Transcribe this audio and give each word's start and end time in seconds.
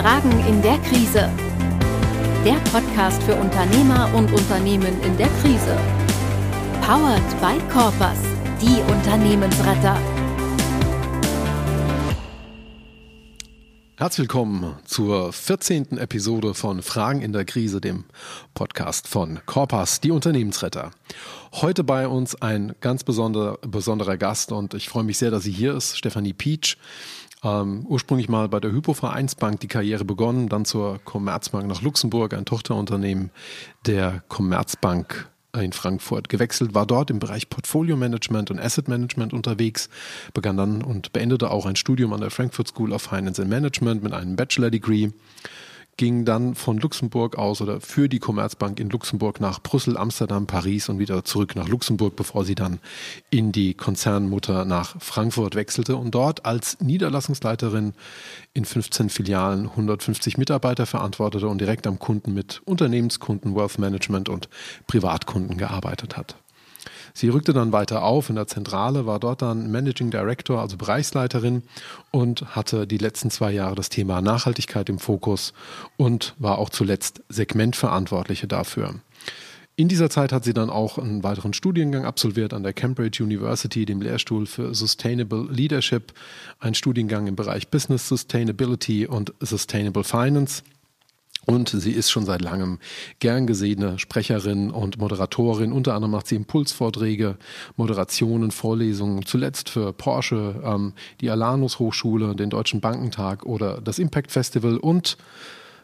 Fragen 0.00 0.30
in 0.46 0.62
der 0.62 0.78
Krise. 0.78 1.28
Der 2.44 2.54
Podcast 2.70 3.20
für 3.24 3.34
Unternehmer 3.34 4.08
und 4.14 4.30
Unternehmen 4.30 5.02
in 5.02 5.16
der 5.16 5.26
Krise. 5.42 5.76
Powered 6.82 7.40
by 7.40 7.58
Corpus, 7.68 8.20
die 8.62 8.80
Unternehmensretter. 8.92 10.00
Herzlich 13.96 14.28
willkommen 14.28 14.76
zur 14.84 15.32
14. 15.32 15.98
Episode 15.98 16.54
von 16.54 16.82
Fragen 16.82 17.20
in 17.20 17.32
der 17.32 17.44
Krise, 17.44 17.80
dem 17.80 18.04
Podcast 18.54 19.08
von 19.08 19.40
Corpus, 19.46 19.98
die 19.98 20.12
Unternehmensretter. 20.12 20.92
Heute 21.54 21.82
bei 21.82 22.06
uns 22.06 22.40
ein 22.40 22.76
ganz 22.80 23.02
besonderer, 23.02 23.58
besonderer 23.62 24.16
Gast 24.16 24.52
und 24.52 24.74
ich 24.74 24.88
freue 24.88 25.02
mich 25.02 25.18
sehr, 25.18 25.32
dass 25.32 25.42
sie 25.42 25.50
hier 25.50 25.74
ist, 25.74 25.98
Stefanie 25.98 26.34
Pietsch. 26.34 26.76
Ähm, 27.44 27.86
ursprünglich 27.86 28.28
mal 28.28 28.48
bei 28.48 28.58
der 28.58 28.72
Hypo-Vereinsbank 28.72 29.60
die 29.60 29.68
Karriere 29.68 30.04
begonnen, 30.04 30.48
dann 30.48 30.64
zur 30.64 30.98
Commerzbank 31.04 31.68
nach 31.68 31.82
Luxemburg, 31.82 32.34
ein 32.34 32.44
Tochterunternehmen 32.44 33.30
der 33.86 34.22
Commerzbank 34.28 35.28
in 35.56 35.72
Frankfurt 35.72 36.28
gewechselt, 36.28 36.74
war 36.74 36.86
dort 36.86 37.10
im 37.10 37.20
Bereich 37.20 37.48
Portfolio 37.48 37.96
Management 37.96 38.50
und 38.50 38.60
Asset 38.60 38.88
Management 38.88 39.32
unterwegs, 39.32 39.88
begann 40.34 40.56
dann 40.56 40.82
und 40.82 41.12
beendete 41.12 41.50
auch 41.50 41.66
ein 41.66 41.76
Studium 41.76 42.12
an 42.12 42.20
der 42.20 42.30
Frankfurt 42.30 42.68
School 42.68 42.92
of 42.92 43.02
Finance 43.02 43.40
and 43.40 43.50
Management 43.50 44.02
mit 44.02 44.12
einem 44.12 44.36
Bachelor 44.36 44.70
Degree 44.70 45.10
ging 45.98 46.24
dann 46.24 46.54
von 46.54 46.78
Luxemburg 46.78 47.36
aus 47.36 47.60
oder 47.60 47.82
für 47.82 48.08
die 48.08 48.20
Commerzbank 48.20 48.80
in 48.80 48.88
Luxemburg 48.88 49.40
nach 49.40 49.60
Brüssel, 49.60 49.98
Amsterdam, 49.98 50.46
Paris 50.46 50.88
und 50.88 50.98
wieder 50.98 51.24
zurück 51.24 51.54
nach 51.56 51.68
Luxemburg, 51.68 52.16
bevor 52.16 52.46
sie 52.46 52.54
dann 52.54 52.78
in 53.28 53.52
die 53.52 53.74
Konzernmutter 53.74 54.64
nach 54.64 54.96
Frankfurt 55.00 55.56
wechselte 55.56 55.96
und 55.96 56.14
dort 56.14 56.46
als 56.46 56.80
Niederlassungsleiterin 56.80 57.92
in 58.54 58.64
15 58.64 59.10
Filialen 59.10 59.68
150 59.68 60.38
Mitarbeiter 60.38 60.86
verantwortete 60.86 61.48
und 61.48 61.60
direkt 61.60 61.86
am 61.86 61.98
Kunden 61.98 62.32
mit 62.32 62.62
Unternehmenskunden, 62.64 63.54
Wealth 63.54 63.78
Management 63.78 64.28
und 64.28 64.48
Privatkunden 64.86 65.58
gearbeitet 65.58 66.16
hat. 66.16 66.36
Sie 67.18 67.30
rückte 67.30 67.52
dann 67.52 67.72
weiter 67.72 68.04
auf 68.04 68.28
in 68.30 68.36
der 68.36 68.46
Zentrale, 68.46 69.04
war 69.04 69.18
dort 69.18 69.42
dann 69.42 69.72
Managing 69.72 70.12
Director, 70.12 70.60
also 70.60 70.76
Bereichsleiterin 70.76 71.64
und 72.12 72.54
hatte 72.54 72.86
die 72.86 72.96
letzten 72.96 73.32
zwei 73.32 73.50
Jahre 73.50 73.74
das 73.74 73.88
Thema 73.88 74.22
Nachhaltigkeit 74.22 74.88
im 74.88 75.00
Fokus 75.00 75.52
und 75.96 76.36
war 76.38 76.58
auch 76.58 76.70
zuletzt 76.70 77.22
Segmentverantwortliche 77.28 78.46
dafür. 78.46 78.94
In 79.74 79.88
dieser 79.88 80.10
Zeit 80.10 80.30
hat 80.30 80.44
sie 80.44 80.54
dann 80.54 80.70
auch 80.70 80.96
einen 80.96 81.24
weiteren 81.24 81.54
Studiengang 81.54 82.04
absolviert 82.04 82.54
an 82.54 82.62
der 82.62 82.72
Cambridge 82.72 83.20
University, 83.20 83.84
dem 83.84 84.00
Lehrstuhl 84.00 84.46
für 84.46 84.72
Sustainable 84.72 85.48
Leadership, 85.50 86.12
ein 86.60 86.74
Studiengang 86.74 87.26
im 87.26 87.34
Bereich 87.34 87.66
Business 87.66 88.06
Sustainability 88.06 89.08
und 89.08 89.34
Sustainable 89.40 90.04
Finance. 90.04 90.62
Und 91.50 91.70
sie 91.70 91.92
ist 91.92 92.10
schon 92.10 92.26
seit 92.26 92.42
langem 92.42 92.78
gern 93.20 93.46
gesehene 93.46 93.98
Sprecherin 93.98 94.70
und 94.70 94.98
Moderatorin. 94.98 95.72
Unter 95.72 95.94
anderem 95.94 96.10
macht 96.10 96.26
sie 96.26 96.36
Impulsvorträge, 96.36 97.38
Moderationen, 97.76 98.50
Vorlesungen, 98.50 99.24
zuletzt 99.24 99.70
für 99.70 99.94
Porsche, 99.94 100.60
ähm, 100.62 100.92
die 101.22 101.30
Alanus 101.30 101.78
Hochschule, 101.78 102.36
den 102.36 102.50
Deutschen 102.50 102.82
Bankentag 102.82 103.46
oder 103.46 103.80
das 103.80 103.98
Impact 103.98 104.30
Festival 104.30 104.76
und 104.76 105.16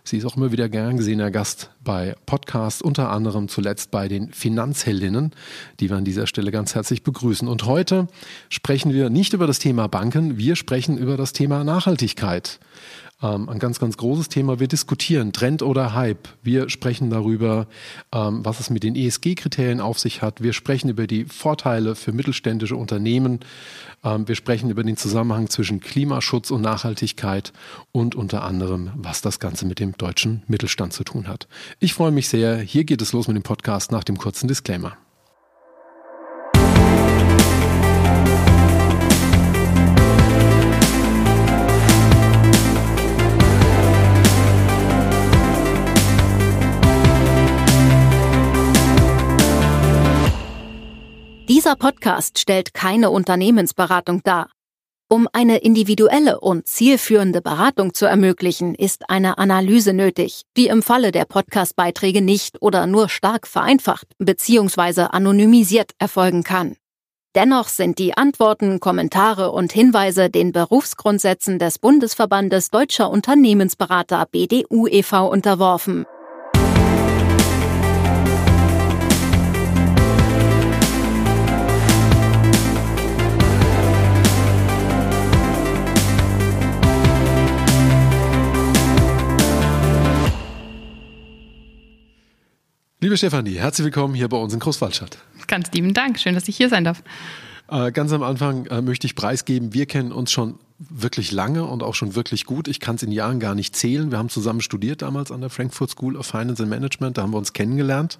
Sie 0.07 0.19
ist 0.19 0.27
auch 0.27 0.37
immer 0.37 0.53
wieder 0.53 0.69
gern 0.69 0.99
gesehener 0.99 1.31
Gast 1.31 1.71
bei 1.83 2.15
Podcasts, 2.27 2.83
unter 2.83 3.09
anderem 3.09 3.49
zuletzt 3.49 3.91
bei 3.91 4.07
den 4.07 4.31
Finanzheldinnen, 4.35 5.31
die 5.81 5.89
wir 5.89 5.97
an 5.97 6.05
dieser 6.05 6.27
Stelle 6.27 6.51
ganz 6.51 6.75
herzlich 6.75 7.03
begrüßen. 7.03 7.49
Und 7.49 7.65
heute 7.65 8.09
sprechen 8.51 8.93
wir 8.93 9.09
nicht 9.09 9.33
über 9.33 9.47
das 9.47 9.61
Thema 9.61 9.87
Banken, 9.87 10.37
wir 10.37 10.57
sprechen 10.57 10.99
über 10.99 11.17
das 11.17 11.33
Thema 11.33 11.65
Nachhaltigkeit 11.65 12.61
ähm, 13.23 13.49
ein 13.49 13.59
ganz, 13.59 13.79
ganz 13.79 13.97
großes 13.97 14.29
Thema. 14.29 14.61
Wir 14.61 14.69
diskutieren 14.69 15.33
Trend 15.33 15.63
oder 15.63 15.95
Hype. 15.95 16.29
Wir 16.43 16.69
sprechen 16.69 17.11
darüber, 17.11 17.67
ähm, 18.13 18.45
was 18.45 18.61
es 18.61 18.71
mit 18.71 18.83
den 18.83 18.97
ESG-Kriterien 18.97 19.81
auf 19.81 19.99
sich 19.99 20.23
hat. 20.23 20.43
Wir 20.43 20.53
sprechen 20.53 20.89
über 20.91 21.07
die 21.07 21.25
Vorteile 21.25 21.95
für 21.95 22.13
mittelständische 22.13 22.77
Unternehmen. 22.77 23.41
Ähm, 24.03 24.29
wir 24.29 24.35
sprechen 24.35 24.71
über 24.71 24.85
den 24.85 24.97
Zusammenhang 24.97 25.49
zwischen 25.49 25.81
Klimaschutz 25.81 26.51
und 26.51 26.61
Nachhaltigkeit 26.61 27.53
und 27.93 28.15
unter 28.15 28.43
anderem, 28.43 28.91
was 28.97 29.23
das 29.23 29.41
Ganze 29.41 29.67
mit 29.67 29.81
dem 29.81 29.93
deutschen 29.93 30.43
Mittelstand 30.47 30.93
zu 30.93 31.05
tun 31.05 31.29
hat. 31.29 31.49
Ich 31.81 31.95
freue 31.95 32.11
mich 32.11 32.29
sehr. 32.29 32.59
Hier 32.59 32.85
geht 32.85 33.01
es 33.01 33.13
los 33.13 33.29
mit 33.29 33.37
dem 33.37 33.43
Podcast 33.43 33.93
nach 33.93 34.05
dem 34.05 34.19
kurzen 34.19 34.49
Disclaimer. 34.49 34.97
Dieser 51.75 51.91
Podcast 51.91 52.39
stellt 52.39 52.73
keine 52.73 53.11
Unternehmensberatung 53.11 54.23
dar. 54.23 54.49
Um 55.09 55.29
eine 55.33 55.57
individuelle 55.57 56.39
und 56.39 56.69
zielführende 56.69 57.43
Beratung 57.43 57.95
zu 57.95 58.07
ermöglichen, 58.07 58.77
ist 58.77 59.11
eine 59.11 59.39
Analyse 59.39 59.93
nötig, 59.93 60.43
die 60.57 60.69
im 60.69 60.85
Falle 60.85 61.11
der 61.11 61.25
Podcastbeiträge 61.25 62.23
nicht 62.23 62.63
oder 62.63 62.87
nur 62.87 63.09
stark 63.09 63.49
vereinfacht 63.49 64.07
bzw. 64.19 65.09
anonymisiert 65.11 65.91
erfolgen 65.99 66.45
kann. 66.45 66.77
Dennoch 67.35 67.67
sind 67.67 67.99
die 67.99 68.17
Antworten, 68.17 68.79
Kommentare 68.79 69.51
und 69.51 69.73
Hinweise 69.73 70.31
den 70.31 70.53
Berufsgrundsätzen 70.53 71.59
des 71.59 71.81
Bundesverbandes 71.81 72.71
Deutscher 72.71 73.11
Unternehmensberater 73.11 74.27
BDU 74.31 74.87
e.V. 74.87 75.29
unterworfen. 75.29 76.07
Liebe 93.05 93.19
Stefanie, 93.19 93.59
herzlich 93.59 93.85
willkommen 93.85 94.15
hier 94.15 94.31
bei 94.31 94.39
uns 94.39 94.55
in 94.55 94.61
Großwaldstadt. 94.61 95.19
Ganz 95.47 95.71
lieben 95.73 95.93
Dank, 95.93 96.19
schön, 96.19 96.35
dass 96.35 96.49
ich 96.49 96.57
hier 96.57 96.71
sein 96.71 96.85
darf. 96.85 97.03
Äh, 97.69 97.93
ganz 97.93 98.11
am 98.13 98.23
Anfang 98.23 98.65
äh, 98.65 98.81
möchte 98.81 99.07
ich 99.07 99.15
preisgeben, 99.15 99.75
wir 99.75 99.85
kennen 99.85 100.11
uns 100.11 100.33
schon 100.33 100.59
wirklich 100.79 101.31
lange 101.31 101.67
und 101.67 101.83
auch 101.83 101.95
schon 101.95 102.15
wirklich 102.15 102.47
gut. 102.47 102.67
Ich 102.67 102.81
kann 102.81 102.97
es 102.97 103.03
in 103.03 103.13
Jahren 103.13 103.41
gar 103.41 103.55
nicht 103.55 103.77
zählen. 103.77 104.11
Wir 104.11 104.17
haben 104.17 104.31
zusammen 104.31 104.63
studiert 104.63 105.03
damals 105.03 105.31
an 105.31 105.43
der 105.43 105.51
Frankfurt 105.51 105.91
School 105.91 106.17
of 106.17 106.25
Finance 106.25 106.63
and 106.63 106.71
Management, 106.71 107.19
da 107.19 107.23
haben 107.25 107.33
wir 107.35 107.37
uns 107.37 107.53
kennengelernt 107.53 108.19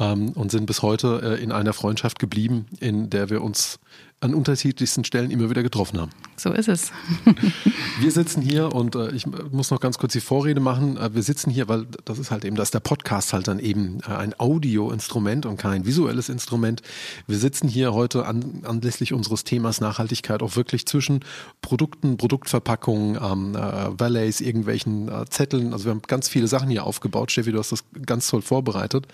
ähm, 0.00 0.30
und 0.30 0.50
sind 0.50 0.66
bis 0.66 0.82
heute 0.82 1.20
äh, 1.38 1.42
in 1.42 1.52
einer 1.52 1.72
Freundschaft 1.72 2.18
geblieben, 2.18 2.66
in 2.80 3.10
der 3.10 3.30
wir 3.30 3.42
uns 3.42 3.78
an 4.20 4.34
unterschiedlichsten 4.34 5.02
Stellen 5.04 5.30
immer 5.30 5.48
wieder 5.48 5.62
getroffen 5.62 5.98
haben. 5.98 6.10
So 6.36 6.52
ist 6.52 6.68
es. 6.68 6.92
wir 8.00 8.10
sitzen 8.10 8.42
hier 8.42 8.74
und 8.74 8.94
äh, 8.94 9.10
ich 9.12 9.26
muss 9.26 9.70
noch 9.70 9.80
ganz 9.80 9.96
kurz 9.96 10.12
die 10.12 10.20
Vorrede 10.20 10.60
machen. 10.60 10.98
Äh, 10.98 11.14
wir 11.14 11.22
sitzen 11.22 11.50
hier, 11.50 11.68
weil 11.68 11.86
das 12.04 12.18
ist 12.18 12.30
halt 12.30 12.44
eben, 12.44 12.54
dass 12.54 12.70
der 12.70 12.80
Podcast 12.80 13.32
halt 13.32 13.48
dann 13.48 13.58
eben 13.58 14.00
äh, 14.06 14.12
ein 14.12 14.38
Audioinstrument 14.38 15.46
und 15.46 15.56
kein 15.56 15.86
visuelles 15.86 16.28
Instrument. 16.28 16.82
Wir 17.26 17.38
sitzen 17.38 17.66
hier 17.66 17.94
heute 17.94 18.26
an, 18.26 18.62
anlässlich 18.64 19.14
unseres 19.14 19.44
Themas 19.44 19.80
Nachhaltigkeit 19.80 20.42
auch 20.42 20.54
wirklich 20.54 20.84
zwischen 20.84 21.20
Produkten, 21.62 22.18
Produktverpackungen, 22.18 23.18
ähm, 23.22 23.54
äh, 23.54 23.98
Valleys, 23.98 24.42
irgendwelchen 24.42 25.08
äh, 25.08 25.24
Zetteln. 25.30 25.72
Also 25.72 25.86
wir 25.86 25.92
haben 25.92 26.02
ganz 26.06 26.28
viele 26.28 26.46
Sachen 26.46 26.68
hier 26.68 26.84
aufgebaut. 26.84 27.32
Steffi, 27.32 27.52
du 27.52 27.58
hast 27.58 27.72
das 27.72 27.84
ganz 28.04 28.28
toll 28.28 28.42
vorbereitet. 28.42 29.06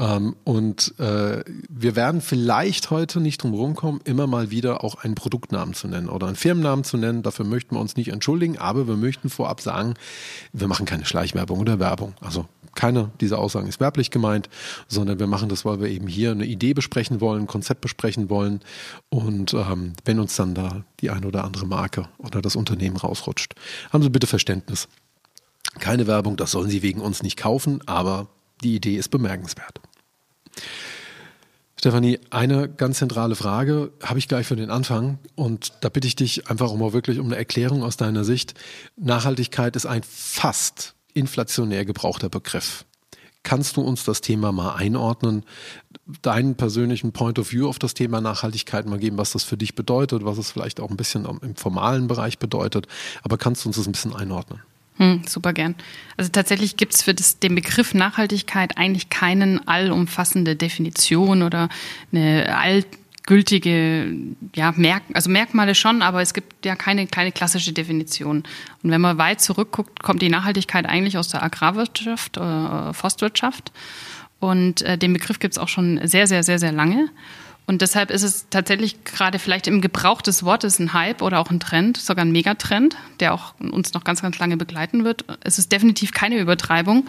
Ähm, 0.00 0.34
und 0.44 0.98
äh, 0.98 1.44
wir 1.68 1.94
werden 1.94 2.22
vielleicht 2.22 2.90
heute 2.90 3.20
nicht 3.20 3.42
drum 3.42 3.52
rumkommen, 3.52 4.00
immer 4.04 4.26
mal 4.26 4.50
wieder 4.50 4.82
auch 4.82 4.96
einen 4.96 5.14
Produktnamen 5.14 5.74
zu 5.74 5.88
nennen 5.88 6.08
oder 6.08 6.26
einen 6.26 6.36
Firmennamen 6.36 6.84
zu 6.84 6.96
nennen. 6.96 7.22
Dafür 7.22 7.44
möchten 7.44 7.76
wir 7.76 7.80
uns 7.80 7.96
nicht 7.96 8.08
entschuldigen, 8.08 8.56
aber 8.56 8.88
wir 8.88 8.96
möchten 8.96 9.28
vorab 9.28 9.60
sagen, 9.60 9.94
wir 10.54 10.68
machen 10.68 10.86
keine 10.86 11.04
Schleichwerbung 11.04 11.58
oder 11.60 11.78
Werbung. 11.78 12.14
Also 12.20 12.46
keine 12.74 13.10
dieser 13.20 13.38
Aussagen 13.38 13.68
ist 13.68 13.80
werblich 13.80 14.10
gemeint, 14.10 14.48
sondern 14.88 15.18
wir 15.18 15.26
machen 15.26 15.50
das, 15.50 15.66
weil 15.66 15.80
wir 15.80 15.88
eben 15.88 16.06
hier 16.06 16.30
eine 16.30 16.46
Idee 16.46 16.72
besprechen 16.72 17.20
wollen, 17.20 17.42
ein 17.42 17.46
Konzept 17.46 17.82
besprechen 17.82 18.30
wollen. 18.30 18.60
Und 19.10 19.52
ähm, 19.52 19.92
wenn 20.06 20.18
uns 20.18 20.34
dann 20.36 20.54
da 20.54 20.84
die 21.00 21.10
eine 21.10 21.26
oder 21.26 21.44
andere 21.44 21.66
Marke 21.66 22.08
oder 22.16 22.40
das 22.40 22.56
Unternehmen 22.56 22.96
rausrutscht, 22.96 23.54
haben 23.92 24.02
Sie 24.02 24.10
bitte 24.10 24.26
Verständnis. 24.26 24.88
Keine 25.78 26.06
Werbung, 26.06 26.38
das 26.38 26.52
sollen 26.52 26.70
Sie 26.70 26.82
wegen 26.82 27.02
uns 27.02 27.22
nicht 27.22 27.36
kaufen, 27.36 27.82
aber 27.86 28.28
die 28.62 28.76
Idee 28.76 28.96
ist 28.96 29.10
bemerkenswert. 29.10 29.80
Stefanie, 31.80 32.20
eine 32.28 32.68
ganz 32.68 32.98
zentrale 32.98 33.34
Frage 33.36 33.90
habe 34.02 34.18
ich 34.18 34.28
gleich 34.28 34.46
für 34.46 34.54
den 34.54 34.68
Anfang 34.68 35.18
und 35.34 35.72
da 35.80 35.88
bitte 35.88 36.06
ich 36.06 36.14
dich 36.14 36.50
einfach 36.50 36.74
mal 36.74 36.92
wirklich 36.92 37.18
um 37.18 37.26
eine 37.26 37.36
Erklärung 37.36 37.82
aus 37.82 37.96
deiner 37.96 38.22
Sicht. 38.22 38.52
Nachhaltigkeit 38.98 39.74
ist 39.76 39.86
ein 39.86 40.02
fast 40.02 40.94
inflationär 41.14 41.86
gebrauchter 41.86 42.28
Begriff. 42.28 42.84
Kannst 43.42 43.78
du 43.78 43.80
uns 43.80 44.04
das 44.04 44.20
Thema 44.20 44.52
mal 44.52 44.74
einordnen, 44.74 45.46
deinen 46.20 46.54
persönlichen 46.54 47.12
Point 47.12 47.38
of 47.38 47.50
View 47.50 47.66
auf 47.66 47.78
das 47.78 47.94
Thema 47.94 48.20
Nachhaltigkeit 48.20 48.84
mal 48.84 48.98
geben, 48.98 49.16
was 49.16 49.32
das 49.32 49.44
für 49.44 49.56
dich 49.56 49.74
bedeutet, 49.74 50.22
was 50.22 50.36
es 50.36 50.50
vielleicht 50.50 50.80
auch 50.80 50.90
ein 50.90 50.98
bisschen 50.98 51.24
im 51.24 51.56
formalen 51.56 52.08
Bereich 52.08 52.38
bedeutet, 52.38 52.88
aber 53.22 53.38
kannst 53.38 53.64
du 53.64 53.70
uns 53.70 53.76
das 53.76 53.86
ein 53.86 53.92
bisschen 53.92 54.14
einordnen? 54.14 54.60
Hm, 55.00 55.22
super 55.26 55.54
gern. 55.54 55.76
Also 56.18 56.30
tatsächlich 56.30 56.76
gibt 56.76 56.92
es 56.92 57.02
für 57.02 57.14
das, 57.14 57.38
den 57.38 57.54
Begriff 57.54 57.94
Nachhaltigkeit 57.94 58.76
eigentlich 58.76 59.08
keinen 59.08 59.66
allumfassende 59.66 60.56
Definition 60.56 61.42
oder 61.42 61.70
eine 62.12 62.54
allgültige, 62.54 64.14
ja, 64.54 64.74
Merk 64.76 65.04
also 65.14 65.30
Merkmale 65.30 65.74
schon, 65.74 66.02
aber 66.02 66.20
es 66.20 66.34
gibt 66.34 66.66
ja 66.66 66.76
keine 66.76 67.06
kleine 67.06 67.32
klassische 67.32 67.72
Definition. 67.72 68.42
Und 68.82 68.90
wenn 68.90 69.00
man 69.00 69.16
weit 69.16 69.40
zurückguckt, 69.40 70.02
kommt 70.02 70.20
die 70.20 70.28
Nachhaltigkeit 70.28 70.84
eigentlich 70.84 71.16
aus 71.16 71.28
der 71.28 71.42
Agrarwirtschaft, 71.42 72.36
äh, 72.36 72.92
Forstwirtschaft. 72.92 73.72
Und 74.38 74.82
äh, 74.82 74.98
den 74.98 75.14
Begriff 75.14 75.38
gibt 75.38 75.54
es 75.54 75.58
auch 75.58 75.68
schon 75.68 75.98
sehr, 76.06 76.26
sehr, 76.26 76.42
sehr, 76.42 76.58
sehr 76.58 76.72
lange. 76.72 77.08
Und 77.70 77.82
deshalb 77.82 78.10
ist 78.10 78.24
es 78.24 78.46
tatsächlich 78.50 79.04
gerade 79.04 79.38
vielleicht 79.38 79.68
im 79.68 79.80
Gebrauch 79.80 80.22
des 80.22 80.42
Wortes 80.42 80.80
ein 80.80 80.92
Hype 80.92 81.22
oder 81.22 81.38
auch 81.38 81.50
ein 81.52 81.60
Trend, 81.60 81.98
sogar 81.98 82.24
ein 82.24 82.32
Megatrend, 82.32 82.96
der 83.20 83.32
auch 83.32 83.54
uns 83.60 83.94
noch 83.94 84.02
ganz, 84.02 84.22
ganz 84.22 84.40
lange 84.40 84.56
begleiten 84.56 85.04
wird. 85.04 85.24
Es 85.42 85.56
ist 85.56 85.70
definitiv 85.70 86.10
keine 86.10 86.38
Übertreibung. 86.38 87.06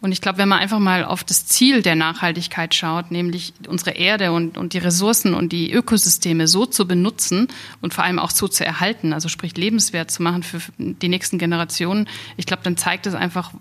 Und 0.00 0.10
ich 0.10 0.20
glaube, 0.20 0.38
wenn 0.38 0.48
man 0.48 0.58
einfach 0.58 0.80
mal 0.80 1.04
auf 1.04 1.22
das 1.22 1.46
Ziel 1.46 1.82
der 1.82 1.94
Nachhaltigkeit 1.94 2.74
schaut, 2.74 3.12
nämlich 3.12 3.52
unsere 3.68 3.92
Erde 3.92 4.32
und, 4.32 4.58
und 4.58 4.72
die 4.72 4.78
Ressourcen 4.78 5.32
und 5.32 5.52
die 5.52 5.72
Ökosysteme 5.72 6.48
so 6.48 6.66
zu 6.66 6.88
benutzen 6.88 7.46
und 7.80 7.94
vor 7.94 8.02
allem 8.02 8.18
auch 8.18 8.32
so 8.32 8.48
zu 8.48 8.66
erhalten, 8.66 9.12
also 9.12 9.28
sprich 9.28 9.56
lebenswert 9.56 10.10
zu 10.10 10.24
machen 10.24 10.42
für 10.42 10.60
die 10.76 11.08
nächsten 11.08 11.38
Generationen, 11.38 12.08
ich 12.36 12.46
glaube, 12.46 12.64
dann 12.64 12.76
zeigt 12.76 13.06
es 13.06 13.14
einfach, 13.14 13.52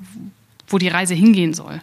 wo 0.68 0.80
die 0.80 0.88
Reise 0.88 1.13
hingehen 1.13 1.54
soll. 1.54 1.80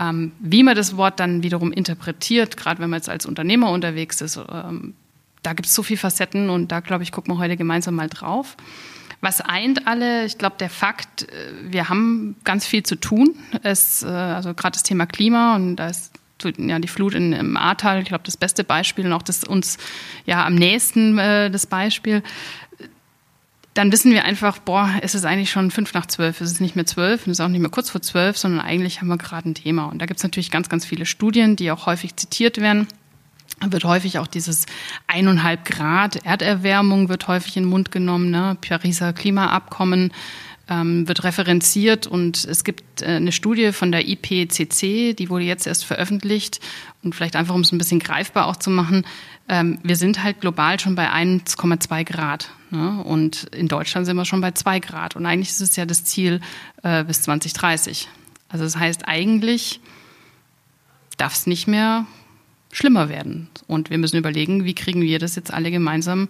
Ähm, 0.00 0.32
wie 0.40 0.62
man 0.62 0.74
das 0.74 0.96
Wort 0.96 1.20
dann 1.20 1.42
wiederum 1.42 1.72
interpretiert, 1.72 2.56
gerade 2.56 2.80
wenn 2.80 2.90
man 2.90 2.98
jetzt 2.98 3.08
als 3.08 3.26
Unternehmer 3.26 3.70
unterwegs 3.70 4.20
ist, 4.20 4.36
ähm, 4.36 4.94
da 5.42 5.52
gibt 5.52 5.66
es 5.66 5.74
so 5.74 5.82
viele 5.82 5.98
Facetten 5.98 6.50
und 6.50 6.72
da, 6.72 6.80
glaube 6.80 7.04
ich, 7.04 7.12
gucken 7.12 7.34
wir 7.34 7.38
heute 7.38 7.56
gemeinsam 7.56 7.94
mal 7.94 8.08
drauf. 8.08 8.56
Was 9.20 9.40
eint 9.40 9.86
alle? 9.86 10.24
Ich 10.24 10.36
glaube, 10.36 10.56
der 10.58 10.68
Fakt, 10.68 11.22
äh, 11.22 11.52
wir 11.62 11.88
haben 11.88 12.36
ganz 12.44 12.66
viel 12.66 12.82
zu 12.82 12.96
tun. 12.96 13.36
Es, 13.62 14.02
äh, 14.02 14.06
also 14.06 14.52
gerade 14.54 14.72
das 14.72 14.82
Thema 14.82 15.06
Klima 15.06 15.54
und 15.56 15.76
da 15.76 15.88
ist 15.88 16.12
ja, 16.58 16.78
die 16.78 16.88
Flut 16.88 17.14
in, 17.14 17.32
im 17.32 17.56
Ahrtal, 17.56 18.02
ich 18.02 18.08
glaube, 18.08 18.24
das 18.24 18.36
beste 18.36 18.64
Beispiel 18.64 19.06
und 19.06 19.12
auch 19.12 19.22
das 19.22 19.44
uns 19.44 19.78
ja 20.26 20.44
am 20.44 20.54
nächsten 20.54 21.18
äh, 21.18 21.50
das 21.50 21.66
Beispiel 21.66 22.22
dann 23.74 23.90
wissen 23.90 24.12
wir 24.12 24.24
einfach, 24.24 24.58
boah, 24.58 24.88
es 25.02 25.16
ist 25.16 25.24
eigentlich 25.24 25.50
schon 25.50 25.72
fünf 25.72 25.92
nach 25.94 26.06
zwölf. 26.06 26.40
Es 26.40 26.52
ist 26.52 26.60
nicht 26.60 26.76
mehr 26.76 26.86
zwölf, 26.86 27.22
es 27.22 27.32
ist 27.32 27.40
auch 27.40 27.48
nicht 27.48 27.60
mehr 27.60 27.70
kurz 27.70 27.90
vor 27.90 28.00
zwölf, 28.00 28.38
sondern 28.38 28.60
eigentlich 28.60 29.00
haben 29.00 29.08
wir 29.08 29.18
gerade 29.18 29.48
ein 29.48 29.54
Thema. 29.54 29.86
Und 29.86 29.98
da 29.98 30.06
gibt 30.06 30.18
es 30.18 30.24
natürlich 30.24 30.52
ganz, 30.52 30.68
ganz 30.68 30.86
viele 30.86 31.06
Studien, 31.06 31.56
die 31.56 31.70
auch 31.72 31.86
häufig 31.86 32.14
zitiert 32.16 32.58
werden. 32.60 32.86
Wird 33.60 33.84
häufig 33.84 34.18
auch 34.18 34.26
dieses 34.26 34.66
eineinhalb 35.06 35.64
Grad 35.64 36.24
Erderwärmung 36.24 37.08
wird 37.08 37.28
häufig 37.28 37.56
in 37.56 37.64
den 37.64 37.70
Mund 37.70 37.90
genommen, 37.90 38.30
ne? 38.30 38.56
Pariser 38.60 39.12
Klimaabkommen 39.12 40.12
ähm, 40.68 41.06
wird 41.06 41.24
referenziert 41.24 42.06
und 42.06 42.44
es 42.44 42.64
gibt 42.64 43.02
äh, 43.02 43.06
eine 43.06 43.32
Studie 43.32 43.72
von 43.72 43.92
der 43.92 44.08
IPCC, 44.08 45.14
die 45.14 45.28
wurde 45.28 45.44
jetzt 45.44 45.66
erst 45.66 45.84
veröffentlicht 45.84 46.60
und 47.02 47.14
vielleicht 47.14 47.36
einfach, 47.36 47.54
um 47.54 47.60
es 47.60 47.72
ein 47.72 47.78
bisschen 47.78 48.00
greifbar 48.00 48.46
auch 48.46 48.56
zu 48.56 48.70
machen, 48.70 49.04
ähm, 49.48 49.78
wir 49.82 49.96
sind 49.96 50.22
halt 50.22 50.40
global 50.40 50.80
schon 50.80 50.94
bei 50.94 51.10
1,2 51.10 52.04
Grad 52.04 52.50
ne? 52.70 53.02
und 53.04 53.44
in 53.54 53.68
Deutschland 53.68 54.06
sind 54.06 54.16
wir 54.16 54.24
schon 54.24 54.40
bei 54.40 54.52
2 54.52 54.80
Grad 54.80 55.16
und 55.16 55.26
eigentlich 55.26 55.50
ist 55.50 55.60
es 55.60 55.76
ja 55.76 55.84
das 55.84 56.04
Ziel 56.04 56.40
äh, 56.82 57.04
bis 57.04 57.22
2030. 57.22 58.08
Also 58.48 58.64
das 58.64 58.76
heißt, 58.76 59.06
eigentlich 59.06 59.80
darf 61.18 61.34
es 61.34 61.46
nicht 61.46 61.66
mehr 61.66 62.06
schlimmer 62.72 63.08
werden 63.08 63.48
und 63.66 63.90
wir 63.90 63.98
müssen 63.98 64.16
überlegen, 64.16 64.64
wie 64.64 64.74
kriegen 64.74 65.02
wir 65.02 65.18
das 65.18 65.36
jetzt 65.36 65.52
alle 65.52 65.70
gemeinsam 65.70 66.28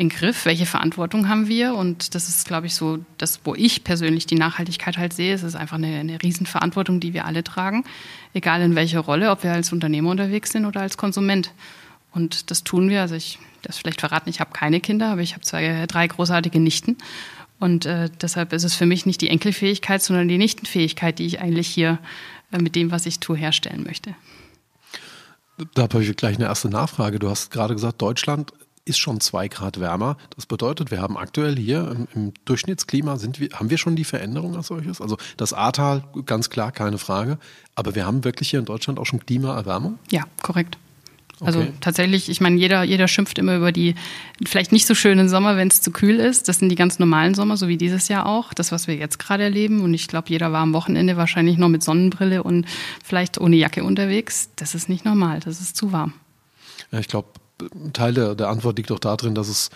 in 0.00 0.08
Griff? 0.08 0.46
Welche 0.46 0.64
Verantwortung 0.64 1.28
haben 1.28 1.46
wir? 1.46 1.74
Und 1.74 2.14
das 2.14 2.30
ist, 2.30 2.46
glaube 2.46 2.66
ich, 2.66 2.74
so 2.74 3.04
das, 3.18 3.40
wo 3.44 3.54
ich 3.54 3.84
persönlich 3.84 4.26
die 4.26 4.34
Nachhaltigkeit 4.36 4.96
halt 4.96 5.12
sehe. 5.12 5.34
Es 5.34 5.42
ist 5.42 5.56
einfach 5.56 5.76
eine, 5.76 5.98
eine 5.98 6.22
Riesenverantwortung, 6.22 7.00
die 7.00 7.12
wir 7.12 7.26
alle 7.26 7.44
tragen, 7.44 7.84
egal 8.32 8.62
in 8.62 8.74
welcher 8.74 9.00
Rolle, 9.00 9.30
ob 9.30 9.44
wir 9.44 9.52
als 9.52 9.74
Unternehmer 9.74 10.10
unterwegs 10.10 10.52
sind 10.52 10.64
oder 10.64 10.80
als 10.80 10.96
Konsument. 10.96 11.52
Und 12.12 12.50
das 12.50 12.64
tun 12.64 12.88
wir. 12.88 13.02
Also 13.02 13.14
ich 13.14 13.38
das 13.60 13.76
vielleicht 13.76 14.00
verraten, 14.00 14.30
ich 14.30 14.40
habe 14.40 14.52
keine 14.52 14.80
Kinder, 14.80 15.08
aber 15.08 15.20
ich 15.20 15.34
habe 15.34 15.42
zwei, 15.42 15.84
drei 15.86 16.06
großartige 16.06 16.60
Nichten. 16.60 16.96
Und 17.58 17.84
äh, 17.84 18.08
deshalb 18.22 18.54
ist 18.54 18.64
es 18.64 18.74
für 18.74 18.86
mich 18.86 19.04
nicht 19.04 19.20
die 19.20 19.28
Enkelfähigkeit, 19.28 20.02
sondern 20.02 20.28
die 20.28 20.38
Nichtenfähigkeit, 20.38 21.18
die 21.18 21.26
ich 21.26 21.42
eigentlich 21.42 21.68
hier 21.68 21.98
äh, 22.52 22.58
mit 22.58 22.74
dem, 22.74 22.90
was 22.90 23.04
ich 23.04 23.20
tue, 23.20 23.36
herstellen 23.36 23.84
möchte. 23.84 24.14
Da 25.74 25.82
habe 25.82 26.02
ich 26.02 26.16
gleich 26.16 26.36
eine 26.36 26.46
erste 26.46 26.70
Nachfrage. 26.70 27.18
Du 27.18 27.28
hast 27.28 27.50
gerade 27.50 27.74
gesagt, 27.74 28.00
Deutschland 28.00 28.54
ist 28.90 28.98
schon 28.98 29.20
zwei 29.20 29.48
Grad 29.48 29.80
wärmer. 29.80 30.16
Das 30.36 30.46
bedeutet, 30.46 30.90
wir 30.90 31.00
haben 31.00 31.16
aktuell 31.16 31.56
hier 31.56 31.90
im, 31.90 32.08
im 32.14 32.32
Durchschnittsklima, 32.44 33.16
sind 33.16 33.40
wir, 33.40 33.48
haben 33.54 33.70
wir 33.70 33.78
schon 33.78 33.96
die 33.96 34.04
Veränderung 34.04 34.56
als 34.56 34.66
solches? 34.66 35.00
Also 35.00 35.16
das 35.36 35.54
Ahrtal, 35.54 36.04
ganz 36.26 36.50
klar, 36.50 36.72
keine 36.72 36.98
Frage. 36.98 37.38
Aber 37.74 37.94
wir 37.94 38.04
haben 38.04 38.24
wirklich 38.24 38.50
hier 38.50 38.58
in 38.58 38.66
Deutschland 38.66 38.98
auch 38.98 39.06
schon 39.06 39.24
Klimaerwärmung? 39.24 39.98
Ja, 40.10 40.24
korrekt. 40.42 40.76
Also 41.40 41.60
okay. 41.60 41.72
tatsächlich, 41.80 42.28
ich 42.28 42.40
meine, 42.42 42.56
jeder, 42.56 42.82
jeder 42.82 43.08
schimpft 43.08 43.38
immer 43.38 43.56
über 43.56 43.72
die 43.72 43.94
vielleicht 44.46 44.72
nicht 44.72 44.86
so 44.86 44.94
schönen 44.94 45.28
Sommer, 45.28 45.56
wenn 45.56 45.68
es 45.68 45.80
zu 45.80 45.90
kühl 45.90 46.16
ist. 46.16 46.48
Das 46.48 46.58
sind 46.58 46.68
die 46.68 46.74
ganz 46.74 46.98
normalen 46.98 47.34
Sommer, 47.34 47.56
so 47.56 47.66
wie 47.66 47.78
dieses 47.78 48.08
Jahr 48.08 48.26
auch. 48.26 48.52
Das, 48.52 48.72
was 48.72 48.86
wir 48.86 48.96
jetzt 48.96 49.18
gerade 49.18 49.44
erleben. 49.44 49.80
Und 49.80 49.94
ich 49.94 50.06
glaube, 50.06 50.28
jeder 50.28 50.52
war 50.52 50.60
am 50.60 50.74
Wochenende 50.74 51.16
wahrscheinlich 51.16 51.56
noch 51.56 51.68
mit 51.68 51.82
Sonnenbrille 51.82 52.42
und 52.42 52.66
vielleicht 53.02 53.40
ohne 53.40 53.56
Jacke 53.56 53.84
unterwegs. 53.84 54.50
Das 54.56 54.74
ist 54.74 54.90
nicht 54.90 55.06
normal. 55.06 55.40
Das 55.40 55.60
ist 55.60 55.76
zu 55.76 55.92
warm. 55.92 56.12
Ja, 56.92 56.98
ich 56.98 57.08
glaube, 57.08 57.28
Teil 57.92 58.14
der, 58.14 58.34
der 58.34 58.48
Antwort 58.48 58.78
liegt 58.78 58.92
auch 58.92 58.98
darin, 58.98 59.34
dass 59.34 59.48
es 59.48 59.70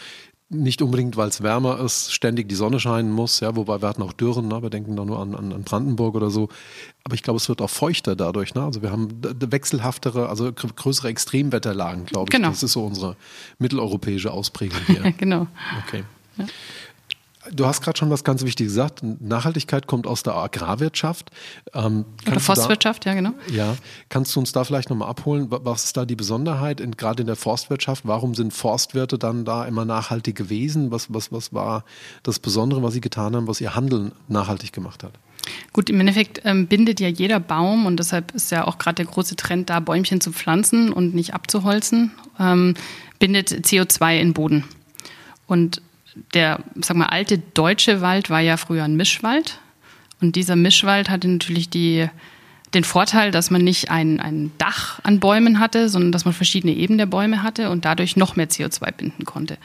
nicht 0.50 0.82
unbedingt, 0.82 1.16
weil 1.16 1.28
es 1.28 1.42
wärmer 1.42 1.80
ist, 1.80 2.12
ständig 2.12 2.48
die 2.48 2.54
Sonne 2.54 2.78
scheinen 2.78 3.10
muss, 3.10 3.40
ja, 3.40 3.56
wobei 3.56 3.80
wir 3.80 3.88
hatten 3.88 4.02
auch 4.02 4.12
Dürren, 4.12 4.48
ne? 4.48 4.62
wir 4.62 4.70
denken 4.70 4.94
da 4.94 5.04
nur 5.04 5.18
an, 5.18 5.34
an, 5.34 5.52
an 5.52 5.64
Brandenburg 5.64 6.14
oder 6.14 6.30
so. 6.30 6.48
Aber 7.02 7.14
ich 7.14 7.22
glaube, 7.22 7.38
es 7.38 7.48
wird 7.48 7.60
auch 7.60 7.70
feuchter 7.70 8.14
dadurch, 8.14 8.54
ne? 8.54 8.62
Also 8.62 8.82
wir 8.82 8.90
haben 8.90 9.08
wechselhaftere, 9.22 10.28
also 10.28 10.52
größere 10.52 11.08
Extremwetterlagen, 11.08 12.06
glaube 12.06 12.28
ich. 12.28 12.36
Genau. 12.36 12.48
Das 12.48 12.62
ist 12.62 12.72
so 12.72 12.84
unsere 12.84 13.16
mitteleuropäische 13.58 14.30
Ausprägung 14.30 14.78
hier. 14.86 15.12
genau. 15.18 15.46
Okay. 15.86 16.04
Ja. 16.36 16.46
Du 17.52 17.66
hast 17.66 17.82
gerade 17.82 17.98
schon 17.98 18.10
was 18.10 18.24
ganz 18.24 18.42
Wichtiges 18.42 18.72
gesagt. 18.72 19.02
Nachhaltigkeit 19.02 19.86
kommt 19.86 20.06
aus 20.06 20.22
der 20.22 20.34
Agrarwirtschaft. 20.34 21.30
Ähm, 21.74 22.04
Oder 22.26 22.40
Forstwirtschaft, 22.40 23.04
da, 23.04 23.10
ja, 23.10 23.16
genau. 23.16 23.32
Ja, 23.50 23.76
kannst 24.08 24.34
du 24.34 24.40
uns 24.40 24.52
da 24.52 24.64
vielleicht 24.64 24.90
nochmal 24.90 25.08
abholen? 25.08 25.46
Was 25.50 25.84
ist 25.84 25.96
da 25.96 26.04
die 26.04 26.16
Besonderheit, 26.16 26.82
gerade 26.96 27.22
in 27.22 27.26
der 27.26 27.36
Forstwirtschaft? 27.36 28.06
Warum 28.06 28.34
sind 28.34 28.52
Forstwirte 28.52 29.18
dann 29.18 29.44
da 29.44 29.64
immer 29.64 29.84
nachhaltig 29.84 30.36
gewesen? 30.36 30.90
Was, 30.90 31.12
was, 31.12 31.32
was 31.32 31.52
war 31.52 31.84
das 32.22 32.38
Besondere, 32.38 32.82
was 32.82 32.94
sie 32.94 33.00
getan 33.00 33.36
haben, 33.36 33.46
was 33.46 33.60
ihr 33.60 33.74
Handeln 33.74 34.12
nachhaltig 34.28 34.72
gemacht 34.72 35.02
hat? 35.02 35.12
Gut, 35.72 35.90
im 35.90 36.00
Endeffekt 36.00 36.40
ähm, 36.44 36.66
bindet 36.66 37.00
ja 37.00 37.08
jeder 37.08 37.40
Baum 37.40 37.86
und 37.86 37.98
deshalb 37.98 38.34
ist 38.34 38.50
ja 38.50 38.66
auch 38.66 38.78
gerade 38.78 38.96
der 38.96 39.06
große 39.06 39.36
Trend 39.36 39.68
da, 39.70 39.80
Bäumchen 39.80 40.20
zu 40.20 40.32
pflanzen 40.32 40.92
und 40.92 41.14
nicht 41.14 41.34
abzuholzen, 41.34 42.12
ähm, 42.40 42.74
bindet 43.18 43.50
CO2 43.50 44.18
in 44.18 44.32
Boden. 44.32 44.64
Und 45.46 45.82
der, 46.34 46.60
sag 46.76 46.96
mal, 46.96 47.06
alte 47.06 47.38
deutsche 47.38 48.00
Wald 48.00 48.30
war 48.30 48.40
ja 48.40 48.56
früher 48.56 48.84
ein 48.84 48.96
Mischwald. 48.96 49.58
Und 50.20 50.36
dieser 50.36 50.56
Mischwald 50.56 51.10
hatte 51.10 51.28
natürlich 51.28 51.68
die, 51.70 52.08
den 52.72 52.84
Vorteil, 52.84 53.30
dass 53.30 53.50
man 53.50 53.62
nicht 53.62 53.90
ein, 53.90 54.20
ein 54.20 54.52
Dach 54.58 55.00
an 55.02 55.20
Bäumen 55.20 55.60
hatte, 55.60 55.88
sondern 55.88 56.12
dass 56.12 56.24
man 56.24 56.34
verschiedene 56.34 56.74
Ebenen 56.74 56.98
der 56.98 57.06
Bäume 57.06 57.42
hatte 57.42 57.70
und 57.70 57.84
dadurch 57.84 58.16
noch 58.16 58.36
mehr 58.36 58.48
CO2 58.48 58.92
binden 58.92 59.24
konnte. 59.24 59.58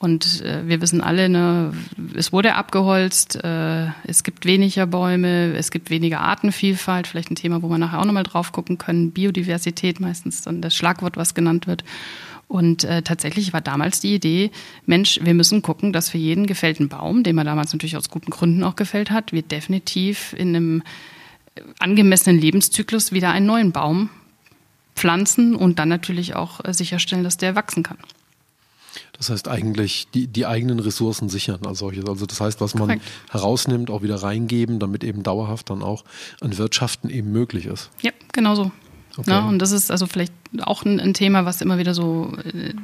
Und 0.00 0.40
äh, 0.40 0.66
wir 0.66 0.80
wissen 0.80 1.02
alle, 1.02 1.28
ne, 1.28 1.74
es 2.14 2.32
wurde 2.32 2.54
abgeholzt, 2.54 3.36
äh, 3.44 3.88
es 4.04 4.22
gibt 4.22 4.46
weniger 4.46 4.86
Bäume, 4.86 5.52
es 5.54 5.70
gibt 5.70 5.90
weniger 5.90 6.20
Artenvielfalt, 6.20 7.06
vielleicht 7.06 7.30
ein 7.30 7.36
Thema, 7.36 7.60
wo 7.60 7.68
wir 7.68 7.76
nachher 7.76 8.00
auch 8.00 8.06
nochmal 8.06 8.22
drauf 8.22 8.50
gucken 8.50 8.78
können, 8.78 9.10
Biodiversität 9.10 10.00
meistens 10.00 10.40
dann 10.40 10.62
das 10.62 10.74
Schlagwort, 10.74 11.18
was 11.18 11.34
genannt 11.34 11.66
wird. 11.66 11.84
Und 12.50 12.82
äh, 12.82 13.02
tatsächlich 13.02 13.52
war 13.52 13.60
damals 13.60 14.00
die 14.00 14.12
Idee, 14.12 14.50
Mensch, 14.84 15.20
wir 15.22 15.34
müssen 15.34 15.62
gucken, 15.62 15.92
dass 15.92 16.10
für 16.10 16.18
jeden 16.18 16.48
gefällten 16.48 16.88
Baum, 16.88 17.22
den 17.22 17.36
man 17.36 17.46
damals 17.46 17.72
natürlich 17.72 17.96
aus 17.96 18.10
guten 18.10 18.32
Gründen 18.32 18.64
auch 18.64 18.74
gefällt 18.74 19.12
hat, 19.12 19.30
wir 19.32 19.42
definitiv 19.42 20.32
in 20.32 20.48
einem 20.48 20.82
äh, 21.54 21.60
angemessenen 21.78 22.40
Lebenszyklus 22.40 23.12
wieder 23.12 23.30
einen 23.30 23.46
neuen 23.46 23.70
Baum 23.70 24.10
pflanzen 24.96 25.54
und 25.54 25.78
dann 25.78 25.88
natürlich 25.88 26.34
auch 26.34 26.64
äh, 26.64 26.74
sicherstellen, 26.74 27.22
dass 27.22 27.36
der 27.36 27.54
wachsen 27.54 27.84
kann. 27.84 27.98
Das 29.12 29.30
heißt 29.30 29.46
eigentlich 29.46 30.08
die, 30.12 30.26
die 30.26 30.44
eigenen 30.44 30.80
Ressourcen 30.80 31.28
sichern 31.28 31.60
als 31.64 31.78
solches. 31.78 32.08
Also 32.08 32.26
das 32.26 32.40
heißt, 32.40 32.60
was 32.60 32.74
man 32.74 32.88
Korrekt. 32.88 33.04
herausnimmt, 33.30 33.90
auch 33.90 34.02
wieder 34.02 34.16
reingeben, 34.24 34.80
damit 34.80 35.04
eben 35.04 35.22
dauerhaft 35.22 35.70
dann 35.70 35.82
auch 35.82 36.02
an 36.40 36.58
Wirtschaften 36.58 37.10
eben 37.10 37.30
möglich 37.30 37.66
ist. 37.66 37.90
Ja, 38.02 38.10
genau 38.32 38.56
so. 38.56 38.72
Okay. 39.20 39.30
Ne? 39.30 39.46
Und 39.46 39.58
das 39.58 39.72
ist 39.72 39.90
also 39.90 40.06
vielleicht 40.06 40.32
auch 40.62 40.84
ein, 40.84 41.00
ein, 41.00 41.14
Thema, 41.14 41.44
was 41.44 41.60
immer 41.60 41.78
wieder 41.78 41.94
so 41.94 42.36
äh, 42.44 42.74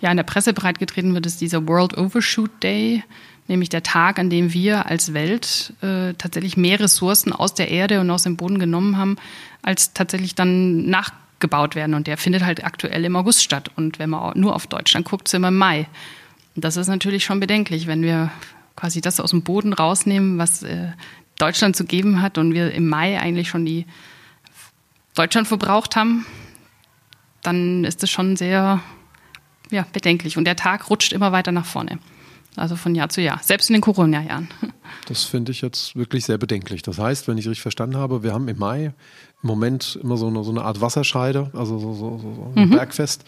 ja, 0.00 0.10
in 0.10 0.16
der 0.16 0.24
Presse 0.24 0.52
breitgetreten 0.52 1.14
wird, 1.14 1.26
ist 1.26 1.40
dieser 1.40 1.66
World 1.66 1.96
Overshoot 1.98 2.50
Day, 2.62 3.02
nämlich 3.48 3.68
der 3.68 3.82
Tag, 3.82 4.18
an 4.18 4.30
dem 4.30 4.52
wir 4.52 4.86
als 4.86 5.12
Welt 5.12 5.74
äh, 5.82 6.14
tatsächlich 6.14 6.56
mehr 6.56 6.80
Ressourcen 6.80 7.32
aus 7.32 7.54
der 7.54 7.68
Erde 7.68 8.00
und 8.00 8.10
aus 8.10 8.22
dem 8.22 8.36
Boden 8.36 8.58
genommen 8.58 8.96
haben, 8.96 9.16
als 9.62 9.92
tatsächlich 9.92 10.34
dann 10.34 10.88
nachgebaut 10.88 11.74
werden. 11.74 11.94
Und 11.94 12.06
der 12.06 12.16
findet 12.16 12.44
halt 12.44 12.64
aktuell 12.64 13.04
im 13.04 13.16
August 13.16 13.42
statt. 13.42 13.70
Und 13.76 13.98
wenn 13.98 14.10
man 14.10 14.38
nur 14.38 14.54
auf 14.54 14.66
Deutschland 14.66 15.06
guckt, 15.06 15.28
sind 15.28 15.42
wir 15.42 15.48
im 15.48 15.58
Mai. 15.58 15.88
Und 16.54 16.64
das 16.64 16.76
ist 16.76 16.88
natürlich 16.88 17.24
schon 17.24 17.40
bedenklich, 17.40 17.86
wenn 17.86 18.02
wir 18.02 18.30
quasi 18.76 19.00
das 19.00 19.20
aus 19.20 19.30
dem 19.30 19.42
Boden 19.42 19.72
rausnehmen, 19.72 20.38
was 20.38 20.62
äh, 20.62 20.92
Deutschland 21.38 21.74
zu 21.74 21.84
geben 21.84 22.22
hat 22.22 22.38
und 22.38 22.54
wir 22.54 22.72
im 22.72 22.88
Mai 22.88 23.18
eigentlich 23.18 23.48
schon 23.48 23.64
die 23.64 23.86
Deutschland 25.14 25.48
verbraucht 25.48 25.96
haben, 25.96 26.26
dann 27.42 27.84
ist 27.84 28.02
das 28.02 28.10
schon 28.10 28.36
sehr 28.36 28.80
ja, 29.70 29.86
bedenklich. 29.92 30.36
Und 30.36 30.44
der 30.44 30.56
Tag 30.56 30.90
rutscht 30.90 31.12
immer 31.12 31.32
weiter 31.32 31.52
nach 31.52 31.66
vorne. 31.66 31.98
Also 32.56 32.74
von 32.74 32.94
Jahr 32.94 33.08
zu 33.08 33.20
Jahr, 33.20 33.40
selbst 33.42 33.70
in 33.70 33.74
den 33.74 33.82
Corona-Jahren. 33.82 34.48
Das 35.06 35.24
finde 35.24 35.52
ich 35.52 35.60
jetzt 35.60 35.94
wirklich 35.94 36.24
sehr 36.24 36.36
bedenklich. 36.36 36.82
Das 36.82 36.98
heißt, 36.98 37.26
wenn 37.28 37.38
ich 37.38 37.46
richtig 37.46 37.62
verstanden 37.62 37.96
habe, 37.96 38.24
wir 38.24 38.32
haben 38.32 38.48
im 38.48 38.58
Mai 38.58 38.86
im 39.42 39.46
Moment 39.46 39.98
immer 40.02 40.16
so 40.16 40.26
eine, 40.26 40.42
so 40.44 40.50
eine 40.50 40.62
Art 40.62 40.80
Wasserscheide, 40.80 41.50
also 41.54 41.78
so, 41.78 41.94
so, 41.94 42.18
so 42.18 42.52
ein 42.54 42.66
mhm. 42.68 42.70
Bergfest, 42.70 43.24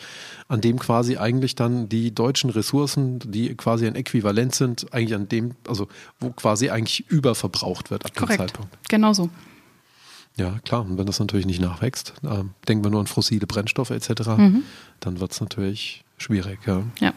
an 0.49 0.61
dem 0.61 0.79
quasi 0.79 1.17
eigentlich 1.17 1.55
dann 1.55 1.89
die 1.89 2.13
deutschen 2.13 2.51
Ressourcen, 2.51 3.21
die 3.25 3.55
quasi 3.55 3.87
ein 3.87 3.95
Äquivalent 3.95 4.55
sind, 4.55 4.93
eigentlich 4.93 5.15
an 5.15 5.29
dem, 5.29 5.55
also 5.69 5.89
wo 6.21 6.31
quasi 6.31 6.71
eigentlich 6.71 7.09
überverbraucht 7.09 7.91
wird 7.91 8.05
ab 8.05 8.15
Korrekt. 8.15 8.41
dem 8.41 8.47
Zeitpunkt. 8.47 8.89
Genau 8.89 9.13
so. 9.13 9.31
Ja, 10.37 10.59
klar. 10.65 10.83
Und 10.83 10.99
wenn 10.99 11.07
das 11.07 11.21
natürlich 11.21 11.47
nicht 11.47 11.61
nachwächst, 11.61 12.15
äh, 12.23 12.45
denken 12.67 12.85
wir 12.85 12.91
nur 12.91 13.01
an 13.01 13.07
fossile 13.07 13.47
Brennstoffe 13.47 13.91
etc., 13.91 14.29
mhm. 14.37 14.63
dann 15.01 15.21
wird 15.21 15.33
es 15.33 15.41
natürlich 15.41 16.05
schwierig. 16.17 16.61
Ja. 16.67 16.83
ja 17.01 17.13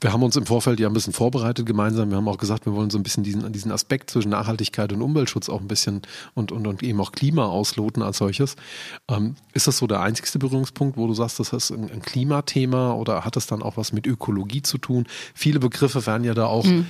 wir 0.00 0.12
haben 0.12 0.22
uns 0.22 0.36
im 0.36 0.46
Vorfeld 0.46 0.78
ja 0.78 0.88
ein 0.88 0.92
bisschen 0.92 1.12
vorbereitet 1.12 1.66
gemeinsam. 1.66 2.10
Wir 2.10 2.16
haben 2.16 2.28
auch 2.28 2.38
gesagt, 2.38 2.66
wir 2.66 2.74
wollen 2.74 2.90
so 2.90 2.98
ein 2.98 3.02
bisschen 3.02 3.24
diesen, 3.24 3.52
diesen 3.52 3.72
Aspekt 3.72 4.10
zwischen 4.10 4.28
Nachhaltigkeit 4.28 4.92
und 4.92 5.02
Umweltschutz 5.02 5.48
auch 5.48 5.60
ein 5.60 5.68
bisschen 5.68 6.02
und, 6.34 6.52
und, 6.52 6.66
und 6.66 6.82
eben 6.82 7.00
auch 7.00 7.12
Klima 7.12 7.46
ausloten 7.46 8.02
als 8.02 8.18
solches. 8.18 8.56
Ähm, 9.08 9.34
ist 9.52 9.66
das 9.66 9.78
so 9.78 9.86
der 9.86 10.00
einzigste 10.00 10.38
Berührungspunkt, 10.38 10.96
wo 10.96 11.06
du 11.06 11.14
sagst, 11.14 11.40
das 11.40 11.52
ist 11.52 11.70
ein, 11.70 11.90
ein, 11.90 12.02
Klimathema 12.02 12.92
oder 12.92 13.24
hat 13.24 13.36
das 13.36 13.46
dann 13.46 13.62
auch 13.62 13.76
was 13.76 13.92
mit 13.92 14.06
Ökologie 14.06 14.62
zu 14.62 14.78
tun? 14.78 15.06
Viele 15.34 15.58
Begriffe 15.58 16.06
werden 16.06 16.24
ja 16.24 16.34
da 16.34 16.46
auch 16.46 16.64
mhm. 16.64 16.86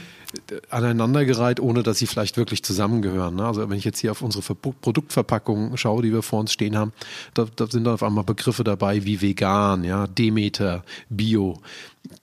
Aneinandergereiht, 0.70 1.60
ohne 1.60 1.82
dass 1.82 1.98
sie 1.98 2.06
vielleicht 2.06 2.36
wirklich 2.36 2.62
zusammengehören. 2.62 3.36
Ne? 3.36 3.46
Also 3.46 3.68
wenn 3.68 3.78
ich 3.78 3.84
jetzt 3.84 3.98
hier 3.98 4.10
auf 4.10 4.22
unsere 4.22 4.42
Ver 4.42 4.54
Produktverpackungen 4.54 5.76
schaue, 5.76 6.02
die 6.02 6.12
wir 6.12 6.22
vor 6.22 6.40
uns 6.40 6.52
stehen 6.52 6.76
haben, 6.76 6.92
da, 7.34 7.46
da 7.56 7.66
sind 7.66 7.84
dann 7.84 7.94
auf 7.94 8.02
einmal 8.02 8.24
Begriffe 8.24 8.64
dabei 8.64 9.04
wie 9.04 9.20
vegan, 9.20 9.84
ja, 9.84 10.06
Demeter, 10.06 10.84
Bio. 11.08 11.60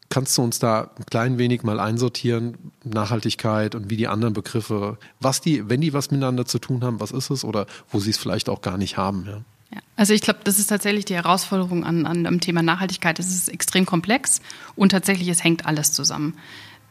Kannst 0.09 0.37
du 0.37 0.43
uns 0.43 0.59
da 0.59 0.91
ein 0.97 1.05
klein 1.05 1.37
wenig 1.37 1.63
mal 1.63 1.79
einsortieren, 1.79 2.57
Nachhaltigkeit 2.83 3.75
und 3.75 3.89
wie 3.89 3.97
die 3.97 4.07
anderen 4.07 4.33
Begriffe, 4.33 4.97
was 5.19 5.41
die, 5.41 5.69
wenn 5.69 5.81
die 5.81 5.93
was 5.93 6.11
miteinander 6.11 6.45
zu 6.45 6.59
tun 6.59 6.83
haben, 6.83 6.99
was 6.99 7.11
ist 7.11 7.29
es 7.29 7.43
oder 7.43 7.65
wo 7.89 7.99
sie 7.99 8.11
es 8.11 8.17
vielleicht 8.17 8.49
auch 8.49 8.61
gar 8.61 8.77
nicht 8.77 8.97
haben? 8.97 9.25
Ja? 9.25 9.41
Ja, 9.73 9.79
also 9.95 10.13
ich 10.13 10.21
glaube, 10.21 10.41
das 10.43 10.59
ist 10.59 10.67
tatsächlich 10.67 11.05
die 11.05 11.15
Herausforderung 11.15 11.85
an, 11.85 12.05
an 12.05 12.25
dem 12.25 12.41
Thema 12.41 12.61
Nachhaltigkeit. 12.61 13.19
Es 13.19 13.29
ist 13.29 13.47
extrem 13.47 13.85
komplex 13.85 14.41
und 14.75 14.89
tatsächlich, 14.89 15.29
es 15.29 15.43
hängt 15.43 15.65
alles 15.65 15.93
zusammen 15.93 16.33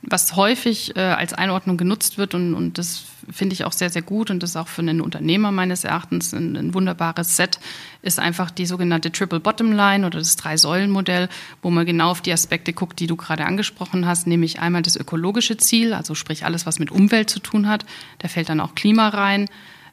was 0.02 0.34
häufig 0.36 0.96
äh, 0.96 1.00
als 1.00 1.34
Einordnung 1.34 1.76
genutzt 1.76 2.16
wird 2.16 2.34
und, 2.34 2.54
und 2.54 2.78
das 2.78 3.04
finde 3.30 3.52
ich 3.52 3.64
auch 3.64 3.72
sehr, 3.72 3.90
sehr 3.90 4.02
gut 4.02 4.30
und 4.30 4.42
das 4.42 4.50
ist 4.50 4.56
auch 4.56 4.68
für 4.68 4.82
einen 4.82 5.00
Unternehmer 5.00 5.52
meines 5.52 5.84
Erachtens 5.84 6.32
ein, 6.32 6.56
ein 6.56 6.74
wunderbares 6.74 7.36
Set, 7.36 7.60
ist 8.02 8.18
einfach 8.18 8.50
die 8.50 8.66
sogenannte 8.66 9.12
Triple 9.12 9.40
Bottom 9.40 9.72
Line 9.72 10.06
oder 10.06 10.18
das 10.18 10.36
Drei-Säulen-Modell, 10.36 11.28
wo 11.62 11.70
man 11.70 11.84
genau 11.84 12.10
auf 12.10 12.22
die 12.22 12.32
Aspekte 12.32 12.72
guckt, 12.72 12.98
die 12.98 13.06
du 13.06 13.16
gerade 13.16 13.44
angesprochen 13.44 14.06
hast, 14.06 14.26
nämlich 14.26 14.60
einmal 14.60 14.82
das 14.82 14.96
ökologische 14.96 15.58
Ziel, 15.58 15.92
also 15.92 16.14
sprich 16.14 16.44
alles, 16.44 16.64
was 16.64 16.78
mit 16.78 16.90
Umwelt 16.90 17.28
zu 17.28 17.40
tun 17.40 17.68
hat, 17.68 17.84
da 18.18 18.28
fällt 18.28 18.48
dann 18.48 18.60
auch 18.60 18.74
Klima 18.74 19.08
rein, 19.08 19.48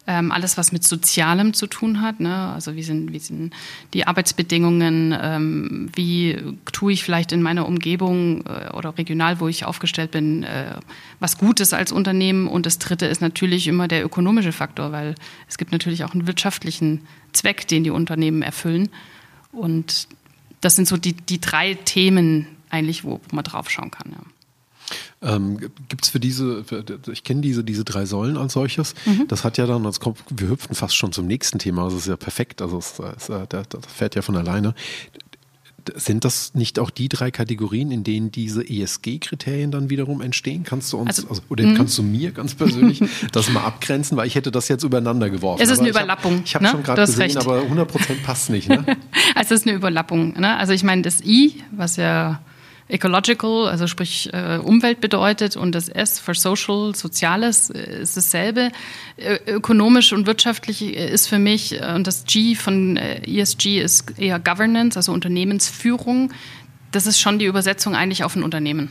ähm, 0.08 0.32
alles, 0.32 0.58
was 0.58 0.72
mit 0.72 0.84
Sozialem 0.86 1.54
zu 1.54 1.68
tun 1.68 2.02
hat. 2.02 2.20
Ne? 2.20 2.34
Also 2.34 2.76
wie 2.76 2.84
sind, 2.84 3.12
wie 3.12 3.20
sind 3.20 3.54
die 3.94 4.08
Arbeitsbedingungen, 4.08 5.16
ähm, 5.22 5.90
wie 5.94 6.38
tue 6.72 6.94
ich 6.94 7.04
vielleicht 7.04 7.34
in 7.34 7.42
meiner 7.42 7.68
Umgebung 7.68 8.46
äh, 8.46 8.74
oder 8.74 8.98
regional, 8.98 9.42
wo 9.42 9.50
ich 9.50 9.66
aufgestellt 9.66 10.12
bin, 10.12 10.44
äh, 10.44 10.76
was 11.20 11.38
Gutes 11.38 11.74
als 11.74 11.92
Unternehmen. 11.92 12.48
Und 12.48 12.66
das 12.66 12.80
Dritte 12.80 13.06
ist 13.06 13.22
natürlich 13.22 13.68
immer 13.68 13.90
der 13.90 14.04
ökonomische 14.04 14.54
Faktor, 14.54 14.94
weil 14.94 15.16
es 15.50 15.58
gibt 15.58 15.74
natürlich 15.74 16.06
auch 16.06 16.14
einen 16.14 16.26
wirtschaftlichen 16.26 17.02
Zweck, 17.34 17.68
den 17.68 17.84
die 17.84 17.92
Unternehmen 17.92 18.42
erfüllen. 18.42 18.90
Und 19.52 20.08
das 20.62 20.78
sind 20.78 20.88
so 20.88 20.96
die, 20.96 21.14
die 21.14 21.42
drei 21.42 21.74
Themen 21.74 22.48
eigentlich, 22.70 23.04
wo, 23.04 23.20
wo 23.28 23.36
man 23.36 23.44
drauf 23.44 23.70
schauen 23.70 23.92
kann. 23.92 24.12
Ja. 24.12 24.37
Ähm, 25.22 25.60
Gibt 25.90 26.06
es 26.06 26.10
für 26.10 26.20
diese, 26.20 26.64
für, 26.64 26.84
ich 27.12 27.24
kenne 27.24 27.42
diese, 27.42 27.64
diese 27.64 27.84
drei 27.84 28.06
Säulen 28.06 28.38
als 28.38 28.54
solches. 28.54 28.94
Mhm. 29.06 29.28
Das 29.28 29.44
hat 29.44 29.58
ja 29.58 29.66
dann, 29.66 29.84
das 29.84 30.00
kommt, 30.00 30.20
wir 30.30 30.50
hüpfen 30.50 30.76
fast 30.76 30.96
schon 30.96 31.12
zum 31.12 31.28
nächsten 31.28 31.60
Thema, 31.60 31.86
das 31.86 31.94
ist 31.94 32.08
ja 32.08 32.16
perfekt, 32.16 32.62
also 32.62 32.78
es, 32.78 33.00
es, 33.00 33.28
das 33.28 33.86
fährt 33.94 34.16
ja 34.16 34.22
von 34.22 34.36
alleine. 34.36 34.76
Sind 35.96 36.26
das 36.26 36.54
nicht 36.54 36.80
auch 36.80 36.90
die 36.90 37.08
drei 37.08 37.32
Kategorien, 37.32 37.92
in 37.92 38.04
denen 38.04 38.30
diese 38.30 38.62
ESG-Kriterien 38.62 39.72
dann 39.72 39.90
wiederum 39.90 40.22
entstehen? 40.22 40.64
Kannst 40.64 40.92
du 40.92 40.98
uns, 40.98 41.20
also, 41.20 41.30
also, 41.30 41.42
oder 41.48 41.66
mh. 41.66 41.78
kannst 41.78 41.98
du 41.98 42.04
mir 42.04 42.32
ganz 42.32 42.56
persönlich 42.56 43.02
das 43.32 43.50
mal 43.50 43.64
abgrenzen? 43.64 44.18
Weil 44.18 44.28
ich 44.28 44.36
hätte 44.36 44.52
das 44.52 44.68
jetzt 44.68 44.84
übereinander 44.84 45.30
geworfen. 45.30 45.62
Es 45.62 45.70
ist 45.70 45.80
eine 45.80 45.88
Überlappung. 45.88 46.42
Ich 46.44 46.56
habe 46.56 46.66
hab 46.68 46.74
ne? 46.74 46.78
schon 46.78 46.84
gerade 46.84 47.02
gesehen, 47.06 47.22
recht. 47.22 47.38
aber 47.38 47.62
100 47.62 47.88
Prozent 47.88 48.22
passt 48.24 48.50
nicht. 48.50 48.68
Ne? 48.68 48.84
also 49.36 49.56
es 49.56 49.62
ist 49.62 49.68
eine 49.68 49.78
Überlappung. 49.78 50.34
Ne? 50.38 50.58
Also 50.58 50.74
ich 50.74 50.84
meine, 50.84 51.04
das 51.04 51.24
I, 51.24 51.64
was 51.72 51.96
ja 51.96 52.42
Ecological, 52.90 53.68
also 53.68 53.86
sprich 53.88 54.34
äh, 54.34 54.58
Umwelt 54.58 55.02
bedeutet 55.02 55.58
und 55.58 55.74
das 55.74 55.90
S 55.90 56.20
für 56.20 56.34
Social, 56.34 56.96
Soziales 56.96 57.70
äh, 57.70 58.02
ist 58.02 58.16
dasselbe. 58.16 58.72
Äh, 59.18 59.40
ökonomisch 59.48 60.14
und 60.14 60.26
wirtschaftlich 60.26 60.82
äh, 60.82 61.12
ist 61.12 61.28
für 61.28 61.40
mich 61.40 61.82
äh, 61.82 61.94
und 61.96 62.08
das 62.08 62.24
G 62.26 62.56
von 62.56 62.96
äh, 62.96 63.22
ESG 63.26 63.82
ist 63.82 64.18
eher 64.18 64.40
Governance, 64.40 64.98
also 64.98 65.12
Unternehmensführung. 65.12 66.32
Das 66.92 67.08
ist 67.08 67.20
schon 67.20 67.40
die 67.40 67.46
Übersetzung 67.46 67.94
eigentlich 67.94 68.24
auf 68.24 68.36
ein 68.36 68.44
Unternehmen. 68.44 68.90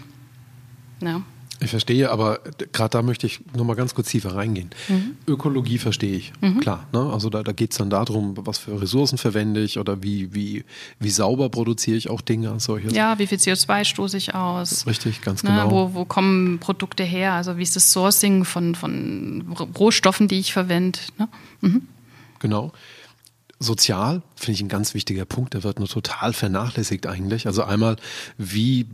Ja. 1.00 1.22
Ich 1.60 1.70
verstehe, 1.70 2.10
aber 2.10 2.40
gerade 2.72 2.90
da 2.90 3.02
möchte 3.02 3.26
ich 3.26 3.40
noch 3.54 3.64
mal 3.64 3.74
ganz 3.74 3.94
kurz 3.94 4.10
tiefer 4.10 4.34
reingehen. 4.34 4.70
Mhm. 4.88 5.16
Ökologie 5.26 5.78
verstehe 5.78 6.16
ich, 6.16 6.32
mhm. 6.40 6.60
klar. 6.60 6.86
Ne? 6.92 7.10
Also 7.12 7.30
da, 7.30 7.42
da 7.42 7.52
geht 7.52 7.72
es 7.72 7.78
dann 7.78 7.88
darum, 7.88 8.34
was 8.36 8.58
für 8.58 8.80
Ressourcen 8.80 9.16
verwende 9.16 9.62
ich 9.62 9.78
oder 9.78 10.02
wie, 10.02 10.34
wie, 10.34 10.64
wie 11.00 11.10
sauber 11.10 11.48
produziere 11.48 11.96
ich 11.96 12.10
auch 12.10 12.20
Dinge 12.20 12.50
als 12.50 12.64
solches. 12.64 12.92
Ja, 12.92 13.18
wie 13.18 13.26
viel 13.26 13.38
CO2 13.38 13.84
stoße 13.84 14.16
ich 14.18 14.34
aus? 14.34 14.86
Richtig, 14.86 15.22
ganz 15.22 15.42
ne? 15.42 15.50
genau. 15.50 15.70
Wo, 15.70 15.94
wo 15.94 16.04
kommen 16.04 16.58
Produkte 16.58 17.04
her? 17.04 17.32
Also 17.32 17.56
wie 17.56 17.62
ist 17.62 17.74
das 17.74 17.90
Sourcing 17.90 18.44
von, 18.44 18.74
von 18.74 19.56
Rohstoffen, 19.78 20.28
die 20.28 20.38
ich 20.38 20.52
verwende? 20.52 20.98
Ne? 21.18 21.28
Mhm. 21.62 21.82
Genau 22.38 22.72
sozial 23.58 24.22
finde 24.36 24.52
ich 24.52 24.60
ein 24.62 24.68
ganz 24.68 24.94
wichtiger 24.94 25.24
Punkt, 25.24 25.54
der 25.54 25.64
wird 25.64 25.78
nur 25.78 25.88
total 25.88 26.32
vernachlässigt 26.32 27.06
eigentlich. 27.06 27.46
Also 27.46 27.64
einmal, 27.64 27.96
wie 28.36 28.86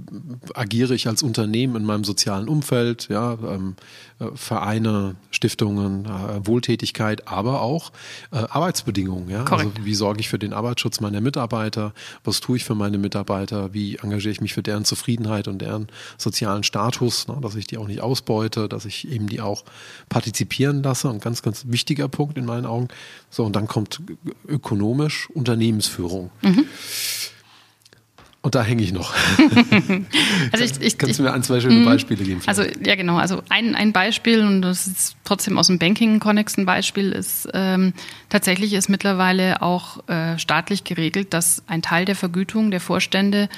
agiere 0.55 0.95
ich 0.95 1.09
als 1.09 1.23
Unternehmen 1.23 1.77
in 1.77 1.85
meinem 1.85 2.05
sozialen 2.05 2.49
Umfeld, 2.49 3.09
ja, 3.09 3.33
ähm, 3.33 3.75
äh, 4.21 4.27
Vereine, 4.35 5.17
Stiftungen, 5.31 6.07
äh, 6.07 6.47
Wohltätigkeit, 6.47 7.29
aber 7.29 7.61
auch 7.61 7.93
äh, 8.31 8.37
Arbeitsbedingungen, 8.37 9.29
ja. 9.29 9.45
Also 9.45 9.73
wie 9.83 9.95
sorge 9.95 10.21
ich 10.21 10.29
für 10.29 10.39
den 10.39 10.53
Arbeitsschutz 10.53 11.01
meiner 11.01 11.21
Mitarbeiter, 11.21 11.93
was 12.25 12.41
tue 12.41 12.57
ich 12.57 12.65
für 12.65 12.75
meine 12.75 12.99
Mitarbeiter, 12.99 13.75
wie 13.75 13.97
engagiere 13.97 14.33
ich 14.33 14.41
mich 14.41 14.55
für 14.55 14.63
deren 14.63 14.85
Zufriedenheit 14.85 15.49
und 15.49 15.59
deren 15.59 15.89
sozialen 16.19 16.63
Status, 16.63 17.27
ne, 17.29 17.39
dass 17.43 17.57
ich 17.57 17.67
die 17.67 17.79
auch 17.79 17.89
nicht 17.89 18.01
ausbeute, 18.01 18.69
dass 18.69 18.85
ich 18.85 19.11
eben 19.11 19.27
die 19.27 19.41
auch 19.41 19.65
partizipieren 20.09 20.83
lasse. 20.83 21.11
Ein 21.11 21.21
ganz, 21.21 21.43
ganz 21.43 21.65
wichtiger 21.69 22.09
Punkt 22.09 22.39
in 22.39 22.45
meinen 22.45 22.67
Augen. 22.67 22.89
So, 23.31 23.45
und 23.45 23.57
dann 23.57 23.67
kommt 23.67 24.01
ökonomisch 24.47 25.29
Unternehmensführung. 25.35 26.31
Mhm. 26.43 26.67
Und 28.43 28.57
da 28.57 28.65
hänge 28.65 28.83
ich 28.83 28.93
noch. 28.93 29.15
also 30.53 30.65
ich, 30.65 30.81
ich, 30.81 30.99
Kannst 30.99 31.21
du 31.21 31.23
mir 31.23 31.33
ein, 31.33 31.45
zwei 31.45 31.61
schöne 31.61 31.77
mhm. 31.77 31.85
Beispiele 31.85 32.25
geben? 32.25 32.41
Vielleicht? 32.41 32.59
Also 32.59 32.81
ja, 32.85 32.97
genau. 32.97 33.17
Also 33.17 33.41
ein, 33.49 33.77
ein 33.77 33.93
Beispiel, 33.93 34.41
und 34.41 34.63
das 34.63 34.89
ist 34.89 35.17
trotzdem 35.23 35.59
aus 35.59 35.69
dem 35.69 35.79
Banking-Konnex 35.79 36.59
ein 36.59 36.67
Beispiel, 36.67 37.13
ist 37.13 37.49
ähm, 37.55 37.93
tatsächlich 38.31 38.73
ist 38.73 38.89
mittlerweile 38.89 39.63
auch 39.63 40.09
äh, 40.09 40.39
staatlich 40.41 40.83
geregelt, 40.83 41.33
dass 41.33 41.63
ein 41.69 41.83
Teil 41.83 42.05
der 42.05 42.17
Vergütung 42.17 42.73
der 42.73 42.81
Vorstände 42.81 43.49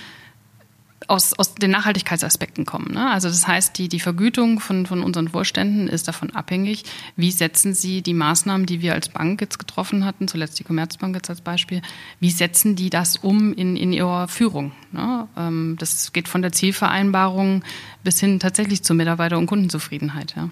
aus, 1.09 1.33
aus 1.35 1.55
den 1.55 1.71
Nachhaltigkeitsaspekten 1.71 2.65
kommen. 2.65 2.93
Ne? 2.95 3.11
Also 3.11 3.29
das 3.29 3.47
heißt, 3.47 3.77
die, 3.79 3.89
die 3.89 4.01
Vergütung 4.01 4.61
von, 4.61 4.87
von 4.87 5.03
unseren 5.03 5.29
Vorständen 5.29 5.89
ist 5.89 6.09
davon 6.09 6.31
abhängig, 6.31 6.85
wie 7.17 7.31
setzen 7.31 7.75
sie 7.75 8.03
die 8.03 8.15
Maßnahmen, 8.15 8.67
die 8.67 8.81
wir 8.81 8.95
als 8.95 9.09
Bank 9.09 9.41
jetzt 9.41 9.59
getroffen 9.59 10.05
hatten, 10.05 10.29
zuletzt 10.29 10.59
die 10.59 10.65
Commerzbank 10.65 11.15
jetzt 11.15 11.31
als 11.31 11.41
Beispiel, 11.41 11.83
wie 12.21 12.31
setzen 12.31 12.77
die 12.77 12.91
das 12.91 13.17
um 13.17 13.53
in, 13.53 13.77
in 13.77 13.93
ihrer 13.93 14.29
Führung? 14.29 14.73
Ne? 14.93 15.29
Ähm, 15.37 15.77
das 15.79 16.13
geht 16.13 16.29
von 16.29 16.43
der 16.43 16.53
Zielvereinbarung 16.53 17.63
bis 18.03 18.21
hin 18.21 18.41
tatsächlich 18.41 18.83
zur 18.83 18.97
Mitarbeiter- 18.97 19.39
und 19.39 19.47
Kundenzufriedenheit. 19.47 20.35
Ja? 20.37 20.51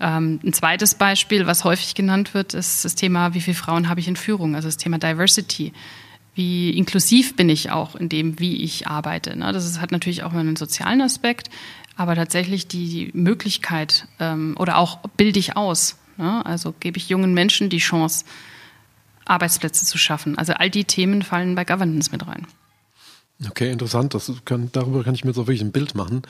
Ähm, 0.00 0.40
ein 0.42 0.52
zweites 0.52 0.94
Beispiel, 0.94 1.46
was 1.46 1.64
häufig 1.64 1.94
genannt 1.94 2.32
wird, 2.32 2.54
ist 2.54 2.84
das 2.84 2.94
Thema, 2.94 3.34
wie 3.34 3.40
viele 3.40 3.56
Frauen 3.56 3.88
habe 3.88 4.00
ich 4.00 4.08
in 4.08 4.16
Führung, 4.16 4.54
also 4.54 4.66
das 4.66 4.78
Thema 4.78 4.98
Diversity 4.98 5.72
wie 6.34 6.70
inklusiv 6.70 7.36
bin 7.36 7.48
ich 7.48 7.70
auch 7.70 7.94
in 7.94 8.08
dem, 8.08 8.38
wie 8.38 8.62
ich 8.62 8.86
arbeite. 8.86 9.36
Ne? 9.36 9.52
Das 9.52 9.64
ist, 9.64 9.80
hat 9.80 9.92
natürlich 9.92 10.22
auch 10.22 10.32
einen 10.32 10.56
sozialen 10.56 11.00
Aspekt, 11.00 11.50
aber 11.96 12.14
tatsächlich 12.14 12.68
die 12.68 13.10
Möglichkeit 13.14 14.06
ähm, 14.18 14.54
oder 14.58 14.78
auch 14.78 15.00
bilde 15.16 15.38
ich 15.38 15.56
aus. 15.56 15.96
Ne? 16.16 16.44
Also 16.46 16.74
gebe 16.78 16.98
ich 16.98 17.08
jungen 17.08 17.34
Menschen 17.34 17.68
die 17.68 17.78
Chance, 17.78 18.24
Arbeitsplätze 19.24 19.84
zu 19.84 19.98
schaffen. 19.98 20.38
Also 20.38 20.54
all 20.54 20.70
die 20.70 20.84
Themen 20.84 21.22
fallen 21.22 21.54
bei 21.54 21.64
Governance 21.64 22.10
mit 22.10 22.26
rein. 22.26 22.46
Okay, 23.48 23.70
interessant. 23.70 24.12
Das 24.12 24.30
kann, 24.44 24.68
darüber 24.72 25.02
kann 25.02 25.14
ich 25.14 25.24
mir 25.24 25.30
jetzt 25.30 25.38
auch 25.38 25.46
wirklich 25.46 25.62
ein 25.62 25.72
Bild 25.72 25.94
machen. 25.94 26.22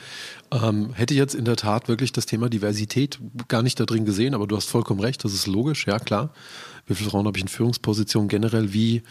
Ähm, 0.51 0.93
hätte 0.93 1.13
jetzt 1.13 1.35
in 1.35 1.43
der 1.43 1.57
Tat 1.57 1.89
wirklich 1.89 2.13
das 2.13 2.25
Thema 2.25 2.49
Diversität 2.49 3.19
gar 3.49 3.63
nicht 3.63 3.79
da 3.79 3.85
drin 3.85 4.05
gesehen, 4.05 4.33
aber 4.33 4.47
du 4.47 4.55
hast 4.55 4.69
vollkommen 4.69 5.01
recht, 5.01 5.23
das 5.25 5.33
ist 5.33 5.45
logisch, 5.45 5.87
ja 5.87 5.99
klar. 5.99 6.33
Wie 6.85 6.95
viele 6.95 7.09
Frauen 7.09 7.27
habe 7.27 7.37
ich 7.37 7.43
in 7.43 7.49
Führungspositionen 7.49 8.29
generell? 8.29 8.71
Wie 8.71 9.03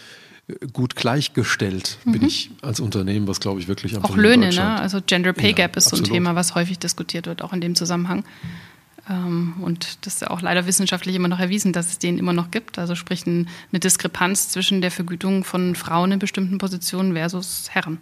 gut 0.73 0.97
gleichgestellt 0.97 1.99
mhm. 2.05 2.13
bin 2.13 2.23
ich 2.25 2.51
als 2.63 2.81
Unternehmen, 2.81 3.27
was 3.27 3.41
glaube 3.41 3.61
ich 3.61 3.69
wirklich 3.69 3.97
am 3.97 4.05
Auch 4.05 4.17
Löhne, 4.17 4.51
ne? 4.51 4.81
Also 4.81 5.01
Gender 5.05 5.33
Pay 5.33 5.53
Gap 5.53 5.73
ja, 5.73 5.79
ist 5.79 5.87
absolut. 5.87 6.07
so 6.07 6.13
ein 6.13 6.15
Thema, 6.15 6.35
was 6.35 6.55
häufig 6.55 6.79
diskutiert 6.79 7.27
wird, 7.27 7.43
auch 7.43 7.53
in 7.53 7.61
dem 7.61 7.75
Zusammenhang. 7.75 8.25
Ähm, 9.09 9.55
und 9.61 10.05
das 10.07 10.15
ist 10.15 10.21
ja 10.23 10.31
auch 10.31 10.43
leider 10.43 10.67
wissenschaftlich 10.67 11.17
immer 11.17 11.29
noch 11.29 11.41
erwiesen, 11.41 11.73
dass 11.73 11.89
es 11.89 11.99
den 11.99 12.19
immer 12.19 12.33
noch 12.33 12.51
gibt. 12.51 12.79
Also 12.79 12.95
sprich 12.95 13.27
eine 13.27 13.47
Diskrepanz 13.73 14.49
zwischen 14.49 14.81
der 14.81 14.91
Vergütung 14.91 15.45
von 15.45 15.75
Frauen 15.75 16.13
in 16.13 16.19
bestimmten 16.19 16.59
Positionen 16.59 17.15
versus 17.15 17.69
Herren. 17.71 17.99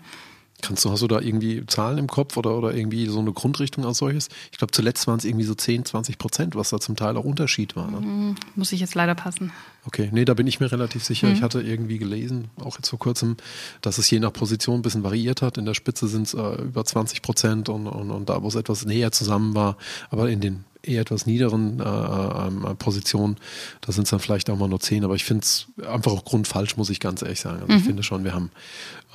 Kannst 0.61 0.85
du, 0.85 0.91
hast 0.91 1.03
du 1.03 1.07
da 1.07 1.21
irgendwie 1.21 1.65
Zahlen 1.67 1.99
im 1.99 2.09
Kopf 2.09 2.37
oder, 2.37 2.57
oder 2.59 2.75
irgendwie 2.75 3.07
so 3.07 3.21
eine 3.21 3.33
Grundrichtung 3.33 3.85
als 3.85 3.99
solches? 3.99 4.29
Ich 4.51 4.59
glaube, 4.59 4.73
zuletzt 4.73 5.07
waren 5.07 5.19
es 5.19 5.25
irgendwie 5.25 5.45
so 5.45 5.55
10, 5.55 5.85
20 5.85 6.19
Prozent, 6.19 6.57
was 6.57 6.71
da 6.71 6.81
zum 6.81 6.97
Teil 6.97 7.17
auch 7.17 7.25
Unterschied 7.25 7.77
war. 7.77 7.89
Ne? 7.89 8.01
Mhm, 8.01 8.35
muss 8.57 8.73
ich 8.73 8.81
jetzt 8.81 8.97
leider 8.97 9.15
passen. 9.15 9.53
Okay, 9.87 10.11
nee, 10.13 10.25
da 10.25 10.35
bin 10.35 10.49
ich 10.49 10.59
mir 10.59 10.71
relativ 10.71 11.05
sicher. 11.05 11.29
Mhm. 11.29 11.35
Ich 11.35 11.43
hatte 11.43 11.61
irgendwie 11.61 11.99
gelesen, 11.99 12.51
auch 12.61 12.77
jetzt 12.77 12.89
vor 12.89 12.99
kurzem, 12.99 13.37
dass 13.83 13.99
es 13.99 14.11
je 14.11 14.19
nach 14.19 14.33
Position 14.33 14.81
ein 14.81 14.83
bisschen 14.83 15.05
variiert 15.05 15.43
hat. 15.43 15.59
In 15.59 15.65
der 15.65 15.75
Spitze 15.75 16.09
sind 16.09 16.27
es 16.27 16.35
äh, 16.35 16.63
über 16.63 16.85
20 16.85 17.23
Prozent 17.23 17.69
und, 17.69 17.87
und, 17.87 18.11
und 18.11 18.29
da, 18.29 18.43
wo 18.43 18.49
es 18.49 18.57
etwas 18.57 18.85
näher 18.85 19.13
zusammen 19.13 19.55
war, 19.55 19.77
aber 20.11 20.29
in 20.29 20.41
den 20.41 20.65
eher 20.83 21.03
etwas 21.03 21.27
niederen 21.27 21.81
äh, 21.81 21.85
äh, 21.85 22.75
Positionen, 22.75 23.37
da 23.81 23.93
sind 23.93 24.05
es 24.05 24.11
dann 24.11 24.21
vielleicht 24.21 24.51
auch 24.51 24.57
mal 24.57 24.69
nur 24.69 24.81
10, 24.81 25.05
aber 25.05 25.15
ich 25.15 25.25
finde 25.25 25.43
es 25.43 25.67
einfach 25.89 26.13
auch 26.13 26.25
grundfalsch, 26.25 26.77
muss 26.77 26.91
ich 26.91 27.01
ganz 27.01 27.23
ehrlich 27.23 27.41
sagen. 27.41 27.61
Also 27.61 27.73
mhm. 27.73 27.79
ich 27.79 27.85
finde 27.85 28.03
schon, 28.03 28.25
wir 28.25 28.35
haben 28.35 28.51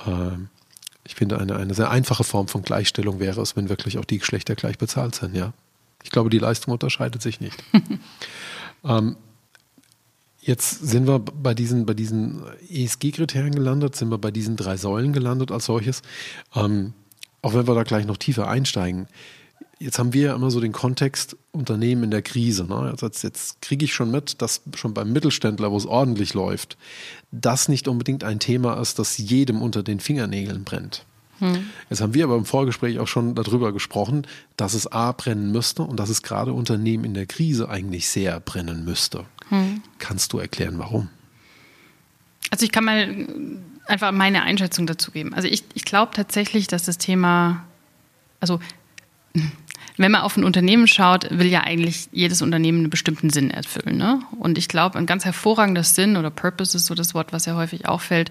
äh, 0.06 0.36
ich 1.06 1.14
finde, 1.14 1.38
eine, 1.38 1.56
eine 1.56 1.74
sehr 1.74 1.90
einfache 1.90 2.24
Form 2.24 2.48
von 2.48 2.62
Gleichstellung 2.62 3.20
wäre 3.20 3.40
es, 3.40 3.56
wenn 3.56 3.68
wirklich 3.68 3.98
auch 3.98 4.04
die 4.04 4.18
Geschlechter 4.18 4.54
gleich 4.54 4.78
bezahlt 4.78 5.14
sind, 5.14 5.36
ja. 5.36 5.52
Ich 6.02 6.10
glaube, 6.10 6.28
die 6.30 6.38
Leistung 6.38 6.72
unterscheidet 6.72 7.22
sich 7.22 7.40
nicht. 7.40 7.62
ähm, 8.84 9.16
jetzt 10.40 10.86
sind 10.86 11.06
wir 11.06 11.18
bei 11.18 11.54
diesen, 11.54 11.86
bei 11.86 11.94
diesen 11.94 12.42
ESG-Kriterien 12.68 13.54
gelandet, 13.54 13.96
sind 13.96 14.10
wir 14.10 14.18
bei 14.18 14.30
diesen 14.30 14.56
drei 14.56 14.76
Säulen 14.76 15.14
gelandet 15.14 15.50
als 15.50 15.64
solches. 15.64 16.02
Ähm, 16.54 16.92
auch 17.40 17.54
wenn 17.54 17.66
wir 17.66 17.74
da 17.74 17.82
gleich 17.84 18.06
noch 18.06 18.18
tiefer 18.18 18.48
einsteigen. 18.48 19.06
Jetzt 19.78 19.98
haben 19.98 20.12
wir 20.12 20.22
ja 20.22 20.34
immer 20.34 20.50
so 20.50 20.60
den 20.60 20.72
Kontext 20.72 21.36
Unternehmen 21.52 22.04
in 22.04 22.10
der 22.10 22.22
Krise. 22.22 22.64
Ne? 22.64 22.76
Also 22.76 23.06
jetzt, 23.06 23.22
jetzt 23.22 23.60
kriege 23.60 23.84
ich 23.84 23.94
schon 23.94 24.10
mit, 24.10 24.40
dass 24.40 24.62
schon 24.76 24.94
beim 24.94 25.12
Mittelständler, 25.12 25.70
wo 25.70 25.76
es 25.76 25.86
ordentlich 25.86 26.34
läuft, 26.34 26.76
das 27.32 27.68
nicht 27.68 27.88
unbedingt 27.88 28.24
ein 28.24 28.38
Thema 28.38 28.80
ist, 28.80 28.98
das 28.98 29.18
jedem 29.18 29.62
unter 29.62 29.82
den 29.82 30.00
Fingernägeln 30.00 30.64
brennt. 30.64 31.04
Hm. 31.40 31.70
Jetzt 31.90 32.00
haben 32.00 32.14
wir 32.14 32.24
aber 32.24 32.36
im 32.36 32.44
Vorgespräch 32.44 32.98
auch 32.98 33.08
schon 33.08 33.34
darüber 33.34 33.72
gesprochen, 33.72 34.26
dass 34.56 34.74
es 34.74 34.90
A 34.90 35.12
brennen 35.12 35.50
müsste 35.50 35.82
und 35.82 35.98
dass 35.98 36.08
es 36.08 36.22
gerade 36.22 36.52
Unternehmen 36.52 37.04
in 37.04 37.14
der 37.14 37.26
Krise 37.26 37.68
eigentlich 37.68 38.08
sehr 38.08 38.38
brennen 38.40 38.84
müsste. 38.84 39.24
Hm. 39.48 39.82
Kannst 39.98 40.32
du 40.32 40.38
erklären, 40.38 40.78
warum? 40.78 41.08
Also 42.50 42.64
ich 42.64 42.72
kann 42.72 42.84
mal 42.84 43.26
einfach 43.86 44.12
meine 44.12 44.42
Einschätzung 44.42 44.86
dazu 44.86 45.10
geben. 45.10 45.34
Also 45.34 45.48
ich, 45.48 45.64
ich 45.74 45.84
glaube 45.84 46.12
tatsächlich, 46.14 46.68
dass 46.68 46.84
das 46.84 46.98
Thema, 46.98 47.64
also 48.40 48.60
wenn 49.96 50.10
man 50.10 50.22
auf 50.22 50.36
ein 50.36 50.44
Unternehmen 50.44 50.86
schaut, 50.86 51.28
will 51.30 51.46
ja 51.46 51.60
eigentlich 51.60 52.08
jedes 52.12 52.42
Unternehmen 52.42 52.78
einen 52.78 52.90
bestimmten 52.90 53.30
Sinn 53.30 53.50
erfüllen. 53.50 53.96
Ne? 53.96 54.20
Und 54.38 54.58
ich 54.58 54.68
glaube, 54.68 54.98
ein 54.98 55.06
ganz 55.06 55.24
hervorragender 55.24 55.84
Sinn 55.84 56.16
oder 56.16 56.30
Purpose 56.30 56.76
ist 56.76 56.86
so 56.86 56.94
das 56.94 57.14
Wort, 57.14 57.32
was 57.32 57.46
ja 57.46 57.54
häufig 57.54 57.86
auffällt, 57.86 58.30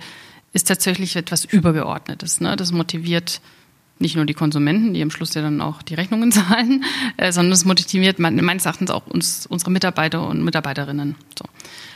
ist 0.51 0.67
tatsächlich 0.67 1.15
etwas 1.15 1.45
Übergeordnetes. 1.45 2.41
Ne? 2.41 2.55
Das 2.55 2.71
motiviert 2.71 3.41
nicht 3.99 4.15
nur 4.15 4.25
die 4.25 4.33
Konsumenten, 4.33 4.93
die 4.93 5.01
am 5.01 5.11
Schluss 5.11 5.33
ja 5.33 5.41
dann 5.41 5.61
auch 5.61 5.81
die 5.81 5.93
Rechnungen 5.93 6.31
zahlen, 6.33 6.83
äh, 7.17 7.31
sondern 7.31 7.53
es 7.53 7.63
motiviert 7.63 8.19
meines 8.19 8.65
Erachtens 8.65 8.91
auch 8.91 9.07
uns, 9.07 9.45
unsere 9.45 9.71
Mitarbeiter 9.71 10.27
und 10.27 10.43
Mitarbeiterinnen. 10.43 11.15
So. 11.37 11.45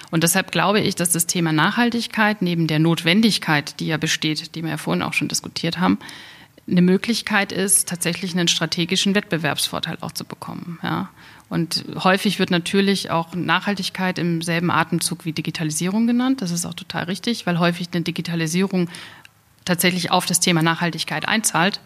Und 0.09 0.23
deshalb 0.23 0.51
glaube 0.51 0.79
ich, 0.79 0.95
dass 0.95 1.11
das 1.11 1.27
Thema 1.27 1.51
Nachhaltigkeit 1.51 2.41
neben 2.41 2.67
der 2.67 2.79
Notwendigkeit, 2.79 3.79
die 3.81 3.87
ja 3.87 3.97
besteht, 3.97 4.55
die 4.55 4.63
wir 4.63 4.71
ja 4.71 4.77
vorhin 4.77 5.03
auch 5.03 5.13
schon 5.13 5.27
diskutiert 5.27 5.79
haben, 5.79 5.99
eine 6.69 6.81
Möglichkeit 6.81 7.51
ist, 7.51 7.87
tatsächlich 7.87 8.33
einen 8.33 8.47
strategischen 8.47 9.15
Wettbewerbsvorteil 9.15 9.97
auch 10.01 10.11
zu 10.11 10.25
bekommen. 10.25 10.79
Ja. 10.83 11.09
Und 11.49 11.85
häufig 12.03 12.39
wird 12.39 12.51
natürlich 12.51 13.09
auch 13.09 13.33
Nachhaltigkeit 13.33 14.19
im 14.19 14.41
selben 14.41 14.69
Atemzug 14.69 15.23
wie 15.23 15.31
Digitalisierung 15.31 16.05
genannt. 16.05 16.41
Das 16.41 16.51
ist 16.51 16.65
auch 16.65 16.73
total 16.73 17.05
richtig, 17.05 17.45
weil 17.45 17.57
häufig 17.57 17.87
eine 17.93 18.01
Digitalisierung 18.01 18.89
tatsächlich 19.63 20.11
auf 20.11 20.25
das 20.25 20.41
Thema 20.41 20.61
Nachhaltigkeit 20.61 21.27
einzahlt. 21.27 21.79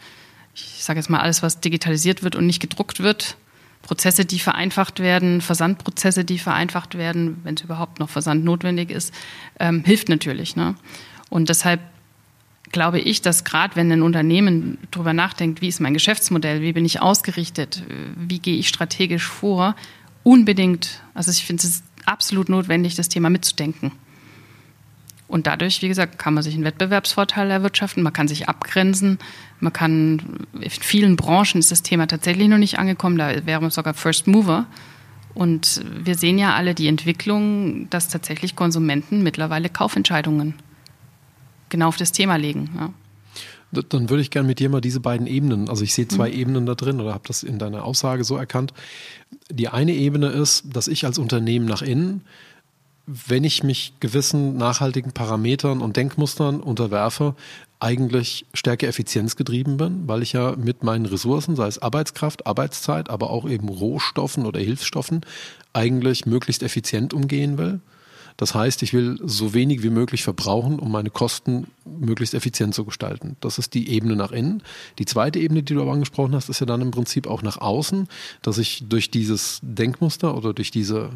Ich 0.55 0.83
sage 0.83 0.99
jetzt 0.99 1.09
mal, 1.09 1.19
alles, 1.19 1.43
was 1.43 1.59
digitalisiert 1.59 2.23
wird 2.23 2.35
und 2.35 2.47
nicht 2.47 2.59
gedruckt 2.59 3.01
wird, 3.01 3.37
Prozesse, 3.83 4.25
die 4.25 4.39
vereinfacht 4.39 4.99
werden, 4.99 5.41
Versandprozesse, 5.41 6.25
die 6.25 6.39
vereinfacht 6.39 6.97
werden, 6.97 7.39
wenn 7.43 7.55
es 7.55 7.61
überhaupt 7.61 7.99
noch 7.99 8.09
Versand 8.09 8.43
notwendig 8.43 8.89
ist, 8.89 9.13
ähm, 9.59 9.83
hilft 9.83 10.09
natürlich. 10.09 10.55
Ne? 10.55 10.75
Und 11.29 11.49
deshalb 11.49 11.81
glaube 12.71 12.99
ich, 12.99 13.21
dass 13.21 13.43
gerade 13.43 13.75
wenn 13.75 13.91
ein 13.91 14.01
Unternehmen 14.01 14.77
darüber 14.91 15.13
nachdenkt, 15.13 15.61
wie 15.61 15.67
ist 15.67 15.79
mein 15.79 15.93
Geschäftsmodell, 15.93 16.61
wie 16.61 16.73
bin 16.73 16.85
ich 16.85 17.01
ausgerichtet, 17.01 17.83
wie 18.15 18.39
gehe 18.39 18.57
ich 18.57 18.67
strategisch 18.67 19.25
vor, 19.25 19.75
unbedingt, 20.23 21.01
also 21.13 21.31
ich 21.31 21.45
finde 21.45 21.63
es 21.63 21.83
absolut 22.05 22.49
notwendig, 22.49 22.95
das 22.95 23.09
Thema 23.09 23.29
mitzudenken. 23.29 23.91
Und 25.27 25.47
dadurch, 25.47 25.81
wie 25.81 25.87
gesagt, 25.87 26.19
kann 26.19 26.33
man 26.33 26.43
sich 26.43 26.55
einen 26.55 26.65
Wettbewerbsvorteil 26.65 27.49
erwirtschaften, 27.49 28.03
man 28.03 28.11
kann 28.11 28.27
sich 28.27 28.49
abgrenzen, 28.49 29.17
man 29.61 29.71
kann, 29.71 30.45
in 30.59 30.69
vielen 30.69 31.15
Branchen 31.15 31.59
ist 31.59 31.71
das 31.71 31.83
Thema 31.83 32.07
tatsächlich 32.07 32.49
noch 32.49 32.57
nicht 32.57 32.79
angekommen, 32.79 33.17
da 33.17 33.45
wäre 33.45 33.61
man 33.61 33.71
sogar 33.71 33.93
First 33.93 34.27
Mover. 34.27 34.65
Und 35.33 35.85
wir 36.03 36.15
sehen 36.15 36.37
ja 36.37 36.55
alle 36.55 36.75
die 36.75 36.87
Entwicklung, 36.87 37.89
dass 37.89 38.09
tatsächlich 38.09 38.57
Konsumenten 38.57 39.23
mittlerweile 39.23 39.69
Kaufentscheidungen 39.69 40.55
genau 41.71 41.87
auf 41.87 41.97
das 41.97 42.11
Thema 42.11 42.35
legen. 42.35 42.69
Ja. 42.77 42.93
Dann 43.89 44.09
würde 44.09 44.21
ich 44.21 44.31
gerne 44.31 44.47
mit 44.47 44.59
dir 44.59 44.69
mal 44.69 44.81
diese 44.81 44.99
beiden 44.99 45.27
Ebenen, 45.27 45.69
also 45.69 45.83
ich 45.83 45.93
sehe 45.93 46.07
zwei 46.07 46.29
mhm. 46.29 46.35
Ebenen 46.35 46.65
da 46.65 46.75
drin 46.75 46.99
oder 46.99 47.13
habe 47.13 47.27
das 47.27 47.41
in 47.41 47.57
deiner 47.57 47.85
Aussage 47.85 48.23
so 48.23 48.35
erkannt. 48.35 48.73
Die 49.49 49.69
eine 49.69 49.93
Ebene 49.93 50.27
ist, 50.27 50.65
dass 50.75 50.87
ich 50.87 51.05
als 51.05 51.17
Unternehmen 51.17 51.65
nach 51.65 51.81
innen, 51.81 52.21
wenn 53.07 53.43
ich 53.43 53.63
mich 53.63 53.93
gewissen 53.99 54.57
nachhaltigen 54.57 55.13
Parametern 55.13 55.81
und 55.81 55.97
Denkmustern 55.97 56.59
unterwerfe, 56.59 57.35
eigentlich 57.79 58.45
stärker 58.53 58.87
effizienzgetrieben 58.87 59.77
bin, 59.77 60.07
weil 60.07 60.21
ich 60.21 60.33
ja 60.33 60.55
mit 60.55 60.83
meinen 60.83 61.05
Ressourcen, 61.05 61.55
sei 61.55 61.67
es 61.67 61.79
Arbeitskraft, 61.79 62.45
Arbeitszeit, 62.45 63.09
aber 63.09 63.31
auch 63.31 63.49
eben 63.49 63.69
Rohstoffen 63.69 64.45
oder 64.45 64.59
Hilfsstoffen, 64.59 65.21
eigentlich 65.73 66.25
möglichst 66.25 66.61
effizient 66.61 67.13
umgehen 67.13 67.57
will. 67.57 67.79
Das 68.37 68.55
heißt, 68.55 68.83
ich 68.83 68.93
will 68.93 69.19
so 69.23 69.53
wenig 69.53 69.83
wie 69.83 69.89
möglich 69.89 70.23
verbrauchen, 70.23 70.79
um 70.79 70.91
meine 70.91 71.09
Kosten 71.09 71.67
möglichst 71.85 72.33
effizient 72.33 72.73
zu 72.73 72.85
gestalten. 72.85 73.35
Das 73.41 73.57
ist 73.57 73.73
die 73.73 73.89
Ebene 73.89 74.15
nach 74.15 74.31
innen. 74.31 74.63
Die 74.99 75.05
zweite 75.05 75.39
Ebene, 75.39 75.63
die 75.63 75.73
du 75.73 75.81
aber 75.81 75.93
angesprochen 75.93 76.35
hast, 76.35 76.49
ist 76.49 76.59
ja 76.59 76.65
dann 76.65 76.81
im 76.81 76.91
Prinzip 76.91 77.27
auch 77.27 77.41
nach 77.41 77.57
außen, 77.57 78.07
dass 78.41 78.57
ich 78.57 78.83
durch 78.87 79.11
dieses 79.11 79.59
Denkmuster 79.63 80.35
oder 80.35 80.53
durch 80.53 80.71
diese 80.71 81.09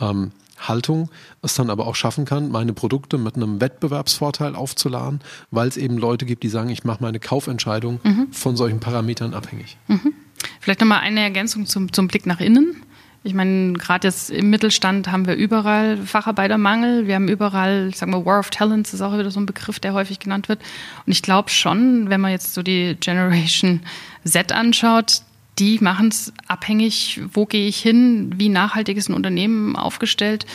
ähm, 0.00 0.32
Haltung 0.58 1.10
es 1.42 1.54
dann 1.54 1.70
aber 1.70 1.86
auch 1.86 1.94
schaffen 1.94 2.24
kann, 2.24 2.50
meine 2.50 2.72
Produkte 2.72 3.18
mit 3.18 3.36
einem 3.36 3.60
Wettbewerbsvorteil 3.60 4.54
aufzuladen, 4.54 5.20
weil 5.50 5.68
es 5.68 5.76
eben 5.76 5.98
Leute 5.98 6.26
gibt, 6.26 6.42
die 6.42 6.48
sagen, 6.48 6.70
ich 6.70 6.84
mache 6.84 7.02
meine 7.02 7.20
Kaufentscheidung 7.20 8.00
mhm. 8.02 8.28
von 8.32 8.56
solchen 8.56 8.80
Parametern 8.80 9.34
abhängig. 9.34 9.76
Mhm. 9.88 10.14
Vielleicht 10.60 10.80
nochmal 10.80 11.00
eine 11.00 11.20
Ergänzung 11.20 11.66
zum, 11.66 11.92
zum 11.92 12.08
Blick 12.08 12.26
nach 12.26 12.40
innen. 12.40 12.82
Ich 13.26 13.32
meine, 13.32 13.72
gerade 13.72 14.06
jetzt 14.06 14.30
im 14.30 14.50
Mittelstand 14.50 15.10
haben 15.10 15.26
wir 15.26 15.34
überall 15.34 15.96
Facharbeitermangel. 15.96 17.06
Wir 17.06 17.14
haben 17.14 17.28
überall, 17.28 17.88
ich 17.88 17.96
sag 17.96 18.10
mal, 18.10 18.26
War 18.26 18.38
of 18.38 18.50
Talents 18.50 18.92
ist 18.92 19.00
auch 19.00 19.14
wieder 19.18 19.30
so 19.30 19.40
ein 19.40 19.46
Begriff, 19.46 19.80
der 19.80 19.94
häufig 19.94 20.18
genannt 20.18 20.50
wird. 20.50 20.60
Und 21.06 21.12
ich 21.12 21.22
glaube 21.22 21.48
schon, 21.48 22.10
wenn 22.10 22.20
man 22.20 22.32
jetzt 22.32 22.52
so 22.52 22.62
die 22.62 22.96
Generation 23.00 23.80
Z 24.24 24.52
anschaut, 24.52 25.22
die 25.58 25.78
machen 25.80 26.08
es 26.08 26.32
abhängig, 26.48 27.20
wo 27.32 27.46
gehe 27.46 27.68
ich 27.68 27.78
hin, 27.80 28.32
wie 28.36 28.48
nachhaltig 28.48 28.96
ist 28.96 29.08
ein 29.08 29.14
Unternehmen 29.14 29.76
aufgestellt 29.76 30.46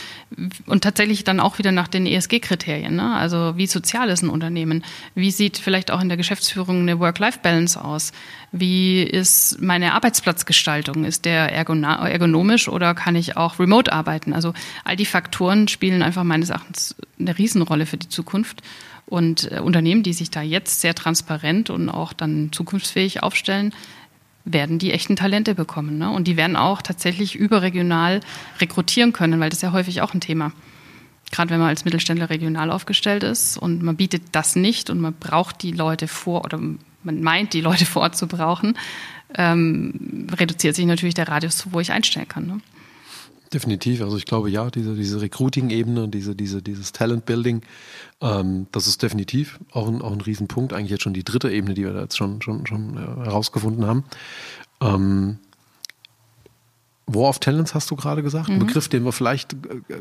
und 0.65 0.83
tatsächlich 0.83 1.23
dann 1.23 1.39
auch 1.39 1.57
wieder 1.57 1.71
nach 1.71 1.87
den 1.87 2.05
ESG-Kriterien. 2.05 2.95
Ne? 2.95 3.15
Also 3.15 3.53
wie 3.55 3.67
sozial 3.67 4.09
ist 4.09 4.23
ein 4.23 4.29
Unternehmen? 4.29 4.83
Wie 5.15 5.31
sieht 5.31 5.57
vielleicht 5.57 5.91
auch 5.91 6.01
in 6.01 6.09
der 6.09 6.17
Geschäftsführung 6.17 6.81
eine 6.81 6.99
Work-Life-Balance 6.99 7.81
aus? 7.81 8.11
Wie 8.51 9.01
ist 9.03 9.61
meine 9.61 9.93
Arbeitsplatzgestaltung? 9.93 11.05
Ist 11.05 11.23
der 11.23 11.53
ergonomisch 11.53 12.67
oder 12.67 12.93
kann 12.93 13.15
ich 13.15 13.37
auch 13.37 13.57
remote 13.57 13.93
arbeiten? 13.93 14.33
Also 14.33 14.53
all 14.83 14.97
die 14.97 15.05
Faktoren 15.05 15.69
spielen 15.69 16.03
einfach 16.03 16.25
meines 16.25 16.49
Erachtens 16.49 16.95
eine 17.17 17.37
Riesenrolle 17.37 17.85
für 17.85 17.97
die 17.97 18.09
Zukunft. 18.09 18.61
Und 19.05 19.51
äh, 19.51 19.59
Unternehmen, 19.59 20.03
die 20.03 20.13
sich 20.13 20.29
da 20.29 20.43
jetzt 20.43 20.81
sehr 20.81 20.93
transparent 20.93 21.71
und 21.71 21.89
auch 21.89 22.13
dann 22.13 22.51
zukunftsfähig 22.51 23.23
aufstellen, 23.23 23.73
werden 24.53 24.79
die 24.79 24.91
echten 24.91 25.15
Talente 25.15 25.55
bekommen. 25.55 25.97
Ne? 25.97 26.09
Und 26.09 26.27
die 26.27 26.37
werden 26.37 26.55
auch 26.55 26.81
tatsächlich 26.81 27.35
überregional 27.35 28.21
rekrutieren 28.59 29.13
können, 29.13 29.39
weil 29.39 29.49
das 29.49 29.59
ist 29.59 29.63
ja 29.63 29.71
häufig 29.71 30.01
auch 30.01 30.13
ein 30.13 30.21
Thema. 30.21 30.51
gerade 31.31 31.51
wenn 31.51 31.59
man 31.59 31.69
als 31.69 31.85
Mittelständler 31.85 32.29
regional 32.29 32.71
aufgestellt 32.71 33.23
ist 33.23 33.57
und 33.57 33.83
man 33.83 33.95
bietet 33.95 34.23
das 34.31 34.55
nicht 34.55 34.89
und 34.89 34.99
man 34.99 35.13
braucht 35.13 35.61
die 35.61 35.71
Leute 35.71 36.07
vor 36.07 36.43
oder 36.43 36.57
man 36.57 37.21
meint, 37.21 37.53
die 37.53 37.61
Leute 37.61 37.85
vor 37.85 38.01
Ort 38.01 38.17
zu 38.17 38.27
brauchen, 38.27 38.77
ähm, 39.35 40.27
reduziert 40.31 40.75
sich 40.75 40.85
natürlich 40.85 41.13
der 41.13 41.27
Radius, 41.27 41.67
wo 41.71 41.79
ich 41.79 41.91
einstellen 41.91 42.27
kann. 42.27 42.47
Ne? 42.47 42.61
Definitiv. 43.53 44.01
Also 44.01 44.17
ich 44.17 44.25
glaube 44.25 44.49
ja, 44.49 44.69
diese, 44.69 44.95
diese 44.95 45.21
Recruiting-Ebene, 45.21 46.07
diese, 46.07 46.35
diese, 46.35 46.61
dieses 46.61 46.91
Talent-Building, 46.91 47.61
ähm, 48.21 48.67
das 48.71 48.85
ist 48.85 49.01
definitiv 49.01 49.59
auch 49.71 49.87
ein, 49.87 50.01
auch 50.01 50.11
ein 50.11 50.21
Riesenpunkt. 50.21 50.71
Eigentlich 50.71 50.91
jetzt 50.91 51.03
schon 51.03 51.15
die 51.15 51.23
dritte 51.23 51.49
Ebene, 51.49 51.73
die 51.73 51.83
wir 51.83 51.93
da 51.93 52.01
jetzt 52.01 52.17
schon, 52.17 52.41
schon, 52.41 52.67
schon 52.67 52.97
äh, 52.97 53.25
herausgefunden 53.25 53.87
haben. 53.87 54.03
Ähm, 54.81 55.39
War 57.13 57.29
of 57.29 57.39
Talents 57.39 57.73
hast 57.73 57.89
du 57.89 57.95
gerade 57.95 58.21
gesagt, 58.21 58.49
mhm. 58.49 58.55
ein 58.55 58.59
Begriff, 58.59 58.87
den 58.87 59.03
wir 59.03 59.11
vielleicht, 59.11 59.53
äh, 59.53 59.57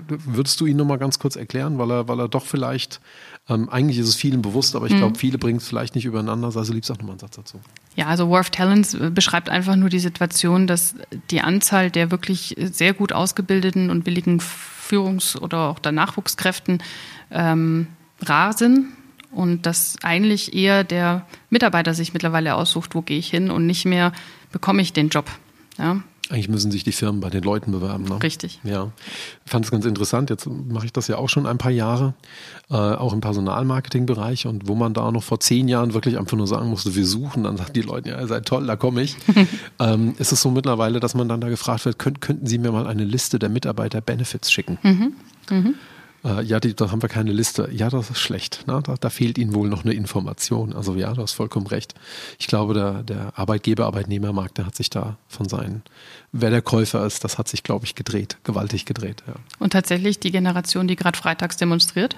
würdest 0.09 0.61
du 0.61 0.67
ihn 0.67 0.77
nochmal 0.77 0.99
ganz 0.99 1.19
kurz 1.19 1.37
erklären, 1.37 1.79
weil 1.79 1.91
er, 1.91 2.09
weil 2.09 2.21
er 2.21 2.29
doch 2.29 2.45
vielleicht, 2.45 3.01
ähm, 3.49 3.69
eigentlich 3.69 3.99
ist 3.99 4.09
es 4.09 4.15
vielen 4.15 4.43
bewusst, 4.43 4.77
aber 4.77 4.87
ich 4.87 4.93
mhm. 4.93 4.99
glaube, 4.99 5.19
viele 5.19 5.39
bringen 5.39 5.59
es 5.59 5.67
vielleicht 5.67 5.95
nicht 5.95 6.05
übereinander. 6.05 6.53
Also 6.55 6.73
liebst 6.73 6.91
auch 6.91 6.97
nochmal 6.97 7.13
einen 7.13 7.21
Satz 7.21 7.37
dazu. 7.37 7.61
Ja, 7.97 8.07
also 8.07 8.31
War 8.31 8.41
of 8.41 8.51
Talents 8.51 8.95
äh, 8.95 9.11
beschreibt 9.11 9.49
einfach 9.49 9.77
nur 9.77 9.89
die 9.89 9.99
Situation, 9.99 10.67
dass 10.67 10.95
die 11.31 11.41
Anzahl 11.41 11.91
der 11.91 12.11
wirklich 12.11 12.55
sehr 12.59 12.95
gut 12.95 13.13
ausgebildeten 13.13 13.91
und 13.91 14.07
willigen 14.07 14.41
Führungs- 14.41 15.39
oder 15.39 15.69
auch 15.69 15.79
der 15.79 15.93
Nachwuchskräften 15.93 16.83
ähm, 17.31 17.87
rar 18.23 18.53
sind 18.53 18.87
und 19.31 19.67
dass 19.67 19.97
eigentlich 20.03 20.55
eher 20.55 20.85
der 20.85 21.27
Mitarbeiter 21.51 21.95
sich 21.95 22.13
mittlerweile 22.13 22.55
aussucht, 22.55 22.95
wo 22.95 23.03
gehe 23.03 23.19
ich 23.19 23.29
hin 23.29 23.51
und 23.51 23.67
nicht 23.67 23.85
mehr 23.85 24.13
bekomme 24.53 24.83
ich 24.83 24.93
den 24.93 25.11
Job. 25.11 25.31
Ja, 25.79 26.03
eigentlich 26.31 26.49
müssen 26.49 26.71
sich 26.71 26.85
die 26.85 26.93
Firmen 26.93 27.21
bei 27.21 27.31
den 27.31 27.43
Leuten 27.43 27.73
bewerben. 27.73 28.05
Ne? 28.05 28.23
Richtig. 28.23 28.61
Ja, 28.63 28.91
ich 29.45 29.51
fand 29.51 29.65
es 29.65 29.71
ganz 29.71 29.85
interessant. 29.85 30.31
Jetzt 30.31 30.47
mache 30.47 30.87
ich 30.87 30.93
das 30.93 31.09
ja 31.09 31.17
auch 31.17 31.29
schon 31.29 31.47
ein 31.47 31.59
paar 31.59 31.71
Jahre, 31.71 32.15
äh, 32.71 32.75
auch 32.75 33.13
im 33.13 33.21
Personalmarketing-Bereich. 33.21 34.47
Und 34.47 34.69
wo 34.69 34.75
man 34.75 34.95
da 34.95 35.11
noch 35.11 35.23
vor 35.23 35.41
zehn 35.41 35.69
Jahren 35.69 35.95
wirklich 35.95 36.19
einfach 36.19 36.37
nur 36.37 36.47
sagen 36.47 36.69
musste, 36.69 36.95
wir 36.95 37.07
suchen, 37.07 37.45
dann 37.45 37.57
sagen 37.57 37.73
die 37.73 37.83
Leute, 37.83 38.11
ja, 38.11 38.21
ihr 38.21 38.27
seid 38.27 38.47
toll, 38.47 38.67
da 38.67 38.77
komme 38.77 39.03
ich. 39.03 39.17
ähm, 39.79 40.15
ist 40.19 40.33
es 40.33 40.43
so 40.43 40.51
mittlerweile, 40.51 41.01
dass 41.01 41.15
man 41.15 41.29
dann 41.29 41.41
da 41.41 41.49
gefragt 41.49 41.85
wird, 41.85 41.99
könnt, 41.99 42.21
könnten 42.21 42.47
Sie 42.47 42.59
mir 42.59 42.73
mal 42.73 42.87
eine 42.87 43.05
Liste 43.05 43.39
der 43.39 43.49
Mitarbeiter-Benefits 43.49 44.53
schicken? 44.53 44.79
Mhm. 44.83 45.13
Mhm. 45.51 45.75
Äh, 46.25 46.43
ja, 46.43 46.59
die, 46.59 46.75
da 46.75 46.91
haben 46.91 47.03
wir 47.03 47.09
keine 47.09 47.33
Liste. 47.33 47.69
Ja, 47.73 47.91
das 47.91 48.11
ist 48.11 48.19
schlecht. 48.19 48.67
Ne? 48.67 48.81
Da, 48.83 48.95
da, 48.99 49.11
fehlt 49.11 49.39
Ihnen 49.39 49.55
wohl 49.55 49.69
noch 49.69 49.85
eine 49.85 49.95
Information. 49.95 50.73
Also 50.73 50.95
ja, 50.95 51.13
du 51.13 51.23
hast 51.23 51.33
vollkommen 51.33 51.67
recht. 51.67 51.95
Ich 52.39 52.47
glaube, 52.47 52.75
der, 52.75 53.03
der 53.03 53.39
Arbeitgeber-Arbeitnehmermarkt, 53.39 54.59
der 54.59 54.67
hat 54.67 54.75
sich 54.75 54.91
da 54.91 55.17
von 55.29 55.49
seinen, 55.49 55.83
wer 56.33 56.51
der 56.51 56.63
Käufer 56.63 57.07
ist, 57.07 57.25
das 57.25 57.39
hat 57.39 57.49
sich, 57.49 57.63
glaube 57.63 57.85
ich, 57.85 57.95
gedreht, 57.95 58.39
gewaltig 58.45 58.85
gedreht. 58.85 59.23
Ja. 59.27 59.35
Und 59.59 59.73
tatsächlich 59.73 60.19
die 60.19 60.33
Generation, 60.33 60.89
die 60.89 60.97
gerade 60.97 61.17
freitags 61.17 61.57
demonstriert, 61.57 62.17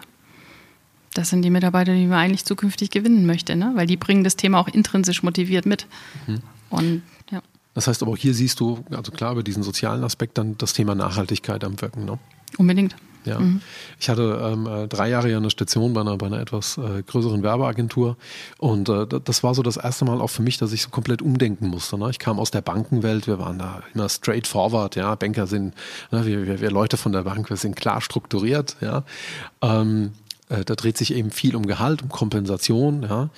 das 1.14 1.28
sind 1.28 1.42
die 1.42 1.50
Mitarbeiter, 1.50 1.92
die 1.92 2.06
man 2.06 2.18
eigentlich 2.18 2.44
zukünftig 2.44 2.90
gewinnen 2.90 3.26
möchte, 3.26 3.56
ne? 3.56 3.72
weil 3.74 3.86
die 3.86 3.96
bringen 3.96 4.24
das 4.24 4.36
Thema 4.36 4.60
auch 4.60 4.68
intrinsisch 4.68 5.22
motiviert 5.22 5.66
mit. 5.66 5.86
Mhm. 6.26 6.40
Und 6.70 7.02
ja. 7.30 7.42
Das 7.74 7.88
heißt 7.88 8.02
aber 8.02 8.12
auch 8.12 8.16
hier 8.16 8.32
siehst 8.32 8.60
du, 8.60 8.84
also 8.90 9.10
klar, 9.10 9.32
über 9.32 9.42
diesen 9.42 9.62
sozialen 9.62 10.04
Aspekt 10.04 10.38
dann 10.38 10.56
das 10.56 10.72
Thema 10.72 10.94
Nachhaltigkeit 10.94 11.64
am 11.64 11.80
Wirken. 11.80 12.04
Ne? 12.04 12.18
Unbedingt. 12.56 12.94
Ja. 13.24 13.38
Mhm. 13.38 13.60
Ich 13.98 14.08
hatte 14.08 14.40
ähm, 14.42 14.66
äh, 14.66 14.88
drei 14.88 15.08
Jahre 15.08 15.30
ja 15.30 15.36
eine 15.36 15.50
Station 15.50 15.92
bei 15.92 16.00
einer, 16.00 16.16
bei 16.16 16.26
einer 16.26 16.40
etwas 16.40 16.78
äh, 16.78 17.02
größeren 17.02 17.42
Werbeagentur 17.42 18.16
und 18.58 18.88
äh, 18.88 19.06
das 19.06 19.42
war 19.42 19.54
so 19.54 19.62
das 19.62 19.76
erste 19.76 20.04
Mal 20.04 20.20
auch 20.20 20.30
für 20.30 20.42
mich, 20.42 20.58
dass 20.58 20.72
ich 20.72 20.82
so 20.82 20.90
komplett 20.90 21.22
umdenken 21.22 21.68
musste. 21.68 21.98
Ne? 21.98 22.10
Ich 22.10 22.18
kam 22.18 22.38
aus 22.38 22.50
der 22.50 22.62
Bankenwelt, 22.62 23.26
wir 23.26 23.38
waren 23.38 23.58
da 23.58 23.82
immer 23.94 24.08
straightforward, 24.08 24.96
ja, 24.96 25.14
Banker 25.14 25.46
sind, 25.46 25.74
ne, 26.10 26.24
wir, 26.24 26.46
wir, 26.46 26.60
wir 26.60 26.70
Leute 26.70 26.96
von 26.96 27.12
der 27.12 27.22
Bank, 27.22 27.50
wir 27.50 27.56
sind 27.56 27.76
klar 27.76 28.00
strukturiert, 28.00 28.76
ja. 28.80 29.04
Ähm, 29.60 30.12
äh, 30.48 30.64
da 30.64 30.74
dreht 30.74 30.96
sich 30.96 31.14
eben 31.14 31.30
viel 31.30 31.56
um 31.56 31.66
Gehalt, 31.66 32.02
um 32.02 32.08
Kompensation, 32.08 33.02
ja. 33.02 33.28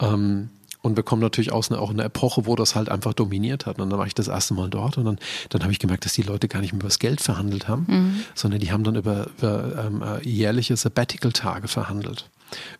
Ähm, 0.00 0.50
und 0.82 0.96
wir 0.96 1.02
kommen 1.02 1.22
natürlich 1.22 1.52
aus 1.52 1.70
einer, 1.70 1.80
auch 1.80 1.90
einer 1.90 2.04
Epoche, 2.04 2.46
wo 2.46 2.56
das 2.56 2.74
halt 2.74 2.88
einfach 2.88 3.12
dominiert 3.12 3.66
hat. 3.66 3.78
Und 3.78 3.90
dann 3.90 3.98
war 3.98 4.06
ich 4.06 4.14
das 4.14 4.28
erste 4.28 4.54
Mal 4.54 4.70
dort 4.70 4.98
und 4.98 5.04
dann, 5.04 5.18
dann 5.50 5.62
habe 5.62 5.72
ich 5.72 5.78
gemerkt, 5.78 6.04
dass 6.04 6.14
die 6.14 6.22
Leute 6.22 6.48
gar 6.48 6.60
nicht 6.60 6.72
mehr 6.72 6.80
über 6.80 6.88
das 6.88 6.98
Geld 6.98 7.20
verhandelt 7.20 7.68
haben, 7.68 7.86
mhm. 7.88 8.20
sondern 8.34 8.60
die 8.60 8.72
haben 8.72 8.84
dann 8.84 8.96
über, 8.96 9.28
über 9.38 9.86
ähm, 9.86 10.02
äh, 10.02 10.26
jährliche 10.26 10.76
Sabbatical-Tage 10.76 11.68
verhandelt 11.68 12.28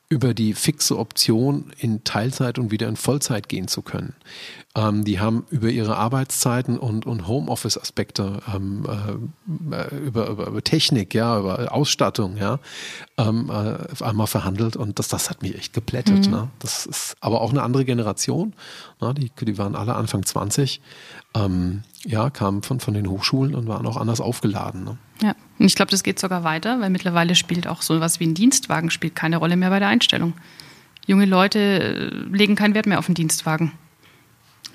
über 0.08 0.34
die 0.34 0.54
fixe 0.54 0.98
Option, 0.98 1.72
in 1.78 2.02
Teilzeit 2.02 2.58
und 2.58 2.70
wieder 2.72 2.88
in 2.88 2.96
Vollzeit 2.96 3.48
gehen 3.48 3.68
zu 3.68 3.82
können. 3.82 4.14
Ähm, 4.74 5.04
die 5.04 5.20
haben 5.20 5.46
über 5.50 5.68
ihre 5.68 5.96
Arbeitszeiten 5.96 6.78
und, 6.78 7.06
und 7.06 7.26
Homeoffice-Aspekte, 7.28 8.40
ähm, 8.52 8.86
äh, 8.86 9.94
über, 9.94 10.28
über, 10.28 10.46
über, 10.46 10.62
Technik, 10.62 11.14
ja, 11.14 11.38
über 11.38 11.72
Ausstattung, 11.72 12.36
ja, 12.36 12.58
ähm, 13.18 13.50
äh, 13.50 14.04
einmal 14.04 14.26
verhandelt 14.26 14.76
und 14.76 14.98
das, 14.98 15.08
das 15.08 15.30
hat 15.30 15.42
mich 15.42 15.56
echt 15.56 15.72
geplättet. 15.72 16.26
Mhm. 16.26 16.32
Ne? 16.32 16.50
Das 16.58 16.86
ist 16.86 17.16
aber 17.20 17.40
auch 17.40 17.50
eine 17.50 17.62
andere 17.62 17.84
Generation. 17.84 18.54
Ne? 19.00 19.14
Die, 19.14 19.30
die 19.44 19.58
waren 19.58 19.76
alle 19.76 19.94
Anfang 19.94 20.24
20 20.24 20.80
ähm, 21.34 21.82
ja, 22.04 22.30
kamen 22.30 22.62
von, 22.62 22.80
von 22.80 22.94
den 22.94 23.08
Hochschulen 23.08 23.54
und 23.54 23.68
waren 23.68 23.86
auch 23.86 23.96
anders 23.96 24.20
aufgeladen. 24.20 24.84
Ne? 24.84 24.98
Ja, 25.22 25.34
und 25.58 25.66
ich 25.66 25.74
glaube, 25.74 25.90
das 25.90 26.02
geht 26.02 26.18
sogar 26.18 26.44
weiter, 26.44 26.80
weil 26.80 26.90
mittlerweile 26.90 27.34
spielt 27.34 27.66
auch 27.66 27.82
so 27.82 28.00
was 28.00 28.20
wie 28.20 28.26
ein 28.26 28.34
Dienstwagen 28.34 28.90
spielt 28.90 29.14
keine 29.14 29.36
Rolle 29.36 29.56
mehr 29.56 29.70
bei 29.70 29.78
der 29.78 29.88
Einstellung. 29.88 30.32
Junge 31.06 31.26
Leute 31.26 31.58
äh, 31.58 32.36
legen 32.36 32.56
keinen 32.56 32.74
Wert 32.74 32.86
mehr 32.86 32.98
auf 32.98 33.06
den 33.06 33.14
Dienstwagen. 33.14 33.72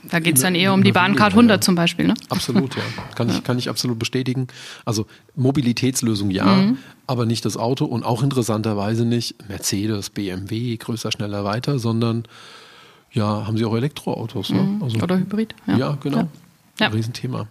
Da 0.09 0.19
geht 0.19 0.35
es 0.35 0.43
dann 0.43 0.53
eher 0.53 0.73
um 0.73 0.83
die 0.83 0.91
Bahncard 0.91 1.31
100 1.31 1.57
ja. 1.57 1.61
zum 1.61 1.73
Beispiel. 1.73 2.05
Ne? 2.05 2.13
Absolut, 2.29 2.75
ja. 2.75 2.83
Kann, 3.15 3.29
ja. 3.29 3.35
Ich, 3.35 3.43
kann 3.43 3.57
ich 3.57 3.69
absolut 3.69 3.97
bestätigen. 3.97 4.47
Also 4.85 5.07
Mobilitätslösung 5.35 6.29
ja, 6.29 6.45
mhm. 6.45 6.77
aber 7.07 7.25
nicht 7.25 7.43
das 7.43 7.57
Auto 7.57 7.85
und 7.85 8.03
auch 8.03 8.21
interessanterweise 8.21 9.03
nicht 9.03 9.35
Mercedes, 9.49 10.11
BMW, 10.11 10.77
größer, 10.77 11.11
schneller, 11.11 11.43
weiter, 11.43 11.79
sondern 11.79 12.27
ja, 13.11 13.47
haben 13.47 13.57
sie 13.57 13.65
auch 13.65 13.75
Elektroautos. 13.75 14.51
Ne? 14.51 14.61
Mhm. 14.61 14.83
Also, 14.83 14.99
Oder 14.99 15.17
Hybrid. 15.17 15.55
Ja, 15.65 15.77
ja 15.77 15.97
genau. 16.01 16.17
Ja. 16.19 16.27
Ein 16.79 16.91
Riesenthema. 16.91 17.47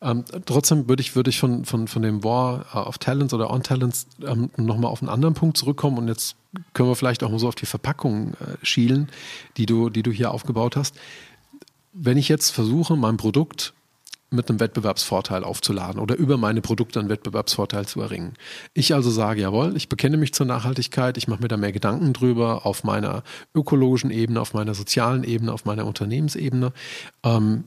Ähm, 0.00 0.24
trotzdem 0.44 0.88
würde 0.88 1.00
ich, 1.00 1.16
würde 1.16 1.30
ich 1.30 1.38
von, 1.38 1.64
von, 1.64 1.88
von 1.88 2.02
dem 2.02 2.22
War 2.24 2.86
of 2.86 2.98
Talents 2.98 3.32
oder 3.32 3.50
On 3.50 3.62
Talents 3.62 4.06
ähm, 4.22 4.50
nochmal 4.56 4.90
auf 4.90 5.00
einen 5.00 5.08
anderen 5.08 5.34
Punkt 5.34 5.56
zurückkommen 5.56 5.96
und 5.96 6.08
jetzt 6.08 6.36
können 6.74 6.88
wir 6.88 6.96
vielleicht 6.96 7.22
auch 7.22 7.30
mal 7.30 7.38
so 7.38 7.48
auf 7.48 7.54
die 7.54 7.66
Verpackung 7.66 8.34
äh, 8.34 8.64
schielen, 8.64 9.08
die 9.56 9.66
du, 9.66 9.88
die 9.88 10.02
du 10.02 10.10
hier 10.10 10.30
aufgebaut 10.30 10.76
hast. 10.76 10.94
Wenn 11.92 12.18
ich 12.18 12.28
jetzt 12.28 12.50
versuche, 12.50 12.96
mein 12.96 13.16
Produkt 13.16 13.72
mit 14.30 14.48
einem 14.48 14.60
Wettbewerbsvorteil 14.60 15.44
aufzuladen 15.44 16.00
oder 16.00 16.16
über 16.16 16.36
meine 16.36 16.60
Produkte 16.60 17.00
einen 17.00 17.08
Wettbewerbsvorteil 17.08 17.86
zu 17.86 18.00
erringen. 18.00 18.34
Ich 18.74 18.92
also 18.94 19.10
sage, 19.10 19.40
jawohl, 19.40 19.76
ich 19.76 19.88
bekenne 19.88 20.16
mich 20.16 20.34
zur 20.34 20.46
Nachhaltigkeit, 20.46 21.16
ich 21.16 21.28
mache 21.28 21.42
mir 21.42 21.48
da 21.48 21.56
mehr 21.56 21.72
Gedanken 21.72 22.12
drüber 22.12 22.66
auf 22.66 22.84
meiner 22.84 23.22
ökologischen 23.54 24.10
Ebene, 24.10 24.40
auf 24.40 24.52
meiner 24.52 24.74
sozialen 24.74 25.24
Ebene, 25.24 25.52
auf 25.52 25.64
meiner 25.64 25.86
Unternehmensebene. 25.86 26.72
Ähm, 27.22 27.64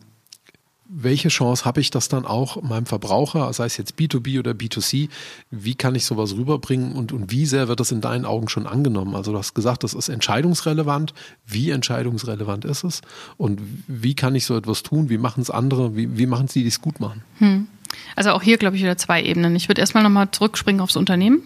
welche 0.89 1.29
Chance 1.29 1.65
habe 1.65 1.81
ich 1.81 1.91
das 1.91 2.07
dann 2.07 2.25
auch 2.25 2.61
meinem 2.61 2.85
Verbraucher, 2.85 3.51
sei 3.53 3.65
es 3.65 3.77
jetzt 3.77 3.95
B2B 3.97 4.39
oder 4.39 4.51
B2C, 4.51 5.09
wie 5.51 5.75
kann 5.75 5.95
ich 5.95 6.05
sowas 6.05 6.35
rüberbringen 6.35 6.93
und, 6.93 7.11
und 7.11 7.31
wie 7.31 7.45
sehr 7.45 7.67
wird 7.67 7.79
das 7.79 7.91
in 7.91 8.01
deinen 8.01 8.25
Augen 8.25 8.49
schon 8.49 8.65
angenommen? 8.65 9.15
Also 9.15 9.31
du 9.31 9.37
hast 9.37 9.53
gesagt, 9.53 9.83
das 9.83 9.93
ist 9.93 10.09
entscheidungsrelevant. 10.09 11.13
Wie 11.45 11.71
entscheidungsrelevant 11.71 12.65
ist 12.65 12.83
es? 12.83 13.01
Und 13.37 13.61
wie 13.87 14.15
kann 14.15 14.35
ich 14.35 14.45
so 14.45 14.55
etwas 14.55 14.83
tun? 14.83 15.09
Wie 15.09 15.17
machen 15.17 15.41
es 15.41 15.49
andere? 15.49 15.95
Wie, 15.95 16.17
wie 16.17 16.25
machen 16.25 16.47
sie, 16.47 16.61
die 16.61 16.69
es 16.69 16.81
gut 16.81 16.99
machen? 16.99 17.23
Hm. 17.39 17.67
Also 18.15 18.31
auch 18.31 18.41
hier, 18.41 18.57
glaube 18.57 18.75
ich, 18.75 18.81
wieder 18.81 18.97
zwei 18.97 19.21
Ebenen. 19.23 19.55
Ich 19.55 19.67
würde 19.67 19.81
erstmal 19.81 20.03
nochmal 20.03 20.31
zurückspringen 20.31 20.81
aufs 20.81 20.95
Unternehmen. 20.95 21.41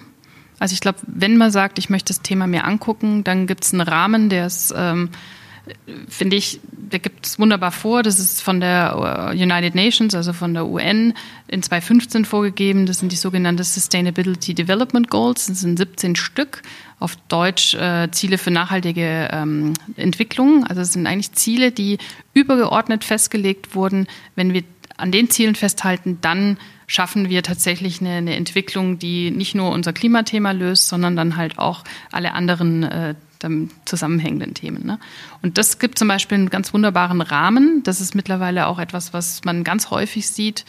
Also 0.60 0.74
ich 0.74 0.80
glaube, 0.80 1.00
wenn 1.08 1.38
man 1.38 1.52
sagt, 1.52 1.80
ich 1.80 1.90
möchte 1.90 2.14
das 2.14 2.22
Thema 2.22 2.46
mir 2.46 2.66
angucken, 2.66 3.24
dann 3.24 3.48
gibt 3.48 3.64
es 3.64 3.74
einen 3.74 3.82
Rahmen, 3.82 4.30
der 4.30 4.46
ist... 4.46 4.74
Ähm, 4.76 5.10
finde 6.08 6.36
ich, 6.36 6.60
der 6.72 7.00
gibt 7.00 7.26
es 7.26 7.40
wunderbar 7.40 7.72
vor. 7.72 8.04
Das 8.04 8.20
ist 8.20 8.42
von 8.42 8.60
der 8.60 9.32
äh, 9.34 9.42
United 9.42 9.76
Nations, 9.76 10.16
also 10.16 10.34
von 10.34 10.54
der 10.54 10.66
UN, 10.66 11.14
in 11.48 11.64
2015 11.64 12.26
vorgegeben. 12.26 12.86
Das 12.86 13.00
sind 13.00 13.12
die 13.12 13.18
sogenannten 13.18 13.64
Sustainability 13.64 14.54
Development 14.54 15.10
Goals. 15.10 15.48
Das 15.48 15.62
sind 15.62 15.78
17 15.78 16.16
Stück. 16.16 16.62
Auf 17.00 17.16
Deutsch 17.28 17.74
äh, 17.74 18.10
Ziele 18.12 18.38
für 18.38 18.52
nachhaltige 18.52 19.30
ähm, 19.32 19.74
Entwicklung. 19.96 20.66
Also 20.68 20.82
es 20.82 20.94
sind 20.94 21.08
eigentlich 21.08 21.32
Ziele, 21.34 21.72
die 21.72 21.98
übergeordnet 22.34 23.04
festgelegt 23.04 23.76
wurden. 23.76 24.08
Wenn 24.36 24.54
wir 24.54 24.64
an 24.98 25.12
den 25.12 25.30
Zielen 25.30 25.56
festhalten, 25.56 26.20
dann 26.22 26.58
schaffen 26.86 27.30
wir 27.30 27.42
tatsächlich 27.42 28.02
eine, 28.02 28.12
eine 28.12 28.36
Entwicklung, 28.36 29.00
die 29.00 29.32
nicht 29.32 29.56
nur 29.56 29.72
unser 29.72 29.94
Klimathema 29.94 30.52
löst, 30.52 30.90
sondern 30.90 31.16
dann 31.16 31.38
halt 31.38 31.58
auch 31.58 31.84
alle 32.12 32.34
anderen 32.34 32.84
äh, 32.84 33.16
zusammenhängenden 33.86 34.54
Themen. 34.54 34.86
Ne? 34.86 35.00
Und 35.42 35.58
das 35.58 35.80
gibt 35.80 35.98
zum 35.98 36.08
Beispiel 36.08 36.38
einen 36.38 36.50
ganz 36.50 36.74
wunderbaren 36.74 37.22
Rahmen. 37.22 37.82
Das 37.84 38.02
ist 38.02 38.16
mittlerweile 38.16 38.68
auch 38.68 38.80
etwas, 38.80 39.14
was 39.14 39.44
man 39.44 39.64
ganz 39.64 39.90
häufig 39.90 40.28
sieht. 40.28 40.66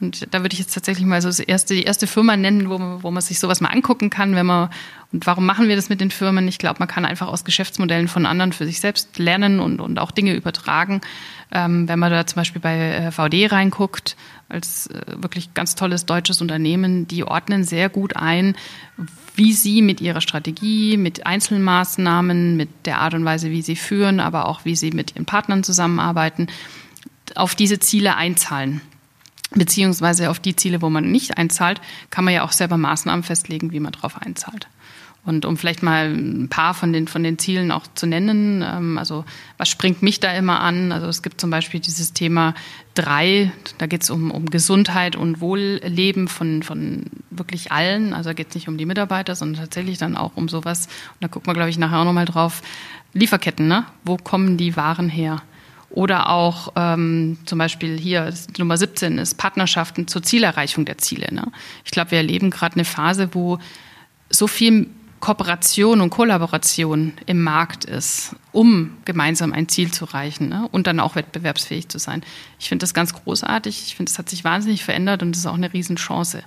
Und 0.00 0.34
da 0.34 0.42
würde 0.42 0.52
ich 0.52 0.58
jetzt 0.58 0.74
tatsächlich 0.74 1.06
mal 1.06 1.22
so 1.22 1.28
das 1.28 1.40
erste, 1.40 1.74
die 1.74 1.84
erste 1.84 2.06
Firma 2.06 2.36
nennen, 2.36 2.68
wo 2.68 2.76
man, 2.78 3.02
wo 3.02 3.10
man 3.10 3.22
sich 3.22 3.38
sowas 3.38 3.60
mal 3.60 3.70
angucken 3.70 4.10
kann, 4.10 4.34
wenn 4.34 4.44
man, 4.44 4.68
und 5.12 5.26
warum 5.26 5.46
machen 5.46 5.68
wir 5.68 5.76
das 5.76 5.88
mit 5.88 6.02
den 6.02 6.10
Firmen? 6.10 6.46
Ich 6.48 6.58
glaube, 6.58 6.80
man 6.80 6.88
kann 6.88 7.06
einfach 7.06 7.28
aus 7.28 7.44
Geschäftsmodellen 7.44 8.08
von 8.08 8.26
anderen 8.26 8.52
für 8.52 8.66
sich 8.66 8.80
selbst 8.80 9.18
lernen 9.18 9.58
und, 9.58 9.80
und 9.80 9.98
auch 9.98 10.10
Dinge 10.10 10.34
übertragen. 10.34 11.00
Ähm, 11.52 11.88
wenn 11.88 11.98
man 11.98 12.10
da 12.10 12.26
zum 12.26 12.36
Beispiel 12.36 12.60
bei 12.60 12.76
äh, 12.76 13.12
VD 13.12 13.52
reinguckt, 13.52 14.16
als 14.48 14.88
äh, 14.88 15.02
wirklich 15.16 15.54
ganz 15.54 15.74
tolles 15.74 16.06
deutsches 16.06 16.40
Unternehmen, 16.40 17.06
die 17.06 17.24
ordnen 17.24 17.64
sehr 17.64 17.88
gut 17.88 18.16
ein, 18.16 18.56
wie 19.36 19.52
sie 19.52 19.82
mit 19.82 20.00
ihrer 20.00 20.20
Strategie, 20.20 20.96
mit 20.96 21.26
Einzelmaßnahmen, 21.26 22.56
mit 22.56 22.68
der 22.84 23.00
Art 23.00 23.14
und 23.14 23.24
Weise, 23.24 23.50
wie 23.50 23.62
sie 23.62 23.76
führen, 23.76 24.18
aber 24.18 24.48
auch 24.48 24.64
wie 24.64 24.76
sie 24.76 24.90
mit 24.90 25.14
ihren 25.14 25.26
Partnern 25.26 25.62
zusammenarbeiten, 25.62 26.48
auf 27.34 27.54
diese 27.54 27.78
Ziele 27.78 28.16
einzahlen 28.16 28.80
beziehungsweise 29.54 30.30
auf 30.30 30.40
die 30.40 30.56
Ziele, 30.56 30.82
wo 30.82 30.90
man 30.90 31.10
nicht 31.10 31.38
einzahlt, 31.38 31.80
kann 32.10 32.24
man 32.24 32.34
ja 32.34 32.42
auch 32.42 32.52
selber 32.52 32.76
Maßnahmen 32.76 33.22
festlegen, 33.22 33.72
wie 33.72 33.80
man 33.80 33.92
darauf 33.92 34.20
einzahlt. 34.20 34.68
Und 35.26 35.44
um 35.44 35.56
vielleicht 35.56 35.82
mal 35.82 36.06
ein 36.06 36.48
paar 36.48 36.72
von 36.72 36.92
den, 36.92 37.08
von 37.08 37.24
den 37.24 37.36
Zielen 37.36 37.72
auch 37.72 37.86
zu 37.96 38.06
nennen, 38.06 38.64
ähm, 38.66 38.96
also 38.96 39.24
was 39.58 39.68
springt 39.68 40.00
mich 40.00 40.20
da 40.20 40.32
immer 40.32 40.60
an? 40.60 40.92
Also 40.92 41.08
es 41.08 41.20
gibt 41.20 41.40
zum 41.40 41.50
Beispiel 41.50 41.80
dieses 41.80 42.12
Thema 42.12 42.54
drei, 42.94 43.50
da 43.78 43.86
geht 43.86 44.04
es 44.04 44.10
um, 44.10 44.30
um 44.30 44.46
Gesundheit 44.46 45.16
und 45.16 45.40
Wohlleben 45.40 46.28
von, 46.28 46.62
von 46.62 47.06
wirklich 47.30 47.72
allen. 47.72 48.12
Also 48.12 48.30
da 48.30 48.34
geht 48.34 48.50
es 48.50 48.54
nicht 48.54 48.68
um 48.68 48.78
die 48.78 48.86
Mitarbeiter, 48.86 49.34
sondern 49.34 49.62
tatsächlich 49.62 49.98
dann 49.98 50.16
auch 50.16 50.36
um 50.36 50.48
sowas. 50.48 50.86
Und 50.86 51.22
da 51.22 51.28
gucken 51.28 51.48
wir, 51.48 51.54
glaube 51.54 51.70
ich, 51.70 51.78
nachher 51.78 51.98
auch 51.98 52.04
nochmal 52.04 52.24
drauf. 52.24 52.62
Lieferketten, 53.12 53.66
ne? 53.66 53.84
Wo 54.04 54.16
kommen 54.16 54.56
die 54.56 54.76
Waren 54.76 55.08
her? 55.08 55.42
Oder 55.90 56.28
auch 56.28 56.72
ähm, 56.76 57.38
zum 57.46 57.58
Beispiel 57.58 57.98
hier 57.98 58.32
Nummer 58.58 58.76
17 58.76 59.18
ist 59.18 59.38
Partnerschaften 59.38 60.06
zur 60.06 60.22
Zielerreichung 60.22 60.84
der 60.84 60.98
Ziele. 60.98 61.32
Ne? 61.32 61.50
Ich 61.84 61.90
glaube, 61.90 62.10
wir 62.12 62.18
erleben 62.18 62.50
gerade 62.50 62.74
eine 62.74 62.84
Phase, 62.84 63.30
wo 63.32 63.58
so 64.30 64.46
viel 64.46 64.88
Kooperation 65.20 66.00
und 66.00 66.10
Kollaboration 66.10 67.14
im 67.26 67.42
Markt 67.42 67.84
ist, 67.84 68.36
um 68.52 68.96
gemeinsam 69.04 69.52
ein 69.52 69.68
Ziel 69.68 69.90
zu 69.90 70.06
erreichen 70.06 70.48
ne? 70.48 70.68
und 70.72 70.86
dann 70.86 71.00
auch 71.00 71.16
wettbewerbsfähig 71.16 71.88
zu 71.88 71.98
sein. 71.98 72.22
Ich 72.58 72.68
finde 72.68 72.82
das 72.82 72.94
ganz 72.94 73.14
großartig. 73.14 73.84
Ich 73.86 73.96
finde, 73.96 74.10
es 74.10 74.18
hat 74.18 74.28
sich 74.28 74.44
wahnsinnig 74.44 74.84
verändert 74.84 75.22
und 75.22 75.34
es 75.34 75.40
ist 75.40 75.46
auch 75.46 75.54
eine 75.54 75.72
Riesenchance. 75.72 76.42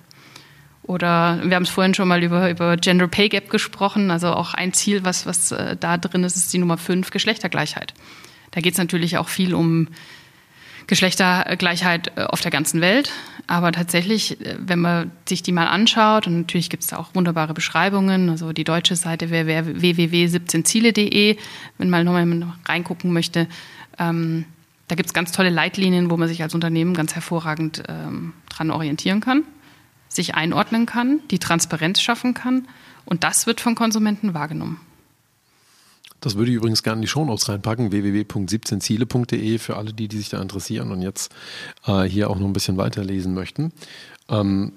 Oder 0.84 1.42
wir 1.44 1.56
haben 1.56 1.64
es 1.64 1.70
vorhin 1.70 1.94
schon 1.94 2.08
mal 2.08 2.24
über, 2.24 2.50
über 2.50 2.78
Gender 2.78 3.08
Pay 3.08 3.30
Gap 3.30 3.50
gesprochen. 3.50 4.10
Also 4.12 4.30
auch 4.30 4.54
ein 4.54 4.74
Ziel, 4.74 5.04
was, 5.04 5.26
was 5.26 5.52
äh, 5.52 5.76
da 5.80 5.98
drin 5.98 6.24
ist, 6.24 6.36
ist 6.36 6.52
die 6.52 6.58
Nummer 6.58 6.78
5, 6.78 7.12
Geschlechtergleichheit. 7.12 7.94
Da 8.52 8.62
geht 8.62 8.74
es 8.74 8.80
natürlich 8.80 9.18
auch 9.18 9.30
viel 9.30 9.54
um 9.54 9.88
Geschlechtergleichheit 10.88 12.14
äh, 12.16 12.24
auf 12.24 12.42
der 12.42 12.50
ganzen 12.50 12.82
Welt. 12.82 13.12
Aber 13.50 13.72
tatsächlich, 13.72 14.40
äh, 14.42 14.58
wenn 14.60 14.80
man 14.80 15.10
sich 15.28 15.42
die 15.42 15.52
mal 15.52 15.66
anschaut, 15.66 16.28
und 16.28 16.38
natürlich 16.38 16.70
gibt 16.70 16.84
es 16.84 16.90
da 16.90 16.98
auch 16.98 17.16
wunderbare 17.16 17.56
Beschreibungen, 17.56 18.30
also 18.30 18.54
die 18.54 18.64
deutsche 18.64 18.96
Seite 18.96 19.32
wäre 19.32 19.82
www.17ziele.de, 19.82 21.36
wenn 21.80 21.90
man 21.90 22.06
nochmal 22.06 22.54
reingucken 22.68 23.12
möchte. 23.12 23.48
Ähm, 23.98 24.46
da 24.88 24.94
gibt 24.94 25.08
es 25.08 25.14
ganz 25.14 25.32
tolle 25.32 25.50
Leitlinien, 25.50 26.12
wo 26.12 26.18
man 26.18 26.28
sich 26.28 26.44
als 26.44 26.54
Unternehmen 26.54 26.94
ganz 26.94 27.16
hervorragend 27.16 27.82
ähm, 27.90 28.34
dran 28.50 28.70
orientieren 28.70 29.20
kann, 29.20 29.44
sich 30.10 30.36
einordnen 30.36 30.86
kann, 30.86 31.20
die 31.32 31.40
Transparenz 31.40 32.02
schaffen 32.02 32.36
kann. 32.36 32.68
Und 33.06 33.24
das 33.24 33.48
wird 33.48 33.62
von 33.62 33.74
Konsumenten 33.74 34.36
wahrgenommen. 34.36 34.80
Das 36.22 36.36
würde 36.36 36.52
ich 36.52 36.58
übrigens 36.58 36.84
gerne 36.84 36.98
in 36.98 37.02
die 37.04 37.08
Shownotes 37.08 37.50
reinpacken, 37.50 37.92
www.17ziele.de 37.92 39.58
für 39.58 39.78
alle 39.78 39.94
die, 39.94 40.08
die 40.08 40.18
sich 40.18 40.30
da 40.30 40.42
interessieren 40.42 40.92
und 40.92 41.02
jetzt 41.02 41.34
äh, 41.86 42.04
hier 42.04 42.30
auch 42.30 42.38
noch 42.38 42.48
ein 42.48 42.54
bisschen 42.54 42.78
weiterlesen 42.78 43.34
möchten. 43.34 43.72
Ähm, 44.28 44.74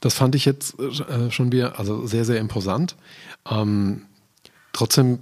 das 0.00 0.14
fand 0.14 0.34
ich 0.34 0.44
jetzt 0.44 0.78
äh, 0.78 1.30
schon 1.30 1.52
wieder 1.52 1.78
also 1.78 2.06
sehr, 2.06 2.24
sehr 2.24 2.38
imposant. 2.38 2.96
Ähm, 3.50 4.02
trotzdem 4.72 5.20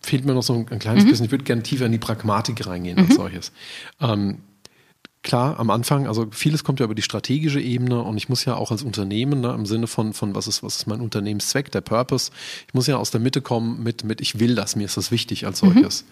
fehlt 0.00 0.24
mir 0.24 0.34
noch 0.34 0.42
so 0.42 0.54
ein, 0.54 0.66
ein 0.70 0.78
kleines 0.78 1.04
mhm. 1.04 1.10
bisschen, 1.10 1.26
ich 1.26 1.32
würde 1.32 1.44
gerne 1.44 1.62
tiefer 1.62 1.86
in 1.86 1.92
die 1.92 1.98
Pragmatik 1.98 2.66
reingehen 2.66 2.96
mhm. 2.98 3.06
als 3.06 3.14
solches. 3.14 3.52
Ähm, 4.00 4.38
klar, 5.24 5.58
am 5.58 5.70
Anfang, 5.70 6.06
also 6.06 6.28
vieles 6.30 6.62
kommt 6.62 6.78
ja 6.78 6.84
über 6.84 6.94
die 6.94 7.02
strategische 7.02 7.60
Ebene 7.60 8.00
und 8.02 8.16
ich 8.16 8.28
muss 8.28 8.44
ja 8.44 8.54
auch 8.54 8.70
als 8.70 8.82
Unternehmen, 8.82 9.40
ne, 9.40 9.52
im 9.52 9.66
Sinne 9.66 9.88
von, 9.88 10.12
von 10.12 10.34
was 10.36 10.46
ist, 10.46 10.62
was 10.62 10.76
ist 10.76 10.86
mein 10.86 11.00
Unternehmenszweck, 11.00 11.72
der 11.72 11.80
Purpose, 11.80 12.30
ich 12.68 12.74
muss 12.74 12.86
ja 12.86 12.96
aus 12.96 13.10
der 13.10 13.20
Mitte 13.20 13.42
kommen 13.42 13.82
mit, 13.82 14.04
mit 14.04 14.20
ich 14.20 14.38
will 14.38 14.54
das, 14.54 14.76
mir 14.76 14.84
ist 14.84 14.96
das 14.96 15.10
wichtig 15.10 15.46
als 15.46 15.58
solches. 15.58 16.02
Mhm. 16.02 16.08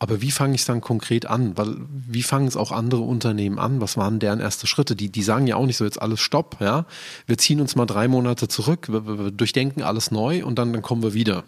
Aber 0.00 0.22
wie 0.22 0.30
fange 0.30 0.54
ich 0.54 0.60
es 0.60 0.66
dann 0.66 0.80
konkret 0.80 1.26
an? 1.26 1.58
Weil, 1.58 1.74
wie 1.88 2.22
fangen 2.22 2.46
es 2.46 2.56
auch 2.56 2.70
andere 2.70 3.00
Unternehmen 3.00 3.58
an? 3.58 3.80
Was 3.80 3.96
waren 3.96 4.20
deren 4.20 4.38
erste 4.38 4.68
Schritte? 4.68 4.94
Die, 4.94 5.10
die 5.10 5.22
sagen 5.24 5.48
ja 5.48 5.56
auch 5.56 5.66
nicht 5.66 5.76
so 5.76 5.84
jetzt 5.84 6.00
alles 6.00 6.20
Stopp, 6.20 6.58
ja. 6.60 6.86
Wir 7.26 7.36
ziehen 7.36 7.60
uns 7.60 7.74
mal 7.74 7.86
drei 7.86 8.06
Monate 8.06 8.46
zurück, 8.46 8.88
wir, 8.88 9.06
wir 9.06 9.32
durchdenken 9.32 9.82
alles 9.82 10.12
neu 10.12 10.44
und 10.44 10.56
dann, 10.56 10.72
dann 10.72 10.82
kommen 10.82 11.02
wir 11.02 11.14
wieder. 11.14 11.42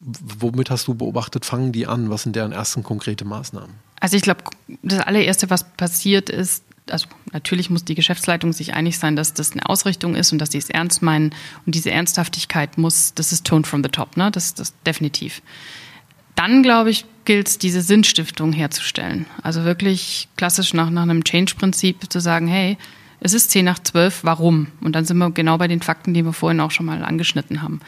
Womit 0.00 0.70
hast 0.70 0.88
du 0.88 0.94
beobachtet, 0.94 1.44
fangen 1.44 1.72
die 1.72 1.86
an? 1.86 2.08
Was 2.08 2.22
sind 2.22 2.34
deren 2.34 2.52
ersten 2.52 2.82
konkrete 2.82 3.24
Maßnahmen? 3.24 3.74
Also 4.00 4.16
ich 4.16 4.22
glaube, 4.22 4.44
das 4.82 5.00
allererste, 5.00 5.50
was 5.50 5.64
passiert 5.72 6.30
ist, 6.30 6.64
also 6.90 7.06
natürlich 7.32 7.70
muss 7.70 7.84
die 7.84 7.94
Geschäftsleitung 7.94 8.52
sich 8.52 8.74
einig 8.74 8.98
sein, 8.98 9.14
dass 9.14 9.34
das 9.34 9.52
eine 9.52 9.68
Ausrichtung 9.68 10.16
ist 10.16 10.32
und 10.32 10.38
dass 10.38 10.52
sie 10.52 10.58
es 10.58 10.70
ernst 10.70 11.02
meinen. 11.02 11.34
Und 11.66 11.74
diese 11.74 11.90
Ernsthaftigkeit 11.90 12.78
muss, 12.78 13.14
das 13.14 13.30
ist 13.32 13.46
Tone 13.46 13.64
from 13.64 13.82
the 13.82 13.90
top, 13.90 14.16
ne? 14.16 14.30
Das 14.30 14.54
das 14.54 14.74
definitiv. 14.86 15.42
Dann, 16.34 16.62
glaube 16.62 16.90
ich, 16.90 17.04
gilt 17.26 17.48
es, 17.48 17.58
diese 17.58 17.82
Sinnstiftung 17.82 18.52
herzustellen. 18.52 19.26
Also 19.42 19.64
wirklich 19.64 20.28
klassisch 20.36 20.72
nach, 20.72 20.88
nach 20.88 21.02
einem 21.02 21.24
Change-Prinzip 21.24 22.10
zu 22.10 22.20
sagen, 22.20 22.46
hey, 22.48 22.78
es 23.20 23.34
ist 23.34 23.50
10 23.50 23.66
nach 23.66 23.78
12, 23.78 24.24
warum? 24.24 24.68
Und 24.80 24.94
dann 24.96 25.04
sind 25.04 25.18
wir 25.18 25.30
genau 25.30 25.58
bei 25.58 25.68
den 25.68 25.82
Fakten, 25.82 26.14
die 26.14 26.24
wir 26.24 26.32
vorhin 26.32 26.60
auch 26.60 26.70
schon 26.70 26.86
mal 26.86 27.04
angeschnitten 27.04 27.60
haben. 27.60 27.80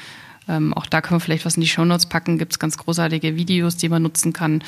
Ähm, 0.49 0.75
auch 0.75 0.87
da 0.87 1.01
können 1.01 1.21
wir 1.21 1.25
vielleicht 1.25 1.45
was 1.45 1.57
in 1.57 1.61
die 1.61 1.69
Shownotes 1.69 2.07
packen. 2.07 2.39
Gibt 2.39 2.53
es 2.53 2.59
ganz 2.59 2.77
großartige 2.77 3.37
Videos, 3.37 3.77
die 3.77 3.89
man 3.89 4.03
nutzen 4.03 4.33
kann. 4.33 4.63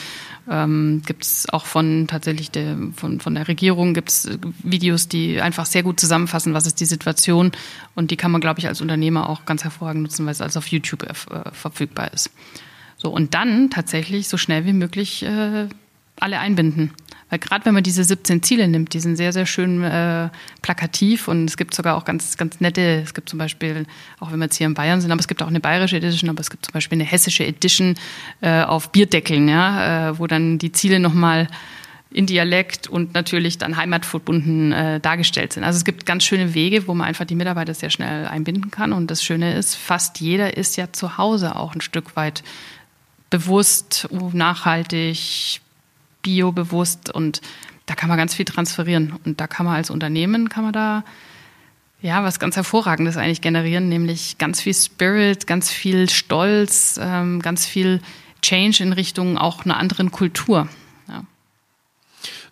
Ähm, 0.48 1.02
gibt 1.04 1.24
es 1.24 1.48
auch 1.48 1.66
von 1.66 2.06
tatsächlich 2.06 2.50
der, 2.50 2.76
von, 2.94 3.20
von 3.20 3.34
der 3.34 3.48
Regierung 3.48 3.94
gibt 3.94 4.10
es 4.10 4.28
Videos, 4.62 5.08
die 5.08 5.40
einfach 5.40 5.66
sehr 5.66 5.82
gut 5.82 5.98
zusammenfassen, 5.98 6.54
was 6.54 6.66
ist 6.66 6.80
die 6.80 6.84
Situation. 6.84 7.52
Und 7.94 8.10
die 8.10 8.16
kann 8.16 8.30
man, 8.30 8.40
glaube 8.40 8.60
ich, 8.60 8.68
als 8.68 8.80
Unternehmer 8.80 9.28
auch 9.28 9.44
ganz 9.44 9.64
hervorragend 9.64 10.02
nutzen, 10.02 10.26
weil 10.26 10.32
es 10.32 10.40
als 10.40 10.56
auf 10.56 10.68
YouTube 10.68 11.02
äh, 11.02 11.14
verfügbar 11.52 12.12
ist. 12.12 12.30
So, 12.96 13.10
und 13.10 13.34
dann 13.34 13.70
tatsächlich 13.70 14.28
so 14.28 14.36
schnell 14.36 14.64
wie 14.66 14.72
möglich 14.72 15.24
äh, 15.24 15.68
alle 16.20 16.38
einbinden. 16.38 16.92
Weil 17.30 17.38
gerade 17.38 17.64
wenn 17.64 17.74
man 17.74 17.82
diese 17.82 18.04
17 18.04 18.42
Ziele 18.42 18.68
nimmt, 18.68 18.94
die 18.94 19.00
sind 19.00 19.16
sehr, 19.16 19.32
sehr 19.32 19.46
schön 19.46 19.82
äh, 19.82 20.28
plakativ 20.62 21.28
und 21.28 21.46
es 21.46 21.56
gibt 21.56 21.74
sogar 21.74 21.96
auch 21.96 22.04
ganz, 22.04 22.36
ganz 22.36 22.60
nette, 22.60 23.02
es 23.02 23.14
gibt 23.14 23.28
zum 23.28 23.38
Beispiel, 23.38 23.86
auch 24.20 24.30
wenn 24.30 24.38
wir 24.38 24.44
jetzt 24.44 24.56
hier 24.56 24.66
in 24.66 24.74
Bayern 24.74 25.00
sind, 25.00 25.10
aber 25.10 25.20
es 25.20 25.28
gibt 25.28 25.42
auch 25.42 25.48
eine 25.48 25.60
bayerische 25.60 25.96
Edition, 25.96 26.30
aber 26.30 26.40
es 26.40 26.50
gibt 26.50 26.66
zum 26.66 26.72
Beispiel 26.72 26.96
eine 26.96 27.04
hessische 27.04 27.44
Edition 27.44 27.94
äh, 28.40 28.62
auf 28.62 28.92
Bierdeckeln, 28.92 29.48
ja, 29.48 30.10
äh, 30.10 30.18
wo 30.18 30.26
dann 30.26 30.58
die 30.58 30.72
Ziele 30.72 31.00
nochmal 31.00 31.48
in 32.14 32.26
Dialekt 32.26 32.86
und 32.86 33.12
natürlich 33.12 33.58
dann 33.58 33.76
heimatverbunden 33.76 34.72
äh, 34.72 35.00
dargestellt 35.00 35.52
sind. 35.52 35.64
Also 35.64 35.78
es 35.78 35.84
gibt 35.84 36.06
ganz 36.06 36.22
schöne 36.22 36.54
Wege, 36.54 36.86
wo 36.86 36.94
man 36.94 37.08
einfach 37.08 37.24
die 37.24 37.34
Mitarbeiter 37.34 37.74
sehr 37.74 37.90
schnell 37.90 38.26
einbinden 38.26 38.70
kann. 38.70 38.92
Und 38.92 39.10
das 39.10 39.24
Schöne 39.24 39.54
ist, 39.54 39.74
fast 39.74 40.20
jeder 40.20 40.56
ist 40.56 40.76
ja 40.76 40.92
zu 40.92 41.18
Hause 41.18 41.56
auch 41.56 41.74
ein 41.74 41.80
Stück 41.80 42.14
weit 42.14 42.44
bewusst, 43.30 44.08
nachhaltig, 44.32 45.60
biobewusst 46.24 47.14
und 47.14 47.40
da 47.86 47.94
kann 47.94 48.08
man 48.08 48.18
ganz 48.18 48.34
viel 48.34 48.44
transferieren. 48.44 49.14
Und 49.24 49.40
da 49.40 49.46
kann 49.46 49.66
man 49.66 49.76
als 49.76 49.90
Unternehmen, 49.90 50.48
kann 50.48 50.64
man 50.64 50.72
da 50.72 51.04
ja 52.02 52.24
was 52.24 52.38
ganz 52.38 52.56
Hervorragendes 52.56 53.16
eigentlich 53.16 53.40
generieren, 53.40 53.88
nämlich 53.88 54.38
ganz 54.38 54.60
viel 54.60 54.74
Spirit, 54.74 55.46
ganz 55.46 55.70
viel 55.70 56.10
Stolz, 56.10 56.98
ähm, 57.00 57.40
ganz 57.40 57.66
viel 57.66 58.00
Change 58.42 58.82
in 58.82 58.92
Richtung 58.92 59.38
auch 59.38 59.64
einer 59.64 59.78
anderen 59.78 60.10
Kultur. 60.10 60.68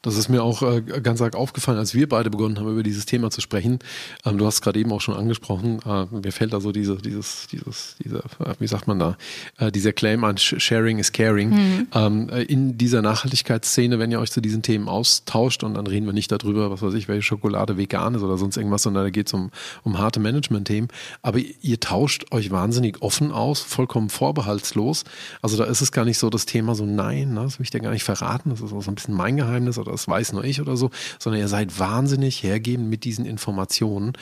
Das 0.02 0.16
ist 0.16 0.28
mir 0.28 0.42
auch 0.42 0.62
äh, 0.62 0.82
ganz 0.82 1.22
arg 1.22 1.36
aufgefallen, 1.36 1.78
als 1.78 1.94
wir 1.94 2.08
beide 2.08 2.28
begonnen 2.28 2.58
haben, 2.58 2.70
über 2.70 2.82
dieses 2.82 3.06
Thema 3.06 3.30
zu 3.30 3.40
sprechen. 3.40 3.78
Ähm, 4.24 4.36
du 4.36 4.46
hast 4.46 4.60
gerade 4.60 4.78
eben 4.80 4.92
auch 4.92 5.00
schon 5.00 5.14
angesprochen, 5.14 5.78
äh, 5.86 6.06
mir 6.10 6.32
fällt 6.32 6.52
da 6.52 6.60
so 6.60 6.72
diese, 6.72 6.96
dieses, 6.96 7.46
dieses, 7.46 7.96
diese, 8.02 8.18
äh, 8.40 8.54
wie 8.58 8.66
sagt 8.66 8.88
man 8.88 8.98
da, 8.98 9.16
äh, 9.58 9.70
dieser 9.70 9.92
Claim 9.92 10.24
an 10.24 10.38
Sharing 10.38 10.98
is 10.98 11.12
Caring. 11.12 11.50
Mhm. 11.50 11.86
Ähm, 11.94 12.28
äh, 12.30 12.42
in 12.42 12.76
dieser 12.76 13.00
Nachhaltigkeitsszene, 13.00 14.00
wenn 14.00 14.10
ihr 14.10 14.18
euch 14.18 14.32
zu 14.32 14.40
diesen 14.40 14.62
Themen 14.62 14.88
austauscht 14.88 15.62
und 15.62 15.74
dann 15.74 15.86
reden 15.86 16.06
wir 16.06 16.12
nicht 16.12 16.32
darüber, 16.32 16.72
was 16.72 16.82
weiß 16.82 16.94
ich, 16.94 17.06
welche 17.06 17.22
Schokolade 17.22 17.76
vegan 17.76 18.16
ist 18.16 18.22
oder 18.22 18.38
sonst 18.38 18.56
irgendwas, 18.56 18.82
sondern 18.82 19.04
da 19.04 19.10
geht 19.10 19.28
es 19.28 19.32
um, 19.32 19.52
um 19.84 19.98
harte 19.98 20.18
Management-Themen. 20.18 20.88
Aber 21.22 21.38
ihr 21.38 21.78
tauscht 21.78 22.26
euch 22.32 22.50
wahnsinnig 22.50 23.02
offen 23.02 23.30
aus, 23.30 23.60
vollkommen 23.60 24.10
vorbehaltslos. 24.10 25.04
Also 25.42 25.56
da 25.56 25.64
ist 25.64 25.80
es 25.80 25.92
gar 25.92 26.04
nicht 26.04 26.18
so 26.18 26.28
das 26.28 26.44
Thema 26.44 26.74
so, 26.74 26.84
nein, 26.84 27.34
ne, 27.34 27.42
das 27.42 27.60
will 27.60 27.64
ich 27.64 27.70
dir 27.70 27.80
gar 27.80 27.92
nicht 27.92 28.02
verraten, 28.02 28.50
das 28.50 28.60
ist 28.60 28.72
auch 28.72 28.82
so 28.82 28.90
ein 28.90 28.96
bisschen 28.96 29.14
mein 29.14 29.36
Geheimnis 29.36 29.78
oder 29.78 29.91
das 29.92 30.08
weiß 30.08 30.32
nur 30.32 30.44
ich 30.44 30.60
oder 30.60 30.76
so, 30.76 30.90
sondern 31.18 31.40
ihr 31.40 31.48
seid 31.48 31.78
wahnsinnig 31.78 32.42
hergeben 32.42 32.88
mit 32.88 33.04
diesen 33.04 33.24
Informationen. 33.24 34.12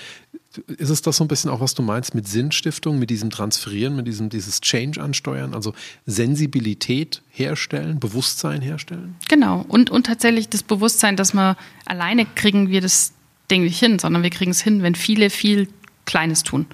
ist 0.67 0.91
es 0.91 1.03
das 1.03 1.17
so 1.17 1.25
ein 1.25 1.29
bisschen 1.29 1.51
auch, 1.51 1.61
was 1.61 1.75
du 1.75 1.83
meinst 1.83 2.15
mit 2.15 2.29
Sinnstiftung, 2.29 2.99
mit 2.99 3.11
diesem 3.11 3.31
Transferieren, 3.31 3.97
mit 3.97 4.07
diesem 4.07 4.29
dieses 4.29 4.61
Change 4.61 5.01
ansteuern, 5.01 5.55
also 5.55 5.73
Sensibilität 6.07 7.23
herstellen, 7.31 8.01
Bewusstsein 8.01 8.61
herstellen? 8.61 9.17
Genau. 9.29 9.65
Und, 9.69 9.91
und 9.91 10.07
tatsächlich 10.07 10.49
das 10.49 10.63
Bewusstsein, 10.63 11.17
dass 11.17 11.33
wir 11.33 11.57
alleine 11.87 12.27
kriegen 12.27 12.69
wir 12.69 12.81
das 12.81 13.13
Ding 13.51 13.63
nicht 13.65 13.79
hin, 13.79 13.99
sondern 13.99 14.23
wir 14.23 14.31
kriegen 14.31 14.51
es 14.51 14.61
hin, 14.61 14.83
wenn 14.83 14.95
viele 14.95 15.31
viel 15.31 15.69
Kleines 16.05 16.43
tun. 16.43 16.67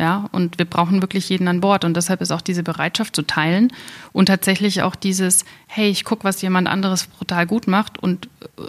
Ja, 0.00 0.30
und 0.32 0.56
wir 0.58 0.64
brauchen 0.64 1.02
wirklich 1.02 1.28
jeden 1.28 1.46
an 1.46 1.60
Bord. 1.60 1.84
Und 1.84 1.94
deshalb 1.94 2.22
ist 2.22 2.30
auch 2.30 2.40
diese 2.40 2.62
Bereitschaft 2.62 3.14
zu 3.14 3.20
teilen 3.20 3.70
und 4.14 4.26
tatsächlich 4.26 4.80
auch 4.80 4.94
dieses, 4.94 5.44
hey, 5.66 5.90
ich 5.90 6.04
gucke, 6.04 6.24
was 6.24 6.40
jemand 6.40 6.68
anderes 6.68 7.06
brutal 7.06 7.46
gut 7.46 7.66
macht 7.66 7.98
und 7.98 8.26
äh, 8.56 8.62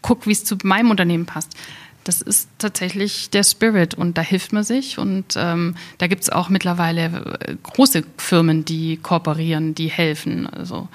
guck, 0.00 0.26
wie 0.26 0.32
es 0.32 0.42
zu 0.42 0.56
meinem 0.64 0.90
Unternehmen 0.90 1.26
passt. 1.26 1.52
Das 2.04 2.22
ist 2.22 2.48
tatsächlich 2.56 3.28
der 3.28 3.44
Spirit 3.44 3.92
und 3.92 4.16
da 4.16 4.22
hilft 4.22 4.54
man 4.54 4.64
sich. 4.64 4.96
Und 4.96 5.34
ähm, 5.36 5.74
da 5.98 6.06
gibt 6.06 6.22
es 6.22 6.30
auch 6.30 6.48
mittlerweile 6.48 7.38
äh, 7.40 7.56
große 7.62 8.02
Firmen, 8.16 8.64
die 8.64 8.96
kooperieren, 8.96 9.74
die 9.74 9.88
helfen. 9.88 10.46
Also 10.46 10.88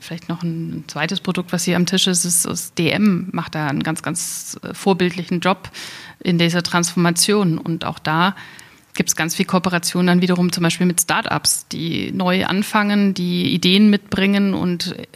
vielleicht 0.00 0.28
noch 0.28 0.42
ein 0.42 0.82
zweites 0.88 1.20
Produkt, 1.20 1.52
was 1.52 1.62
hier 1.62 1.76
am 1.76 1.86
Tisch 1.86 2.08
ist, 2.08 2.24
ist, 2.24 2.44
ist 2.44 2.76
DM, 2.76 3.28
macht 3.30 3.54
da 3.54 3.68
einen 3.68 3.84
ganz, 3.84 4.02
ganz 4.02 4.58
äh, 4.64 4.74
vorbildlichen 4.74 5.38
Job 5.38 5.70
in 6.18 6.38
dieser 6.38 6.64
Transformation. 6.64 7.58
Und 7.58 7.84
auch 7.84 8.00
da 8.00 8.34
gibt 8.94 9.08
es 9.08 9.16
ganz 9.16 9.34
viel 9.34 9.46
Kooperation 9.46 10.06
dann 10.06 10.20
wiederum 10.20 10.52
zum 10.52 10.62
Beispiel 10.62 10.86
mit 10.86 11.00
Startups, 11.00 11.66
die 11.68 12.12
neu 12.12 12.44
anfangen, 12.44 13.14
die 13.14 13.54
Ideen 13.54 13.90
mitbringen 13.90 14.54
und 14.54 14.96
äh, 14.96 15.06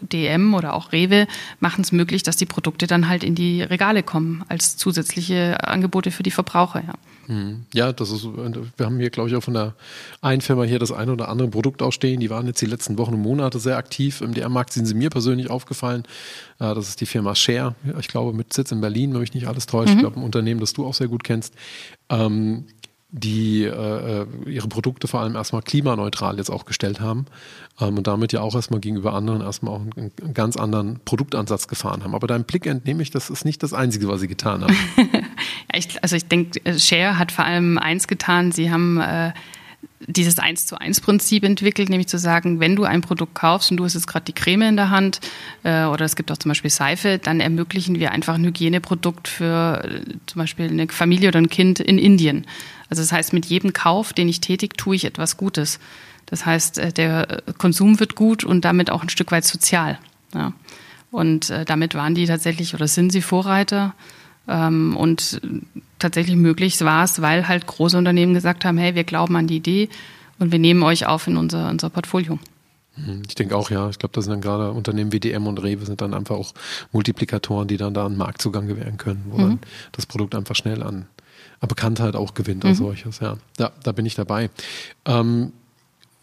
DM 0.00 0.54
oder 0.54 0.74
auch 0.74 0.92
Rewe 0.92 1.26
machen 1.60 1.82
es 1.82 1.92
möglich, 1.92 2.22
dass 2.22 2.36
die 2.36 2.46
Produkte 2.46 2.86
dann 2.86 3.08
halt 3.08 3.24
in 3.24 3.34
die 3.34 3.62
Regale 3.62 4.02
kommen 4.02 4.44
als 4.48 4.76
zusätzliche 4.76 5.66
Angebote 5.66 6.10
für 6.10 6.22
die 6.22 6.30
Verbraucher. 6.30 6.82
Ja. 6.86 6.94
Mhm. 7.26 7.64
Ja, 7.72 7.92
das 7.92 8.10
ist, 8.10 8.24
wir 8.24 8.86
haben 8.86 8.98
hier, 8.98 9.10
glaube 9.10 9.28
ich, 9.28 9.36
auch 9.36 9.42
von 9.42 9.54
der 9.54 9.74
einen 10.20 10.40
Firma 10.40 10.64
hier 10.64 10.78
das 10.78 10.92
eine 10.92 11.12
oder 11.12 11.28
andere 11.28 11.48
Produkt 11.48 11.82
ausstehen. 11.82 12.20
Die 12.20 12.30
waren 12.30 12.46
jetzt 12.46 12.60
die 12.60 12.66
letzten 12.66 12.98
Wochen 12.98 13.14
und 13.14 13.20
Monate 13.20 13.58
sehr 13.58 13.76
aktiv. 13.76 14.20
Im 14.20 14.34
DR-Markt 14.34 14.72
sind 14.72 14.86
sie 14.86 14.94
mir 14.94 15.10
persönlich 15.10 15.50
aufgefallen. 15.50 16.04
Äh, 16.58 16.74
das 16.74 16.88
ist 16.88 17.00
die 17.00 17.06
Firma 17.06 17.34
Share. 17.34 17.74
Ich 17.98 18.08
glaube, 18.08 18.32
mit 18.32 18.52
Sitz 18.52 18.72
in 18.72 18.80
Berlin, 18.80 19.12
wenn 19.12 19.20
mich 19.20 19.34
nicht 19.34 19.46
alles 19.48 19.66
täuscht. 19.66 19.90
Mhm. 19.90 19.94
Ich 19.94 20.00
glaube, 20.00 20.20
ein 20.20 20.24
Unternehmen, 20.24 20.60
das 20.60 20.72
du 20.72 20.86
auch 20.86 20.94
sehr 20.94 21.08
gut 21.08 21.24
kennst. 21.24 21.54
Ähm, 22.10 22.66
die 23.16 23.62
äh, 23.62 24.22
äh, 24.22 24.26
ihre 24.46 24.66
Produkte 24.66 25.06
vor 25.06 25.20
allem 25.20 25.36
erstmal 25.36 25.62
klimaneutral 25.62 26.36
jetzt 26.36 26.50
auch 26.50 26.64
gestellt 26.64 26.98
haben 26.98 27.26
ähm, 27.80 27.96
und 27.96 28.08
damit 28.08 28.32
ja 28.32 28.40
auch 28.40 28.56
erstmal 28.56 28.80
gegenüber 28.80 29.14
anderen 29.14 29.40
erstmal 29.40 29.74
auch 29.74 29.80
einen, 29.82 30.10
einen, 30.20 30.34
ganz 30.34 30.56
anderen 30.56 30.98
Produktansatz 31.04 31.68
gefahren 31.68 32.02
haben. 32.02 32.16
Aber 32.16 32.26
deinem 32.26 32.42
Blick 32.42 32.66
entnehme 32.66 33.02
ich, 33.02 33.12
das 33.12 33.30
ist 33.30 33.44
nicht 33.44 33.62
das 33.62 33.72
Einzige, 33.72 34.08
was 34.08 34.20
sie 34.20 34.26
getan 34.26 34.62
haben. 34.62 34.76
ja, 34.96 35.78
ich, 35.78 36.02
also 36.02 36.16
ich 36.16 36.26
denke, 36.26 36.60
Share 36.76 37.16
hat 37.16 37.30
vor 37.30 37.44
allem 37.44 37.78
eins 37.78 38.08
getan, 38.08 38.50
sie 38.50 38.72
haben 38.72 38.98
äh, 39.00 39.32
dieses 40.06 40.38
Eins 40.38 40.66
zu 40.66 40.78
eins 40.80 41.00
Prinzip 41.00 41.44
entwickelt, 41.44 41.88
nämlich 41.88 42.08
zu 42.08 42.18
sagen, 42.18 42.58
wenn 42.58 42.76
du 42.76 42.84
ein 42.84 43.00
Produkt 43.00 43.34
kaufst 43.34 43.70
und 43.70 43.76
du 43.76 43.84
hast 43.84 43.94
jetzt 43.94 44.06
gerade 44.06 44.24
die 44.24 44.32
Creme 44.32 44.62
in 44.62 44.76
der 44.76 44.90
Hand 44.90 45.20
äh, 45.62 45.84
oder 45.84 46.04
es 46.04 46.16
gibt 46.16 46.30
auch 46.32 46.36
zum 46.36 46.50
Beispiel 46.50 46.70
Seife, 46.70 47.18
dann 47.18 47.40
ermöglichen 47.40 47.98
wir 47.98 48.10
einfach 48.10 48.34
ein 48.34 48.44
Hygieneprodukt 48.44 49.28
für 49.28 49.84
äh, 49.84 50.00
zum 50.26 50.40
Beispiel 50.40 50.68
eine 50.68 50.88
Familie 50.88 51.28
oder 51.28 51.38
ein 51.38 51.48
Kind 51.48 51.78
in 51.80 51.98
Indien. 51.98 52.46
Also 52.94 53.02
das 53.02 53.10
heißt, 53.10 53.32
mit 53.32 53.46
jedem 53.46 53.72
Kauf, 53.72 54.12
den 54.12 54.28
ich 54.28 54.40
tätige, 54.40 54.76
tue 54.76 54.94
ich 54.94 55.04
etwas 55.04 55.36
Gutes. 55.36 55.80
Das 56.26 56.46
heißt, 56.46 56.78
äh, 56.78 56.92
der 56.92 57.42
Konsum 57.58 57.98
wird 57.98 58.14
gut 58.14 58.44
und 58.44 58.64
damit 58.64 58.88
auch 58.88 59.02
ein 59.02 59.08
Stück 59.08 59.32
weit 59.32 59.44
sozial. 59.44 59.98
Ja. 60.32 60.52
Und 61.10 61.50
äh, 61.50 61.64
damit 61.64 61.96
waren 61.96 62.14
die 62.14 62.26
tatsächlich 62.26 62.72
oder 62.72 62.86
sind 62.86 63.10
sie 63.10 63.20
Vorreiter. 63.20 63.96
Ähm, 64.46 64.96
und 64.96 65.40
tatsächlich 65.98 66.36
möglich 66.36 66.80
war 66.82 67.02
es, 67.02 67.20
weil 67.20 67.48
halt 67.48 67.66
große 67.66 67.98
Unternehmen 67.98 68.32
gesagt 68.32 68.64
haben, 68.64 68.78
hey, 68.78 68.94
wir 68.94 69.02
glauben 69.02 69.34
an 69.34 69.48
die 69.48 69.56
Idee 69.56 69.88
und 70.38 70.52
wir 70.52 70.60
nehmen 70.60 70.84
euch 70.84 71.04
auf 71.04 71.26
in 71.26 71.36
unser, 71.36 71.70
unser 71.70 71.90
Portfolio. 71.90 72.38
Mhm, 72.94 73.22
ich 73.26 73.34
denke 73.34 73.56
auch, 73.56 73.72
ja. 73.72 73.90
Ich 73.90 73.98
glaube, 73.98 74.12
das 74.12 74.26
sind 74.26 74.34
dann 74.34 74.40
gerade 74.40 74.70
Unternehmen 74.70 75.10
wie 75.10 75.18
DM 75.18 75.48
und 75.48 75.60
Rewe 75.60 75.84
sind 75.84 76.00
dann 76.00 76.14
einfach 76.14 76.36
auch 76.36 76.54
Multiplikatoren, 76.92 77.66
die 77.66 77.76
dann 77.76 77.92
da 77.92 78.06
einen 78.06 78.16
Marktzugang 78.16 78.68
gewähren 78.68 78.98
können, 78.98 79.24
wo 79.30 79.38
mhm. 79.38 79.40
dann 79.40 79.58
das 79.90 80.06
Produkt 80.06 80.36
einfach 80.36 80.54
schnell 80.54 80.80
an 80.80 81.06
Bekanntheit 81.66 82.16
auch 82.16 82.34
gewinnt 82.34 82.64
als 82.64 82.78
mhm. 82.78 82.84
solches. 82.84 83.20
Ja, 83.20 83.36
da, 83.56 83.72
da 83.82 83.92
bin 83.92 84.06
ich 84.06 84.14
dabei. 84.14 84.50
Ähm, 85.04 85.52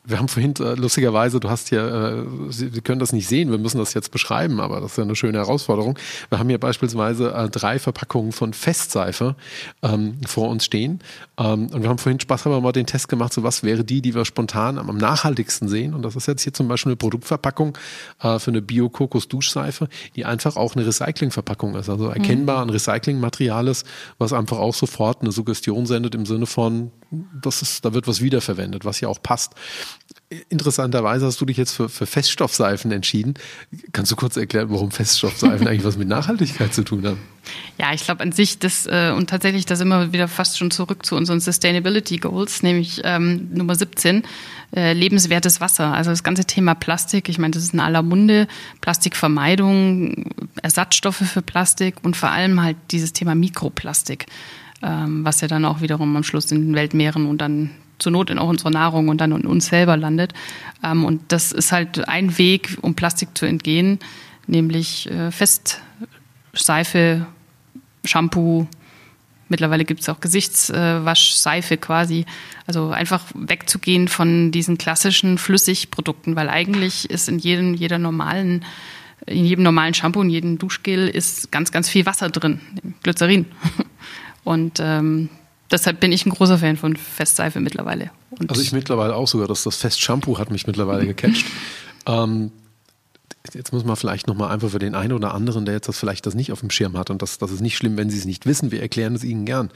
wir 0.04 0.18
haben 0.18 0.28
vorhin, 0.28 0.54
äh, 0.60 0.74
lustigerweise, 0.74 1.40
du 1.40 1.50
hast 1.50 1.70
hier, 1.70 1.84
äh, 1.84 2.52
Sie, 2.52 2.70
Sie 2.70 2.82
können 2.82 3.00
das 3.00 3.14
nicht 3.14 3.28
sehen, 3.28 3.52
wir 3.52 3.60
müssen 3.60 3.78
das 3.78 3.94
jetzt 3.94 4.12
beschreiben, 4.12 4.60
aber 4.60 4.82
das 4.82 4.92
ist 4.92 4.98
ja 4.98 5.04
eine 5.04 5.16
schöne 5.16 5.38
Herausforderung. 5.38 5.98
Wir 6.30 6.40
haben 6.40 6.50
hier 6.50 6.60
beispielsweise 6.60 7.32
äh, 7.34 7.50
drei 7.50 7.78
Verpackungen 7.78 8.32
von 8.32 8.54
Festseife 8.54 9.36
ähm, 9.84 10.18
vor 10.26 10.50
uns 10.50 10.66
stehen. 10.66 11.02
Ähm, 11.42 11.68
und 11.72 11.82
wir 11.82 11.90
haben 11.90 11.98
vorhin 11.98 12.20
spaßhalber 12.20 12.62
mal 12.62 12.72
den 12.72 12.86
Test 12.86 13.08
gemacht, 13.08 13.34
so 13.34 13.44
was 13.44 13.64
wäre 13.64 13.84
die, 13.84 14.02
die 14.02 14.14
wir 14.14 14.26
spontan 14.26 14.78
am, 14.78 14.90
am 14.90 14.98
nachhaltigsten 14.98 15.68
sehen. 15.68 15.94
Und 15.94 16.04
das 16.04 16.16
ist 16.16 16.28
jetzt 16.28 16.44
hier 16.44 16.54
zum 16.54 16.68
Beispiel 16.68 16.92
eine 16.92 16.98
Produktverpackung 16.98 17.78
äh, 18.22 18.38
für 18.40 18.52
eine 18.52 18.62
Bio-Kokos-Duschseife, 18.62 19.88
die 20.16 20.26
einfach 20.26 20.56
auch 20.56 20.76
eine 20.76 20.86
Recyclingverpackung 20.86 21.76
ist. 21.76 21.90
Also 21.90 22.08
erkennbar 22.08 22.62
ein 22.62 22.70
Recyclingmaterial 22.70 23.68
ist, 23.68 23.86
was 24.18 24.34
einfach 24.34 24.60
auch 24.60 24.76
sofort 24.76 25.22
eine 25.22 25.32
Suggestion 25.32 25.86
sendet 25.86 26.16
im 26.16 26.26
Sinne 26.26 26.46
von, 26.46 26.92
das 27.42 27.62
ist, 27.62 27.86
da 27.86 27.94
wird 27.94 28.08
was 28.08 28.22
wiederverwendet, 28.22 28.86
was 28.86 29.02
ja 29.02 29.08
auch 29.08 29.22
passt. 29.22 29.54
Interessanterweise 30.50 31.26
hast 31.26 31.42
du 31.42 31.46
dich 31.46 31.58
jetzt 31.58 31.74
für, 31.74 31.90
für 31.90 32.06
Feststoffseifen 32.06 32.92
entschieden. 32.92 33.34
Kannst 33.92 34.12
du 34.12 34.16
kurz 34.16 34.38
erklären, 34.38 34.70
warum 34.70 34.92
Feststoffseifen 34.92 35.68
eigentlich 35.68 35.84
was 35.84 35.98
mit 35.98 36.08
Nachhaltigkeit 36.08 36.74
zu 36.74 36.84
tun 36.84 37.06
haben? 37.06 37.20
Ja, 37.78 37.94
ich 37.94 38.04
glaube 38.04 38.22
an 38.22 38.32
sich, 38.32 38.60
das 38.60 38.86
äh, 38.88 39.12
und 39.16 39.30
tatsächlich 39.30 39.66
das 39.66 39.82
immer 39.82 40.14
wieder 40.14 40.28
fast 40.28 40.58
schon 40.58 40.72
zurück 40.72 41.06
zu 41.06 41.16
unseren 41.16 41.40
Sustainability 41.40 42.18
Goals, 42.18 42.64
nämlich 42.64 43.02
ähm, 43.04 43.50
Nummer 43.54 43.76
17, 43.76 44.24
äh, 44.76 44.94
lebenswertes 44.94 45.60
Wasser. 45.60 45.94
Also 45.94 46.12
das 46.12 46.24
ganze 46.24 46.46
Thema 46.46 46.76
Plastik, 46.76 47.30
ich 47.30 47.38
meine, 47.38 47.52
das 47.52 47.64
ist 47.64 47.74
in 47.74 47.80
aller 47.80 48.02
Munde, 48.02 48.48
Plastikvermeidung, 48.80 50.32
Ersatzstoffe 50.62 51.18
für 51.18 51.42
Plastik 51.42 51.96
und 52.04 52.16
vor 52.16 52.30
allem 52.30 52.62
halt 52.62 52.78
dieses 52.92 53.14
Thema 53.14 53.36
Mikroplastik 53.36 54.28
ähm, 54.84 55.24
was 55.24 55.42
ja 55.42 55.48
dann 55.48 55.66
auch 55.66 55.82
wiederum 55.82 56.16
am 56.16 56.24
Schluss 56.24 56.52
in 56.52 56.68
den 56.68 56.76
Weltmeeren 56.76 57.28
und 57.28 57.40
dann 57.40 57.72
zur 58.02 58.12
Not 58.12 58.30
in 58.30 58.40
auch 58.40 58.50
unserer 58.50 58.72
Nahrung 58.72 59.10
und 59.10 59.20
dann 59.22 59.32
in 59.32 59.46
uns 59.46 59.68
selber 59.68 59.98
landet. 59.98 60.34
Ähm, 60.84 61.06
und 61.06 61.22
das 61.30 61.52
ist 61.52 61.72
halt 61.72 62.08
ein 62.08 62.38
Weg, 62.38 62.78
um 62.82 62.96
Plastik 62.96 63.30
zu 63.38 63.46
entgehen, 63.46 64.00
nämlich 64.48 65.10
äh, 65.10 65.32
Festseife, 65.32 67.26
Shampoo, 68.04 68.68
Mittlerweile 69.52 69.84
gibt 69.84 70.00
es 70.00 70.08
auch 70.08 70.22
Gesichtswaschseife 70.22 71.76
quasi. 71.76 72.26
Also 72.68 72.92
einfach 72.92 73.26
wegzugehen 73.34 74.08
von 74.08 74.50
diesen 74.54 74.78
klassischen 74.78 75.38
Flüssigprodukten, 75.38 76.38
weil 76.38 76.48
eigentlich 76.48 77.10
ist 77.10 77.28
in 77.28 77.38
jedem, 77.38 77.74
jeder 77.74 78.00
normalen, 78.00 78.64
in 79.26 79.44
jedem 79.44 79.66
normalen 79.66 79.94
Shampoo, 79.94 80.22
in 80.22 80.30
jedem 80.30 80.58
Duschgel 80.58 81.10
ist 81.10 81.52
ganz, 81.52 81.74
ganz 81.74 81.90
viel 81.90 82.06
Wasser 82.06 82.30
drin, 82.30 82.62
Glycerin. 83.04 83.46
Und 84.46 84.80
ähm, 84.80 85.28
deshalb 85.72 86.00
bin 86.00 86.12
ich 86.12 86.26
ein 86.26 86.32
großer 86.32 86.58
Fan 86.58 86.78
von 86.78 86.96
Festseife 86.96 87.60
mittlerweile. 87.60 88.12
Und 88.32 88.50
also 88.50 88.62
ich 88.62 88.72
mittlerweile 88.72 89.16
auch 89.16 89.28
sogar, 89.28 89.48
dass 89.48 89.64
das 89.64 89.78
Festshampoo 89.78 90.38
hat 90.38 90.52
mich 90.52 90.68
mittlerweile 90.68 91.06
gecatcht. 91.06 91.46
ähm, 92.06 92.52
jetzt 93.54 93.74
muss 93.74 93.84
man 93.84 93.96
vielleicht 93.96 94.28
nochmal 94.28 94.52
einfach 94.52 94.70
für 94.70 94.80
den 94.80 94.96
einen 94.96 95.14
oder 95.14 95.34
anderen, 95.34 95.66
der 95.66 95.76
jetzt 95.76 95.88
das 95.88 95.98
vielleicht 95.98 96.26
das 96.26 96.36
nicht 96.36 96.52
auf 96.52 96.60
dem 96.60 96.70
Schirm 96.70 96.98
hat 96.98 97.10
und 97.10 97.22
das, 97.22 97.38
das 97.38 97.52
ist 97.52 97.62
nicht 97.62 97.78
schlimm, 97.78 97.98
wenn 97.98 98.10
Sie 98.10 98.18
es 98.18 98.26
nicht 98.26 98.46
wissen, 98.46 98.72
wir 98.72 98.82
erklären 98.82 99.16
es 99.16 99.24
Ihnen 99.24 99.46
gern. 99.46 99.72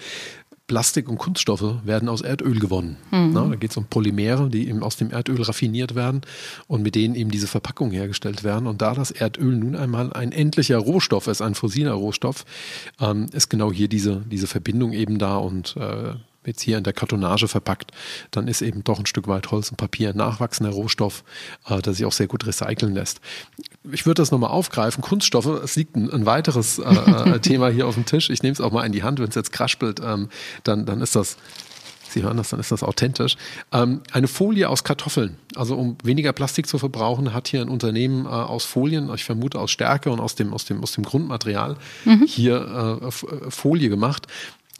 Plastik 0.67 1.08
und 1.08 1.17
Kunststoffe 1.17 1.86
werden 1.86 2.10
aus 2.10 2.21
Erdöl 2.21 2.60
gewonnen. 2.60 2.97
Mhm. 3.12 3.32
Na, 3.34 3.47
da 3.47 3.56
geht 3.56 3.71
es 3.71 3.78
um 3.78 3.86
Polymere, 3.86 4.49
die 4.49 4.67
eben 4.67 4.82
aus 4.82 4.97
dem 4.97 5.12
Erdöl 5.12 5.41
raffiniert 5.43 5.93
werden 5.93 6.21
und 6.67 6.82
mit 6.82 6.95
denen 6.95 7.13
eben 7.13 7.30
diese 7.30 7.47
Verpackungen 7.47 7.93
hergestellt 7.93 8.43
werden. 8.43 8.65
Und 8.65 8.82
da 8.82 8.95
das 8.95 9.12
Erdöl 9.12 9.56
nun 9.56 9.75
einmal 9.75 10.12
ein 10.13 10.32
endlicher 10.32 10.78
Rohstoff 10.78 11.28
ist, 11.28 11.41
ein 11.41 11.54
fossiler 11.54 11.93
Rohstoff, 11.93 12.45
ähm, 12.99 13.28
ist 13.32 13.49
genau 13.49 13.71
hier 13.71 13.88
diese, 13.88 14.23
diese 14.32 14.47
Verbindung 14.47 14.93
eben 14.93 15.19
da 15.19 15.38
und 15.38 15.75
äh, 15.78 16.13
jetzt 16.47 16.62
hier 16.62 16.77
in 16.77 16.84
der 16.84 16.93
Kartonage 16.93 17.47
verpackt, 17.47 17.91
dann 18.31 18.47
ist 18.47 18.62
eben 18.62 18.84
doch 18.84 18.99
ein 18.99 19.05
Stück 19.05 19.27
weit 19.27 19.51
Holz 19.51 19.69
und 19.69 19.77
Papier 19.77 20.10
ein 20.10 20.17
nachwachsender 20.17 20.71
Rohstoff, 20.71 21.23
äh, 21.67 21.81
der 21.81 21.93
sich 21.93 22.05
auch 22.05 22.12
sehr 22.12 22.27
gut 22.27 22.45
recyceln 22.45 22.93
lässt. 22.93 23.21
Ich 23.91 24.05
würde 24.05 24.21
das 24.21 24.31
nochmal 24.31 24.51
aufgreifen. 24.51 25.01
Kunststoffe, 25.01 25.45
es 25.63 25.75
liegt 25.75 25.95
ein, 25.95 26.12
ein 26.12 26.25
weiteres 26.25 26.79
äh, 26.79 26.84
äh 26.84 27.39
Thema 27.45 27.69
hier 27.69 27.88
auf 27.88 27.95
dem 27.95 28.05
Tisch. 28.05 28.29
Ich 28.29 28.43
nehme 28.43 28.53
es 28.53 28.62
auch 28.62 28.71
mal 28.71 28.86
in 28.86 28.91
die 28.91 29.03
Hand, 29.03 29.19
wenn 29.19 29.29
es 29.29 29.36
jetzt 29.36 29.51
kraspelt, 29.51 30.01
ähm, 30.03 30.29
dann, 30.63 30.86
dann 30.86 31.01
ist 31.01 31.15
das 31.15 31.38
Sie 32.15 32.23
hören 32.23 32.38
das, 32.38 32.49
dann 32.49 32.62
ist 32.62 32.71
das 32.71 32.81
authentisch. 32.81 33.36
Ähm, 33.73 33.99
eine 34.13 34.29
Folie 34.29 34.69
aus 34.69 34.86
Kartoffeln. 34.86 35.36
Also 35.55 35.75
um 35.75 35.97
weniger 36.01 36.31
Plastik 36.31 36.65
zu 36.65 36.77
verbrauchen, 36.77 37.34
hat 37.34 37.49
hier 37.49 37.60
ein 37.60 37.67
Unternehmen 37.67 38.25
äh, 38.25 38.29
aus 38.29 38.63
Folien, 38.63 39.13
ich 39.13 39.25
vermute 39.25 39.60
aus 39.60 39.69
Stärke 39.69 40.10
und 40.10 40.21
aus 40.21 40.36
dem, 40.36 40.53
aus 40.53 40.63
dem, 40.63 40.81
aus 40.81 40.93
dem 40.93 41.03
Grundmaterial, 41.03 41.75
mhm. 42.05 42.23
hier 42.25 43.01
äh, 43.01 43.08
äh 43.08 43.51
Folie 43.51 43.89
gemacht 43.89 44.27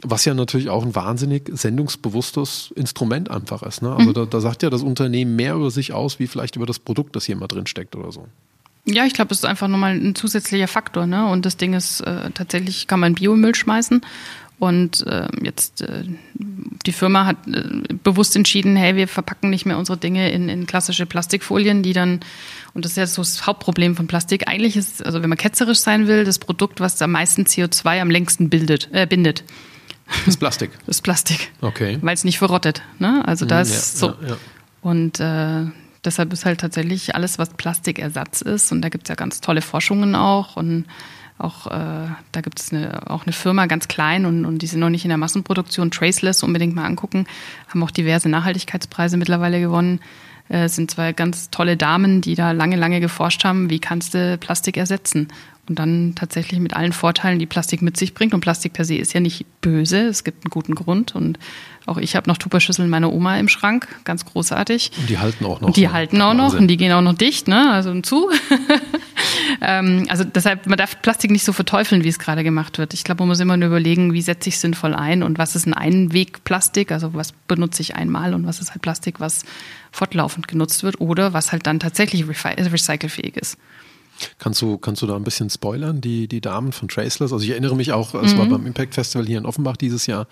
was 0.04 0.26
ja 0.26 0.34
natürlich 0.34 0.70
auch 0.70 0.84
ein 0.84 0.96
wahnsinnig 0.96 1.50
sendungsbewusstes 1.52 2.74
Instrument 2.76 3.32
einfach 3.32 3.64
ist. 3.64 3.82
Ne? 3.82 3.96
Also 3.96 4.10
mhm. 4.10 4.14
da, 4.14 4.26
da, 4.26 4.42
sagt 4.42 4.64
ja 4.64 4.70
das 4.70 4.84
Unternehmen 4.84 5.36
mehr 5.36 5.56
über 5.56 5.72
sich 5.72 5.94
aus, 5.94 6.20
wie 6.20 6.28
vielleicht 6.28 6.56
über 6.56 6.66
das 6.66 6.80
Produkt, 6.80 7.16
das 7.16 7.26
hier 7.26 7.36
mal 7.36 7.48
drin 7.48 7.68
steckt 7.68 7.96
oder 7.96 8.12
so. 8.12 8.28
Ja, 8.86 9.06
ich 9.06 9.14
glaube, 9.14 9.32
es 9.32 9.40
ist 9.40 9.46
einfach 9.46 9.68
nochmal 9.68 9.96
ein 9.96 10.14
zusätzlicher 10.14 10.68
Faktor. 10.68 11.08
Ne? 11.08 11.26
Und 11.28 11.46
das 11.46 11.58
Ding 11.58 11.74
ist, 11.74 12.02
äh, 12.02 12.30
tatsächlich 12.32 12.88
kann 12.88 13.00
man 13.00 13.16
Biomüll 13.16 13.56
schmeißen 13.56 14.02
Und 14.60 15.08
äh, 15.08 15.28
jetzt 15.42 15.82
äh, 15.82 16.04
die 16.86 16.92
Firma 16.92 17.26
hat 17.26 17.38
äh, 17.48 17.94
bewusst 18.04 18.36
entschieden, 18.36 18.76
hey, 18.76 18.96
wir 18.96 19.08
verpacken 19.08 19.50
nicht 19.50 19.66
mehr 19.66 19.80
unsere 19.80 19.98
Dinge 19.98 20.30
in, 20.30 20.50
in 20.50 20.68
klassische 20.68 21.06
Plastikfolien, 21.08 21.82
die 21.82 21.94
dann, 21.94 22.20
und 22.74 22.86
das 22.86 22.92
ist 22.92 22.98
ja 22.98 23.08
so 23.08 23.22
das 23.24 23.48
Hauptproblem 23.48 23.96
von 23.96 24.06
Plastik, 24.08 24.48
eigentlich 24.48 24.78
ist, 24.78 25.04
also 25.04 25.24
wenn 25.24 25.30
man 25.30 25.38
ketzerisch 25.38 25.80
sein 25.80 26.08
will, 26.08 26.26
das 26.26 26.38
Produkt, 26.38 26.80
was 26.80 27.02
am 27.02 27.12
meisten 27.12 27.44
CO2 27.44 28.02
am 28.02 28.12
längsten 28.12 28.50
bildet, 28.50 28.90
äh, 28.92 29.08
bindet. 29.08 29.44
Das 30.26 30.38
Plastik. 30.38 30.72
Das 30.86 31.02
Plastik. 31.02 31.52
Okay. 31.62 31.98
Weil 32.02 32.14
es 32.14 32.24
nicht 32.24 32.38
verrottet. 32.38 32.82
Ne? 33.00 33.24
Also 33.28 33.46
das 33.46 33.70
Ja, 33.70 33.76
ist 33.76 33.98
so. 33.98 34.08
ja, 34.08 34.16
ja. 34.30 34.38
Und 34.82 35.20
äh, 35.20 35.66
deshalb 36.04 36.32
ist 36.34 36.46
halt 36.46 36.60
tatsächlich 36.62 37.16
alles, 37.16 37.40
was 37.40 37.50
Plastikersatz 37.50 38.42
ist, 38.42 38.72
und 38.72 38.82
da 38.82 38.90
gibt 38.90 39.06
es 39.06 39.10
ja 39.10 39.16
ganz 39.16 39.42
tolle 39.42 39.62
Forschungen 39.62 40.14
auch 40.16 40.56
und 40.56 40.86
auch 41.38 41.68
äh, 41.68 42.08
da 42.32 42.42
gibt 42.42 42.60
es 42.62 42.72
eine, 42.72 43.10
auch 43.10 43.24
eine 43.26 43.34
Firma 43.34 43.66
ganz 43.66 43.88
klein 43.90 44.26
und, 44.26 44.46
und 44.46 44.60
die 44.60 44.68
sind 44.68 44.80
noch 44.80 44.90
nicht 44.90 45.04
in 45.04 45.10
der 45.10 45.18
Massenproduktion, 45.18 45.92
Traceless, 45.92 46.44
unbedingt 46.44 46.76
mal 46.76 46.86
angucken, 46.86 47.26
haben 47.68 47.84
auch 47.84 47.92
diverse 47.92 48.30
Nachhaltigkeitspreise 48.30 49.18
mittlerweile 49.18 49.60
gewonnen. 49.60 50.00
Äh, 50.48 50.66
Es 50.66 50.76
sind 50.76 50.92
zwei 50.92 51.12
ganz 51.14 51.50
tolle 51.50 51.76
Damen, 51.76 52.22
die 52.22 52.36
da 52.36 52.52
lange, 52.52 52.78
lange 52.78 53.02
geforscht 53.02 53.44
haben, 53.44 53.70
wie 53.70 53.80
kannst 53.80 54.14
du 54.14 54.38
Plastik 54.38 54.78
ersetzen. 54.78 55.28
Und 55.68 55.80
dann 55.80 56.14
tatsächlich 56.16 56.60
mit 56.60 56.76
allen 56.76 56.94
Vorteilen, 56.94 57.40
die 57.40 57.48
Plastik 57.48 57.82
mit 57.82 57.98
sich 57.98 58.14
bringt. 58.14 58.36
Und 58.36 58.42
Plastik 58.42 58.74
per 58.74 58.86
se 58.86 58.96
ist 58.96 59.14
ja 59.14 59.20
nicht 59.20 59.46
böse, 59.62 60.08
es 60.08 60.24
gibt 60.24 60.46
einen 60.46 60.52
guten 60.52 60.76
Grund. 60.76 61.16
Und 61.16 61.40
auch 61.88 61.98
ich 61.98 62.16
habe 62.16 62.30
noch 62.30 62.38
Tupperschüsseln 62.38 62.88
meiner 62.88 63.12
Oma 63.12 63.38
im 63.38 63.48
Schrank, 63.48 63.88
ganz 64.04 64.26
großartig. 64.26 64.92
Und 64.98 65.10
die 65.10 65.18
halten 65.18 65.46
auch 65.46 65.62
noch. 65.62 65.68
Und 65.68 65.78
die 65.78 65.90
halten 65.90 66.22
auch 66.22 66.34
noch 66.34 66.46
Wahnsinn. 66.46 66.60
und 66.62 66.68
die 66.68 66.78
gehen 66.78 66.92
auch 66.92 67.02
noch 67.02 67.16
dicht, 67.16 67.48
ne? 67.48 67.72
Also 67.72 68.00
zu. 68.02 68.30
ähm, 69.62 70.06
also 70.10 70.24
deshalb, 70.24 70.68
man 70.68 70.78
darf 70.78 71.02
Plastik 71.02 71.32
nicht 71.32 71.44
so 71.44 71.54
verteufeln, 71.54 72.04
wie 72.04 72.10
es 72.10 72.20
gerade 72.20 72.44
gemacht 72.44 72.78
wird. 72.78 72.94
Ich 72.94 73.04
glaube, 73.04 73.24
man 73.24 73.30
muss 73.30 73.40
immer 73.40 73.58
nur 73.58 73.68
überlegen, 73.68 74.14
wie 74.14 74.22
setze 74.22 74.50
ich 74.50 74.60
sinnvoll 74.60 74.94
ein 74.94 75.24
und 75.24 75.38
was 75.40 75.56
ist 75.56 75.66
ein 75.66 75.74
Einwegplastik, 75.74 76.92
also 76.92 77.14
was 77.14 77.32
benutze 77.32 77.82
ich 77.82 77.96
einmal 77.96 78.34
und 78.34 78.46
was 78.46 78.60
ist 78.60 78.72
halt 78.72 78.82
Plastik, 78.82 79.20
was 79.20 79.46
fortlaufend 79.92 80.48
genutzt 80.48 80.84
wird 80.84 81.02
oder 81.02 81.34
was 81.34 81.52
halt 81.52 81.66
dann 81.66 81.80
tatsächlich 81.80 82.22
äh, 82.28 82.62
recycelfähig 82.62 83.38
ist. 83.38 83.58
Kannst 84.40 84.62
du, 84.62 84.78
kannst 84.78 85.02
du 85.02 85.08
da 85.08 85.16
ein 85.16 85.24
bisschen 85.24 85.50
spoilern, 85.50 86.00
die, 86.02 86.28
die 86.28 86.40
Damen 86.42 86.72
von 86.72 86.88
Traceless? 86.88 87.34
Also 87.34 87.44
ich 87.44 87.50
erinnere 87.52 87.76
mich 87.76 87.92
auch, 87.92 88.14
es 88.16 88.34
Mhm. 88.34 88.38
war 88.40 88.46
beim 88.48 88.66
Impact 88.66 88.94
Festival 88.96 89.26
hier 89.28 89.38
in 89.38 89.46
Offenbach 89.46 89.76
dieses 89.78 90.08
Jahr, 90.08 90.28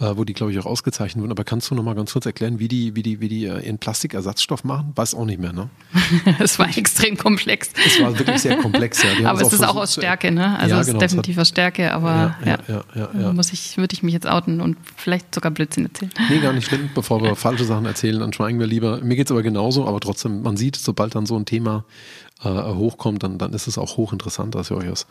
äh, 0.00 0.12
wo 0.16 0.24
die, 0.24 0.32
glaube 0.34 0.52
ich, 0.52 0.58
auch 0.58 0.66
ausgezeichnet 0.66 1.22
wurden. 1.22 1.32
Aber 1.32 1.44
kannst 1.44 1.70
du 1.70 1.74
noch 1.74 1.82
mal 1.82 1.94
ganz 1.94 2.12
kurz 2.12 2.26
erklären, 2.26 2.58
wie 2.58 2.68
die, 2.68 2.94
wie 2.94 3.02
die, 3.02 3.20
wie 3.20 3.28
die 3.28 3.46
äh, 3.46 3.64
ihren 3.64 3.78
Plastikersatzstoff 3.78 4.64
machen? 4.64 4.92
Weiß 4.96 5.14
auch 5.14 5.24
nicht 5.24 5.40
mehr, 5.40 5.52
ne? 5.52 5.70
Es 6.38 6.58
war 6.58 6.68
extrem 6.76 7.16
komplex. 7.16 7.70
Es 7.86 8.00
war 8.00 8.18
wirklich 8.18 8.40
sehr 8.40 8.56
komplex, 8.58 9.02
ja. 9.02 9.30
Aber 9.30 9.40
es 9.40 9.52
ist 9.52 9.64
auch 9.64 9.76
aus 9.76 9.94
Stärke, 9.94 10.30
ne? 10.30 10.58
Also 10.58 10.74
Ja, 10.74 10.80
es 10.80 10.86
genau, 10.86 10.98
ist 10.98 11.04
es 11.04 11.10
definitiv 11.10 11.38
aus 11.38 11.48
Stärke, 11.48 11.92
aber 11.92 12.36
Ja, 12.44 12.58
ja, 12.68 12.84
ja, 12.94 13.08
ja, 13.18 13.32
muss 13.32 13.52
ich, 13.52 13.76
würde 13.78 13.94
ich 13.94 14.02
mich 14.02 14.12
jetzt 14.12 14.26
outen 14.26 14.60
und 14.60 14.76
vielleicht 14.96 15.34
sogar 15.34 15.50
Blödsinn 15.52 15.86
erzählen. 15.86 16.12
Nee, 16.28 16.40
gar 16.40 16.52
nicht 16.52 16.66
schlimm. 16.66 16.90
Bevor 16.94 17.22
wir 17.22 17.34
falsche 17.36 17.64
Sachen 17.64 17.86
erzählen, 17.86 18.20
dann 18.20 18.32
schweigen 18.32 18.58
wir 18.58 18.66
lieber. 18.66 19.00
Mir 19.00 19.16
geht's 19.16 19.30
aber 19.30 19.42
genauso, 19.42 19.86
aber 19.86 20.00
trotzdem, 20.00 20.42
man 20.42 20.56
sieht, 20.56 20.76
sobald 20.76 21.14
dann 21.14 21.26
so 21.26 21.36
ein 21.36 21.44
Thema 21.46 21.84
äh, 22.44 22.48
hochkommt, 22.48 23.22
dann, 23.22 23.38
dann 23.38 23.52
ist 23.52 23.66
es 23.66 23.78
auch 23.78 23.96
hochinteressant, 23.96 24.54
das 24.54 24.68
Jochos. 24.68 25.06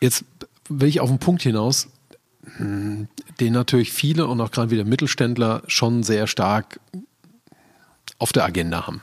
Jetzt 0.00 0.24
will 0.68 0.88
ich 0.88 1.00
auf 1.00 1.10
einen 1.10 1.18
Punkt 1.18 1.42
hinaus, 1.42 1.88
hm, 2.56 3.08
den 3.40 3.52
natürlich 3.52 3.92
viele 3.92 4.26
und 4.26 4.40
auch 4.40 4.50
gerade 4.50 4.70
wieder 4.70 4.84
Mittelständler 4.84 5.62
schon 5.66 6.02
sehr 6.02 6.26
stark 6.26 6.80
auf 8.18 8.32
der 8.32 8.44
Agenda 8.44 8.86
haben. 8.86 9.00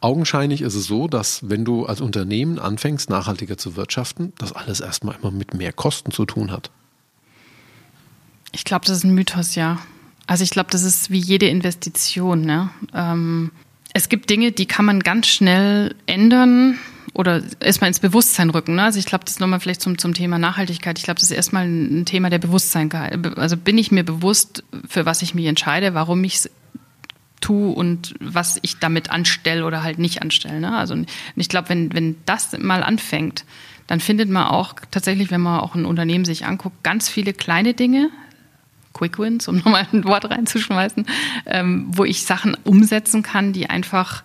Augenscheinlich 0.00 0.60
ist 0.60 0.74
es 0.74 0.84
so, 0.84 1.08
dass 1.08 1.48
wenn 1.48 1.64
du 1.64 1.86
als 1.86 2.00
Unternehmen 2.00 2.58
anfängst, 2.58 3.08
nachhaltiger 3.08 3.56
zu 3.56 3.76
wirtschaften, 3.76 4.32
das 4.38 4.52
alles 4.52 4.80
erstmal 4.80 5.16
immer 5.16 5.30
mit 5.30 5.54
mehr 5.54 5.72
Kosten 5.72 6.10
zu 6.10 6.26
tun 6.26 6.50
hat. 6.50 6.70
Ich 8.52 8.64
glaube, 8.64 8.84
das 8.86 8.98
ist 8.98 9.04
ein 9.04 9.14
Mythos, 9.14 9.54
ja. 9.54 9.78
Also 10.26 10.44
ich 10.44 10.50
glaube, 10.50 10.70
das 10.70 10.82
ist 10.82 11.10
wie 11.10 11.18
jede 11.18 11.48
Investition. 11.48 12.42
Ne? 12.42 12.70
Ähm, 12.92 13.50
es 13.94 14.08
gibt 14.08 14.28
Dinge, 14.28 14.52
die 14.52 14.66
kann 14.66 14.84
man 14.84 15.00
ganz 15.00 15.28
schnell 15.28 15.94
ändern 16.06 16.78
oder 17.14 17.42
erstmal 17.60 17.88
ins 17.88 18.00
Bewusstsein 18.00 18.50
rücken. 18.50 18.74
Ne? 18.74 18.82
Also 18.82 18.98
ich 18.98 19.06
glaube, 19.06 19.24
das 19.24 19.34
ist 19.34 19.40
nochmal 19.40 19.60
vielleicht 19.60 19.80
zum, 19.80 19.98
zum 19.98 20.14
Thema 20.14 20.38
Nachhaltigkeit. 20.38 20.98
Ich 20.98 21.04
glaube, 21.04 21.20
das 21.20 21.30
ist 21.30 21.36
erstmal 21.36 21.64
ein 21.64 22.04
Thema 22.04 22.28
der 22.28 22.40
Bewusstsein. 22.40 22.92
Also 23.36 23.56
bin 23.56 23.78
ich 23.78 23.92
mir 23.92 24.04
bewusst, 24.04 24.64
für 24.88 25.06
was 25.06 25.22
ich 25.22 25.34
mich 25.34 25.46
entscheide, 25.46 25.94
warum 25.94 26.22
ich 26.24 26.34
es 26.34 26.50
tue 27.40 27.72
und 27.72 28.14
was 28.18 28.58
ich 28.62 28.78
damit 28.78 29.10
anstelle 29.10 29.64
oder 29.64 29.84
halt 29.84 30.00
nicht 30.00 30.22
anstelle. 30.22 30.58
Ne? 30.58 30.76
Also 30.76 30.96
ich 31.36 31.48
glaube, 31.48 31.68
wenn, 31.68 31.92
wenn 31.94 32.16
das 32.26 32.58
mal 32.58 32.82
anfängt, 32.82 33.44
dann 33.86 34.00
findet 34.00 34.28
man 34.28 34.48
auch 34.48 34.74
tatsächlich, 34.90 35.30
wenn 35.30 35.42
man 35.42 35.60
auch 35.60 35.76
ein 35.76 35.84
Unternehmen 35.84 36.24
sich 36.24 36.46
anguckt, 36.46 36.82
ganz 36.82 37.08
viele 37.08 37.32
kleine 37.32 37.74
Dinge, 37.74 38.10
Quick 38.94 39.18
Wins, 39.18 39.46
um 39.48 39.56
nochmal 39.64 39.86
ein 39.92 40.04
Wort 40.04 40.30
reinzuschmeißen, 40.30 41.06
ähm, 41.44 41.86
wo 41.90 42.04
ich 42.04 42.24
Sachen 42.24 42.56
umsetzen 42.64 43.22
kann, 43.22 43.52
die 43.52 43.68
einfach, 43.68 44.22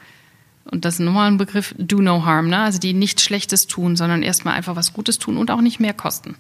und 0.72 0.86
das 0.86 0.96
ist 0.96 1.00
nochmal 1.02 1.30
ein 1.30 1.38
Begriff, 1.38 1.76
do 1.78 2.02
no 2.02 2.26
harm, 2.26 2.48
ne? 2.48 2.60
also 2.60 2.80
die 2.80 2.94
nichts 2.94 3.24
Schlechtes 3.24 3.68
tun, 3.68 3.98
sondern 3.98 4.24
erstmal 4.24 4.54
einfach 4.54 4.78
was 4.78 4.94
Gutes 4.94 5.20
tun 5.20 5.38
und 5.38 5.52
auch 5.52 5.62
nicht 5.62 5.82
mehr 5.82 5.94
kosten. 5.94 6.36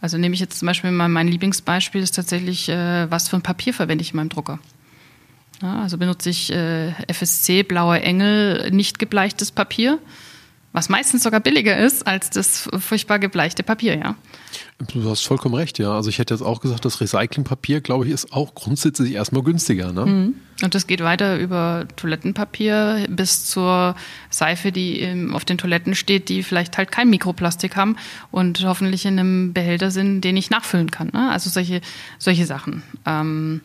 Also 0.00 0.18
nehme 0.18 0.34
ich 0.34 0.40
jetzt 0.40 0.58
zum 0.58 0.66
Beispiel 0.66 0.90
mal 0.90 1.08
mein 1.08 1.28
Lieblingsbeispiel 1.28 2.02
ist 2.02 2.14
tatsächlich, 2.14 2.68
äh, 2.68 3.10
was 3.10 3.28
für 3.28 3.36
ein 3.36 3.42
Papier 3.42 3.72
verwende 3.72 4.02
ich 4.02 4.10
in 4.10 4.16
meinem 4.16 4.28
Drucker. 4.28 4.58
Ja, 5.62 5.80
also 5.82 5.96
benutze 5.96 6.28
ich 6.28 6.52
äh, 6.52 6.92
FSC, 7.08 7.62
Blauer 7.62 7.96
Engel, 7.96 8.70
nicht 8.72 8.98
gebleichtes 8.98 9.52
Papier, 9.52 9.98
was 10.76 10.90
meistens 10.90 11.22
sogar 11.22 11.40
billiger 11.40 11.74
ist 11.78 12.06
als 12.06 12.28
das 12.28 12.68
furchtbar 12.78 13.18
gebleichte 13.18 13.62
Papier, 13.62 13.96
ja. 13.96 14.14
Du 14.92 15.08
hast 15.08 15.26
vollkommen 15.26 15.54
recht, 15.54 15.78
ja. 15.78 15.94
Also 15.94 16.10
ich 16.10 16.18
hätte 16.18 16.34
jetzt 16.34 16.42
auch 16.42 16.60
gesagt, 16.60 16.84
das 16.84 17.00
Recyclingpapier, 17.00 17.80
glaube 17.80 18.04
ich, 18.04 18.10
ist 18.12 18.30
auch 18.30 18.54
grundsätzlich 18.54 19.14
erstmal 19.14 19.42
günstiger. 19.42 19.90
Ne? 19.94 20.34
Und 20.62 20.74
das 20.74 20.86
geht 20.86 21.02
weiter 21.02 21.38
über 21.38 21.88
Toilettenpapier 21.96 23.06
bis 23.08 23.46
zur 23.46 23.96
Seife, 24.28 24.70
die 24.70 25.30
auf 25.32 25.46
den 25.46 25.56
Toiletten 25.56 25.94
steht, 25.94 26.28
die 26.28 26.42
vielleicht 26.42 26.76
halt 26.76 26.92
kein 26.92 27.08
Mikroplastik 27.08 27.74
haben 27.74 27.96
und 28.30 28.62
hoffentlich 28.66 29.06
in 29.06 29.18
einem 29.18 29.54
Behälter 29.54 29.90
sind, 29.90 30.20
den 30.20 30.36
ich 30.36 30.50
nachfüllen 30.50 30.90
kann. 30.90 31.08
Ne? 31.14 31.30
Also 31.30 31.48
solche, 31.48 31.80
solche 32.18 32.44
Sachen. 32.44 32.82
Ähm, 33.06 33.62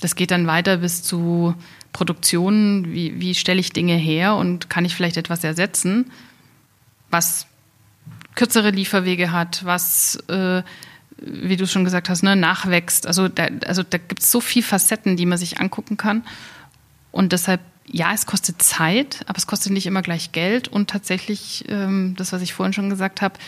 das 0.00 0.14
geht 0.14 0.30
dann 0.30 0.46
weiter 0.46 0.76
bis 0.76 1.02
zu 1.02 1.56
Produktionen, 1.92 2.92
wie, 2.92 3.20
wie 3.20 3.34
stelle 3.34 3.58
ich 3.58 3.72
Dinge 3.72 3.96
her 3.96 4.36
und 4.36 4.70
kann 4.70 4.84
ich 4.84 4.94
vielleicht 4.94 5.16
etwas 5.16 5.42
ersetzen, 5.42 6.12
was 7.12 7.46
kürzere 8.34 8.70
Lieferwege 8.70 9.30
hat, 9.30 9.64
was, 9.64 10.16
äh, 10.28 10.62
wie 11.18 11.56
du 11.56 11.66
schon 11.66 11.84
gesagt 11.84 12.08
hast, 12.08 12.22
ne, 12.22 12.34
nachwächst. 12.34 13.06
Also 13.06 13.28
da, 13.28 13.46
also 13.66 13.82
da 13.82 13.98
gibt 13.98 14.22
es 14.22 14.30
so 14.30 14.40
viele 14.40 14.64
Facetten, 14.64 15.16
die 15.16 15.26
man 15.26 15.38
sich 15.38 15.60
angucken 15.60 15.96
kann. 15.96 16.24
Und 17.12 17.32
deshalb, 17.32 17.60
ja, 17.86 18.12
es 18.14 18.26
kostet 18.26 18.62
Zeit, 18.62 19.20
aber 19.26 19.36
es 19.36 19.46
kostet 19.46 19.72
nicht 19.72 19.86
immer 19.86 20.02
gleich 20.02 20.32
Geld. 20.32 20.66
Und 20.66 20.88
tatsächlich, 20.90 21.64
ähm, 21.68 22.14
das, 22.16 22.32
was 22.32 22.42
ich 22.42 22.54
vorhin 22.54 22.72
schon 22.72 22.90
gesagt 22.90 23.20
habe, 23.20 23.38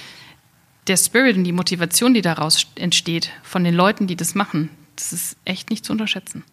der 0.87 0.99
Spirit 0.99 1.37
und 1.39 1.45
die 1.45 1.53
Motivation, 1.53 2.13
die 2.13 2.21
daraus 2.21 2.67
entsteht, 2.75 3.31
von 3.43 3.65
den 3.65 3.75
Leuten, 3.75 4.07
die 4.07 4.17
das 4.17 4.35
machen, 4.35 4.69
das 4.97 5.15
ist 5.15 5.37
echt 5.47 5.71
nicht 5.71 5.85
zu 5.85 5.93
unterschätzen. 5.93 6.45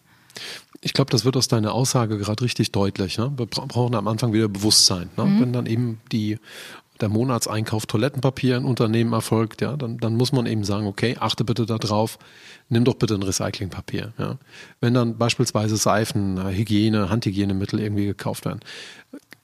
Ich 0.80 0.94
glaube, 0.94 1.10
das 1.10 1.26
wird 1.26 1.36
aus 1.36 1.46
deiner 1.46 1.74
Aussage 1.74 2.18
gerade 2.18 2.42
richtig 2.42 2.72
deutlich. 2.72 3.18
Ne? 3.18 3.30
Wir 3.36 3.46
bra- 3.46 3.66
brauchen 3.66 3.94
am 3.94 4.08
Anfang 4.08 4.32
wieder 4.32 4.48
Bewusstsein. 4.48 5.10
Ne? 5.18 5.36
Wenn 5.38 5.52
dann 5.52 5.66
eben 5.66 6.00
die, 6.10 6.38
der 7.02 7.10
Monatseinkauf 7.10 7.84
Toilettenpapier 7.86 8.56
in 8.56 8.64
Unternehmen 8.64 9.12
erfolgt, 9.12 9.60
ja, 9.60 9.76
dann, 9.76 9.98
dann 9.98 10.16
muss 10.16 10.32
man 10.32 10.46
eben 10.46 10.64
sagen, 10.64 10.86
okay, 10.86 11.16
achte 11.20 11.44
bitte 11.44 11.66
darauf, 11.66 12.18
nimm 12.68 12.84
doch 12.84 12.94
bitte 12.94 13.14
ein 13.14 13.22
Recyclingpapier. 13.22 14.12
Ja? 14.16 14.38
Wenn 14.80 14.94
dann 14.94 15.18
beispielsweise 15.18 15.76
Seifen, 15.76 16.38
äh, 16.38 16.54
Hygiene, 16.54 17.10
Handhygienemittel 17.10 17.80
irgendwie 17.80 18.06
gekauft 18.06 18.46
werden, 18.46 18.60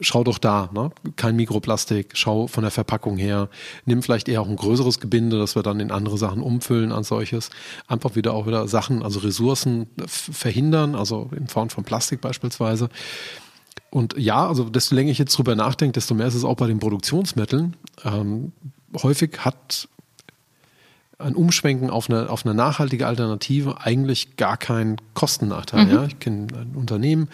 schau 0.00 0.22
doch 0.22 0.38
da, 0.38 0.70
ne? 0.72 0.90
kein 1.16 1.34
Mikroplastik, 1.36 2.12
schau 2.14 2.46
von 2.46 2.62
der 2.62 2.70
Verpackung 2.70 3.18
her, 3.18 3.48
nimm 3.84 4.02
vielleicht 4.02 4.28
eher 4.28 4.40
auch 4.40 4.48
ein 4.48 4.56
größeres 4.56 5.00
Gebinde, 5.00 5.38
das 5.38 5.56
wir 5.56 5.64
dann 5.64 5.80
in 5.80 5.90
andere 5.90 6.16
Sachen 6.16 6.40
umfüllen 6.40 6.92
als 6.92 7.09
solches. 7.09 7.50
Einfach 7.88 8.14
wieder 8.14 8.32
auch 8.32 8.46
wieder 8.46 8.68
Sachen, 8.68 9.02
also 9.02 9.18
Ressourcen 9.18 9.88
f- 10.00 10.30
verhindern, 10.32 10.94
also 10.94 11.28
in 11.36 11.48
Form 11.48 11.68
von 11.68 11.82
Plastik 11.84 12.20
beispielsweise. 12.20 12.88
Und 13.91 14.16
ja, 14.18 14.47
also 14.47 14.64
desto 14.64 14.95
länger 14.95 15.11
ich 15.11 15.18
jetzt 15.18 15.36
drüber 15.36 15.55
nachdenke, 15.55 15.93
desto 15.93 16.14
mehr 16.14 16.26
ist 16.26 16.34
es 16.34 16.45
auch 16.45 16.57
bei 16.57 16.66
den 16.66 16.78
Produktionsmitteln. 16.78 17.76
Ähm, 18.05 18.53
häufig 19.03 19.39
hat 19.39 19.89
ein 21.18 21.34
Umschwenken 21.34 21.91
auf 21.91 22.09
eine, 22.09 22.30
auf 22.30 22.47
eine 22.47 22.55
nachhaltige 22.55 23.07
Alternative 23.07 23.80
eigentlich 23.80 24.36
gar 24.36 24.57
keinen 24.57 24.97
Kostennachteil. 25.14 25.91
Ja? 25.91 26.05
Ich 26.05 26.18
kenne 26.20 26.47
ein 26.55 26.76
Unternehmen, 26.76 27.28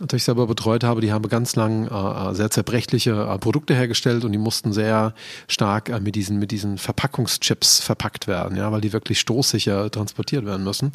das 0.00 0.16
ich 0.16 0.24
selber 0.24 0.48
betreut 0.48 0.82
habe, 0.82 1.00
die 1.00 1.12
haben 1.12 1.28
ganz 1.28 1.54
lang 1.54 1.86
äh, 1.86 2.34
sehr 2.34 2.50
zerbrechliche 2.50 3.12
äh, 3.12 3.38
Produkte 3.38 3.74
hergestellt 3.74 4.24
und 4.24 4.32
die 4.32 4.38
mussten 4.38 4.72
sehr 4.72 5.14
stark 5.46 5.90
äh, 5.90 6.00
mit 6.00 6.16
diesen 6.16 6.40
mit 6.40 6.50
diesen 6.50 6.78
Verpackungschips 6.78 7.78
verpackt 7.78 8.26
werden, 8.26 8.56
ja, 8.56 8.72
weil 8.72 8.80
die 8.80 8.92
wirklich 8.92 9.20
stoßsicher 9.20 9.90
transportiert 9.92 10.44
werden 10.44 10.64
müssen. 10.64 10.92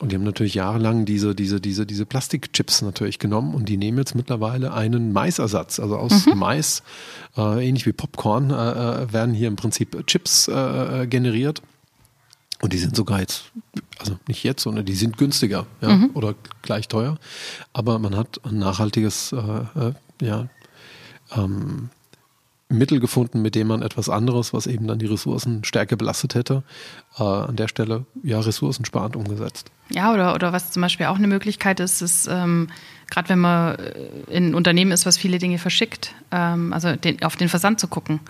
Und 0.00 0.10
die 0.12 0.16
haben 0.16 0.24
natürlich 0.24 0.54
jahrelang 0.54 1.04
diese 1.04 1.34
diese 1.34 1.60
diese 1.60 1.84
diese 1.84 2.06
Plastikchips 2.06 2.80
natürlich 2.80 3.18
genommen 3.18 3.54
und 3.54 3.68
die 3.68 3.76
nehmen 3.76 3.98
jetzt 3.98 4.14
mittlerweile 4.14 4.72
einen 4.72 5.12
Maisersatz, 5.12 5.78
also 5.78 5.96
aus 5.98 6.24
Mais, 6.34 6.82
äh, 7.36 7.68
ähnlich 7.68 7.84
wie 7.84 7.92
Popcorn, 7.92 8.50
äh, 8.50 8.54
äh, 9.04 9.12
werden 9.12 9.34
hier 9.34 9.48
im 9.48 9.56
Prinzip 9.56 10.06
Chips 10.06 10.48
äh, 10.48 11.02
äh, 11.02 11.06
generiert 11.06 11.60
Und 12.62 12.72
die 12.72 12.78
sind 12.78 12.94
sogar 12.96 13.20
jetzt, 13.20 13.52
also 13.98 14.18
nicht 14.26 14.42
jetzt, 14.42 14.62
sondern 14.62 14.84
die 14.86 14.94
sind 14.94 15.16
günstiger 15.18 15.66
ja, 15.80 15.96
mhm. 15.96 16.10
oder 16.14 16.34
gleich 16.62 16.88
teuer. 16.88 17.18
Aber 17.72 17.98
man 17.98 18.16
hat 18.16 18.40
ein 18.44 18.58
nachhaltiges, 18.58 19.32
äh, 19.32 19.92
ja, 20.22 20.48
ähm, 21.36 21.90
Mittel 22.70 23.00
gefunden, 23.00 23.42
mit 23.42 23.54
dem 23.54 23.66
man 23.66 23.82
etwas 23.82 24.08
anderes, 24.08 24.52
was 24.52 24.66
eben 24.66 24.86
dann 24.86 24.98
die 24.98 25.06
Ressourcen 25.06 25.64
stärker 25.64 25.96
belastet 25.96 26.34
hätte, 26.34 26.62
äh, 27.18 27.22
an 27.22 27.56
der 27.56 27.68
Stelle 27.68 28.06
ja 28.22 28.40
ressourcensparend 28.40 29.16
umgesetzt. 29.16 29.70
Ja, 29.90 30.12
oder, 30.12 30.34
oder 30.34 30.52
was 30.52 30.70
zum 30.70 30.82
Beispiel 30.82 31.06
auch 31.06 31.16
eine 31.16 31.26
Möglichkeit 31.26 31.80
ist, 31.80 32.00
ist, 32.00 32.28
ähm, 32.28 32.68
gerade 33.10 33.28
wenn 33.28 33.40
man 33.40 33.74
äh, 33.74 33.92
in 34.30 34.50
ein 34.50 34.54
Unternehmen 34.54 34.92
ist, 34.92 35.04
was 35.04 35.18
viele 35.18 35.38
Dinge 35.38 35.58
verschickt, 35.58 36.14
ähm, 36.30 36.72
also 36.72 36.94
den, 36.94 37.22
auf 37.22 37.36
den 37.36 37.48
Versand 37.48 37.80
zu 37.80 37.88
gucken. 37.88 38.20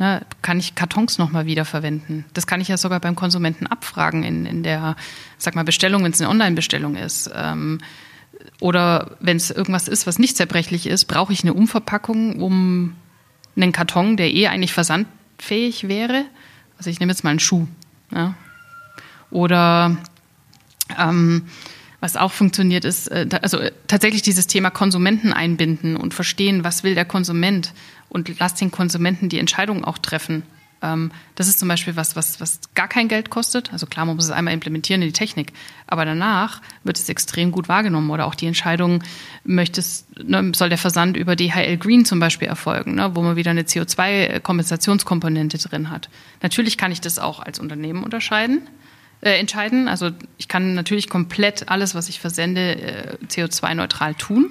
Ne, 0.00 0.24
kann 0.42 0.60
ich 0.60 0.76
Kartons 0.76 1.18
nochmal 1.18 1.46
wiederverwenden? 1.46 2.24
Das 2.32 2.46
kann 2.46 2.60
ich 2.60 2.68
ja 2.68 2.76
sogar 2.76 3.00
beim 3.00 3.16
Konsumenten 3.16 3.66
abfragen 3.66 4.22
in, 4.22 4.46
in 4.46 4.62
der, 4.62 4.94
sag 5.38 5.56
mal, 5.56 5.64
Bestellung, 5.64 6.04
wenn 6.04 6.12
es 6.12 6.20
eine 6.20 6.30
Online-Bestellung 6.30 6.94
ist. 6.94 7.28
Ähm, 7.34 7.80
oder 8.60 9.16
wenn 9.18 9.36
es 9.36 9.50
irgendwas 9.50 9.88
ist, 9.88 10.06
was 10.06 10.20
nicht 10.20 10.36
zerbrechlich 10.36 10.86
ist, 10.86 11.06
brauche 11.06 11.32
ich 11.32 11.42
eine 11.42 11.52
Umverpackung, 11.52 12.40
um 12.40 12.94
einen 13.62 13.72
Karton, 13.72 14.16
der 14.16 14.32
eh 14.32 14.48
eigentlich 14.48 14.72
versandfähig 14.72 15.88
wäre. 15.88 16.24
Also 16.76 16.90
ich 16.90 17.00
nehme 17.00 17.12
jetzt 17.12 17.24
mal 17.24 17.30
einen 17.30 17.40
Schuh. 17.40 17.66
Ja. 18.12 18.34
Oder 19.30 19.96
ähm, 20.98 21.42
was 22.00 22.16
auch 22.16 22.32
funktioniert 22.32 22.84
ist, 22.84 23.08
äh, 23.08 23.26
also 23.42 23.58
äh, 23.58 23.72
tatsächlich 23.88 24.22
dieses 24.22 24.46
Thema 24.46 24.70
Konsumenten 24.70 25.32
einbinden 25.32 25.96
und 25.96 26.14
verstehen, 26.14 26.64
was 26.64 26.84
will 26.84 26.94
der 26.94 27.04
Konsument 27.04 27.72
und 28.08 28.38
lass 28.38 28.54
den 28.54 28.70
Konsumenten 28.70 29.28
die 29.28 29.38
Entscheidung 29.38 29.84
auch 29.84 29.98
treffen. 29.98 30.44
Ähm, 30.82 31.10
das 31.34 31.48
ist 31.48 31.58
zum 31.58 31.68
Beispiel 31.68 31.96
was, 31.96 32.16
was, 32.16 32.40
was 32.40 32.60
gar 32.74 32.88
kein 32.88 33.08
Geld 33.08 33.30
kostet. 33.30 33.72
Also 33.72 33.86
klar, 33.86 34.06
man 34.06 34.16
muss 34.16 34.26
es 34.26 34.30
einmal 34.30 34.54
implementieren 34.54 35.02
in 35.02 35.08
die 35.08 35.12
Technik, 35.12 35.52
aber 35.86 36.04
danach 36.04 36.60
wird 36.84 36.98
es 36.98 37.08
extrem 37.08 37.50
gut 37.50 37.68
wahrgenommen. 37.68 38.10
Oder 38.10 38.26
auch 38.26 38.34
die 38.34 38.46
Entscheidung, 38.46 39.02
möchtest, 39.44 40.06
ne, 40.22 40.52
soll 40.54 40.68
der 40.68 40.78
Versand 40.78 41.16
über 41.16 41.36
DHL 41.36 41.76
Green 41.78 42.04
zum 42.04 42.20
Beispiel 42.20 42.48
erfolgen, 42.48 42.94
ne, 42.94 43.14
wo 43.14 43.22
man 43.22 43.36
wieder 43.36 43.50
eine 43.50 43.62
CO2-Kompensationskomponente 43.62 45.58
drin 45.58 45.90
hat. 45.90 46.08
Natürlich 46.42 46.78
kann 46.78 46.92
ich 46.92 47.00
das 47.00 47.18
auch 47.18 47.40
als 47.40 47.58
Unternehmen 47.58 48.04
unterscheiden. 48.04 48.68
Äh, 49.20 49.40
entscheiden. 49.40 49.88
Also 49.88 50.10
ich 50.36 50.46
kann 50.46 50.74
natürlich 50.74 51.08
komplett 51.08 51.68
alles, 51.68 51.96
was 51.96 52.08
ich 52.08 52.20
versende, 52.20 52.80
äh, 52.80 53.16
CO2-neutral 53.26 54.14
tun. 54.14 54.50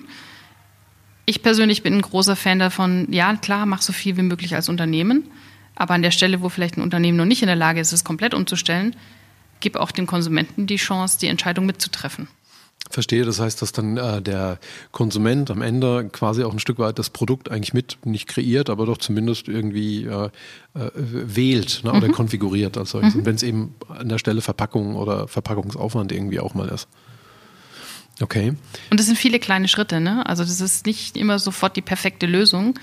Ich 1.26 1.42
persönlich 1.42 1.84
bin 1.84 1.94
ein 1.94 2.02
großer 2.02 2.36
Fan 2.36 2.60
davon, 2.60 3.08
ja 3.10 3.34
klar, 3.38 3.66
mach 3.66 3.82
so 3.82 3.94
viel 3.94 4.18
wie 4.18 4.24
möglich 4.24 4.56
als 4.56 4.68
Unternehmen. 4.68 5.24
Aber 5.78 5.94
an 5.94 6.02
der 6.02 6.12
Stelle, 6.12 6.42
wo 6.42 6.50
vielleicht 6.50 6.76
ein 6.78 6.82
Unternehmen 6.82 7.18
noch 7.18 7.26
nicht 7.26 7.44
in 7.44 7.48
der 7.48 7.56
Lage 7.56 7.80
ist, 7.80 7.94
es 7.94 8.04
komplett 8.04 8.34
umzustellen, 8.34 8.96
gib 9.60 9.76
auch 9.76 9.92
dem 9.92 10.08
Konsumenten 10.08 10.66
die 10.66 10.78
Chance, 10.78 11.20
die 11.20 11.28
Entscheidung 11.28 11.68
mitzutreffen. 11.68 12.28
Verstehe, 12.90 13.26
das 13.26 13.40
heißt, 13.40 13.62
dass 13.62 13.74
dann 13.74 13.98
äh, 13.98 14.22
der 14.22 14.60
Konsument 14.92 15.52
am 15.52 15.62
Ende 15.62 16.10
quasi 16.12 16.44
auch 16.44 16.54
ein 16.54 16.60
Stück 16.60 16.80
weit 16.80 16.98
das 16.98 17.10
Produkt 17.10 17.52
eigentlich 17.52 17.74
mit 17.74 17.98
nicht 18.06 18.28
kreiert, 18.28 18.70
aber 18.70 18.86
doch 18.86 18.98
zumindest 18.98 19.48
irgendwie 19.48 20.06
äh, 20.06 20.30
äh, 20.74 20.92
wählt 20.96 21.84
ne, 21.84 21.92
mhm. 21.92 21.98
oder 21.98 22.10
konfiguriert 22.10 22.78
als 22.78 22.92
solches. 22.92 23.14
Mhm. 23.14 23.20
Und 23.20 23.26
wenn 23.26 23.36
es 23.36 23.44
eben 23.44 23.76
an 23.90 24.10
der 24.10 24.18
Stelle 24.18 24.42
Verpackung 24.42 24.96
oder 24.96 25.28
Verpackungsaufwand 25.28 26.12
irgendwie 26.12 26.40
auch 26.40 26.54
mal 26.54 26.70
ist. 26.70 26.88
Okay. 28.22 28.56
Und 28.90 29.00
das 29.00 29.06
sind 29.06 29.18
viele 29.18 29.40
kleine 29.40 29.68
Schritte, 29.68 30.00
ne? 30.00 30.26
Also 30.26 30.44
das 30.44 30.60
ist 30.60 30.86
nicht 30.88 31.18
immer 31.18 31.38
sofort 31.40 31.76
die 31.76 31.82
perfekte 31.82 32.26
Lösung, 32.26 32.80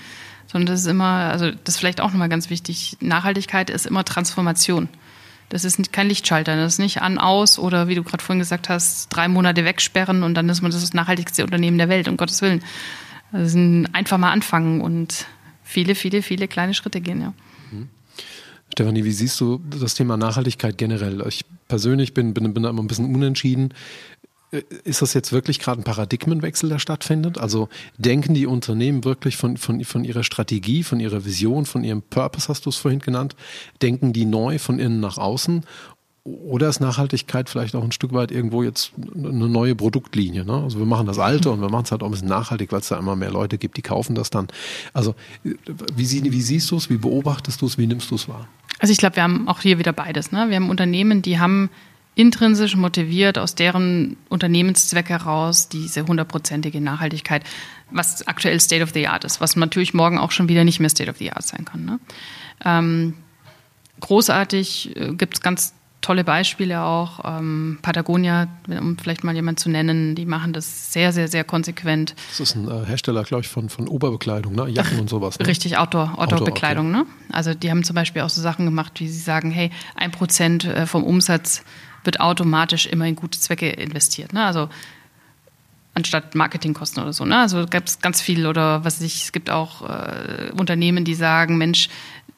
sondern 0.47 0.67
das 0.67 0.81
ist 0.81 0.87
immer, 0.87 1.31
also 1.31 1.51
das 1.51 1.75
ist 1.75 1.79
vielleicht 1.79 2.01
auch 2.01 2.11
nochmal 2.11 2.29
ganz 2.29 2.49
wichtig, 2.49 2.97
Nachhaltigkeit 3.01 3.69
ist 3.69 3.85
immer 3.85 4.03
Transformation. 4.03 4.89
Das 5.49 5.63
ist 5.63 5.93
kein 5.93 6.07
Lichtschalter, 6.07 6.55
das 6.55 6.73
ist 6.73 6.79
nicht 6.79 7.01
an, 7.01 7.17
aus 7.17 7.59
oder 7.59 7.87
wie 7.87 7.95
du 7.95 8.03
gerade 8.03 8.23
vorhin 8.23 8.39
gesagt 8.39 8.67
hast, 8.67 9.09
drei 9.09 9.27
Monate 9.27 9.63
wegsperren 9.63 10.23
und 10.23 10.33
dann 10.33 10.49
ist 10.49 10.61
man 10.61 10.71
das 10.71 10.93
nachhaltigste 10.93 11.43
Unternehmen 11.43 11.77
der 11.77 11.89
Welt, 11.89 12.07
um 12.07 12.17
Gottes 12.17 12.41
Willen. 12.41 12.63
Das 13.31 13.49
ist 13.49 13.55
ein 13.55 13.93
einfach 13.93 14.17
mal 14.17 14.31
anfangen 14.31 14.81
und 14.81 15.27
viele, 15.63 15.93
viele, 15.93 16.21
viele 16.21 16.47
kleine 16.47 16.73
Schritte 16.73 17.01
gehen, 17.01 17.21
ja. 17.21 17.33
Mhm. 17.71 17.89
Stefanie, 18.71 19.03
wie 19.03 19.11
siehst 19.11 19.39
du 19.39 19.61
das 19.79 19.93
Thema 19.93 20.17
Nachhaltigkeit 20.17 20.77
generell? 20.77 21.23
Ich 21.27 21.45
persönlich 21.67 22.13
bin, 22.13 22.33
bin, 22.33 22.53
bin 22.53 22.63
da 22.63 22.69
immer 22.69 22.81
ein 22.81 22.87
bisschen 22.87 23.13
unentschieden. 23.13 23.73
Äh, 24.51 24.63
ist 24.83 25.01
das 25.01 25.13
jetzt 25.13 25.31
wirklich 25.31 25.59
gerade 25.59 25.81
ein 25.81 25.83
Paradigmenwechsel, 25.83 26.69
der 26.69 26.79
stattfindet? 26.79 27.37
Also 27.37 27.69
denken 27.97 28.33
die 28.33 28.45
Unternehmen 28.45 29.03
wirklich 29.03 29.37
von, 29.37 29.57
von, 29.57 29.83
von 29.83 30.03
ihrer 30.03 30.23
Strategie, 30.23 30.83
von 30.83 30.99
ihrer 30.99 31.25
Vision, 31.25 31.65
von 31.65 31.83
ihrem 31.83 32.01
Purpose, 32.01 32.47
hast 32.47 32.65
du 32.65 32.69
es 32.69 32.77
vorhin 32.77 32.99
genannt, 32.99 33.35
denken 33.81 34.13
die 34.13 34.25
neu 34.25 34.59
von 34.59 34.79
innen 34.79 34.99
nach 34.99 35.17
außen? 35.17 35.65
Oder 36.23 36.69
ist 36.69 36.79
Nachhaltigkeit 36.79 37.49
vielleicht 37.49 37.75
auch 37.75 37.83
ein 37.83 37.91
Stück 37.91 38.11
weit 38.11 38.31
irgendwo 38.31 38.63
jetzt 38.63 38.93
eine 39.13 39.47
neue 39.47 39.75
Produktlinie? 39.75 40.43
Ne? 40.43 40.53
Also 40.53 40.79
wir 40.79 40.87
machen 40.87 41.05
das 41.05 41.19
Alte 41.19 41.51
und 41.51 41.61
wir 41.61 41.69
machen 41.69 41.83
es 41.85 41.91
halt 41.91 42.01
auch 42.01 42.07
ein 42.07 42.11
bisschen 42.11 42.29
nachhaltig, 42.29 42.71
weil 42.71 42.79
es 42.79 42.87
da 42.87 42.97
immer 42.97 43.15
mehr 43.15 43.29
Leute 43.29 43.59
gibt, 43.59 43.77
die 43.77 43.83
kaufen 43.83 44.15
das 44.15 44.31
dann. 44.31 44.47
Also 44.91 45.13
wie, 45.43 46.23
wie 46.31 46.41
siehst 46.41 46.71
du 46.71 46.77
es, 46.77 46.89
wie 46.89 46.97
beobachtest 46.97 47.61
du 47.61 47.67
es, 47.67 47.77
wie 47.77 47.85
nimmst 47.85 48.09
du 48.09 48.15
es 48.15 48.27
wahr? 48.27 48.47
Also 48.79 48.91
ich 48.91 48.97
glaube, 48.97 49.17
wir 49.17 49.23
haben 49.23 49.47
auch 49.47 49.61
hier 49.61 49.77
wieder 49.77 49.93
beides. 49.93 50.31
Ne? 50.31 50.49
Wir 50.49 50.55
haben 50.55 50.71
Unternehmen, 50.71 51.21
die 51.21 51.37
haben 51.37 51.69
intrinsisch 52.15 52.75
motiviert 52.75 53.37
aus 53.37 53.55
deren 53.55 54.17
Unternehmenszweck 54.29 55.09
heraus 55.09 55.69
diese 55.69 56.07
hundertprozentige 56.07 56.81
Nachhaltigkeit, 56.81 57.43
was 57.91 58.25
aktuell 58.27 58.59
State 58.59 58.83
of 58.83 58.91
the 58.93 59.07
Art 59.07 59.25
ist, 59.25 59.41
was 59.41 59.55
natürlich 59.55 59.93
morgen 59.93 60.17
auch 60.17 60.31
schon 60.31 60.49
wieder 60.49 60.63
nicht 60.63 60.79
mehr 60.79 60.89
State 60.89 61.09
of 61.09 61.17
the 61.17 61.31
Art 61.31 61.43
sein 61.43 61.65
kann. 61.65 61.85
Ne? 61.85 61.99
Ähm, 62.63 63.13
großartig 63.99 64.95
äh, 64.95 65.13
gibt 65.13 65.35
es 65.35 65.41
ganz 65.41 65.73
tolle 66.05 66.23
Beispiele 66.23 66.81
auch. 66.81 67.19
Ähm, 67.25 67.79
Patagonia, 67.81 68.47
um 68.67 68.97
vielleicht 68.97 69.23
mal 69.23 69.33
jemand 69.33 69.59
zu 69.59 69.69
nennen, 69.69 70.13
die 70.13 70.25
machen 70.25 70.53
das 70.53 70.93
sehr, 70.93 71.11
sehr, 71.11 71.27
sehr 71.27 71.43
konsequent. 71.43 72.15
Das 72.29 72.39
ist 72.39 72.55
ein 72.55 72.69
äh, 72.69 72.85
Hersteller, 72.85 73.23
glaube 73.23 73.41
ich, 73.41 73.47
von, 73.47 73.69
von 73.69 73.87
Oberbekleidung, 73.87 74.53
ne? 74.53 74.67
Jacken 74.67 74.93
Ach, 74.97 75.01
und 75.01 75.09
sowas. 75.09 75.39
Ne? 75.39 75.47
Richtig, 75.47 75.77
Outdoor, 75.77 76.13
Outdoor-Bekleidung. 76.19 76.87
Outdoor, 76.87 77.01
okay. 77.01 77.27
ne? 77.27 77.35
Also 77.35 77.53
die 77.55 77.71
haben 77.71 77.83
zum 77.83 77.95
Beispiel 77.95 78.21
auch 78.21 78.29
so 78.29 78.41
Sachen 78.41 78.65
gemacht, 78.65 78.99
wie 78.99 79.07
sie 79.07 79.19
sagen, 79.19 79.49
hey, 79.49 79.71
ein 79.95 80.11
Prozent 80.11 80.65
äh, 80.65 80.85
vom 80.85 81.03
Umsatz 81.03 81.63
wird 82.05 82.19
automatisch 82.19 82.85
immer 82.85 83.05
in 83.05 83.15
gute 83.15 83.39
Zwecke 83.39 83.69
investiert. 83.69 84.33
Ne? 84.33 84.43
Also 84.43 84.69
anstatt 85.93 86.35
Marketingkosten 86.35 87.01
oder 87.01 87.13
so. 87.13 87.25
Ne? 87.25 87.37
Also 87.37 87.65
gab 87.67 87.87
es 87.87 87.99
ganz 87.99 88.21
viel 88.21 88.45
oder 88.45 88.83
was 88.83 89.01
ich, 89.01 89.23
es 89.23 89.31
gibt 89.31 89.49
auch 89.49 89.81
äh, 89.81 90.51
Unternehmen, 90.51 91.05
die 91.05 91.15
sagen, 91.15 91.57
Mensch, 91.57 91.89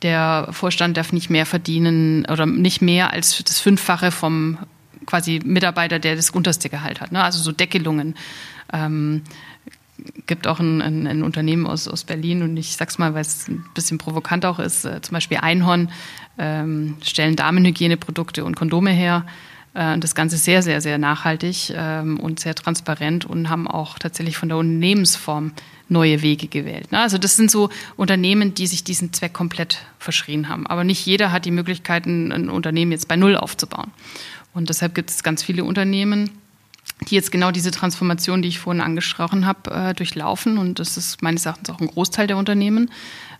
der 0.04 0.50
Vorstand 0.52 0.96
darf 0.96 1.12
nicht 1.12 1.30
mehr 1.30 1.46
verdienen 1.46 2.26
oder 2.26 2.46
nicht 2.46 2.82
mehr 2.82 3.12
als 3.12 3.44
das 3.44 3.60
Fünffache 3.60 4.12
vom 4.12 4.60
quasi 5.08 5.42
Mitarbeiter, 5.44 5.98
der 5.98 6.16
das 6.16 6.30
unterste 6.30 6.70
Gehalt 6.70 7.02
hat. 7.02 7.12
Ne? 7.12 7.24
Also 7.24 7.40
so 7.40 7.52
Deckelungen. 7.52 8.16
Ähm, 8.72 9.24
gibt 10.28 10.46
auch 10.46 10.60
ein, 10.60 10.82
ein, 10.82 11.08
ein, 11.08 11.24
Unternehmen 11.24 11.66
aus, 11.66 11.88
aus 11.88 12.04
Berlin 12.04 12.44
und 12.44 12.56
ich 12.58 12.76
sag's 12.76 13.00
mal, 13.00 13.16
weil 13.16 13.22
es 13.22 13.48
ein 13.48 13.66
bisschen 13.74 13.98
provokant 13.98 14.46
auch 14.46 14.60
ist, 14.60 14.86
äh, 14.86 15.02
zum 15.02 15.14
Beispiel 15.14 15.38
Einhorn 15.38 15.90
ähm, 16.38 16.98
stellen 17.02 17.36
Damenhygieneprodukte 17.36 18.46
und 18.46 18.56
Kondome 18.56 18.92
her 18.92 19.26
äh, 19.78 19.98
das 20.00 20.16
Ganze 20.16 20.38
sehr, 20.38 20.64
sehr, 20.64 20.82
sehr 20.82 20.98
nachhaltig 20.98 21.72
ähm, 21.76 22.20
und 22.20 22.40
sehr 22.40 22.56
transparent 22.56 23.26
und 23.26 23.50
haben 23.50 23.68
auch 23.68 24.00
tatsächlich 24.00 24.38
von 24.38 24.50
der 24.50 24.58
Unternehmensform 24.58 25.52
neue 25.88 26.22
Wege 26.22 26.48
gewählt. 26.48 26.92
Ne? 26.92 27.00
Also 27.00 27.18
das 27.18 27.36
sind 27.36 27.52
so 27.52 27.70
Unternehmen, 27.96 28.54
die 28.56 28.68
sich 28.68 28.84
diesen 28.84 29.14
Zweck 29.14 29.34
komplett 29.34 29.86
verschrien 30.00 30.50
haben. 30.50 30.68
Aber 30.68 30.84
nicht 30.84 31.06
jeder 31.06 31.32
hat 31.32 31.46
die 31.46 31.52
Möglichkeiten, 31.52 32.32
ein 32.32 32.50
Unternehmen 32.50 32.92
jetzt 32.92 33.08
bei 33.08 33.16
Null 33.16 33.38
aufzubauen. 33.38 33.92
Und 34.54 34.70
deshalb 34.70 34.96
gibt 34.96 35.12
es 35.12 35.24
ganz 35.24 35.44
viele 35.44 35.64
Unternehmen, 35.64 36.32
die 37.08 37.16
jetzt 37.16 37.32
genau 37.32 37.52
diese 37.52 37.70
Transformation, 37.70 38.42
die 38.42 38.50
ich 38.50 38.60
vorhin 38.60 38.82
angesprochen 38.82 39.46
habe, 39.46 39.70
äh, 39.72 39.94
durchlaufen. 39.94 40.58
Und 40.58 40.80
das 40.80 40.98
ist 40.98 41.22
meines 41.22 41.46
Erachtens 41.46 41.70
auch 41.70 41.80
ein 41.80 41.88
Großteil 41.88 42.26
der 42.26 42.38
Unternehmen. 42.38 42.90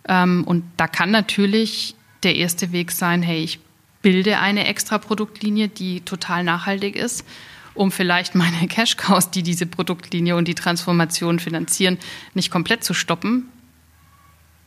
Ähm, 0.08 0.44
und 0.44 0.62
da 0.76 0.86
kann 0.86 1.10
natürlich 1.10 1.96
der 2.22 2.36
erste 2.36 2.70
Weg 2.72 2.92
sein, 2.92 3.22
hey, 3.22 3.42
ich 3.42 3.58
bilde 4.02 4.38
eine 4.38 4.66
extra 4.66 4.98
Produktlinie, 4.98 5.68
die 5.68 6.00
total 6.00 6.44
nachhaltig 6.44 6.96
ist, 6.96 7.24
um 7.74 7.90
vielleicht 7.90 8.34
meine 8.34 8.66
Cash 8.68 8.96
Cows, 8.96 9.30
die 9.30 9.42
diese 9.42 9.66
Produktlinie 9.66 10.36
und 10.36 10.48
die 10.48 10.54
Transformation 10.54 11.38
finanzieren, 11.38 11.98
nicht 12.34 12.50
komplett 12.50 12.84
zu 12.84 12.94
stoppen 12.94 13.48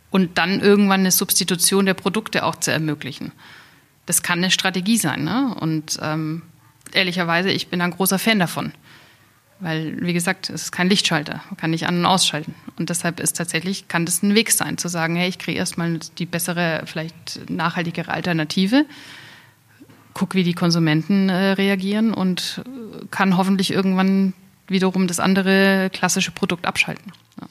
und 0.10 0.38
dann 0.38 0.60
irgendwann 0.60 1.02
eine 1.02 1.12
Substitution 1.12 1.86
der 1.86 1.94
Produkte 1.94 2.46
auch 2.46 2.56
zu 2.56 2.72
ermöglichen. 2.72 3.32
Das 4.06 4.24
kann 4.24 4.40
eine 4.40 4.52
Strategie 4.52 4.98
sein. 4.98 5.24
Ne? 5.24 5.56
Und 5.60 5.98
ähm, 6.02 6.44
ehrlicherweise, 6.92 7.50
ich 7.50 7.68
bin 7.68 7.82
ein 7.82 7.92
großer 7.92 8.20
Fan 8.20 8.40
davon. 8.40 8.74
Weil, 9.62 10.02
wie 10.02 10.14
gesagt, 10.14 10.50
es 10.50 10.64
ist 10.64 10.72
kein 10.72 10.90
Lichtschalter, 10.90 11.42
man 11.50 11.58
kann 11.58 11.70
nicht 11.70 11.88
an- 11.88 12.00
und 12.00 12.06
ausschalten. 12.06 12.56
Und 12.78 12.90
deshalb 12.90 13.20
ist 13.20 13.38
tatsächlich, 13.38 13.88
kann 13.88 14.06
das 14.06 14.24
ein 14.24 14.34
Weg 14.34 14.52
sein, 14.52 14.78
zu 14.78 14.88
sagen, 14.88 15.16
hey, 15.16 15.30
ich 15.30 15.38
kriege 15.38 15.58
erstmal 15.58 16.00
die 16.18 16.26
bessere, 16.26 16.82
vielleicht 16.86 17.50
nachhaltigere 17.50 18.12
Alternative 18.12 18.86
gucke, 20.14 20.38
wie 20.38 20.44
die 20.44 20.54
Konsumenten 20.54 21.30
äh, 21.30 21.52
reagieren 21.52 22.14
und 22.14 22.62
kann 23.12 23.38
hoffentlich 23.38 23.72
irgendwann 23.72 24.34
wiederum 24.68 25.08
das 25.08 25.20
andere 25.20 25.90
klassische 25.92 26.32
Produkt 26.32 26.66
abschalten. 26.66 27.12
Ja. 27.40 27.48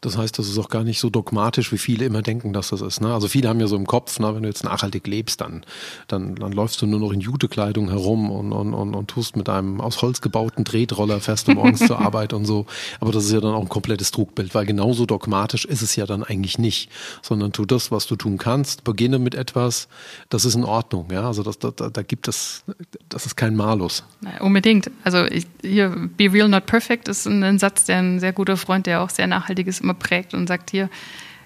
Das 0.00 0.16
heißt, 0.16 0.38
das 0.38 0.48
ist 0.48 0.58
auch 0.58 0.68
gar 0.68 0.84
nicht 0.84 1.00
so 1.00 1.10
dogmatisch, 1.10 1.72
wie 1.72 1.78
viele 1.78 2.04
immer 2.04 2.22
denken, 2.22 2.52
dass 2.52 2.68
das 2.68 2.82
ist. 2.82 3.00
Ne? 3.00 3.12
Also 3.12 3.26
viele 3.26 3.48
haben 3.48 3.58
ja 3.58 3.66
so 3.66 3.74
im 3.74 3.86
Kopf, 3.86 4.20
ne, 4.20 4.32
wenn 4.32 4.42
du 4.42 4.48
jetzt 4.48 4.62
nachhaltig 4.62 5.06
lebst, 5.08 5.40
dann, 5.40 5.64
dann, 6.06 6.36
dann 6.36 6.52
läufst 6.52 6.80
du 6.80 6.86
nur 6.86 7.00
noch 7.00 7.10
in 7.10 7.20
Jutekleidung 7.20 7.88
herum 7.88 8.30
und, 8.30 8.52
und, 8.52 8.74
und, 8.74 8.94
und 8.94 9.10
tust 9.10 9.36
mit 9.36 9.48
einem 9.48 9.80
aus 9.80 10.00
Holz 10.00 10.20
gebauten 10.20 10.64
Tretroller, 10.64 11.20
fährst 11.20 11.48
du 11.48 11.52
morgens 11.52 11.80
zur 11.80 11.98
Arbeit 12.04 12.32
und 12.32 12.44
so. 12.44 12.66
Aber 13.00 13.10
das 13.10 13.24
ist 13.24 13.32
ja 13.32 13.40
dann 13.40 13.54
auch 13.54 13.60
ein 13.62 13.68
komplettes 13.68 14.12
Trugbild, 14.12 14.54
weil 14.54 14.66
genauso 14.66 15.04
dogmatisch 15.04 15.64
ist 15.64 15.82
es 15.82 15.96
ja 15.96 16.06
dann 16.06 16.22
eigentlich 16.22 16.58
nicht, 16.58 16.90
sondern 17.20 17.52
tu 17.52 17.64
das, 17.64 17.90
was 17.90 18.06
du 18.06 18.14
tun 18.14 18.38
kannst, 18.38 18.84
beginne 18.84 19.18
mit 19.18 19.34
etwas, 19.34 19.88
das 20.28 20.44
ist 20.44 20.54
in 20.54 20.64
Ordnung. 20.64 21.08
Ja? 21.10 21.26
Also 21.26 21.42
das, 21.42 21.58
da, 21.58 21.70
da 21.70 22.02
gibt 22.02 22.28
es, 22.28 22.62
das 23.08 23.26
ist 23.26 23.36
kein 23.36 23.56
Malus. 23.56 24.04
Unbedingt. 24.38 24.92
Also 25.02 25.24
ich, 25.24 25.46
hier, 25.62 26.08
be 26.16 26.32
real, 26.32 26.48
not 26.48 26.66
perfect 26.66 27.08
ist 27.08 27.26
ein, 27.26 27.42
ein 27.42 27.58
Satz, 27.58 27.84
der 27.84 27.98
ein 27.98 28.20
sehr 28.20 28.32
guter 28.32 28.56
Freund, 28.56 28.86
der 28.86 29.02
auch 29.02 29.10
sehr 29.10 29.26
nachhaltig 29.26 29.66
ist, 29.66 29.87
immer 29.88 29.94
prägt 29.94 30.34
und 30.34 30.46
sagt 30.46 30.70
hier, 30.70 30.90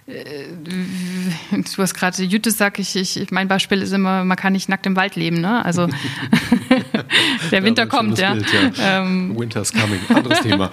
äh, 0.06 0.46
du 1.52 1.82
hast 1.82 1.94
gerade 1.94 2.22
Jute 2.24 2.50
sagt, 2.50 2.80
ich, 2.80 2.96
ich, 2.96 3.30
mein 3.30 3.46
Beispiel 3.46 3.82
ist 3.82 3.92
immer, 3.92 4.24
man 4.24 4.36
kann 4.36 4.52
nicht 4.52 4.68
nackt 4.68 4.84
im 4.86 4.96
Wald 4.96 5.14
leben, 5.14 5.40
ne? 5.40 5.64
Also 5.64 5.88
der 7.52 7.62
Winter 7.62 7.82
ja, 7.82 7.88
kommt, 7.88 8.18
ja. 8.18 8.34
Bild, 8.34 8.46
ja. 8.52 9.02
Ähm, 9.02 9.38
Winter's 9.38 9.72
coming, 9.72 10.00
anderes 10.08 10.40
Thema. 10.42 10.70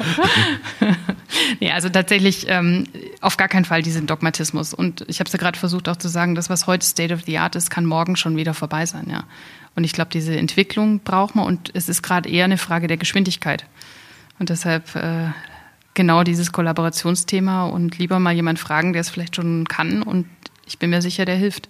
nee, 1.60 1.72
also 1.72 1.90
tatsächlich 1.90 2.46
ähm, 2.48 2.88
auf 3.22 3.38
gar 3.38 3.48
keinen 3.48 3.66
Fall 3.66 3.84
diesen 3.84 4.08
Dogmatismus. 4.08 4.74
Und 4.74 5.06
ich 5.08 5.20
habe 5.20 5.28
es 5.28 5.34
ja 5.34 5.40
gerade 5.40 5.60
versucht 5.60 5.90
auch 5.90 5.98
zu 5.98 6.08
sagen, 6.08 6.34
das, 6.34 6.50
was 6.50 6.66
heute 6.66 6.86
State 6.86 7.14
of 7.14 7.22
the 7.26 7.38
Art 7.38 7.56
ist, 7.56 7.70
kann 7.70 7.86
morgen 7.86 8.16
schon 8.16 8.36
wieder 8.36 8.56
vorbei 8.56 8.88
sein, 8.88 9.08
ja. 9.12 9.26
Und 9.76 9.84
ich 9.84 9.94
glaube, 9.94 10.10
diese 10.12 10.36
Entwicklung 10.36 11.00
braucht 11.02 11.36
man 11.36 11.46
und 11.46 11.72
es 11.76 11.88
ist 11.88 12.02
gerade 12.02 12.28
eher 12.28 12.46
eine 12.46 12.58
Frage 12.58 12.88
der 12.88 12.98
Geschwindigkeit. 12.98 13.66
Und 14.40 14.50
deshalb 14.50 14.96
äh, 14.96 15.28
genau 15.94 16.24
dieses 16.24 16.52
Kollaborationsthema 16.52 17.66
und 17.66 17.98
lieber 17.98 18.20
mal 18.20 18.34
jemand 18.34 18.60
fragen, 18.60 18.94
der 18.94 19.02
es 19.02 19.10
vielleicht 19.10 19.36
schon 19.36 19.68
kann 19.68 20.04
und 20.04 20.26
ich 20.66 20.78
bin 20.78 20.92
mir 20.92 21.02
sicher, 21.02 21.26
der 21.26 21.36
hilft. 21.36 21.68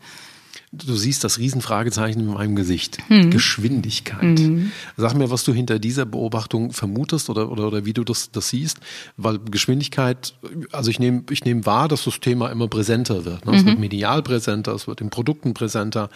Du 0.72 0.95
siehst 0.95 1.24
das 1.24 1.39
Riesenfragezeichen 1.39 2.22
in 2.22 2.28
meinem 2.28 2.55
Gesicht. 2.55 2.99
Mhm. 3.09 3.32
Geschwindigkeit. 3.32 4.39
Mhm. 4.39 4.72
Sag 4.97 5.15
mir, 5.15 5.32
was 5.32 5.43
du 5.43 5.51
hinter 5.51 5.80
dieser 5.80 6.05
Beobachtung 6.05 6.74
vermutest 6.74 7.30
oder, 7.32 7.51
oder, 7.51 7.67
oder 7.67 7.86
wie 7.86 7.93
du 7.93 8.03
das, 8.03 8.30
das 8.30 8.49
siehst, 8.49 8.80
weil 9.17 9.39
Geschwindigkeit, 9.39 10.36
also 10.72 10.91
ich 10.91 10.99
nehme 10.99 11.24
ich 11.32 11.43
nehm 11.43 11.65
wahr, 11.65 11.88
dass 11.88 12.03
das 12.03 12.20
Thema 12.20 12.51
immer 12.51 12.67
präsenter 12.67 13.26
wird. 13.26 13.47
Ne? 13.47 13.55
Es 13.55 13.63
mhm. 13.63 13.67
wird 13.67 13.80
medial 13.80 14.22
präsenter, 14.22 14.74
es 14.76 14.88
wird 14.88 15.01
in 15.01 15.09
Produkten 15.09 15.55
präsenter. 15.55 16.09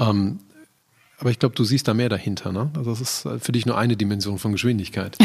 Ähm, 0.00 0.40
aber 1.22 1.30
ich 1.30 1.38
glaube, 1.38 1.54
du 1.54 1.62
siehst 1.62 1.86
da 1.86 1.94
mehr 1.94 2.08
dahinter. 2.08 2.50
Ne? 2.50 2.68
Also 2.76 2.90
das 2.90 3.00
ist 3.00 3.26
äh, 3.26 3.38
für 3.38 3.52
dich 3.52 3.64
nur 3.64 3.78
eine 3.78 3.96
Dimension 3.96 4.40
von 4.40 4.50
Geschwindigkeit. 4.50 5.16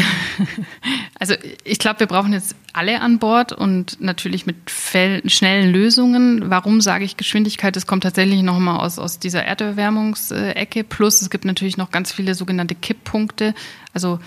also 1.18 1.34
ich 1.64 1.80
glaube, 1.80 1.98
wir 1.98 2.06
brauchen 2.06 2.32
jetzt 2.32 2.54
alle 2.72 3.00
an 3.00 3.18
Bord 3.18 3.50
und 3.50 4.00
natürlich 4.00 4.46
mit 4.46 4.70
schnellen 4.70 5.72
Lösungen. 5.72 6.50
Warum 6.50 6.80
sage 6.80 7.04
ich 7.04 7.16
Geschwindigkeit? 7.16 7.74
Das 7.74 7.88
kommt 7.88 8.04
tatsächlich 8.04 8.42
nochmal 8.42 8.78
aus, 8.78 9.00
aus 9.00 9.18
dieser 9.18 9.42
Erderwärmungsecke. 9.42 10.84
Plus 10.84 11.20
es 11.20 11.30
gibt 11.30 11.44
natürlich 11.44 11.76
noch 11.76 11.90
ganz 11.90 12.12
viele 12.12 12.36
sogenannte 12.36 12.76
Kipppunkte. 12.76 13.52
Also 13.92 14.20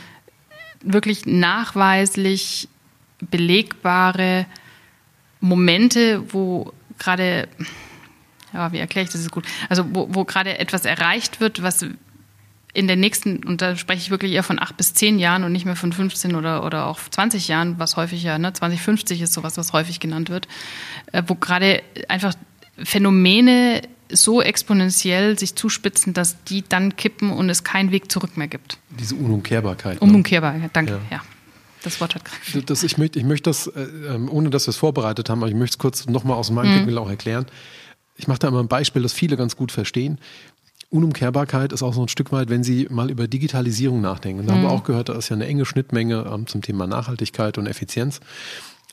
wirklich 0.82 1.26
nachweislich 1.26 2.67
belegbare 3.22 4.45
Momente, 5.39 6.22
wo 6.34 6.74
gerade 6.99 7.47
ja, 8.54 8.72
wie 8.72 8.80
erkläre 8.80 9.06
ich 9.06 9.12
das 9.12 9.22
ist 9.22 9.32
gut? 9.32 9.45
Also 9.70 9.86
wo, 9.93 10.08
wo 10.12 10.26
gerade 10.26 10.58
etwas 10.58 10.86
erreicht 10.86 11.39
wird, 11.39 11.62
was 11.64 11.86
in 12.74 12.88
den 12.88 12.99
nächsten, 12.99 13.43
und 13.43 13.62
da 13.62 13.76
spreche 13.76 14.02
ich 14.02 14.12
wirklich 14.12 14.32
eher 14.32 14.43
von 14.43 14.60
acht 14.60 14.78
bis 14.78 14.93
zehn 14.93 15.20
Jahren 15.20 15.43
und 15.43 15.52
nicht 15.52 15.66
mehr 15.66 15.76
von 15.76 15.91
15 15.91 16.36
oder, 16.36 16.66
oder 16.66 16.88
auch 16.88 16.99
20 16.99 17.47
Jahren, 17.47 17.80
was 17.80 17.97
häufig 17.97 18.24
ja, 18.24 18.38
ne, 18.38 18.54
2050 18.54 19.22
ist 19.22 19.34
sowas, 19.34 19.58
was 19.58 19.74
häufig 19.74 19.99
genannt 19.99 20.30
wird, 20.30 20.47
äh, 21.12 21.24
wo 21.28 21.36
gerade 21.36 21.82
einfach 22.08 22.34
Phänomene 22.78 23.82
so 24.10 24.41
exponentiell 24.41 25.38
sich 25.38 25.56
zuspitzen, 25.56 26.14
dass 26.14 26.43
die 26.43 26.64
dann 26.68 26.95
kippen 26.95 27.32
und 27.32 27.49
es 27.49 27.64
keinen 27.64 27.91
Weg 27.91 28.12
zurück 28.12 28.38
mehr 28.38 28.47
gibt. 28.47 28.78
Diese 28.89 29.16
Unumkehrbarkeit. 29.16 30.02
Ne? 30.02 30.08
Unumkehrbarkeit, 30.08 30.70
danke, 30.74 30.93
ja. 31.10 31.18
ja. 31.18 31.22
Das 31.84 31.99
Wort 31.99 32.16
hat 32.16 32.24
gerade. 32.26 32.64
Das, 32.66 32.84
ich 32.84 32.97
möchte, 32.97 33.18
ich 33.18 33.26
möchte 33.26 33.49
das, 33.49 33.68
äh, 33.68 33.82
ähm, 33.82 34.30
ohne 34.30 34.49
dass 34.49 34.68
wir 34.68 34.70
es 34.70 34.78
vorbereitet 34.78 35.30
haben, 35.30 35.39
aber 35.39 35.49
ich 35.49 35.56
möchte 35.56 35.74
es 35.74 35.78
kurz 35.78 36.08
nochmal 36.08 36.38
aus 36.38 36.52
meinem 36.52 36.68
mhm. 36.68 36.74
Blickwinkel 36.74 36.97
auch 36.99 37.10
erklären 37.10 37.45
ich 38.22 38.28
mache 38.28 38.39
da 38.39 38.49
immer 38.49 38.59
ein 38.59 38.67
Beispiel, 38.67 39.01
das 39.01 39.13
viele 39.13 39.36
ganz 39.36 39.55
gut 39.55 39.72
verstehen. 39.72 40.19
Unumkehrbarkeit 40.91 41.74
ist 41.74 41.82
auch 41.82 41.93
so 41.93 42.03
ein 42.03 42.07
Stück 42.07 42.32
weit, 42.32 42.49
wenn 42.49 42.63
Sie 42.63 42.88
mal 42.91 43.09
über 43.09 43.28
Digitalisierung 43.28 43.99
nachdenken. 44.01 44.45
Da 44.45 44.53
mhm. 44.53 44.57
haben 44.57 44.63
wir 44.63 44.69
mhm. 44.69 44.76
auch 44.76 44.84
gehört, 44.84 45.09
da 45.09 45.13
ist 45.13 45.30
ja 45.30 45.36
eine 45.36 45.47
enge 45.47 45.65
Schnittmenge 45.65 46.30
ähm, 46.32 46.45
zum 46.45 46.61
Thema 46.61 46.86
Nachhaltigkeit 46.86 47.57
und 47.57 47.65
Effizienz. 47.65 48.19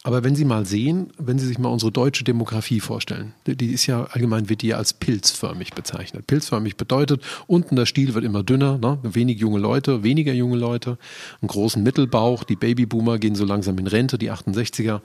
Aber 0.05 0.24
wenn 0.24 0.35
Sie 0.37 0.47
mal 0.47 0.64
sehen, 0.64 1.12
wenn 1.18 1.39
Sie 1.39 1.47
sich 1.47 1.59
mal 1.59 1.68
unsere 1.68 1.93
deutsche 1.93 2.24
Demografie 2.24 2.81
vorstellen, 2.81 3.35
die 3.47 3.72
ist 3.72 3.87
ja 3.87 4.05
allgemein 4.05 4.49
wird 4.49 4.62
die 4.62 4.68
ja 4.68 4.76
als 4.79 4.95
pilzförmig 4.95 5.74
bezeichnet. 5.74 6.26
Pilzförmig 6.26 6.76
bedeutet, 6.76 7.22
unten 7.49 7.76
der 7.76 7.85
Stiel 7.85 8.14
wird 8.14 8.24
immer 8.24 8.45
dünner, 8.45 8.79
ne? 8.79 8.99
wenig 9.03 9.39
junge 9.41 9.59
Leute, 9.59 10.05
weniger 10.05 10.33
junge 10.33 10.57
Leute, 10.57 10.97
einen 11.43 11.49
großen 11.49 11.83
Mittelbauch, 11.83 12.45
die 12.45 12.57
Babyboomer 12.57 13.18
gehen 13.18 13.35
so 13.35 13.45
langsam 13.45 13.76
in 13.76 13.89
Rente, 13.89 14.16
die 14.16 14.31
68er. 14.31 15.01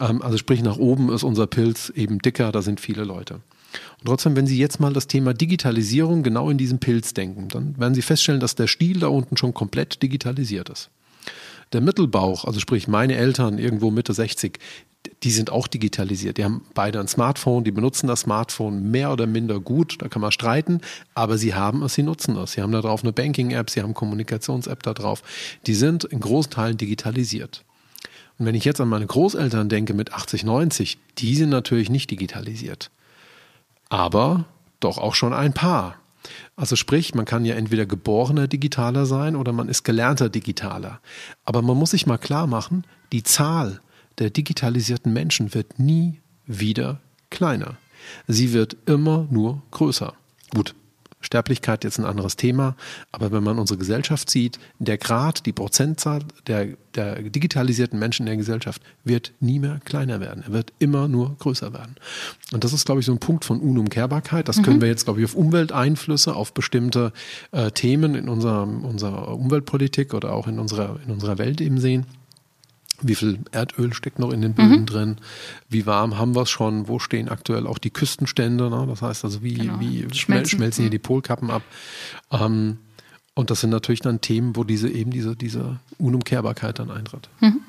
Ähm, 0.00 0.22
also 0.22 0.38
sprich, 0.38 0.62
nach 0.62 0.78
oben 0.78 1.12
ist 1.12 1.24
unser 1.24 1.48
Pilz 1.48 1.90
eben 1.90 2.20
dicker, 2.20 2.52
da 2.52 2.62
sind 2.62 2.80
viele 2.80 3.02
Leute. 3.02 3.40
Und 3.98 4.06
trotzdem, 4.06 4.36
wenn 4.36 4.46
Sie 4.46 4.58
jetzt 4.58 4.80
mal 4.80 4.92
das 4.92 5.06
Thema 5.06 5.34
Digitalisierung 5.34 6.22
genau 6.22 6.50
in 6.50 6.58
diesem 6.58 6.78
Pilz 6.78 7.14
denken, 7.14 7.48
dann 7.48 7.78
werden 7.78 7.94
Sie 7.94 8.02
feststellen, 8.02 8.40
dass 8.40 8.54
der 8.54 8.66
Stiel 8.66 9.00
da 9.00 9.08
unten 9.08 9.36
schon 9.36 9.54
komplett 9.54 10.02
digitalisiert 10.02 10.68
ist. 10.68 10.90
Der 11.72 11.80
Mittelbauch, 11.80 12.44
also 12.44 12.60
sprich 12.60 12.88
meine 12.88 13.16
Eltern 13.16 13.58
irgendwo 13.58 13.90
Mitte 13.90 14.14
60, 14.14 14.58
die 15.22 15.30
sind 15.30 15.50
auch 15.50 15.66
digitalisiert. 15.66 16.38
Die 16.38 16.44
haben 16.44 16.62
beide 16.74 17.00
ein 17.00 17.08
Smartphone, 17.08 17.64
die 17.64 17.70
benutzen 17.70 18.06
das 18.06 18.20
Smartphone 18.20 18.90
mehr 18.90 19.12
oder 19.12 19.26
minder 19.26 19.60
gut, 19.60 19.96
da 20.00 20.08
kann 20.08 20.22
man 20.22 20.32
streiten, 20.32 20.80
aber 21.14 21.38
sie 21.38 21.54
haben 21.54 21.82
es, 21.82 21.94
sie 21.94 22.02
nutzen 22.02 22.36
es. 22.36 22.52
Sie 22.52 22.62
haben 22.62 22.72
da 22.72 22.80
drauf 22.80 23.02
eine 23.02 23.12
Banking-App, 23.12 23.70
sie 23.70 23.82
haben 23.82 23.94
Kommunikations-App 23.94 24.82
da 24.82 24.94
drauf. 24.94 25.22
Die 25.66 25.74
sind 25.74 26.04
in 26.04 26.20
großen 26.20 26.52
Teilen 26.52 26.76
digitalisiert. 26.76 27.64
Und 28.38 28.46
wenn 28.46 28.54
ich 28.54 28.64
jetzt 28.64 28.80
an 28.80 28.88
meine 28.88 29.06
Großeltern 29.06 29.68
denke 29.68 29.94
mit 29.94 30.12
80, 30.12 30.44
90, 30.44 30.98
die 31.18 31.34
sind 31.34 31.50
natürlich 31.50 31.90
nicht 31.90 32.10
digitalisiert 32.10 32.90
aber 33.88 34.44
doch 34.80 34.98
auch 34.98 35.14
schon 35.14 35.32
ein 35.32 35.52
paar. 35.52 35.96
Also 36.56 36.76
sprich, 36.76 37.14
man 37.14 37.24
kann 37.24 37.44
ja 37.44 37.54
entweder 37.54 37.86
geborener 37.86 38.48
Digitaler 38.48 39.06
sein 39.06 39.36
oder 39.36 39.52
man 39.52 39.68
ist 39.68 39.84
gelernter 39.84 40.28
Digitaler. 40.28 41.00
Aber 41.44 41.62
man 41.62 41.76
muss 41.76 41.92
sich 41.92 42.06
mal 42.06 42.18
klar 42.18 42.46
machen, 42.46 42.84
die 43.12 43.22
Zahl 43.22 43.80
der 44.18 44.30
digitalisierten 44.30 45.12
Menschen 45.12 45.54
wird 45.54 45.78
nie 45.78 46.20
wieder 46.46 47.00
kleiner. 47.30 47.76
Sie 48.26 48.52
wird 48.52 48.76
immer 48.86 49.26
nur 49.30 49.62
größer. 49.70 50.14
Gut, 50.54 50.74
Sterblichkeit 51.20 51.84
jetzt 51.84 51.98
ein 51.98 52.04
anderes 52.04 52.36
Thema, 52.36 52.76
aber 53.12 53.32
wenn 53.32 53.42
man 53.42 53.58
unsere 53.58 53.78
Gesellschaft 53.78 54.30
sieht, 54.30 54.58
der 54.78 54.98
Grad, 54.98 55.46
die 55.46 55.52
Prozentzahl 55.52 56.20
der, 56.46 56.68
der 56.94 57.22
digitalisierten 57.22 57.98
Menschen 57.98 58.22
in 58.22 58.26
der 58.26 58.36
Gesellschaft 58.36 58.82
wird 59.04 59.32
nie 59.40 59.58
mehr 59.58 59.80
kleiner 59.84 60.20
werden. 60.20 60.44
Er 60.46 60.52
wird 60.52 60.72
immer 60.78 61.08
nur 61.08 61.36
größer 61.38 61.72
werden. 61.72 61.96
Und 62.52 62.64
das 62.64 62.72
ist, 62.72 62.86
glaube 62.86 63.00
ich, 63.00 63.06
so 63.06 63.12
ein 63.12 63.18
Punkt 63.18 63.44
von 63.44 63.60
Unumkehrbarkeit. 63.60 64.48
Das 64.48 64.58
mhm. 64.58 64.62
können 64.62 64.80
wir 64.80 64.88
jetzt, 64.88 65.04
glaube 65.04 65.20
ich, 65.20 65.24
auf 65.24 65.34
Umwelteinflüsse, 65.34 66.34
auf 66.34 66.52
bestimmte 66.52 67.12
äh, 67.52 67.70
Themen 67.70 68.14
in 68.14 68.28
unserer, 68.28 68.62
unserer 68.62 69.36
Umweltpolitik 69.36 70.14
oder 70.14 70.32
auch 70.32 70.46
in 70.46 70.58
unserer, 70.58 71.00
in 71.04 71.12
unserer 71.12 71.38
Welt 71.38 71.60
eben 71.60 71.78
sehen. 71.78 72.06
Wie 73.00 73.14
viel 73.14 73.38
Erdöl 73.52 73.92
steckt 73.94 74.18
noch 74.18 74.32
in 74.32 74.42
den 74.42 74.54
Böden 74.54 74.80
mhm. 74.80 74.86
drin? 74.86 75.16
Wie 75.68 75.86
warm 75.86 76.18
haben 76.18 76.34
wir 76.34 76.42
es 76.42 76.50
schon? 76.50 76.88
Wo 76.88 76.98
stehen 76.98 77.28
aktuell 77.28 77.66
auch 77.66 77.78
die 77.78 77.90
Küstenstände? 77.90 78.70
Ne? 78.70 78.86
Das 78.88 79.02
heißt 79.02 79.24
also, 79.24 79.42
wie, 79.42 79.54
genau. 79.54 79.80
wie 79.80 80.06
schmelzen. 80.12 80.58
schmelzen 80.58 80.82
hier 80.82 80.90
die 80.90 80.98
Polkappen 80.98 81.50
ab? 81.50 81.62
Ähm, 82.30 82.78
und 83.34 83.50
das 83.50 83.60
sind 83.60 83.70
natürlich 83.70 84.00
dann 84.00 84.20
Themen, 84.20 84.56
wo 84.56 84.64
diese 84.64 84.88
eben 84.88 85.12
diese, 85.12 85.36
diese 85.36 85.78
Unumkehrbarkeit 85.98 86.80
dann 86.80 86.90
eintritt. 86.90 87.28
Mhm 87.40 87.60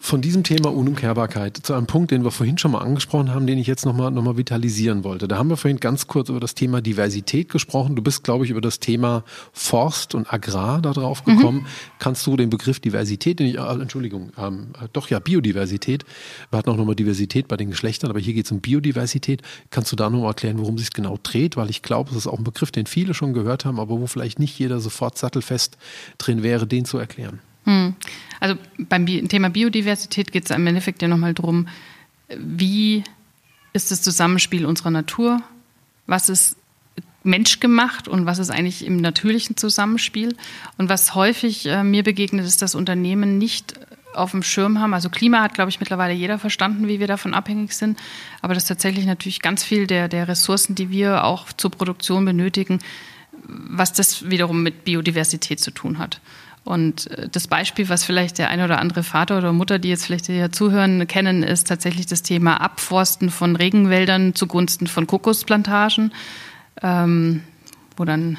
von 0.00 0.20
diesem 0.20 0.42
Thema 0.42 0.72
Unumkehrbarkeit 0.72 1.56
zu 1.56 1.74
einem 1.74 1.86
Punkt, 1.86 2.10
den 2.10 2.24
wir 2.24 2.30
vorhin 2.30 2.58
schon 2.58 2.72
mal 2.72 2.80
angesprochen 2.80 3.32
haben, 3.32 3.46
den 3.46 3.58
ich 3.58 3.66
jetzt 3.66 3.86
nochmal 3.86 4.10
noch 4.10 4.22
mal 4.22 4.36
vitalisieren 4.36 5.04
wollte. 5.04 5.28
Da 5.28 5.38
haben 5.38 5.48
wir 5.48 5.56
vorhin 5.56 5.80
ganz 5.80 6.06
kurz 6.06 6.28
über 6.28 6.40
das 6.40 6.54
Thema 6.54 6.80
Diversität 6.80 7.48
gesprochen. 7.48 7.96
Du 7.96 8.02
bist, 8.02 8.24
glaube 8.24 8.44
ich, 8.44 8.50
über 8.50 8.60
das 8.60 8.80
Thema 8.80 9.24
Forst 9.52 10.14
und 10.14 10.32
Agrar 10.32 10.82
da 10.82 10.92
drauf 10.92 11.24
mhm. 11.26 11.36
gekommen. 11.36 11.58
Mhm. 11.60 11.66
Kannst 11.98 12.26
du 12.26 12.36
den 12.36 12.50
Begriff 12.50 12.80
Diversität, 12.80 13.38
den 13.38 13.46
ich, 13.46 13.56
äh, 13.56 13.60
Entschuldigung, 13.60 14.32
ähm, 14.38 14.68
doch 14.92 15.08
ja, 15.10 15.18
Biodiversität, 15.18 16.04
wir 16.50 16.58
hatten 16.58 16.70
auch 16.70 16.76
nochmal 16.76 16.96
Diversität 16.96 17.48
bei 17.48 17.56
den 17.56 17.70
Geschlechtern, 17.70 18.10
aber 18.10 18.20
hier 18.20 18.34
geht 18.34 18.46
es 18.46 18.52
um 18.52 18.60
Biodiversität. 18.60 19.42
Kannst 19.70 19.92
du 19.92 19.96
da 19.96 20.10
nochmal 20.10 20.30
erklären, 20.30 20.58
worum 20.58 20.74
es 20.74 20.82
sich 20.82 20.92
genau 20.92 21.18
dreht? 21.22 21.56
Weil 21.56 21.70
ich 21.70 21.82
glaube, 21.82 22.10
es 22.10 22.16
ist 22.16 22.26
auch 22.26 22.38
ein 22.38 22.44
Begriff, 22.44 22.70
den 22.70 22.86
viele 22.86 23.14
schon 23.14 23.32
gehört 23.32 23.64
haben, 23.64 23.80
aber 23.80 24.00
wo 24.00 24.06
vielleicht 24.06 24.38
nicht 24.38 24.58
jeder 24.58 24.80
sofort 24.80 25.18
sattelfest 25.18 25.76
drin 26.18 26.42
wäre, 26.42 26.66
den 26.66 26.84
zu 26.84 26.98
erklären. 26.98 27.40
Hm. 27.64 27.94
Also 28.40 28.56
beim 28.78 29.06
Thema 29.06 29.50
Biodiversität 29.50 30.32
geht 30.32 30.44
es 30.44 30.50
im 30.50 30.66
Endeffekt 30.66 31.02
ja 31.02 31.08
nochmal 31.08 31.34
darum, 31.34 31.68
wie 32.36 33.04
ist 33.72 33.90
das 33.90 34.02
Zusammenspiel 34.02 34.66
unserer 34.66 34.90
Natur, 34.90 35.42
was 36.06 36.28
ist 36.28 36.56
menschgemacht 37.24 38.06
und 38.06 38.26
was 38.26 38.38
ist 38.38 38.50
eigentlich 38.50 38.84
im 38.84 38.98
natürlichen 38.98 39.56
Zusammenspiel. 39.56 40.36
Und 40.76 40.88
was 40.88 41.14
häufig 41.14 41.66
äh, 41.66 41.82
mir 41.82 42.02
begegnet, 42.02 42.46
ist, 42.46 42.62
dass 42.62 42.74
Unternehmen 42.74 43.38
nicht 43.38 43.74
auf 44.14 44.30
dem 44.30 44.42
Schirm 44.42 44.78
haben. 44.78 44.94
Also 44.94 45.10
Klima 45.10 45.42
hat, 45.42 45.54
glaube 45.54 45.70
ich, 45.70 45.80
mittlerweile 45.80 46.14
jeder 46.14 46.38
verstanden, 46.38 46.86
wie 46.86 47.00
wir 47.00 47.06
davon 47.06 47.34
abhängig 47.34 47.72
sind. 47.72 47.98
Aber 48.42 48.54
das 48.54 48.64
ist 48.64 48.68
tatsächlich 48.68 49.06
natürlich 49.06 49.42
ganz 49.42 49.64
viel 49.64 49.86
der, 49.86 50.08
der 50.08 50.28
Ressourcen, 50.28 50.74
die 50.74 50.90
wir 50.90 51.24
auch 51.24 51.52
zur 51.52 51.70
Produktion 51.70 52.24
benötigen, 52.24 52.78
was 53.46 53.92
das 53.92 54.30
wiederum 54.30 54.62
mit 54.62 54.84
Biodiversität 54.84 55.60
zu 55.60 55.70
tun 55.70 55.98
hat. 55.98 56.20
Und 56.64 57.10
äh, 57.10 57.28
das 57.28 57.46
Beispiel, 57.46 57.88
was 57.88 58.04
vielleicht 58.04 58.38
der 58.38 58.48
eine 58.48 58.64
oder 58.64 58.80
andere 58.80 59.02
Vater 59.02 59.38
oder 59.38 59.52
Mutter, 59.52 59.78
die 59.78 59.90
jetzt 59.90 60.06
vielleicht 60.06 60.26
hier 60.26 60.50
zuhören, 60.50 61.06
kennen, 61.06 61.42
ist 61.42 61.68
tatsächlich 61.68 62.06
das 62.06 62.22
Thema 62.22 62.60
Abforsten 62.60 63.30
von 63.30 63.56
Regenwäldern 63.56 64.34
zugunsten 64.34 64.86
von 64.86 65.06
Kokosplantagen, 65.06 66.12
ähm, 66.82 67.42
wo 67.96 68.04
dann 68.04 68.38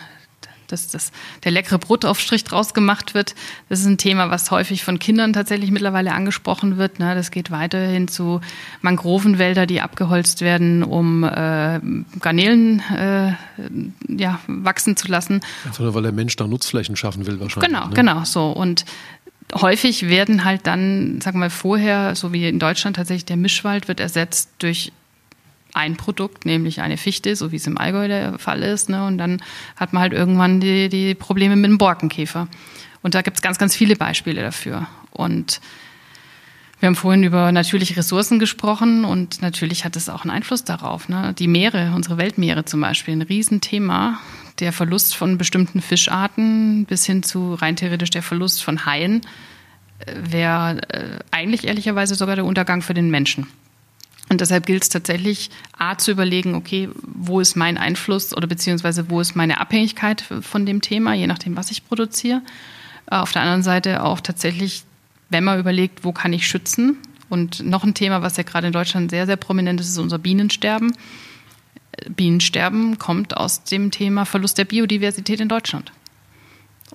dass 0.67 0.87
das, 0.87 1.11
der 1.43 1.51
leckere 1.51 1.79
Brotaufstrich 1.79 2.43
draus 2.43 2.73
gemacht 2.73 3.13
wird. 3.13 3.35
Das 3.69 3.79
ist 3.79 3.85
ein 3.85 3.97
Thema, 3.97 4.29
was 4.29 4.51
häufig 4.51 4.83
von 4.83 4.99
Kindern 4.99 5.33
tatsächlich 5.33 5.71
mittlerweile 5.71 6.13
angesprochen 6.13 6.77
wird. 6.77 6.99
Ne? 6.99 7.15
Das 7.15 7.31
geht 7.31 7.51
weiterhin 7.51 8.07
zu 8.07 8.41
Mangrovenwälder, 8.81 9.65
die 9.65 9.81
abgeholzt 9.81 10.41
werden, 10.41 10.83
um 10.83 11.23
äh, 11.23 11.79
Garnelen 12.19 12.81
äh, 12.95 13.33
ja, 14.07 14.39
wachsen 14.47 14.97
zu 14.97 15.07
lassen. 15.07 15.41
Einfach 15.65 15.93
weil 15.93 16.03
der 16.03 16.11
Mensch 16.11 16.35
da 16.35 16.47
Nutzflächen 16.47 16.95
schaffen 16.95 17.25
will 17.27 17.39
wahrscheinlich. 17.39 17.69
Genau, 17.69 17.87
ne? 17.87 17.93
genau 17.93 18.23
so. 18.23 18.51
Und 18.51 18.85
häufig 19.53 20.09
werden 20.09 20.43
halt 20.45 20.67
dann, 20.67 21.21
sagen 21.21 21.39
wir 21.39 21.49
vorher, 21.49 22.15
so 22.15 22.33
wie 22.33 22.47
in 22.47 22.59
Deutschland 22.59 22.95
tatsächlich 22.95 23.25
der 23.25 23.37
Mischwald 23.37 23.87
wird 23.87 23.99
ersetzt 23.99 24.49
durch 24.59 24.91
ein 25.75 25.97
Produkt, 25.97 26.45
nämlich 26.45 26.81
eine 26.81 26.97
Fichte, 26.97 27.35
so 27.35 27.51
wie 27.51 27.57
es 27.57 27.67
im 27.67 27.77
Allgäu 27.77 28.07
der 28.07 28.39
Fall 28.39 28.63
ist. 28.63 28.89
Ne? 28.89 29.05
Und 29.05 29.17
dann 29.17 29.41
hat 29.75 29.93
man 29.93 30.01
halt 30.01 30.13
irgendwann 30.13 30.59
die, 30.59 30.89
die 30.89 31.15
Probleme 31.15 31.55
mit 31.55 31.69
dem 31.69 31.77
Borkenkäfer. 31.77 32.47
Und 33.01 33.13
da 33.13 33.21
gibt 33.21 33.37
es 33.37 33.41
ganz, 33.41 33.57
ganz 33.57 33.75
viele 33.75 33.95
Beispiele 33.95 34.41
dafür. 34.41 34.87
Und 35.11 35.61
wir 36.79 36.87
haben 36.87 36.95
vorhin 36.95 37.23
über 37.23 37.51
natürliche 37.51 37.97
Ressourcen 37.97 38.37
gesprochen 38.37 39.05
und 39.05 39.41
natürlich 39.41 39.85
hat 39.85 39.95
es 39.95 40.09
auch 40.09 40.23
einen 40.23 40.31
Einfluss 40.31 40.63
darauf. 40.63 41.07
Ne? 41.07 41.33
Die 41.37 41.47
Meere, 41.47 41.93
unsere 41.95 42.17
Weltmeere 42.17 42.65
zum 42.65 42.81
Beispiel, 42.81 43.15
ein 43.15 43.21
Riesenthema. 43.21 44.19
Der 44.59 44.71
Verlust 44.71 45.15
von 45.15 45.37
bestimmten 45.37 45.81
Fischarten 45.81 46.85
bis 46.85 47.05
hin 47.05 47.23
zu 47.23 47.55
rein 47.55 47.75
theoretisch 47.75 48.09
der 48.09 48.23
Verlust 48.23 48.63
von 48.63 48.85
Haien 48.85 49.21
äh, 49.99 50.13
wäre 50.31 50.81
äh, 50.89 51.19
eigentlich 51.31 51.65
ehrlicherweise 51.67 52.15
sogar 52.15 52.35
der 52.35 52.45
Untergang 52.45 52.81
für 52.81 52.93
den 52.93 53.09
Menschen. 53.09 53.47
Und 54.29 54.41
deshalb 54.41 54.65
gilt 54.65 54.83
es 54.83 54.89
tatsächlich, 54.89 55.51
A, 55.77 55.97
zu 55.97 56.11
überlegen, 56.11 56.55
okay, 56.55 56.89
wo 57.03 57.39
ist 57.39 57.55
mein 57.55 57.77
Einfluss 57.77 58.35
oder 58.35 58.47
beziehungsweise 58.47 59.09
wo 59.09 59.21
ist 59.21 59.35
meine 59.35 59.59
Abhängigkeit 59.59 60.21
von 60.41 60.65
dem 60.65 60.81
Thema, 60.81 61.13
je 61.13 61.27
nachdem, 61.27 61.55
was 61.55 61.71
ich 61.71 61.87
produziere. 61.87 62.41
Äh, 63.09 63.17
auf 63.17 63.31
der 63.31 63.43
anderen 63.43 63.63
Seite 63.63 64.03
auch 64.03 64.19
tatsächlich, 64.19 64.83
wenn 65.29 65.43
man 65.43 65.59
überlegt, 65.59 66.03
wo 66.03 66.11
kann 66.11 66.33
ich 66.33 66.47
schützen. 66.47 66.97
Und 67.29 67.63
noch 67.63 67.83
ein 67.83 67.93
Thema, 67.93 68.21
was 68.21 68.37
ja 68.37 68.43
gerade 68.43 68.67
in 68.67 68.73
Deutschland 68.73 69.11
sehr, 69.11 69.25
sehr 69.25 69.35
prominent 69.35 69.79
ist, 69.79 69.89
ist 69.89 69.97
unser 69.97 70.19
Bienensterben. 70.19 70.95
Bienensterben 72.09 72.99
kommt 72.99 73.37
aus 73.37 73.63
dem 73.63 73.91
Thema 73.91 74.25
Verlust 74.25 74.57
der 74.57 74.65
Biodiversität 74.65 75.39
in 75.39 75.49
Deutschland. 75.49 75.91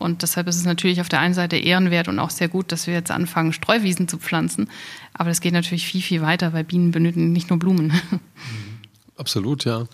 Und 0.01 0.22
deshalb 0.22 0.48
ist 0.48 0.57
es 0.57 0.64
natürlich 0.64 1.03
auf 1.03 1.11
der 1.11 1.20
einen 1.20 1.34
Seite 1.34 1.57
ehrenwert 1.57 2.09
und 2.09 2.18
auch 2.18 2.30
sehr 2.30 2.48
gut, 2.48 2.72
dass 2.72 2.86
wir 2.86 2.94
jetzt 2.94 3.11
anfangen, 3.11 3.53
Streuwiesen 3.53 4.09
zu 4.09 4.16
pflanzen. 4.16 4.70
Aber 5.12 5.28
das 5.28 5.42
geht 5.42 5.53
natürlich 5.53 5.86
viel, 5.86 6.01
viel 6.01 6.22
weiter, 6.22 6.55
weil 6.55 6.64
Bienen 6.64 6.90
benötigen 6.90 7.32
nicht 7.32 7.51
nur 7.51 7.59
Blumen. 7.59 7.92
Absolut, 9.18 9.66
ja. 9.66 9.86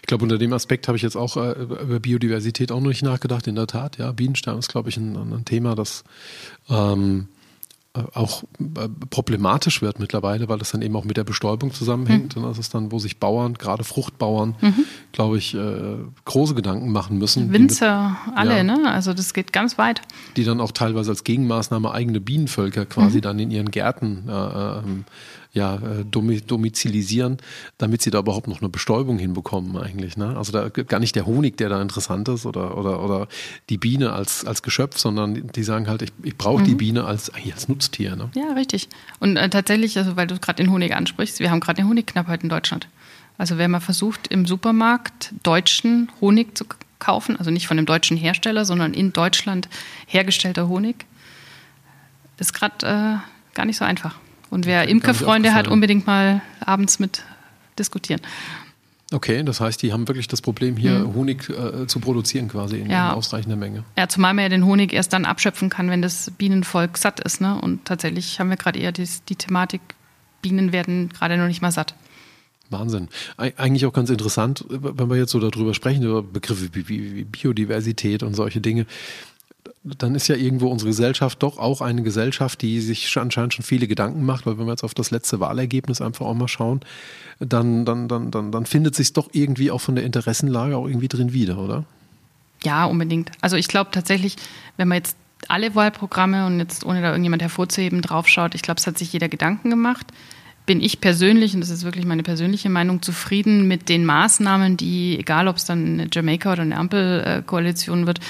Ich 0.00 0.08
glaube, 0.08 0.24
unter 0.24 0.38
dem 0.38 0.52
Aspekt 0.52 0.88
habe 0.88 0.96
ich 0.96 1.04
jetzt 1.04 1.14
auch 1.14 1.36
äh, 1.36 1.52
über 1.52 2.00
Biodiversität 2.00 2.72
auch 2.72 2.80
noch 2.80 2.88
nicht 2.88 3.04
nachgedacht. 3.04 3.46
In 3.46 3.54
der 3.54 3.68
Tat, 3.68 3.98
ja, 3.98 4.10
Bienensterben 4.10 4.58
ist, 4.58 4.68
glaube 4.68 4.88
ich, 4.88 4.96
ein, 4.96 5.16
ein 5.16 5.44
Thema, 5.44 5.76
das 5.76 6.02
ähm, 6.68 7.28
auch 8.14 8.42
äh, 8.58 8.88
problematisch 9.10 9.82
wird 9.82 9.98
mittlerweile, 9.98 10.48
weil 10.48 10.58
das 10.58 10.70
dann 10.70 10.80
eben 10.80 10.96
auch 10.96 11.04
mit 11.04 11.18
der 11.18 11.24
Bestäubung 11.24 11.74
zusammenhängt. 11.74 12.36
Mhm. 12.36 12.42
Und 12.42 12.48
das 12.48 12.58
ist 12.58 12.74
dann, 12.74 12.90
wo 12.90 12.98
sich 12.98 13.18
Bauern, 13.18 13.54
gerade 13.54 13.84
Fruchtbauern, 13.84 14.54
mhm. 14.60 14.84
glaube 15.12 15.36
ich, 15.36 15.54
äh, 15.54 15.96
große 16.24 16.54
Gedanken 16.54 16.90
machen 16.90 17.18
müssen. 17.18 17.52
Winzer, 17.52 18.16
mit, 18.26 18.36
alle, 18.36 18.56
ja, 18.56 18.62
ne? 18.62 18.90
Also 18.90 19.12
das 19.12 19.34
geht 19.34 19.52
ganz 19.52 19.76
weit. 19.76 20.00
Die 20.36 20.44
dann 20.44 20.60
auch 20.60 20.72
teilweise 20.72 21.10
als 21.10 21.22
Gegenmaßnahme 21.24 21.92
eigene 21.92 22.20
Bienenvölker 22.20 22.86
quasi 22.86 23.18
mhm. 23.18 23.22
dann 23.22 23.38
in 23.38 23.50
ihren 23.50 23.70
Gärten 23.70 24.26
äh, 24.26 24.32
ähm, 24.32 25.04
ja, 25.54 25.74
äh, 25.76 26.04
domizilisieren, 26.04 27.36
damit 27.76 28.00
sie 28.00 28.10
da 28.10 28.20
überhaupt 28.20 28.48
noch 28.48 28.60
eine 28.60 28.70
Bestäubung 28.70 29.18
hinbekommen 29.18 29.76
eigentlich. 29.76 30.16
Ne? 30.16 30.34
Also 30.36 30.50
da 30.50 30.68
gar 30.68 30.98
nicht 30.98 31.14
der 31.14 31.26
Honig, 31.26 31.58
der 31.58 31.68
da 31.68 31.82
interessant 31.82 32.26
ist 32.28 32.46
oder, 32.46 32.78
oder, 32.78 33.04
oder 33.04 33.28
die 33.68 33.76
Biene 33.76 34.12
als, 34.12 34.46
als 34.46 34.62
Geschöpf, 34.62 34.98
sondern 34.98 35.48
die 35.48 35.62
sagen 35.62 35.88
halt, 35.88 36.00
ich, 36.00 36.12
ich 36.22 36.38
brauche 36.38 36.62
mhm. 36.62 36.66
die 36.66 36.74
Biene 36.74 37.04
als, 37.04 37.30
als 37.30 37.68
Nutztier. 37.68 38.16
Ne? 38.16 38.30
Ja, 38.34 38.54
richtig. 38.54 38.88
Und 39.20 39.36
äh, 39.36 39.50
tatsächlich, 39.50 39.98
also 39.98 40.16
weil 40.16 40.26
du 40.26 40.38
gerade 40.38 40.62
den 40.62 40.72
Honig 40.72 40.94
ansprichst, 40.94 41.38
wir 41.38 41.50
haben 41.50 41.60
gerade 41.60 41.80
eine 41.80 41.88
Honigknappheit 41.88 42.42
in 42.42 42.48
Deutschland. 42.48 42.88
Also 43.36 43.58
wer 43.58 43.68
mal 43.68 43.80
versucht, 43.80 44.28
im 44.28 44.46
Supermarkt 44.46 45.34
deutschen 45.42 46.10
Honig 46.22 46.56
zu 46.56 46.64
kaufen, 46.98 47.36
also 47.36 47.50
nicht 47.50 47.66
von 47.66 47.76
einem 47.76 47.86
deutschen 47.86 48.16
Hersteller, 48.16 48.64
sondern 48.64 48.94
in 48.94 49.12
Deutschland 49.12 49.68
hergestellter 50.06 50.68
Honig, 50.68 51.04
ist 52.38 52.54
gerade 52.54 52.86
äh, 52.86 53.54
gar 53.54 53.66
nicht 53.66 53.76
so 53.76 53.84
einfach. 53.84 54.16
Und 54.52 54.66
wer 54.66 54.86
Imkerfreunde 54.86 55.54
hat, 55.54 55.66
unbedingt 55.66 56.06
mal 56.06 56.42
abends 56.60 56.98
mit 56.98 57.22
diskutieren. 57.78 58.20
Okay, 59.10 59.42
das 59.42 59.62
heißt, 59.62 59.80
die 59.80 59.94
haben 59.94 60.06
wirklich 60.08 60.28
das 60.28 60.42
Problem, 60.42 60.76
hier 60.76 60.98
mhm. 60.98 61.14
Honig 61.14 61.48
äh, 61.48 61.86
zu 61.86 62.00
produzieren 62.00 62.48
quasi 62.48 62.78
in, 62.78 62.90
ja. 62.90 63.12
in, 63.12 63.16
ausreichender 63.16 63.56
Menge. 63.56 63.84
Ja, 63.96 64.08
zumal 64.08 64.34
man 64.34 64.42
ja 64.42 64.48
den 64.50 64.66
Honig 64.66 64.92
erst 64.92 65.14
dann 65.14 65.24
abschöpfen 65.24 65.70
kann, 65.70 65.88
wenn 65.88 66.02
das 66.02 66.30
Bienenvolk 66.36 66.98
satt 66.98 67.20
ist. 67.20 67.40
Ne? 67.40 67.58
Und 67.58 67.86
tatsächlich 67.86 68.40
haben 68.40 68.50
wir 68.50 68.58
gerade 68.58 68.78
eher 68.78 68.92
die, 68.92 69.08
die 69.26 69.36
Thematik, 69.36 69.80
Bienen 70.42 70.70
werden 70.70 71.08
gerade 71.08 71.38
noch 71.38 71.46
nicht 71.46 71.62
mal 71.62 71.72
satt. 71.72 71.94
Wahnsinn. 72.68 73.08
Eigentlich 73.36 73.86
auch 73.86 73.92
ganz 73.94 74.10
interessant, 74.10 74.66
wenn 74.68 75.08
wir 75.08 75.16
jetzt 75.16 75.30
so 75.30 75.40
darüber 75.40 75.72
sprechen, 75.72 76.02
über 76.02 76.22
Begriffe 76.22 76.68
wie 76.74 77.24
Biodiversität 77.24 78.22
und 78.22 78.34
solche 78.34 78.60
Dinge 78.60 78.86
dann 79.84 80.14
ist 80.14 80.28
ja 80.28 80.36
irgendwo 80.36 80.68
unsere 80.68 80.90
Gesellschaft 80.90 81.42
doch 81.42 81.58
auch 81.58 81.80
eine 81.80 82.02
Gesellschaft, 82.02 82.62
die 82.62 82.80
sich 82.80 83.16
anscheinend 83.16 83.54
schon 83.54 83.64
viele 83.64 83.88
Gedanken 83.88 84.24
macht, 84.24 84.46
weil 84.46 84.58
wenn 84.58 84.66
wir 84.66 84.72
jetzt 84.72 84.84
auf 84.84 84.94
das 84.94 85.10
letzte 85.10 85.40
Wahlergebnis 85.40 86.00
einfach 86.00 86.26
auch 86.26 86.34
mal 86.34 86.48
schauen, 86.48 86.80
dann, 87.40 87.84
dann, 87.84 88.08
dann, 88.08 88.30
dann, 88.30 88.52
dann 88.52 88.66
findet 88.66 88.94
sich 88.94 89.12
doch 89.12 89.28
irgendwie 89.32 89.70
auch 89.70 89.80
von 89.80 89.96
der 89.96 90.04
Interessenlage 90.04 90.76
auch 90.76 90.86
irgendwie 90.86 91.08
drin 91.08 91.32
wieder, 91.32 91.58
oder? 91.58 91.84
Ja, 92.64 92.84
unbedingt. 92.84 93.32
Also 93.40 93.56
ich 93.56 93.66
glaube 93.68 93.90
tatsächlich, 93.92 94.36
wenn 94.76 94.88
man 94.88 94.98
jetzt 94.98 95.16
alle 95.48 95.74
Wahlprogramme 95.74 96.46
und 96.46 96.60
jetzt 96.60 96.84
ohne 96.84 97.02
da 97.02 97.08
irgendjemand 97.08 97.42
hervorzuheben 97.42 98.02
draufschaut, 98.02 98.54
ich 98.54 98.62
glaube, 98.62 98.78
es 98.78 98.86
hat 98.86 98.98
sich 98.98 99.12
jeder 99.12 99.28
Gedanken 99.28 99.70
gemacht. 99.70 100.06
Bin 100.64 100.80
ich 100.80 101.00
persönlich, 101.00 101.54
und 101.54 101.60
das 101.60 101.70
ist 101.70 101.82
wirklich 101.82 102.06
meine 102.06 102.22
persönliche 102.22 102.70
Meinung, 102.70 103.02
zufrieden 103.02 103.66
mit 103.66 103.88
den 103.88 104.04
Maßnahmen, 104.04 104.76
die, 104.76 105.18
egal 105.18 105.48
ob 105.48 105.56
es 105.56 105.64
dann 105.64 105.98
eine 105.98 106.08
Jamaika 106.12 106.52
oder 106.52 106.62
eine 106.62 106.76
Ampelkoalition 106.76 108.06
wird, 108.06 108.20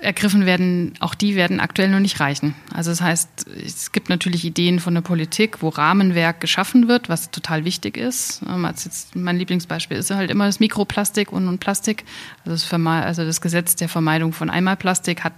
ergriffen 0.00 0.46
werden, 0.46 0.94
auch 1.00 1.14
die 1.14 1.34
werden 1.34 1.60
aktuell 1.60 1.88
noch 1.88 2.00
nicht 2.00 2.20
reichen. 2.20 2.54
Also 2.72 2.90
das 2.90 3.00
heißt, 3.00 3.46
es 3.64 3.92
gibt 3.92 4.08
natürlich 4.08 4.44
Ideen 4.44 4.80
von 4.80 4.94
der 4.94 5.00
Politik, 5.00 5.62
wo 5.62 5.68
Rahmenwerk 5.68 6.40
geschaffen 6.40 6.88
wird, 6.88 7.08
was 7.08 7.30
total 7.30 7.64
wichtig 7.64 7.96
ist. 7.96 8.42
Ähm, 8.48 8.64
jetzt, 8.66 9.16
mein 9.16 9.38
Lieblingsbeispiel 9.38 9.96
ist 9.96 10.10
halt 10.10 10.30
immer 10.30 10.46
das 10.46 10.60
Mikroplastik 10.60 11.32
und, 11.32 11.48
und 11.48 11.58
Plastik. 11.58 12.04
Also 12.44 12.52
das, 12.52 12.72
also 12.72 13.24
das, 13.24 13.40
Gesetz 13.40 13.76
der 13.76 13.88
Vermeidung 13.88 14.32
von 14.32 14.50
Einmalplastik 14.50 15.24
hat 15.24 15.32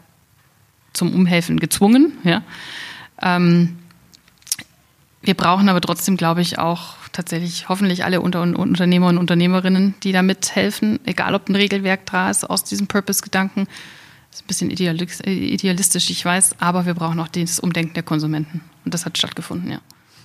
zum 0.92 1.14
Umhelfen 1.14 1.61
gezwungen. 1.61 2.12
Ja. 2.24 2.42
Ähm, 3.22 3.78
wir 5.22 5.34
brauchen 5.34 5.68
aber 5.68 5.80
trotzdem, 5.80 6.16
glaube 6.16 6.40
ich, 6.40 6.58
auch 6.58 6.94
tatsächlich 7.12 7.68
hoffentlich 7.68 8.04
alle 8.04 8.20
Unter 8.20 8.42
Unternehmer 8.42 9.08
und 9.08 9.18
Unternehmerinnen, 9.18 9.94
die 10.02 10.12
da 10.12 10.22
mithelfen, 10.22 10.98
egal 11.04 11.34
ob 11.34 11.48
ein 11.48 11.56
Regelwerk 11.56 12.06
da 12.06 12.30
ist, 12.30 12.48
aus 12.48 12.64
diesem 12.64 12.86
Purpose-Gedanken 12.86 13.66
ist 14.33 14.43
ein 14.43 14.47
bisschen 14.47 14.70
idealistisch, 14.70 16.11
ich 16.11 16.24
weiß, 16.24 16.57
aber 16.61 16.87
wir 16.87 16.95
brauchen 16.95 17.18
auch 17.20 17.28
das 17.28 17.61
Umdenken 17.61 17.95
der 17.95 18.03
Konsumenten. 18.03 18.61
Und 18.85 18.95
das 18.95 19.05
hat 19.05 19.18
stattgefunden, 19.18 19.70
ja. 19.70 19.81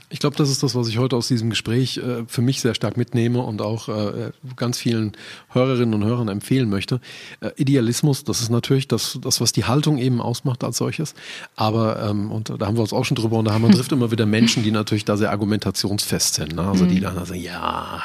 Ich 0.09 0.19
glaube, 0.19 0.35
das 0.35 0.51
ist 0.51 0.61
das, 0.61 0.75
was 0.75 0.87
ich 0.87 0.99
heute 0.99 1.15
aus 1.15 1.27
diesem 1.27 1.49
Gespräch 1.49 1.97
äh, 1.97 2.25
für 2.27 2.43
mich 2.43 2.61
sehr 2.61 2.75
stark 2.75 2.95
mitnehme 2.95 3.41
und 3.41 3.61
auch 3.61 3.89
äh, 3.89 4.31
ganz 4.55 4.77
vielen 4.77 5.13
Hörerinnen 5.49 5.95
und 5.95 6.05
Hörern 6.05 6.27
empfehlen 6.27 6.69
möchte. 6.69 7.01
Äh, 7.39 7.49
Idealismus, 7.55 8.23
das 8.23 8.39
ist 8.39 8.51
natürlich 8.51 8.87
das, 8.87 9.17
das, 9.19 9.41
was 9.41 9.51
die 9.51 9.65
Haltung 9.65 9.97
eben 9.97 10.21
ausmacht 10.21 10.63
als 10.63 10.77
solches. 10.77 11.15
Aber, 11.55 12.07
ähm, 12.07 12.31
und 12.31 12.49
da 12.49 12.67
haben 12.67 12.77
wir 12.77 12.81
uns 12.81 12.93
auch 12.93 13.03
schon 13.03 13.15
drüber 13.15 13.37
und 13.37 13.45
da 13.45 13.53
haben 13.53 13.63
man 13.63 13.71
trifft 13.71 13.91
immer 13.93 14.11
wieder 14.11 14.27
Menschen, 14.27 14.61
die 14.61 14.71
natürlich 14.71 15.05
da 15.05 15.17
sehr 15.17 15.31
argumentationsfest 15.31 16.35
sind. 16.35 16.55
Ne? 16.55 16.61
Also 16.61 16.85
die 16.85 16.97
mhm. 16.97 17.01
dann 17.01 17.25
sagen, 17.25 17.41
ja, 17.41 18.03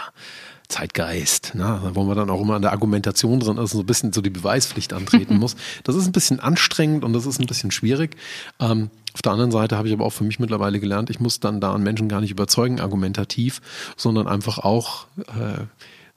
Zeitgeist, 0.71 1.55
ne? 1.55 1.91
wo 1.95 2.05
man 2.05 2.17
dann 2.17 2.31
auch 2.31 2.41
immer 2.41 2.55
an 2.55 2.63
der 2.63 2.73
Argumentation 2.73 3.41
drin 3.41 3.59
ist, 3.59 3.73
so 3.73 3.81
ein 3.81 3.87
bisschen 3.87 4.13
so 4.13 4.23
die 4.23 4.31
Beweispflicht 4.31 4.93
antreten 4.93 5.37
muss. 5.39 5.57
Das 5.85 5.97
ist 5.97 6.07
ein 6.07 6.13
bisschen 6.13 6.41
anstrengend 6.41 7.05
und 7.05 7.13
das 7.13 7.27
ist 7.27 7.41
ein 7.41 7.47
bisschen 7.47 7.71
schwierig. 7.71 8.17
Ähm, 8.59 8.91
auf 9.13 9.23
der 9.23 9.33
anderen 9.33 9.51
Seite 9.51 9.77
habe 9.77 9.89
ich 9.89 9.95
aber 9.95 10.05
auch 10.05 10.13
für 10.13 10.25
mich 10.25 10.39
mittlerweile 10.39 10.81
gelernt, 10.81 11.11
ich 11.11 11.21
muss 11.21 11.41
dann 11.41 11.61
da 11.61 11.75
an 11.75 11.83
Menschen 11.83 12.09
gar 12.09 12.21
nicht 12.21 12.31
überzeugen, 12.31 12.81
argumentativ, 12.81 13.61
sondern 13.97 14.29
einfach 14.29 14.59
auch 14.59 15.07
äh, 15.19 15.65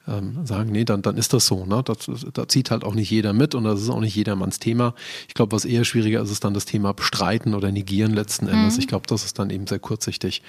ähm, 0.07 0.45
sagen, 0.45 0.71
nee, 0.71 0.83
dann, 0.83 1.01
dann 1.01 1.17
ist 1.17 1.33
das 1.33 1.45
so. 1.45 1.65
Ne? 1.65 1.81
Das, 1.83 2.09
da 2.33 2.47
zieht 2.47 2.71
halt 2.71 2.83
auch 2.83 2.95
nicht 2.95 3.09
jeder 3.09 3.33
mit 3.33 3.55
und 3.55 3.63
das 3.63 3.81
ist 3.81 3.89
auch 3.89 3.99
nicht 3.99 4.15
jedermanns 4.15 4.59
Thema. 4.59 4.93
Ich 5.27 5.33
glaube, 5.33 5.53
was 5.53 5.65
eher 5.65 5.85
schwieriger 5.85 6.21
ist, 6.21 6.31
ist 6.31 6.43
dann 6.43 6.53
das 6.53 6.65
Thema 6.65 6.93
bestreiten 6.93 7.53
oder 7.53 7.71
negieren 7.71 8.13
letzten 8.13 8.47
Endes. 8.47 8.75
Mhm. 8.75 8.79
Ich 8.79 8.87
glaube, 8.87 9.07
das 9.07 9.23
ist 9.23 9.39
dann 9.39 9.49
eben 9.49 9.67
sehr 9.67 9.79
kurzsichtig, 9.79 10.41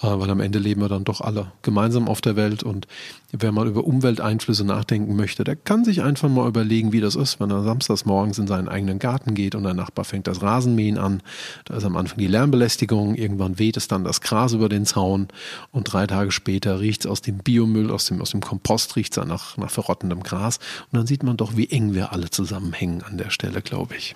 äh, 0.00 0.06
weil 0.06 0.30
am 0.30 0.40
Ende 0.40 0.58
leben 0.58 0.80
wir 0.80 0.88
dann 0.88 1.04
doch 1.04 1.20
alle 1.20 1.52
gemeinsam 1.62 2.08
auf 2.08 2.20
der 2.20 2.36
Welt 2.36 2.62
und 2.62 2.86
wer 3.32 3.52
mal 3.52 3.66
über 3.66 3.84
Umwelteinflüsse 3.84 4.64
nachdenken 4.64 5.16
möchte, 5.16 5.44
der 5.44 5.56
kann 5.56 5.84
sich 5.84 6.02
einfach 6.02 6.28
mal 6.28 6.48
überlegen, 6.48 6.92
wie 6.92 7.00
das 7.00 7.14
ist, 7.14 7.40
wenn 7.40 7.50
er 7.50 7.62
samstags 7.62 8.04
morgens 8.04 8.38
in 8.38 8.46
seinen 8.46 8.68
eigenen 8.68 8.98
Garten 8.98 9.34
geht 9.34 9.54
und 9.54 9.64
der 9.64 9.74
Nachbar 9.74 10.04
fängt 10.04 10.26
das 10.26 10.42
Rasenmähen 10.42 10.98
an. 10.98 11.22
Da 11.64 11.76
ist 11.76 11.84
am 11.84 11.96
Anfang 11.96 12.18
die 12.18 12.26
Lärmbelästigung, 12.26 13.14
irgendwann 13.14 13.58
weht 13.58 13.76
es 13.76 13.88
dann 13.88 14.04
das 14.04 14.20
Gras 14.20 14.52
über 14.52 14.68
den 14.68 14.84
Zaun 14.84 15.28
und 15.70 15.92
drei 15.92 16.06
Tage 16.06 16.30
später 16.30 16.80
riecht 16.80 17.04
es 17.04 17.10
aus 17.10 17.22
dem 17.22 17.38
Biomüll, 17.38 17.90
aus 17.90 18.06
dem, 18.06 18.20
aus 18.20 18.30
dem 18.30 18.40
Kompost, 18.40 18.96
riecht 19.02 19.16
es 19.16 19.24
nach, 19.26 19.56
nach 19.56 19.70
verrottendem 19.70 20.22
Gras. 20.22 20.58
Und 20.90 20.98
dann 20.98 21.06
sieht 21.06 21.22
man 21.22 21.36
doch, 21.36 21.56
wie 21.56 21.68
eng 21.68 21.94
wir 21.94 22.12
alle 22.12 22.30
zusammenhängen 22.30 23.02
an 23.02 23.18
der 23.18 23.30
Stelle, 23.30 23.60
glaube 23.62 23.96
ich. 23.96 24.14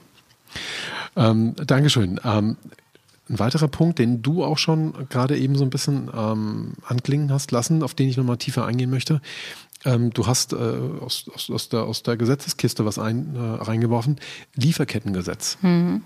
Ähm, 1.16 1.54
Dankeschön. 1.56 2.20
Ähm, 2.24 2.56
ein 3.28 3.38
weiterer 3.40 3.66
Punkt, 3.66 3.98
den 3.98 4.22
du 4.22 4.44
auch 4.44 4.58
schon 4.58 5.08
gerade 5.08 5.36
eben 5.36 5.56
so 5.56 5.64
ein 5.64 5.70
bisschen 5.70 6.08
ähm, 6.16 6.74
anklingen 6.86 7.32
hast 7.32 7.50
lassen, 7.50 7.82
auf 7.82 7.94
den 7.94 8.08
ich 8.08 8.16
nochmal 8.16 8.36
tiefer 8.36 8.64
eingehen 8.64 8.90
möchte. 8.90 9.20
Ähm, 9.84 10.12
du 10.12 10.28
hast 10.28 10.52
äh, 10.52 10.56
aus, 10.56 11.28
aus, 11.34 11.50
aus, 11.50 11.68
der, 11.68 11.82
aus 11.82 12.04
der 12.04 12.16
Gesetzeskiste 12.16 12.84
was 12.84 13.00
ein, 13.00 13.34
äh, 13.34 13.40
reingeworfen. 13.40 14.16
Lieferkettengesetz. 14.54 15.58
Mhm. 15.62 16.02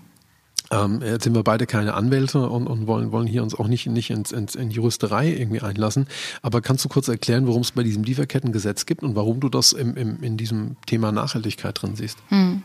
Ähm, 0.71 1.01
jetzt 1.03 1.25
sind 1.25 1.35
wir 1.35 1.43
beide 1.43 1.65
keine 1.65 1.93
Anwälte 1.93 2.49
und, 2.49 2.67
und 2.67 2.87
wollen, 2.87 3.11
wollen 3.11 3.27
hier 3.27 3.43
uns 3.43 3.53
auch 3.53 3.67
nicht, 3.67 3.87
nicht 3.87 4.09
ins, 4.09 4.31
ins, 4.31 4.55
in 4.55 4.71
Juristerei 4.71 5.29
irgendwie 5.29 5.61
einlassen. 5.61 6.07
Aber 6.41 6.61
kannst 6.61 6.85
du 6.85 6.89
kurz 6.89 7.07
erklären, 7.09 7.45
worum 7.45 7.61
es 7.61 7.71
bei 7.71 7.83
diesem 7.83 8.03
Lieferkettengesetz 8.03 8.85
gibt 8.85 9.03
und 9.03 9.15
warum 9.15 9.41
du 9.41 9.49
das 9.49 9.73
im, 9.73 9.97
im, 9.97 10.23
in 10.23 10.37
diesem 10.37 10.77
Thema 10.85 11.11
Nachhaltigkeit 11.11 11.81
drin 11.81 11.95
siehst? 11.95 12.17
Hm. 12.29 12.63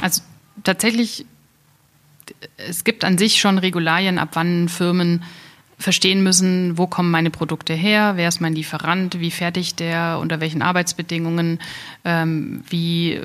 Also 0.00 0.22
tatsächlich, 0.62 1.26
es 2.56 2.84
gibt 2.84 3.04
an 3.04 3.18
sich 3.18 3.40
schon 3.40 3.58
Regularien, 3.58 4.18
ab 4.18 4.30
wann 4.34 4.68
Firmen 4.68 5.24
verstehen 5.80 6.22
müssen, 6.22 6.78
wo 6.78 6.86
kommen 6.86 7.10
meine 7.10 7.30
Produkte 7.30 7.72
her, 7.72 8.12
wer 8.16 8.28
ist 8.28 8.40
mein 8.40 8.54
Lieferant, 8.54 9.18
wie 9.18 9.30
fertigt 9.30 9.80
der, 9.80 10.18
unter 10.20 10.40
welchen 10.40 10.62
Arbeitsbedingungen, 10.62 11.58
ähm, 12.04 12.62
wie 12.68 13.14
äh, 13.14 13.24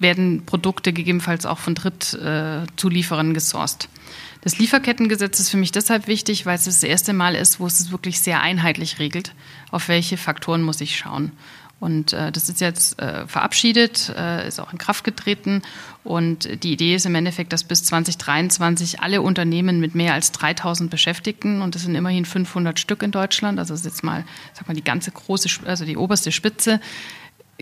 werden 0.00 0.44
Produkte 0.44 0.92
gegebenenfalls 0.92 1.46
auch 1.46 1.58
von 1.58 1.74
Drittzulieferern 1.74 3.30
äh, 3.30 3.34
gesourced. 3.34 3.88
Das 4.42 4.58
Lieferkettengesetz 4.58 5.40
ist 5.40 5.50
für 5.50 5.56
mich 5.56 5.72
deshalb 5.72 6.06
wichtig, 6.06 6.46
weil 6.46 6.56
es 6.56 6.64
das 6.64 6.82
erste 6.82 7.12
Mal 7.12 7.34
ist, 7.34 7.58
wo 7.58 7.66
es 7.66 7.90
wirklich 7.90 8.20
sehr 8.20 8.40
einheitlich 8.40 8.98
regelt, 8.98 9.34
auf 9.70 9.88
welche 9.88 10.16
Faktoren 10.16 10.62
muss 10.62 10.80
ich 10.80 10.96
schauen. 10.96 11.32
Und 11.80 12.12
äh, 12.12 12.32
das 12.32 12.48
ist 12.48 12.60
jetzt 12.60 13.00
äh, 13.00 13.26
verabschiedet, 13.26 14.12
äh, 14.16 14.48
ist 14.48 14.58
auch 14.58 14.72
in 14.72 14.78
Kraft 14.78 15.04
getreten. 15.04 15.62
Und 16.02 16.64
die 16.64 16.72
Idee 16.72 16.96
ist 16.96 17.06
im 17.06 17.14
Endeffekt, 17.14 17.52
dass 17.52 17.62
bis 17.62 17.84
2023 17.84 19.00
alle 19.00 19.22
Unternehmen 19.22 19.78
mit 19.78 19.94
mehr 19.94 20.14
als 20.14 20.32
3000 20.32 20.90
Beschäftigten, 20.90 21.62
und 21.62 21.74
das 21.74 21.82
sind 21.82 21.94
immerhin 21.94 22.24
500 22.24 22.80
Stück 22.80 23.02
in 23.02 23.12
Deutschland, 23.12 23.58
also 23.58 23.74
das 23.74 23.80
ist 23.80 23.86
jetzt 23.86 24.04
mal, 24.04 24.24
sag 24.54 24.66
mal, 24.66 24.74
die 24.74 24.82
ganze 24.82 25.12
große, 25.12 25.48
also 25.66 25.84
die 25.84 25.96
oberste 25.96 26.32
Spitze, 26.32 26.80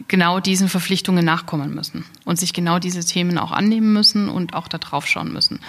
genau 0.09 0.41
diesen 0.41 0.69
Verpflichtungen 0.69 1.25
nachkommen 1.25 1.75
müssen 1.75 2.05
und 2.25 2.39
sich 2.39 2.53
genau 2.53 2.79
diese 2.79 3.05
Themen 3.05 3.39
auch 3.39 3.53
annehmen 3.53 3.93
müssen 3.93 4.29
und 4.29 4.55
auch 4.55 4.69
da 4.69 4.79
drauf 4.79 5.07
schauen 5.07 5.33
müssen. 5.33 5.61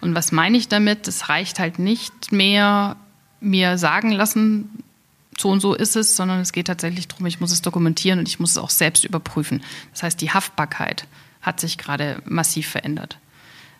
Und 0.00 0.14
was 0.14 0.32
meine 0.32 0.56
ich 0.56 0.68
damit? 0.68 1.08
Es 1.08 1.28
reicht 1.28 1.58
halt 1.58 1.78
nicht 1.78 2.32
mehr, 2.32 2.96
mir 3.40 3.78
sagen 3.78 4.10
lassen, 4.10 4.70
so 5.38 5.50
und 5.50 5.60
so 5.60 5.74
ist 5.74 5.96
es, 5.96 6.16
sondern 6.16 6.40
es 6.40 6.52
geht 6.52 6.66
tatsächlich 6.66 7.08
darum, 7.08 7.26
ich 7.26 7.40
muss 7.40 7.52
es 7.52 7.62
dokumentieren 7.62 8.18
und 8.18 8.28
ich 8.28 8.40
muss 8.40 8.52
es 8.52 8.58
auch 8.58 8.70
selbst 8.70 9.04
überprüfen. 9.04 9.62
Das 9.92 10.02
heißt, 10.02 10.20
die 10.20 10.30
Haftbarkeit 10.30 11.06
hat 11.42 11.60
sich 11.60 11.78
gerade 11.78 12.22
massiv 12.24 12.68
verändert. 12.68 13.18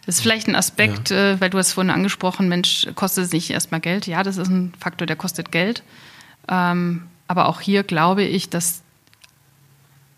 Das 0.05 0.17
ist 0.17 0.21
vielleicht 0.21 0.47
ein 0.47 0.55
Aspekt, 0.55 1.11
ja. 1.11 1.33
äh, 1.33 1.41
weil 1.41 1.51
du 1.51 1.59
hast 1.59 1.73
vorhin 1.73 1.91
angesprochen, 1.91 2.49
Mensch, 2.49 2.87
kostet 2.95 3.25
es 3.25 3.33
nicht 3.33 3.51
erstmal 3.51 3.81
Geld? 3.81 4.07
Ja, 4.07 4.23
das 4.23 4.37
ist 4.37 4.49
ein 4.49 4.73
Faktor, 4.79 5.07
der 5.07 5.17
kostet 5.17 5.51
Geld. 5.51 5.83
Ähm, 6.49 7.03
aber 7.27 7.49
auch 7.49 7.61
hier 7.61 7.83
glaube 7.83 8.23
ich, 8.23 8.49
dass 8.49 8.83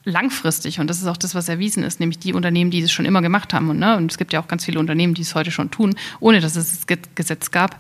langfristig, 0.05 0.81
und 0.81 0.89
das 0.89 0.99
ist 0.99 1.07
auch 1.07 1.17
das, 1.17 1.35
was 1.35 1.49
erwiesen 1.49 1.83
ist, 1.83 2.01
nämlich 2.01 2.19
die 2.19 2.35
Unternehmen, 2.35 2.71
die 2.71 2.83
das 2.83 2.93
schon 2.93 3.05
immer 3.05 3.23
gemacht 3.23 3.55
haben, 3.55 3.71
und, 3.71 3.79
ne, 3.79 3.97
und 3.97 4.11
es 4.11 4.19
gibt 4.19 4.33
ja 4.33 4.41
auch 4.41 4.49
ganz 4.49 4.65
viele 4.65 4.79
Unternehmen, 4.79 5.15
die 5.15 5.23
es 5.23 5.35
heute 5.35 5.51
schon 5.51 5.71
tun, 5.71 5.95
ohne 6.21 6.41
dass 6.41 6.57
es 6.57 6.85
das 6.87 6.99
Gesetz 7.15 7.51
gab, 7.51 7.79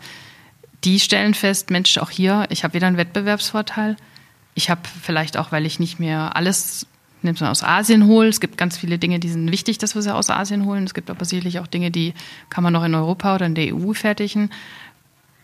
die 0.85 1.01
stellen 1.01 1.35
fest, 1.35 1.71
Mensch, 1.71 1.99
auch 1.99 2.11
hier, 2.11 2.47
ich 2.51 2.65
habe 2.65 2.75
wieder 2.75 2.87
einen 2.87 2.97
Wettbewerbsvorteil. 2.97 3.97
Ich 4.55 4.71
habe 4.71 4.81
vielleicht 5.03 5.37
auch, 5.37 5.53
weil 5.53 5.67
ich 5.67 5.81
nicht 5.81 5.99
mehr 5.99 6.37
alles 6.37 6.87
nimmst 7.23 7.43
aus 7.43 7.65
Asien 7.65 8.07
hole. 8.07 8.29
Es 8.29 8.41
gibt 8.41 8.57
ganz 8.57 8.77
viele 8.77 8.99
Dinge, 8.99 9.19
die 9.19 9.29
sind 9.29 9.51
wichtig, 9.51 9.79
dass 9.79 9.95
wir 9.95 10.03
sie 10.03 10.15
aus 10.15 10.31
Asien 10.31 10.65
holen. 10.65 10.85
Es 10.85 10.95
gibt 10.95 11.11
aber 11.11 11.25
sicherlich 11.25 11.59
auch 11.59 11.67
Dinge, 11.67 11.91
die 11.91 12.15
kann 12.49 12.63
man 12.63 12.73
noch 12.73 12.85
in 12.85 12.95
Europa 12.95 13.35
oder 13.35 13.47
in 13.47 13.55
der 13.55 13.75
EU 13.75 13.93
fertigen. 13.93 14.51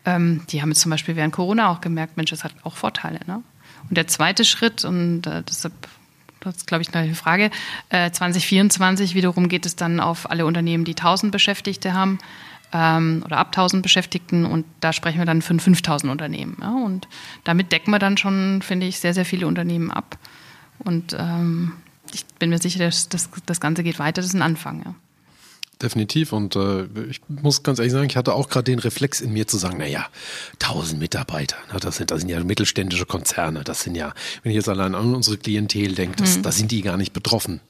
Ähm, 0.05 0.43
die 0.51 0.63
haben 0.63 0.71
jetzt 0.71 0.81
zum 0.81 0.91
Beispiel 0.91 1.17
während 1.17 1.33
Corona 1.33 1.71
auch 1.71 1.81
gemerkt, 1.81 2.17
Mensch, 2.17 2.31
das 2.31 2.45
hat 2.45 2.55
auch 2.63 2.77
Vorteile. 2.77 3.21
Ne? 3.27 3.43
Und 3.89 3.97
der 3.97 4.07
zweite 4.07 4.45
Schritt, 4.45 4.85
und 4.85 5.27
äh, 5.27 5.43
deshalb, 5.43 5.75
das 6.41 6.59
ist, 6.59 6.67
glaube 6.67 6.83
ich, 6.83 6.95
eine 6.95 7.15
Frage, 7.15 7.51
äh, 7.89 8.11
2024 8.11 9.15
wiederum 9.15 9.49
geht 9.49 9.67
es 9.67 9.77
dann 9.77 10.01
auf 10.01 10.31
alle 10.31 10.47
Unternehmen, 10.47 10.85
die 10.85 10.93
1000 10.93 11.33
Beschäftigte 11.33 11.95
haben 11.95 12.19
ähm, 12.75 13.23
oder 13.25 13.39
ab 13.39 13.47
1000 13.49 13.83
Beschäftigten 13.83 14.45
und 14.45 14.67
da 14.81 14.93
sprechen 14.93 15.19
wir 15.19 15.25
dann 15.25 15.41
von 15.41 15.61
5000 15.61 16.11
Unternehmen. 16.11 16.59
Ja? 16.61 16.75
Und 16.85 17.09
damit 17.45 17.73
decken 17.73 17.93
wir 17.93 18.01
dann 18.01 18.19
schon, 18.19 18.61
finde 18.63 18.87
ich, 18.87 18.99
sehr, 18.99 19.15
sehr 19.15 19.25
viele 19.25 19.47
Unternehmen 19.47 19.91
ab. 19.91 20.19
Und 20.81 21.17
ähm, 21.19 21.73
ich 22.13 22.27
bin 22.39 22.51
mir 22.51 22.59
sicher, 22.59 22.81
dass 22.81 23.09
das, 23.09 23.31
das 23.47 23.61
Ganze 23.61 23.85
geht 23.85 23.99
weiter, 23.99 24.21
das 24.21 24.27
ist 24.27 24.35
ein 24.35 24.43
Anfang. 24.43 24.83
Ja. 24.85 24.95
Definitiv. 25.81 26.33
Und 26.33 26.57
äh, 26.57 26.85
ich 27.09 27.21
muss 27.29 27.63
ganz 27.63 27.79
ehrlich 27.79 27.93
sagen, 27.93 28.07
ich 28.09 28.17
hatte 28.17 28.35
auch 28.35 28.49
gerade 28.49 28.65
den 28.65 28.81
Reflex 28.81 29.21
in 29.21 29.33
mir 29.33 29.47
zu 29.47 29.57
sagen, 29.57 29.79
naja, 29.79 30.07
1000 30.55 31.01
Mitarbeiter, 31.01 31.57
na, 31.73 31.79
das, 31.79 31.97
sind, 31.97 32.11
das 32.11 32.21
sind 32.21 32.29
ja 32.29 32.43
mittelständische 32.43 33.07
Konzerne. 33.07 33.63
Das 33.63 33.83
sind 33.83 33.95
ja, 33.95 34.15
wenn 34.43 34.51
ich 34.51 34.57
jetzt 34.57 34.69
allein 34.69 34.95
an 34.95 35.15
unsere 35.15 35.37
Klientel 35.37 35.95
denke, 35.95 36.17
das, 36.17 36.39
mhm. 36.39 36.43
da 36.43 36.53
sind 36.53 36.73
die 36.73 36.83
gar 36.83 36.97
nicht 36.97 37.13
betroffen. 37.13 37.61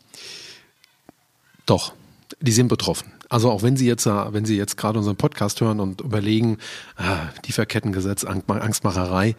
Doch, 1.66 1.92
die 2.40 2.52
sind 2.52 2.68
betroffen. 2.68 3.12
Also 3.34 3.50
auch 3.50 3.64
wenn 3.64 3.76
Sie 3.76 3.88
jetzt, 3.88 4.06
wenn 4.06 4.44
Sie 4.44 4.56
jetzt 4.56 4.76
gerade 4.76 4.96
unseren 4.96 5.16
Podcast 5.16 5.60
hören 5.60 5.80
und 5.80 6.02
überlegen, 6.02 6.58
ah, 6.96 7.30
Lieferkettengesetz, 7.44 8.22
Angstmacherei, 8.22 9.34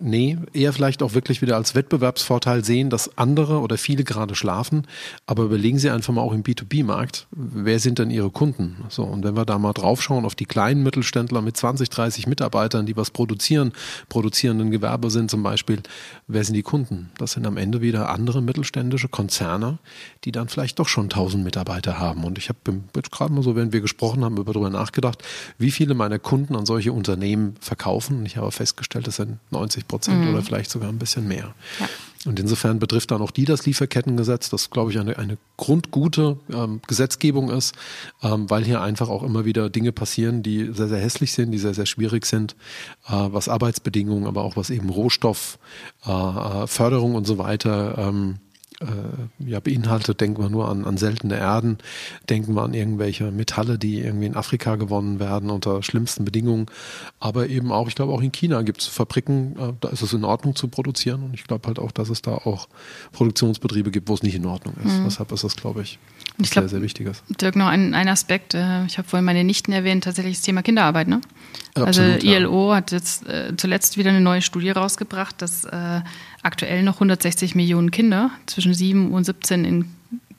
nee, 0.00 0.36
eher 0.52 0.72
vielleicht 0.72 1.00
auch 1.00 1.14
wirklich 1.14 1.40
wieder 1.40 1.54
als 1.54 1.76
Wettbewerbsvorteil 1.76 2.64
sehen, 2.64 2.90
dass 2.90 3.16
andere 3.18 3.60
oder 3.60 3.78
viele 3.78 4.02
gerade 4.02 4.34
schlafen. 4.34 4.84
Aber 5.26 5.44
überlegen 5.44 5.78
Sie 5.78 5.90
einfach 5.90 6.12
mal 6.12 6.22
auch 6.22 6.32
im 6.32 6.42
B2B-Markt, 6.42 7.28
wer 7.30 7.78
sind 7.78 8.00
denn 8.00 8.10
Ihre 8.10 8.30
Kunden? 8.30 8.84
So, 8.88 9.04
und 9.04 9.22
wenn 9.22 9.36
wir 9.36 9.44
da 9.44 9.60
mal 9.60 9.74
draufschauen 9.74 10.24
auf 10.24 10.34
die 10.34 10.46
kleinen 10.46 10.82
Mittelständler 10.82 11.40
mit 11.40 11.56
20, 11.56 11.88
30 11.88 12.26
Mitarbeitern, 12.26 12.84
die 12.84 12.96
was 12.96 13.12
produzieren, 13.12 13.70
produzierenden 14.08 14.72
Gewerbe 14.72 15.08
sind 15.08 15.30
zum 15.30 15.44
Beispiel, 15.44 15.84
wer 16.26 16.42
sind 16.42 16.54
die 16.54 16.64
Kunden? 16.64 17.12
Das 17.16 17.30
sind 17.30 17.46
am 17.46 17.58
Ende 17.58 17.80
wieder 17.80 18.08
andere 18.08 18.42
mittelständische 18.42 19.08
Konzerne, 19.08 19.78
die 20.24 20.32
dann 20.32 20.48
vielleicht 20.48 20.80
doch 20.80 20.88
schon 20.88 21.04
1000 21.04 21.44
Mitarbeiter 21.44 22.00
haben. 22.00 22.24
Und 22.24 22.36
ich 22.36 22.48
habe 22.48 22.58
jetzt 22.96 23.12
gerade 23.20 23.34
mal 23.34 23.42
so, 23.42 23.54
während 23.54 23.74
wir 23.74 23.82
gesprochen 23.82 24.24
haben, 24.24 24.34
darüber 24.34 24.70
nachgedacht, 24.70 25.22
wie 25.58 25.70
viele 25.70 25.92
meiner 25.92 26.18
Kunden 26.18 26.56
an 26.56 26.64
solche 26.64 26.92
Unternehmen 26.92 27.54
verkaufen. 27.60 28.16
Und 28.18 28.26
ich 28.26 28.38
habe 28.38 28.50
festgestellt, 28.50 29.06
das 29.06 29.16
sind 29.16 29.38
90 29.50 29.86
Prozent 29.86 30.24
mhm. 30.24 30.30
oder 30.30 30.42
vielleicht 30.42 30.70
sogar 30.70 30.88
ein 30.88 30.98
bisschen 30.98 31.28
mehr. 31.28 31.54
Ja. 31.78 31.88
Und 32.26 32.40
insofern 32.40 32.78
betrifft 32.78 33.10
dann 33.10 33.20
auch 33.22 33.30
die 33.30 33.46
das 33.46 33.64
Lieferkettengesetz, 33.66 34.50
das 34.50 34.70
glaube 34.70 34.90
ich 34.90 34.98
eine, 34.98 35.18
eine 35.18 35.38
grundgute 35.56 36.38
ähm, 36.52 36.82
Gesetzgebung 36.86 37.48
ist, 37.50 37.74
ähm, 38.22 38.50
weil 38.50 38.62
hier 38.64 38.80
einfach 38.80 39.08
auch 39.08 39.22
immer 39.22 39.46
wieder 39.46 39.70
Dinge 39.70 39.92
passieren, 39.92 40.42
die 40.42 40.70
sehr, 40.72 40.88
sehr 40.88 40.98
hässlich 40.98 41.32
sind, 41.32 41.50
die 41.50 41.58
sehr, 41.58 41.74
sehr 41.74 41.86
schwierig 41.86 42.26
sind, 42.26 42.56
äh, 43.06 43.12
was 43.12 43.48
Arbeitsbedingungen, 43.48 44.26
aber 44.26 44.44
auch 44.44 44.56
was 44.56 44.70
eben 44.70 44.90
Rohstoffförderung 44.90 47.12
äh, 47.12 47.16
und 47.16 47.26
so 47.26 47.38
weiter 47.38 47.96
ähm, 47.98 48.36
äh, 48.80 49.48
ja, 49.50 49.60
beinhaltet. 49.60 50.20
Denken 50.20 50.42
wir 50.42 50.48
nur 50.48 50.68
an, 50.68 50.84
an 50.84 50.96
seltene 50.96 51.36
Erden, 51.36 51.78
denken 52.28 52.54
wir 52.54 52.62
an 52.62 52.74
irgendwelche 52.74 53.30
Metalle, 53.30 53.78
die 53.78 54.00
irgendwie 54.00 54.26
in 54.26 54.36
Afrika 54.36 54.76
gewonnen 54.76 55.20
werden 55.20 55.50
unter 55.50 55.82
schlimmsten 55.82 56.24
Bedingungen. 56.24 56.66
Aber 57.18 57.48
eben 57.48 57.72
auch, 57.72 57.88
ich 57.88 57.94
glaube 57.94 58.12
auch 58.12 58.22
in 58.22 58.32
China 58.32 58.62
gibt 58.62 58.80
es 58.80 58.86
Fabriken, 58.86 59.56
äh, 59.58 59.72
da 59.80 59.88
ist 59.88 60.02
es 60.02 60.12
in 60.12 60.24
Ordnung 60.24 60.56
zu 60.56 60.68
produzieren 60.68 61.22
und 61.22 61.34
ich 61.34 61.44
glaube 61.44 61.68
halt 61.68 61.78
auch, 61.78 61.92
dass 61.92 62.08
es 62.08 62.22
da 62.22 62.32
auch 62.32 62.68
Produktionsbetriebe 63.12 63.90
gibt, 63.90 64.08
wo 64.08 64.14
es 64.14 64.22
nicht 64.22 64.34
in 64.34 64.46
Ordnung 64.46 64.74
ist. 64.84 64.98
Mhm. 64.98 65.04
Deshalb 65.04 65.32
ist 65.32 65.44
das, 65.44 65.56
glaube 65.56 65.82
ich, 65.82 65.98
ich 66.38 66.50
glaub, 66.50 66.64
sehr, 66.64 66.70
sehr 66.70 66.82
wichtiges. 66.82 67.22
Dirk, 67.28 67.56
noch 67.56 67.66
ein, 67.66 67.94
ein 67.94 68.08
Aspekt, 68.08 68.54
äh, 68.54 68.84
ich 68.86 68.98
habe 68.98 69.08
vorhin 69.08 69.24
meine 69.24 69.44
Nichten 69.44 69.72
erwähnt, 69.72 70.04
tatsächlich 70.04 70.36
das 70.36 70.44
Thema 70.44 70.62
Kinderarbeit. 70.62 71.08
Ne? 71.08 71.20
Also 71.74 71.86
Absolut, 72.02 72.14
also 72.14 72.26
ILO 72.26 72.70
ja. 72.70 72.76
hat 72.76 72.92
jetzt 72.92 73.26
äh, 73.28 73.52
zuletzt 73.56 73.96
wieder 73.96 74.10
eine 74.10 74.20
neue 74.20 74.42
Studie 74.42 74.70
rausgebracht, 74.70 75.40
dass 75.42 75.64
äh, 75.64 76.00
aktuell 76.42 76.82
noch 76.82 76.94
160 76.94 77.54
Millionen 77.54 77.90
Kinder 77.90 78.30
zwischen 78.46 78.74
7 78.74 79.12
und 79.12 79.24
17 79.24 79.64
in 79.64 79.84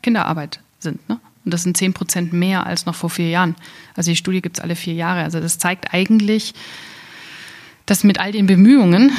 Kinderarbeit 0.02 0.60
sind. 0.80 1.08
Ne? 1.10 1.20
Und 1.46 1.54
das 1.54 1.64
sind 1.64 1.78
10 1.78 1.94
Prozent 1.94 2.34
mehr 2.34 2.66
als 2.66 2.86
noch 2.86 2.96
vor 2.96 3.10
vier 3.10 3.30
Jahren. 3.30 3.56
Also 3.96 4.12
die 4.12 4.16
Studie 4.16 4.42
gibt 4.42 4.58
es 4.58 4.64
alle 4.64 4.76
vier 4.76 4.94
Jahre. 4.94 5.24
Also 5.24 5.40
das 5.40 5.58
zeigt 5.58 5.94
eigentlich, 5.94 6.54
dass 7.86 8.04
mit 8.04 8.20
all 8.20 8.32
den 8.32 8.46
Bemühungen 8.46 9.12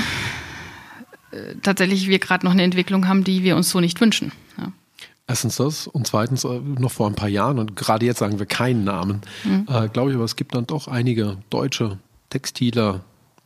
äh, 1.33 1.55
tatsächlich 1.63 2.09
wir 2.09 2.19
gerade 2.19 2.45
noch 2.45 2.53
eine 2.53 2.63
Entwicklung 2.63 3.09
haben, 3.09 3.25
die 3.25 3.43
wir 3.43 3.57
uns 3.57 3.71
so 3.71 3.81
nicht 3.81 4.01
wünschen. 4.01 4.33
Ja. 4.59 4.73
Erstens 5.27 5.57
das 5.57 5.87
und 5.87 6.07
zweitens 6.07 6.45
äh, 6.45 6.61
noch 6.61 6.93
vor 6.93 7.09
ein 7.09 7.15
paar 7.15 7.29
Jahren 7.29 7.59
und 7.59 7.75
gerade 7.75 8.07
jetzt 8.07 8.19
sagen 8.19 8.39
wir 8.39 8.47
keinen 8.47 8.85
Namen, 8.85 9.23
mhm. 9.45 9.67
äh, 9.69 9.89
glaube 9.89 10.11
ich, 10.11 10.17
aber 10.17 10.25
es 10.25 10.37
gibt 10.37 10.55
dann 10.55 10.67
doch 10.67 10.89
einige 10.89 11.39
deutsche 11.51 11.99
Textiler, 12.31 13.01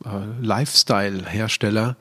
äh, 0.05 0.09
Lifestyle-Hersteller, 0.41 1.95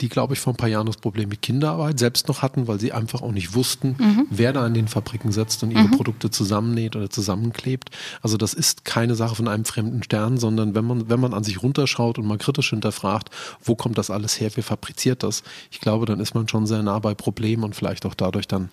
die, 0.00 0.08
glaube 0.08 0.34
ich, 0.34 0.40
vor 0.40 0.52
ein 0.52 0.56
paar 0.56 0.68
Jahren 0.68 0.86
das 0.86 0.96
Problem 0.96 1.28
mit 1.28 1.42
Kinderarbeit 1.42 1.98
selbst 1.98 2.28
noch 2.28 2.42
hatten, 2.42 2.66
weil 2.68 2.80
sie 2.80 2.92
einfach 2.92 3.22
auch 3.22 3.32
nicht 3.32 3.54
wussten, 3.54 3.96
mhm. 3.98 4.26
wer 4.30 4.52
da 4.52 4.66
in 4.66 4.74
den 4.74 4.88
Fabriken 4.88 5.32
sitzt 5.32 5.62
und 5.62 5.70
ihre 5.70 5.84
mhm. 5.84 5.92
Produkte 5.92 6.30
zusammennäht 6.30 6.96
oder 6.96 7.10
zusammenklebt. 7.10 7.90
Also 8.22 8.36
das 8.36 8.54
ist 8.54 8.84
keine 8.84 9.14
Sache 9.14 9.34
von 9.34 9.48
einem 9.48 9.64
fremden 9.64 10.02
Stern, 10.02 10.38
sondern 10.38 10.74
wenn 10.74 10.84
man, 10.84 11.08
wenn 11.08 11.20
man 11.20 11.34
an 11.34 11.44
sich 11.44 11.62
runterschaut 11.62 12.18
und 12.18 12.26
mal 12.26 12.38
kritisch 12.38 12.70
hinterfragt, 12.70 13.30
wo 13.62 13.74
kommt 13.74 13.98
das 13.98 14.10
alles 14.10 14.40
her, 14.40 14.50
wer 14.54 14.64
fabriziert 14.64 15.22
das, 15.22 15.42
ich 15.70 15.80
glaube, 15.80 16.06
dann 16.06 16.20
ist 16.20 16.34
man 16.34 16.48
schon 16.48 16.66
sehr 16.66 16.82
nah 16.82 16.98
bei 16.98 17.14
Problemen 17.14 17.64
und 17.64 17.74
vielleicht 17.74 18.06
auch 18.06 18.14
dadurch 18.14 18.48
dann 18.48 18.70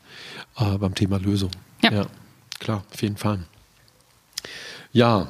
äh, 0.57 0.77
beim 0.77 0.95
Thema 0.95 1.17
Lösung. 1.19 1.51
Ja. 1.83 1.91
ja, 1.91 2.05
klar, 2.59 2.83
auf 2.91 3.01
jeden 3.01 3.17
Fall. 3.17 3.39
Ja, 4.91 5.27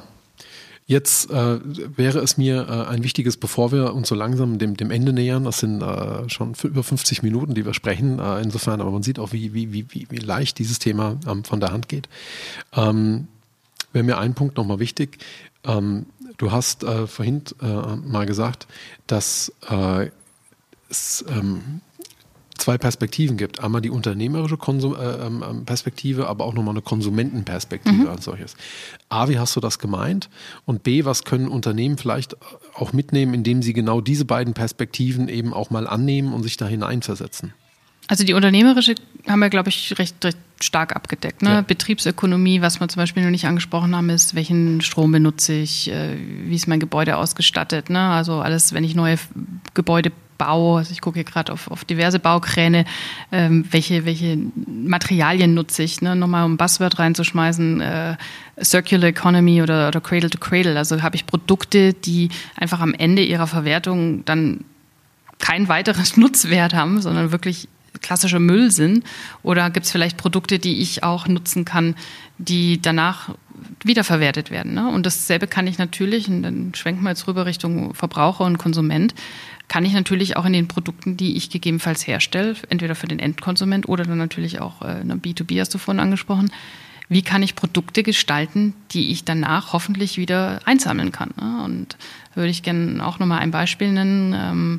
Jetzt 0.88 1.30
äh, 1.30 1.60
wäre 1.98 2.20
es 2.20 2.38
mir 2.38 2.66
äh, 2.66 2.90
ein 2.90 3.04
wichtiges, 3.04 3.36
bevor 3.36 3.72
wir 3.72 3.92
uns 3.92 4.08
so 4.08 4.14
langsam 4.14 4.58
dem, 4.58 4.74
dem 4.74 4.90
Ende 4.90 5.12
nähern, 5.12 5.44
das 5.44 5.58
sind 5.58 5.82
äh, 5.82 6.26
schon 6.30 6.54
über 6.62 6.82
50 6.82 7.22
Minuten, 7.22 7.52
die 7.52 7.66
wir 7.66 7.74
sprechen, 7.74 8.18
äh, 8.18 8.40
insofern, 8.40 8.80
aber 8.80 8.90
man 8.90 9.02
sieht 9.02 9.18
auch, 9.18 9.34
wie, 9.34 9.52
wie, 9.52 9.70
wie, 9.70 10.06
wie 10.08 10.16
leicht 10.16 10.58
dieses 10.58 10.78
Thema 10.78 11.20
ähm, 11.26 11.44
von 11.44 11.60
der 11.60 11.72
Hand 11.72 11.90
geht. 11.90 12.08
Ähm, 12.72 13.28
wäre 13.92 14.02
mir 14.02 14.16
ein 14.16 14.32
Punkt 14.32 14.56
nochmal 14.56 14.78
wichtig. 14.78 15.18
Ähm, 15.62 16.06
du 16.38 16.52
hast 16.52 16.84
äh, 16.84 17.06
vorhin 17.06 17.42
äh, 17.60 17.66
mal 17.96 18.24
gesagt, 18.24 18.66
dass 19.06 19.52
es 20.88 21.24
ähm, 21.28 21.82
zwei 22.68 22.76
Perspektiven 22.76 23.38
gibt. 23.38 23.64
Einmal 23.64 23.80
die 23.80 23.88
unternehmerische 23.88 24.58
Konsum 24.58 24.94
äh, 24.94 24.98
ähm, 24.98 25.42
ähm, 25.48 25.64
Perspektive, 25.64 26.28
aber 26.28 26.44
auch 26.44 26.52
nochmal 26.52 26.74
eine 26.74 26.82
Konsumentenperspektive 26.82 27.94
mhm. 27.94 28.08
als 28.08 28.26
solches. 28.26 28.56
A, 29.08 29.30
wie 29.30 29.38
hast 29.38 29.56
du 29.56 29.60
das 29.60 29.78
gemeint? 29.78 30.28
Und 30.66 30.82
B, 30.82 31.06
was 31.06 31.24
können 31.24 31.48
Unternehmen 31.48 31.96
vielleicht 31.96 32.36
auch 32.74 32.92
mitnehmen, 32.92 33.32
indem 33.32 33.62
sie 33.62 33.72
genau 33.72 34.02
diese 34.02 34.26
beiden 34.26 34.52
Perspektiven 34.52 35.30
eben 35.30 35.54
auch 35.54 35.70
mal 35.70 35.86
annehmen 35.86 36.34
und 36.34 36.42
sich 36.42 36.58
da 36.58 36.66
hineinversetzen? 36.66 37.54
Also 38.06 38.24
die 38.24 38.34
unternehmerische 38.34 38.96
haben 39.26 39.38
wir, 39.38 39.48
glaube 39.48 39.70
ich, 39.70 39.98
recht, 39.98 40.22
recht 40.22 40.36
stark 40.60 40.94
abgedeckt. 40.94 41.40
Ne? 41.40 41.50
Ja. 41.50 41.60
Betriebsökonomie, 41.62 42.60
was 42.60 42.80
wir 42.80 42.88
zum 42.88 43.00
Beispiel 43.00 43.22
noch 43.22 43.30
nicht 43.30 43.46
angesprochen 43.46 43.96
haben, 43.96 44.10
ist, 44.10 44.34
welchen 44.34 44.82
Strom 44.82 45.12
benutze 45.12 45.54
ich, 45.54 45.90
äh, 45.90 46.18
wie 46.44 46.54
ist 46.54 46.68
mein 46.68 46.80
Gebäude 46.80 47.16
ausgestattet. 47.16 47.88
Ne? 47.88 48.00
Also 48.00 48.40
alles, 48.40 48.74
wenn 48.74 48.84
ich 48.84 48.94
neue 48.94 49.16
Gebäude 49.72 50.12
Bau, 50.38 50.76
also 50.76 50.92
ich 50.92 51.00
gucke 51.00 51.16
hier 51.16 51.24
gerade 51.24 51.52
auf, 51.52 51.70
auf 51.70 51.84
diverse 51.84 52.18
Baukräne, 52.18 52.84
ähm, 53.32 53.66
welche, 53.70 54.04
welche 54.04 54.38
Materialien 54.66 55.54
nutze 55.54 55.82
ich, 55.82 56.00
ne? 56.00 56.16
nochmal 56.16 56.44
um 56.44 56.56
Buzzword 56.56 56.98
reinzuschmeißen, 56.98 57.80
äh, 57.80 58.16
Circular 58.62 59.08
Economy 59.08 59.62
oder, 59.62 59.88
oder 59.88 60.00
Cradle 60.00 60.30
to 60.30 60.38
Cradle, 60.38 60.78
also 60.78 61.02
habe 61.02 61.16
ich 61.16 61.26
Produkte, 61.26 61.92
die 61.92 62.30
einfach 62.56 62.80
am 62.80 62.94
Ende 62.94 63.22
ihrer 63.22 63.46
Verwertung 63.46 64.24
dann 64.24 64.64
kein 65.38 65.68
weiteres 65.68 66.16
Nutzwert 66.16 66.74
haben, 66.74 67.02
sondern 67.02 67.32
wirklich 67.32 67.68
klassischer 68.00 68.38
Müll 68.38 68.70
sind? 68.70 69.04
Oder 69.42 69.70
gibt 69.70 69.86
es 69.86 69.92
vielleicht 69.92 70.16
Produkte, 70.16 70.58
die 70.58 70.80
ich 70.80 71.02
auch 71.02 71.26
nutzen 71.26 71.64
kann, 71.64 71.94
die 72.38 72.80
danach 72.80 73.30
wiederverwertet 73.82 74.50
werden? 74.50 74.74
Ne? 74.74 74.88
Und 74.88 75.06
dasselbe 75.06 75.46
kann 75.46 75.66
ich 75.66 75.78
natürlich, 75.78 76.28
und 76.28 76.42
dann 76.42 76.72
schwenken 76.74 77.02
wir 77.02 77.10
jetzt 77.10 77.26
rüber 77.26 77.46
Richtung 77.46 77.94
Verbraucher 77.94 78.44
und 78.44 78.58
Konsument, 78.58 79.14
kann 79.68 79.84
ich 79.84 79.92
natürlich 79.92 80.36
auch 80.36 80.46
in 80.46 80.54
den 80.54 80.66
Produkten, 80.68 81.16
die 81.16 81.36
ich 81.36 81.50
gegebenenfalls 81.50 82.06
herstelle, 82.06 82.56
entweder 82.70 82.94
für 82.94 83.06
den 83.06 83.18
Endkonsument 83.18 83.88
oder 83.88 84.04
dann 84.04 84.18
natürlich 84.18 84.60
auch 84.60 84.82
äh, 84.82 85.02
B2B 85.04 85.60
hast 85.60 85.74
du 85.74 85.78
vorhin 85.78 86.00
angesprochen, 86.00 86.50
wie 87.10 87.22
kann 87.22 87.42
ich 87.42 87.54
Produkte 87.54 88.02
gestalten, 88.02 88.74
die 88.90 89.10
ich 89.10 89.24
danach 89.24 89.72
hoffentlich 89.72 90.18
wieder 90.18 90.60
einsammeln 90.64 91.12
kann. 91.12 91.32
Ne? 91.40 91.62
Und 91.64 91.96
würde 92.34 92.50
ich 92.50 92.62
gerne 92.62 93.06
auch 93.06 93.18
nochmal 93.18 93.40
ein 93.40 93.50
Beispiel 93.50 93.92
nennen. 93.92 94.34
Ähm, 94.34 94.78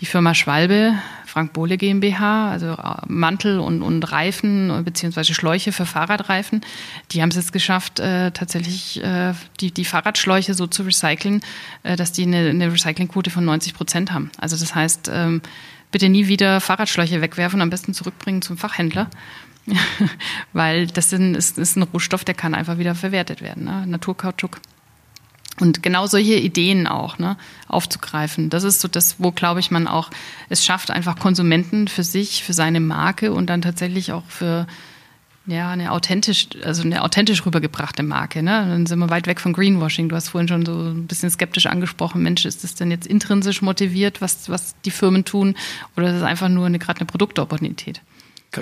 die 0.00 0.06
Firma 0.06 0.34
Schwalbe, 0.34 0.94
Frank 1.26 1.52
Bohle 1.52 1.76
GmbH, 1.76 2.50
also 2.50 2.72
äh, 2.72 2.96
Mantel 3.06 3.58
und, 3.58 3.82
und 3.82 4.02
Reifen 4.10 4.84
beziehungsweise 4.84 5.34
Schläuche 5.34 5.72
für 5.72 5.86
Fahrradreifen, 5.86 6.62
die 7.10 7.22
haben 7.22 7.28
es 7.28 7.36
jetzt 7.36 7.52
geschafft, 7.52 8.00
äh, 8.00 8.30
tatsächlich 8.30 9.02
äh, 9.02 9.34
die, 9.60 9.72
die 9.72 9.84
Fahrradschläuche 9.84 10.54
so 10.54 10.66
zu 10.66 10.82
recyceln, 10.82 11.42
äh, 11.82 11.96
dass 11.96 12.12
die 12.12 12.22
eine, 12.22 12.48
eine 12.48 12.72
Recyclingquote 12.72 13.30
von 13.30 13.44
90 13.44 13.74
Prozent 13.74 14.12
haben. 14.12 14.30
Also 14.38 14.56
das 14.56 14.74
heißt, 14.74 15.10
ähm, 15.12 15.42
bitte 15.90 16.08
nie 16.08 16.28
wieder 16.28 16.60
Fahrradschläuche 16.60 17.20
wegwerfen, 17.20 17.60
am 17.60 17.70
besten 17.70 17.94
zurückbringen 17.94 18.42
zum 18.42 18.56
Fachhändler. 18.56 19.10
Weil 20.52 20.86
das 20.86 21.12
ist, 21.12 21.58
ist, 21.58 21.76
ein 21.76 21.82
Rohstoff, 21.82 22.24
der 22.24 22.34
kann 22.34 22.54
einfach 22.54 22.78
wieder 22.78 22.94
verwertet 22.94 23.42
werden. 23.42 23.64
Ne? 23.64 23.84
Naturkautschuk. 23.86 24.60
Und 25.58 25.82
genau 25.82 26.06
solche 26.06 26.34
Ideen 26.34 26.86
auch 26.86 27.18
ne, 27.18 27.36
aufzugreifen. 27.66 28.50
Das 28.50 28.62
ist 28.62 28.80
so 28.80 28.88
das, 28.88 29.16
wo, 29.18 29.32
glaube 29.32 29.60
ich, 29.60 29.70
man 29.70 29.88
auch 29.88 30.10
es 30.50 30.64
schafft, 30.64 30.90
einfach 30.90 31.18
Konsumenten 31.18 31.88
für 31.88 32.04
sich, 32.04 32.44
für 32.44 32.52
seine 32.52 32.80
Marke 32.80 33.32
und 33.32 33.48
dann 33.48 33.62
tatsächlich 33.62 34.12
auch 34.12 34.24
für 34.28 34.66
ja, 35.46 35.70
eine 35.70 35.92
authentisch, 35.92 36.48
also 36.64 36.82
eine 36.82 37.02
authentisch 37.02 37.46
rübergebrachte 37.46 38.02
Marke. 38.02 38.42
Ne? 38.42 38.66
Dann 38.68 38.86
sind 38.86 38.98
wir 38.98 39.10
weit 39.10 39.26
weg 39.26 39.40
von 39.40 39.52
Greenwashing. 39.52 40.08
Du 40.08 40.16
hast 40.16 40.30
vorhin 40.30 40.48
schon 40.48 40.66
so 40.66 40.72
ein 40.72 41.06
bisschen 41.06 41.30
skeptisch 41.30 41.66
angesprochen. 41.66 42.22
Mensch, 42.22 42.44
ist 42.44 42.64
das 42.64 42.74
denn 42.74 42.90
jetzt 42.90 43.06
intrinsisch 43.06 43.62
motiviert, 43.62 44.20
was, 44.20 44.50
was 44.50 44.74
die 44.84 44.90
Firmen 44.90 45.24
tun? 45.24 45.54
Oder 45.96 46.08
ist 46.08 46.16
es 46.16 46.22
einfach 46.22 46.48
nur 46.48 46.66
eine, 46.66 46.78
gerade 46.78 47.00
eine 47.00 47.06
Produktopportunität? 47.06 48.00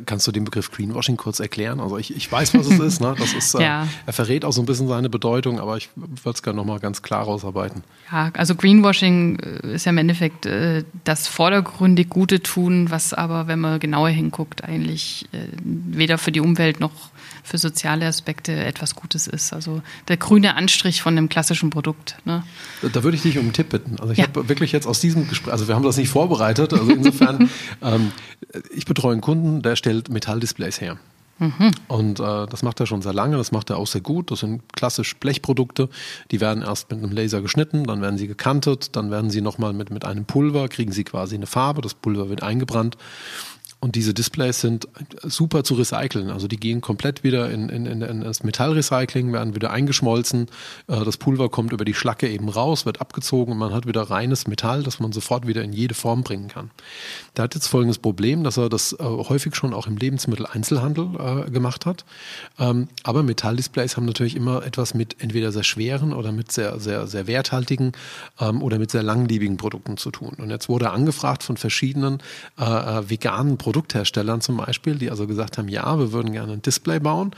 Kannst 0.07 0.27
du 0.27 0.33
den 0.33 0.45
Begriff 0.45 0.71
Greenwashing 0.71 1.17
kurz 1.17 1.41
erklären? 1.41 1.81
Also 1.81 1.99
ich, 1.99 2.15
ich 2.15 2.31
weiß, 2.31 2.55
was 2.55 2.67
es 2.67 2.79
ist. 2.79 3.01
Ne? 3.01 3.15
Das 3.19 3.33
ist 3.33 3.55
äh, 3.55 3.63
ja. 3.63 3.89
Er 4.07 4.13
verrät 4.13 4.45
auch 4.45 4.53
so 4.53 4.63
ein 4.63 4.67
bisschen 4.67 4.89
seine 4.89 5.09
Bedeutung, 5.09 5.61
aber 5.61 5.77
ich 5.77 5.91
würde 5.97 6.31
es 6.31 6.43
gerne 6.43 6.57
nochmal 6.57 6.81
ganz 6.81 7.03
klar 7.03 7.25
rausarbeiten. 7.25 7.83
Ja, 8.11 8.31
also 8.35 8.55
Greenwashing 8.55 9.39
äh, 9.39 9.75
ist 9.75 9.87
ja 9.87 9.91
im 9.91 9.99
Endeffekt 9.99 10.47
äh, 10.47 10.85
das 11.05 11.29
vordergründig 11.29 12.09
Gute 12.09 12.43
tun, 12.43 12.91
was 12.91 13.15
aber, 13.15 13.47
wenn 13.47 13.61
man 13.61 13.81
genauer 13.81 14.09
hinguckt, 14.09 14.65
eigentlich 14.65 15.27
äh, 15.33 15.39
weder 15.63 16.19
für 16.19 16.33
die 16.33 16.41
Umwelt 16.41 16.81
noch 16.81 16.93
für 17.45 17.59
soziale 17.59 18.07
Aspekte 18.07 18.53
etwas 18.53 18.95
Gutes 18.97 19.27
ist. 19.27 19.53
Also 19.53 19.83
der 20.09 20.17
grüne 20.17 20.57
Anstrich 20.57 21.03
von 21.03 21.17
einem 21.17 21.29
klassischen 21.29 21.71
Produkt. 21.71 22.17
Ne? 22.25 22.43
Da, 22.81 23.05
würde 23.05 23.17
ich 23.17 23.23
dich 23.23 23.37
um 23.37 23.45
einen 23.45 23.53
Tipp 23.53 23.69
bitten. 23.69 24.01
Also 24.01 24.13
ich 24.13 24.19
ja. 24.19 24.25
habe 24.25 24.49
wirklich 24.49 24.73
jetzt 24.73 24.87
aus 24.87 24.99
diesem 24.99 25.29
Gespräch, 25.29 25.53
also 25.53 25.69
wir 25.69 25.75
haben 25.75 25.85
das 25.85 25.99
nicht 25.99 26.09
vorbereitet, 26.09 26.73
also 26.73 26.91
insofern, 26.91 27.51
ähm, 27.83 28.13
ich 28.75 28.87
betreue 28.87 29.13
einen 29.13 29.21
Kunden, 29.21 29.61
der 29.61 29.77
stellt 29.77 30.09
Metalldisplays 30.09 30.81
her. 30.81 30.97
Mhm. 31.39 31.73
Und 31.89 32.21
äh, 32.21 32.47
das 32.47 32.63
macht 32.63 32.81
er 32.81 32.87
schon 32.87 33.03
sehr 33.03 33.13
lange, 33.13 33.37
das 33.37 33.53
macht 33.53 33.69
er 33.69 33.77
auch 33.77 33.89
sehr 33.89 34.01
gut. 34.01 34.31
Das 34.31 34.41
sind 34.41 34.63
klassisch 34.73 35.15
Blechprodukte, 35.17 35.91
die 36.31 36.41
werden 36.41 36.63
erst 36.63 36.91
mit 36.91 37.03
einem 37.03 37.13
Laser 37.13 37.43
geschnitten, 37.43 37.85
dann 37.85 38.01
werden 38.01 38.17
sie 38.17 38.29
gekantet, 38.29 38.97
dann 38.97 39.11
werden 39.11 39.29
sie 39.31 39.43
nochmal 39.43 39.75
mit, 39.75 39.91
mit 39.91 40.05
einem 40.07 40.25
Pulver, 40.25 40.69
kriegen 40.69 40.93
sie 40.93 41.05
quasi 41.05 41.35
eine 41.35 41.47
Farbe, 41.47 41.83
das 41.83 41.93
Pulver 41.93 42.31
wird 42.31 42.43
eingebrannt 42.43 42.97
und 43.85 43.97
diese 43.97 44.15
Displays 44.15 44.63
sind 44.63 44.89
super 45.23 45.63
zu 45.63 45.75
recyceln. 45.75 46.31
Also 46.31 46.49
die 46.49 46.57
gehen 46.57 46.81
komplett 46.81 47.23
wieder 47.23 47.51
in, 47.51 47.69
in, 47.69 47.85
in 47.85 48.23
das 48.23 48.43
Metallrecycling, 48.43 49.31
werden 49.31 49.55
wieder 49.55 49.73
eingeschmolzen. 49.73 50.47
Äh, 50.87 51.05
das 51.05 51.19
Pulver 51.19 51.51
kommt 51.51 51.71
über 51.71 51.85
die 51.85 51.93
Schlacke 51.93 52.27
eben 52.31 52.49
raus, 52.49 52.87
wird 52.87 53.03
abgezogen 53.03 53.53
und 53.53 53.59
man 53.59 53.75
hat 53.75 53.87
wieder 53.87 54.01
reines 54.01 54.47
Metall, 54.47 54.85
das 54.85 55.01
man 55.01 55.13
sofort 55.13 55.47
wieder 55.47 55.63
in 55.63 55.75
jede 55.75 55.93
Form 55.93 56.23
bringen 56.23 56.49
kann. 56.49 56.71
Der 57.37 57.45
hat 57.45 57.55
jetzt 57.55 57.67
folgendes 57.67 57.99
Problem, 57.99 58.43
dass 58.43 58.57
er 58.57 58.71
das 58.71 58.95
äh, 58.95 59.03
häufig 59.03 59.55
schon 59.55 59.75
auch 59.75 59.87
im 59.87 59.99
Lebensmitteleinzelhandel 59.99 61.47
äh, 61.49 61.51
gemacht 61.51 61.85
hat. 61.85 62.07
Ähm, 62.59 62.89
aber 63.03 63.23
Metalldisplays 63.23 63.99
haben 63.99 64.07
natürlich 64.07 64.35
immer 64.35 64.65
etwas 64.65 64.95
mit 64.95 65.21
entweder 65.21 65.53
sehr 65.53 65.63
schweren 65.63 66.15
oder 66.15 66.33
mit 66.33 66.51
sehr, 66.53 66.81
sehr, 66.81 67.07
sehr 67.07 67.27
werthaltigen 67.27 67.93
ähm, 68.41 68.63
oder 68.63 68.79
mit 68.79 68.91
sehr 68.91 69.03
langlebigen 69.03 69.59
Produkten 69.59 69.99
zu 69.99 70.11
tun. 70.11 70.33
Und 70.39 70.49
jetzt 70.49 70.71
wurde 70.71 70.87
er 70.87 70.95
angefragt 70.95 71.43
von 71.43 71.59
verschiedenen 71.59 72.23
veganen 72.57 73.59
Produkten, 73.59 73.74
Produktherstellern 73.75 74.41
zum 74.41 74.57
Beispiel, 74.57 74.95
die 74.95 75.11
also 75.11 75.27
gesagt 75.27 75.59
haben, 75.59 75.67
ja, 75.67 75.99
wir 75.99 76.13
würden 76.13 76.33
gerne 76.33 76.53
ein 76.53 76.63
Display 76.63 77.01
bauen. 77.01 77.35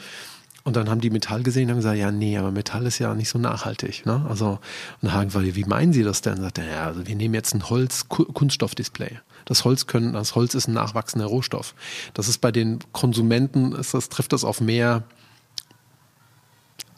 Und 0.65 0.77
dann 0.77 0.91
haben 0.91 1.01
die 1.01 1.09
Metall 1.09 1.43
gesehen 1.43 1.65
und 1.65 1.71
haben 1.71 1.77
gesagt, 1.79 1.97
ja, 1.97 2.11
nee, 2.11 2.37
aber 2.37 2.51
Metall 2.51 2.85
ist 2.85 2.99
ja 2.99 3.15
nicht 3.15 3.31
so 3.31 3.39
nachhaltig. 3.39 4.05
Ne? 4.05 4.27
Also, 4.29 4.51
und 4.51 4.59
dann 5.01 5.13
haben 5.13 5.33
wir, 5.33 5.57
wie 5.57 5.65
meinen 5.65 5.95
Sie 5.95 6.03
das 6.03 6.21
denn? 6.21 6.39
Sagt 6.39 6.59
er, 6.59 6.67
ja, 6.67 6.87
also 6.87 7.07
wir 7.07 7.15
nehmen 7.15 7.33
jetzt 7.33 7.55
ein 7.55 7.71
Holz-Kunststoff-Display. 7.71 9.21
Das 9.47 9.65
Holz 9.65 9.87
können, 9.87 10.13
das 10.13 10.35
Holz 10.35 10.55
ist 10.55 10.69
ein 10.69 10.75
nachwachsender 10.75 11.27
Rohstoff. 11.27 11.75
Das 12.13 12.29
ist 12.29 12.39
bei 12.39 12.53
den 12.53 12.81
Konsumenten, 12.93 13.73
ist 13.73 13.95
das, 13.95 14.11
trifft 14.11 14.33
das 14.35 14.45
auf 14.45 14.61
mehr, 14.61 15.05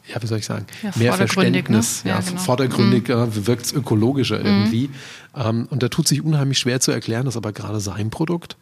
ja, 0.07 0.21
wie 0.21 0.27
soll 0.27 0.39
ich 0.39 0.45
sagen, 0.45 0.65
ja, 0.81 0.91
mehr 0.95 1.11
ne? 1.11 1.17
Verständnis, 1.17 2.03
ne? 2.03 2.09
ja, 2.09 2.19
ja 2.19 2.25
genau. 2.25 2.41
vordergründig 2.41 3.07
mhm. 3.07 3.47
wirkt 3.47 3.67
es 3.67 3.71
ökologischer 3.71 4.43
irgendwie. 4.43 4.87
Mhm. 4.87 4.93
Um, 5.41 5.65
und 5.67 5.83
da 5.83 5.89
tut 5.89 6.07
sich 6.07 6.23
unheimlich 6.23 6.57
schwer 6.57 6.81
zu 6.81 6.91
erklären, 6.91 7.25
dass 7.25 7.37
aber 7.37 7.53
gerade 7.53 7.79
sein 7.79 8.09
Produkt 8.09 8.57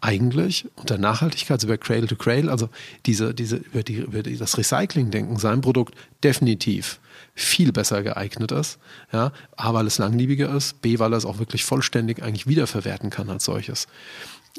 eigentlich 0.00 0.66
unter 0.76 0.98
Nachhaltigkeit, 0.98 1.62
über 1.62 1.76
Cradle 1.76 2.06
to 2.06 2.16
Cradle, 2.16 2.50
also 2.50 2.68
diese, 3.06 3.34
diese, 3.34 3.56
über, 3.56 3.82
die, 3.82 3.96
über 3.96 4.22
die, 4.22 4.36
das 4.36 4.56
Recycling-Denken, 4.56 5.36
sein 5.38 5.60
Produkt 5.60 5.94
definitiv 6.24 7.00
viel 7.34 7.72
besser 7.72 8.02
geeignet 8.02 8.52
ist. 8.52 8.78
Ja, 9.12 9.32
A, 9.56 9.74
weil 9.74 9.86
es 9.86 9.98
langlebiger 9.98 10.54
ist, 10.54 10.80
B, 10.82 10.98
weil 10.98 11.12
er 11.12 11.18
es 11.18 11.24
auch 11.24 11.38
wirklich 11.38 11.64
vollständig 11.64 12.22
eigentlich 12.22 12.46
wiederverwerten 12.46 13.10
kann 13.10 13.28
als 13.28 13.44
solches. 13.44 13.88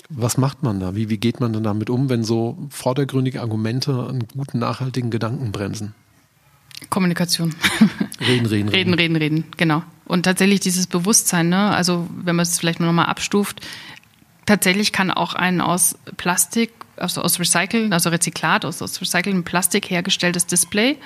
Was 0.09 0.37
macht 0.37 0.63
man 0.63 0.79
da? 0.79 0.95
Wie, 0.95 1.09
wie 1.09 1.17
geht 1.17 1.39
man 1.39 1.53
denn 1.53 1.63
damit 1.63 1.89
um, 1.89 2.09
wenn 2.09 2.23
so 2.23 2.57
vordergründige 2.69 3.41
Argumente 3.41 4.07
einen 4.07 4.27
guten, 4.27 4.59
nachhaltigen 4.59 5.09
Gedanken 5.09 5.51
bremsen? 5.51 5.93
Kommunikation. 6.89 7.53
Reden, 8.19 8.45
reden, 8.45 8.69
reden. 8.69 8.69
Reden, 8.69 8.93
reden, 8.93 9.15
reden, 9.15 9.43
genau. 9.57 9.83
Und 10.05 10.23
tatsächlich 10.23 10.59
dieses 10.59 10.87
Bewusstsein, 10.87 11.49
ne? 11.49 11.71
also 11.71 12.07
wenn 12.15 12.35
man 12.35 12.43
es 12.43 12.59
vielleicht 12.59 12.79
nochmal 12.79 13.05
abstuft, 13.05 13.61
tatsächlich 14.51 14.91
kann 14.91 15.11
auch 15.11 15.33
ein 15.33 15.61
aus 15.61 15.97
Plastik, 16.17 16.71
also 16.97 17.21
aus 17.21 17.39
Recyceln, 17.39 17.93
also 17.93 18.09
Rezyklat, 18.09 18.65
aus, 18.65 18.81
aus 18.81 18.99
recyceltem 18.99 19.43
Plastik 19.43 19.89
hergestelltes 19.89 20.45
Display 20.45 20.97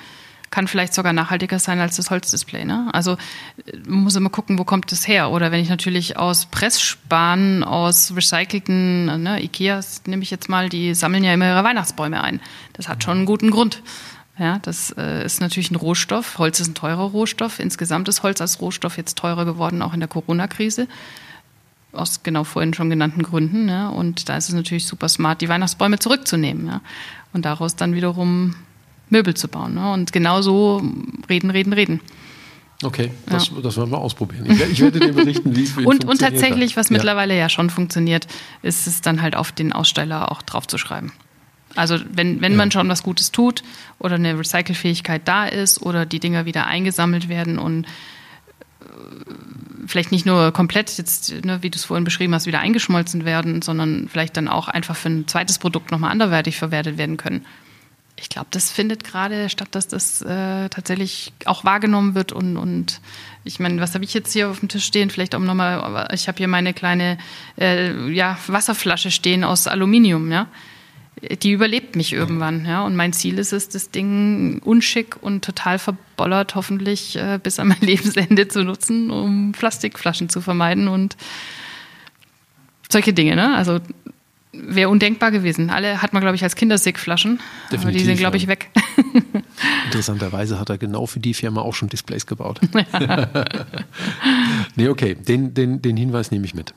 kann 0.50 0.68
vielleicht 0.68 0.94
sogar 0.94 1.12
nachhaltiger 1.12 1.58
sein 1.58 1.80
als 1.80 1.96
das 1.96 2.10
Holzdisplay. 2.10 2.64
Ne? 2.64 2.88
Also 2.92 3.16
man 3.84 4.04
muss 4.04 4.14
immer 4.14 4.30
gucken, 4.30 4.58
wo 4.58 4.64
kommt 4.64 4.92
das 4.92 5.08
her. 5.08 5.30
Oder 5.30 5.50
wenn 5.50 5.60
ich 5.60 5.68
natürlich 5.68 6.16
aus 6.16 6.46
Pressspan, 6.46 7.64
aus 7.64 8.14
recycelten, 8.14 9.22
ne, 9.22 9.42
Ikeas 9.42 10.02
nehme 10.06 10.22
ich 10.22 10.30
jetzt 10.30 10.48
mal, 10.48 10.68
die 10.68 10.94
sammeln 10.94 11.24
ja 11.24 11.34
immer 11.34 11.48
ihre 11.48 11.64
Weihnachtsbäume 11.64 12.22
ein. 12.22 12.40
Das 12.74 12.88
hat 12.88 13.02
schon 13.02 13.18
einen 13.18 13.26
guten 13.26 13.50
Grund. 13.50 13.82
Ja, 14.38 14.60
das 14.60 14.94
äh, 14.96 15.24
ist 15.24 15.40
natürlich 15.40 15.70
ein 15.70 15.76
Rohstoff. 15.76 16.38
Holz 16.38 16.60
ist 16.60 16.68
ein 16.68 16.74
teurer 16.74 17.10
Rohstoff. 17.10 17.58
Insgesamt 17.58 18.08
ist 18.08 18.22
Holz 18.22 18.40
als 18.40 18.60
Rohstoff 18.60 18.98
jetzt 18.98 19.18
teurer 19.18 19.46
geworden, 19.46 19.82
auch 19.82 19.94
in 19.94 20.00
der 20.00 20.08
Corona-Krise. 20.08 20.86
Aus 21.96 22.22
genau 22.22 22.44
vorhin 22.44 22.74
schon 22.74 22.90
genannten 22.90 23.22
Gründen. 23.22 23.68
Ja? 23.68 23.88
Und 23.88 24.28
da 24.28 24.36
ist 24.36 24.48
es 24.48 24.54
natürlich 24.54 24.86
super 24.86 25.08
smart, 25.08 25.40
die 25.40 25.48
Weihnachtsbäume 25.48 25.98
zurückzunehmen. 25.98 26.66
Ja? 26.66 26.80
Und 27.32 27.44
daraus 27.44 27.76
dann 27.76 27.94
wiederum 27.94 28.54
Möbel 29.10 29.34
zu 29.34 29.48
bauen. 29.48 29.74
Ne? 29.74 29.92
Und 29.92 30.12
genau 30.12 30.42
so 30.42 30.82
reden, 31.28 31.50
reden, 31.50 31.72
reden. 31.72 32.00
Okay, 32.82 33.10
das, 33.26 33.48
ja. 33.48 33.60
das 33.62 33.76
werden 33.78 33.90
wir 33.90 33.98
ausprobieren. 33.98 34.44
Ich, 34.50 34.60
ich 34.60 34.80
werde 34.80 35.00
dir 35.00 35.12
berichten, 35.12 35.56
wie 35.56 35.62
es 35.62 35.76
und, 35.84 36.04
und 36.04 36.20
tatsächlich, 36.20 36.76
was 36.76 36.90
ja. 36.90 36.94
mittlerweile 36.94 37.36
ja 37.36 37.48
schon 37.48 37.70
funktioniert, 37.70 38.26
ist 38.62 38.86
es 38.86 39.00
dann 39.00 39.22
halt 39.22 39.34
auf 39.34 39.50
den 39.50 39.72
Aussteller 39.72 40.30
auch 40.30 40.42
draufzuschreiben. 40.42 41.12
Also 41.74 41.98
wenn, 42.12 42.40
wenn 42.40 42.52
ja. 42.52 42.58
man 42.58 42.70
schon 42.70 42.88
was 42.88 43.02
Gutes 43.02 43.32
tut 43.32 43.62
oder 43.98 44.16
eine 44.16 44.38
Recycelfähigkeit 44.38 45.22
da 45.24 45.46
ist 45.46 45.80
oder 45.82 46.04
die 46.04 46.20
Dinger 46.20 46.44
wieder 46.44 46.66
eingesammelt 46.66 47.28
werden 47.28 47.58
und 47.58 47.86
vielleicht 49.86 50.12
nicht 50.12 50.26
nur 50.26 50.52
komplett 50.52 50.96
jetzt, 50.98 51.44
ne, 51.44 51.62
wie 51.62 51.70
du 51.70 51.76
es 51.76 51.84
vorhin 51.84 52.04
beschrieben 52.04 52.34
hast, 52.34 52.46
wieder 52.46 52.60
eingeschmolzen 52.60 53.24
werden, 53.24 53.62
sondern 53.62 54.08
vielleicht 54.08 54.36
dann 54.36 54.48
auch 54.48 54.68
einfach 54.68 54.96
für 54.96 55.08
ein 55.08 55.28
zweites 55.28 55.58
Produkt 55.58 55.90
nochmal 55.90 56.10
anderweitig 56.10 56.56
verwertet 56.56 56.98
werden 56.98 57.16
können 57.16 57.44
ich 58.18 58.28
glaube, 58.28 58.48
das 58.50 58.70
findet 58.70 59.04
gerade 59.04 59.48
statt, 59.50 59.68
dass 59.72 59.88
das 59.88 60.22
äh, 60.22 60.68
tatsächlich 60.68 61.32
auch 61.44 61.64
wahrgenommen 61.64 62.14
wird 62.14 62.32
und, 62.32 62.56
und 62.56 63.00
ich 63.44 63.60
meine, 63.60 63.80
was 63.80 63.94
habe 63.94 64.04
ich 64.04 64.14
jetzt 64.14 64.32
hier 64.32 64.48
auf 64.48 64.60
dem 64.60 64.68
Tisch 64.68 64.84
stehen? 64.84 65.10
Vielleicht 65.10 65.34
auch 65.34 65.40
nochmal, 65.40 66.08
ich 66.12 66.26
habe 66.26 66.38
hier 66.38 66.48
meine 66.48 66.72
kleine 66.72 67.18
äh, 67.60 68.10
ja, 68.10 68.38
Wasserflasche 68.46 69.10
stehen 69.10 69.44
aus 69.44 69.66
Aluminium, 69.66 70.32
ja. 70.32 70.48
Die 71.42 71.52
überlebt 71.52 71.96
mich 71.96 72.12
irgendwann, 72.12 72.66
ja. 72.66 72.84
Und 72.84 72.94
mein 72.94 73.12
Ziel 73.12 73.38
ist 73.38 73.52
es, 73.52 73.68
das 73.68 73.90
Ding 73.90 74.60
unschick 74.64 75.16
und 75.22 75.44
total 75.44 75.78
verbollert 75.78 76.54
hoffentlich 76.54 77.16
äh, 77.16 77.40
bis 77.42 77.58
an 77.58 77.68
mein 77.68 77.78
Lebensende 77.80 78.48
zu 78.48 78.64
nutzen, 78.64 79.10
um 79.10 79.52
Plastikflaschen 79.52 80.28
zu 80.28 80.42
vermeiden 80.42 80.88
und 80.88 81.16
solche 82.90 83.14
Dinge, 83.14 83.34
ne? 83.34 83.56
Also 83.56 83.80
wäre 84.52 84.88
undenkbar 84.88 85.30
gewesen. 85.30 85.70
Alle 85.70 86.02
hat 86.02 86.12
man, 86.12 86.22
glaube 86.22 86.36
ich, 86.36 86.42
als 86.42 86.56
Kindersickflaschen. 86.56 87.40
Definitiv, 87.70 87.82
aber 87.82 87.92
die 87.92 88.04
sind, 88.04 88.18
glaube 88.18 88.36
ich, 88.36 88.46
weg. 88.46 88.70
Interessanterweise 89.86 90.58
hat 90.58 90.70
er 90.70 90.78
genau 90.78 91.06
für 91.06 91.20
die 91.20 91.34
Firma 91.34 91.62
auch 91.62 91.74
schon 91.74 91.88
Displays 91.88 92.26
gebaut. 92.26 92.60
nee, 94.76 94.88
okay, 94.88 95.14
den, 95.14 95.54
den, 95.54 95.82
den 95.82 95.96
Hinweis 95.96 96.30
nehme 96.30 96.46
ich 96.46 96.54
mit. 96.54 96.74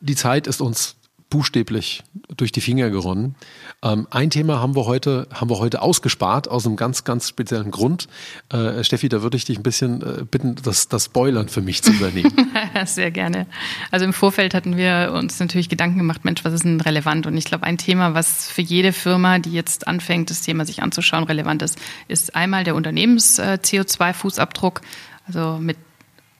Die 0.00 0.16
Zeit 0.16 0.46
ist 0.46 0.60
uns 0.60 0.96
buchstäblich 1.34 2.04
durch 2.36 2.52
die 2.52 2.60
Finger 2.60 2.90
geronnen. 2.90 3.34
Ähm, 3.82 4.06
ein 4.12 4.30
Thema 4.30 4.60
haben 4.60 4.76
wir 4.76 4.86
heute, 4.86 5.26
haben 5.34 5.50
wir 5.50 5.58
heute 5.58 5.82
ausgespart, 5.82 6.46
aus 6.46 6.64
einem 6.64 6.76
ganz, 6.76 7.02
ganz 7.02 7.28
speziellen 7.28 7.72
Grund. 7.72 8.06
Äh, 8.52 8.84
Steffi, 8.84 9.08
da 9.08 9.22
würde 9.22 9.36
ich 9.36 9.44
dich 9.44 9.58
ein 9.58 9.64
bisschen 9.64 10.00
äh, 10.02 10.24
bitten, 10.24 10.54
das, 10.62 10.86
das 10.86 11.06
Spoilern 11.06 11.48
für 11.48 11.60
mich 11.60 11.82
zu 11.82 11.90
übernehmen. 11.90 12.32
Sehr 12.86 13.10
gerne. 13.10 13.48
Also 13.90 14.04
im 14.04 14.12
Vorfeld 14.12 14.54
hatten 14.54 14.76
wir 14.76 15.12
uns 15.12 15.40
natürlich 15.40 15.68
Gedanken 15.68 15.98
gemacht, 15.98 16.24
Mensch, 16.24 16.44
was 16.44 16.52
ist 16.52 16.64
denn 16.64 16.80
relevant? 16.80 17.26
Und 17.26 17.36
ich 17.36 17.46
glaube, 17.46 17.64
ein 17.64 17.78
Thema, 17.78 18.14
was 18.14 18.48
für 18.48 18.62
jede 18.62 18.92
Firma, 18.92 19.40
die 19.40 19.50
jetzt 19.50 19.88
anfängt, 19.88 20.30
das 20.30 20.42
Thema 20.42 20.64
sich 20.64 20.84
anzuschauen, 20.84 21.24
relevant 21.24 21.62
ist, 21.62 21.80
ist 22.06 22.36
einmal 22.36 22.62
der 22.62 22.76
Unternehmens-CO2-Fußabdruck. 22.76 24.82
Äh, 24.82 24.84
also 25.26 25.58
mit 25.58 25.78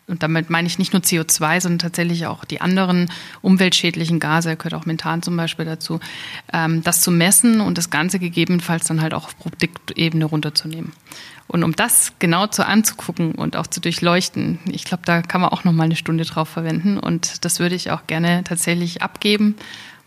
und 0.07 0.23
damit 0.23 0.51
meine 0.51 0.67
ich 0.67 0.79
nicht 0.79 0.93
nur 0.93 1.03
CO2, 1.03 1.61
sondern 1.61 1.79
tatsächlich 1.79 2.27
auch 2.27 2.45
die 2.45 2.61
anderen 2.61 3.11
umweltschädlichen 3.41 4.21
Gase, 4.21 4.57
gehört 4.57 4.75
auch 4.75 4.85
Methan 4.85 5.23
zum 5.23 5.37
Beispiel 5.37 5.65
dazu, 5.65 5.99
ähm, 6.53 6.83
das 6.83 7.01
zu 7.01 7.11
messen 7.11 7.61
und 7.61 7.79
das 7.79 7.91
Ganze 7.91 8.19
gegebenenfalls 8.19 8.87
dann 8.87 9.01
halt 9.01 9.15
auch 9.15 9.25
auf 9.25 9.39
Produktebene 9.39 10.27
runterzunehmen. 10.27 10.93
Und 11.47 11.63
um 11.63 11.75
das 11.75 12.13
genau 12.19 12.47
zu 12.47 12.67
anzugucken 12.67 13.35
und 13.35 13.57
auch 13.57 13.67
zu 13.67 13.81
durchleuchten, 13.81 14.59
ich 14.67 14.85
glaube, 14.85 15.05
da 15.07 15.23
kann 15.23 15.41
man 15.41 15.51
auch 15.51 15.65
noch 15.65 15.73
mal 15.73 15.85
eine 15.85 15.97
Stunde 15.97 16.25
drauf 16.25 16.49
verwenden 16.49 16.99
und 16.99 17.45
das 17.45 17.59
würde 17.59 17.75
ich 17.75 17.91
auch 17.91 18.07
gerne 18.07 18.45
tatsächlich 18.45 19.03
abgeben 19.03 19.55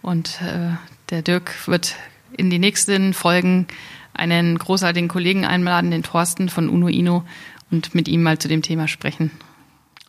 und 0.02 0.40
äh, 0.42 0.76
der 1.10 1.22
Dirk 1.22 1.68
wird 1.68 1.96
in 2.36 2.50
die 2.50 2.60
nächsten 2.60 3.14
Folgen 3.14 3.68
einen 4.14 4.58
großartigen 4.58 5.10
Kollegen 5.10 5.46
einladen, 5.46 5.92
den 5.92 6.04
Thorsten 6.04 6.50
von 6.50 6.70
Uno 6.70 6.88
Ino 6.88 7.24
und 7.72 7.96
mit 7.96 8.08
ihm 8.08 8.24
mal 8.24 8.38
zu 8.40 8.48
dem 8.48 8.62
Thema 8.62 8.88
sprechen. 8.88 9.32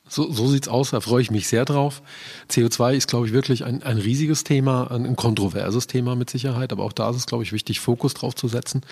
So, 0.09 0.31
so 0.33 0.49
sieht's 0.49 0.69
aus, 0.69 0.91
da 0.91 1.01
freue 1.01 1.23
ich 1.23 1.31
mich 1.31 1.49
sehr 1.49 1.65
drauf. 1.65 2.03
CO2 2.51 2.95
ist, 2.95 3.09
glaube 3.09 3.27
ich, 3.27 3.33
wirklich 3.33 3.65
ein, 3.65 3.83
ein 3.83 3.99
riesiges 3.99 4.45
Thema, 4.45 4.91
ein, 4.91 5.07
ein 5.07 5.17
kontroverses 5.17 5.87
Thema 5.87 6.17
mit 6.17 6.31
Sicherheit, 6.31 6.73
aber 6.73 6.85
auch 6.85 6.93
da 6.93 7.11
ist 7.11 7.17
es, 7.17 7.27
glaube 7.27 7.45
ich, 7.45 7.53
wichtig, 7.53 7.81
Fokus 7.81 8.15
drauf 8.15 8.35
zu 8.35 8.49
setzen. 8.49 8.83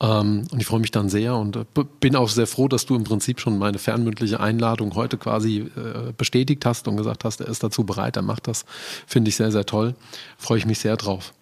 Ähm, 0.00 0.46
und 0.50 0.60
ich 0.60 0.66
freue 0.66 0.80
mich 0.80 0.90
dann 0.90 1.08
sehr 1.08 1.36
und 1.36 1.56
äh, 1.56 1.64
bin 2.00 2.16
auch 2.16 2.28
sehr 2.28 2.46
froh, 2.46 2.68
dass 2.68 2.86
du 2.86 2.94
im 2.94 3.04
Prinzip 3.04 3.40
schon 3.40 3.58
meine 3.58 3.78
fernmündliche 3.78 4.40
Einladung 4.40 4.94
heute 4.94 5.18
quasi 5.18 5.58
äh, 5.58 6.12
bestätigt 6.16 6.64
hast 6.64 6.88
und 6.88 6.96
gesagt 6.96 7.24
hast, 7.24 7.40
er 7.40 7.48
ist 7.48 7.62
dazu 7.62 7.84
bereit, 7.84 8.16
er 8.16 8.22
macht 8.22 8.46
das. 8.46 8.64
Finde 9.06 9.28
ich 9.28 9.36
sehr, 9.36 9.52
sehr 9.52 9.66
toll. 9.66 9.94
Freue 10.38 10.58
ich 10.58 10.66
mich 10.66 10.78
sehr 10.78 10.96
drauf. 10.96 11.34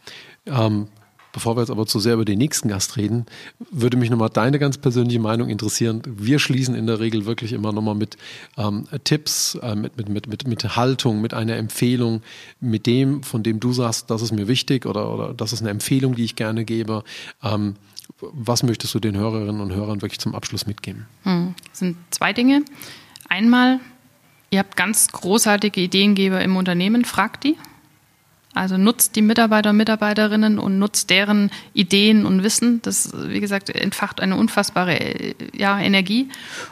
Ähm, 0.46 0.88
Bevor 1.32 1.56
wir 1.56 1.60
jetzt 1.60 1.70
aber 1.70 1.86
zu 1.86 2.00
sehr 2.00 2.14
über 2.14 2.24
den 2.24 2.38
nächsten 2.38 2.68
Gast 2.68 2.96
reden, 2.96 3.26
würde 3.70 3.96
mich 3.96 4.10
nochmal 4.10 4.30
deine 4.30 4.58
ganz 4.58 4.78
persönliche 4.78 5.20
Meinung 5.20 5.48
interessieren. 5.48 6.02
Wir 6.04 6.38
schließen 6.38 6.74
in 6.74 6.86
der 6.86 6.98
Regel 6.98 7.24
wirklich 7.24 7.52
immer 7.52 7.72
nochmal 7.72 7.94
mit 7.94 8.16
ähm, 8.56 8.86
Tipps, 9.04 9.54
äh, 9.56 9.74
mit, 9.74 9.96
mit, 9.96 10.08
mit, 10.08 10.26
mit, 10.26 10.46
mit 10.46 10.76
Haltung, 10.76 11.20
mit 11.20 11.34
einer 11.34 11.56
Empfehlung, 11.56 12.22
mit 12.60 12.86
dem, 12.86 13.22
von 13.22 13.42
dem 13.42 13.60
du 13.60 13.72
sagst, 13.72 14.10
das 14.10 14.22
ist 14.22 14.32
mir 14.32 14.48
wichtig 14.48 14.86
oder, 14.86 15.12
oder 15.12 15.34
das 15.34 15.52
ist 15.52 15.60
eine 15.60 15.70
Empfehlung, 15.70 16.14
die 16.16 16.24
ich 16.24 16.36
gerne 16.36 16.64
gebe. 16.64 17.04
Ähm, 17.42 17.76
was 18.20 18.62
möchtest 18.62 18.94
du 18.94 19.00
den 19.00 19.16
Hörerinnen 19.16 19.60
und 19.60 19.72
Hörern 19.72 20.02
wirklich 20.02 20.20
zum 20.20 20.34
Abschluss 20.34 20.66
mitgeben? 20.66 21.06
Hm. 21.22 21.54
Das 21.68 21.78
sind 21.78 21.96
zwei 22.10 22.32
Dinge. 22.32 22.64
Einmal, 23.28 23.80
ihr 24.50 24.58
habt 24.58 24.76
ganz 24.76 25.08
großartige 25.08 25.80
Ideengeber 25.80 26.42
im 26.42 26.56
Unternehmen, 26.56 27.04
fragt 27.04 27.44
die. 27.44 27.56
Also 28.52 28.76
nutzt 28.76 29.14
die 29.14 29.22
Mitarbeiter 29.22 29.70
und 29.70 29.76
Mitarbeiterinnen 29.76 30.58
und 30.58 30.78
nutzt 30.78 31.10
deren 31.10 31.50
Ideen 31.72 32.26
und 32.26 32.42
Wissen. 32.42 32.82
Das, 32.82 33.12
wie 33.14 33.40
gesagt, 33.40 33.70
entfacht 33.70 34.20
eine 34.20 34.36
unfassbare 34.36 35.34
ja, 35.54 35.78
Energie. 35.78 36.28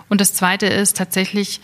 Und 0.09 0.21
das 0.21 0.35
Zweite 0.35 0.67
ist 0.67 0.97
tatsächlich, 0.97 1.61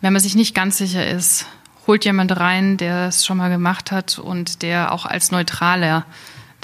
wenn 0.00 0.12
man 0.12 0.22
sich 0.22 0.34
nicht 0.34 0.54
ganz 0.54 0.78
sicher 0.78 1.06
ist, 1.06 1.46
holt 1.86 2.04
jemand 2.04 2.36
rein, 2.36 2.78
der 2.78 3.08
es 3.08 3.24
schon 3.24 3.36
mal 3.36 3.50
gemacht 3.50 3.92
hat 3.92 4.18
und 4.18 4.62
der 4.62 4.92
auch 4.92 5.06
als 5.06 5.30
Neutraler 5.30 6.04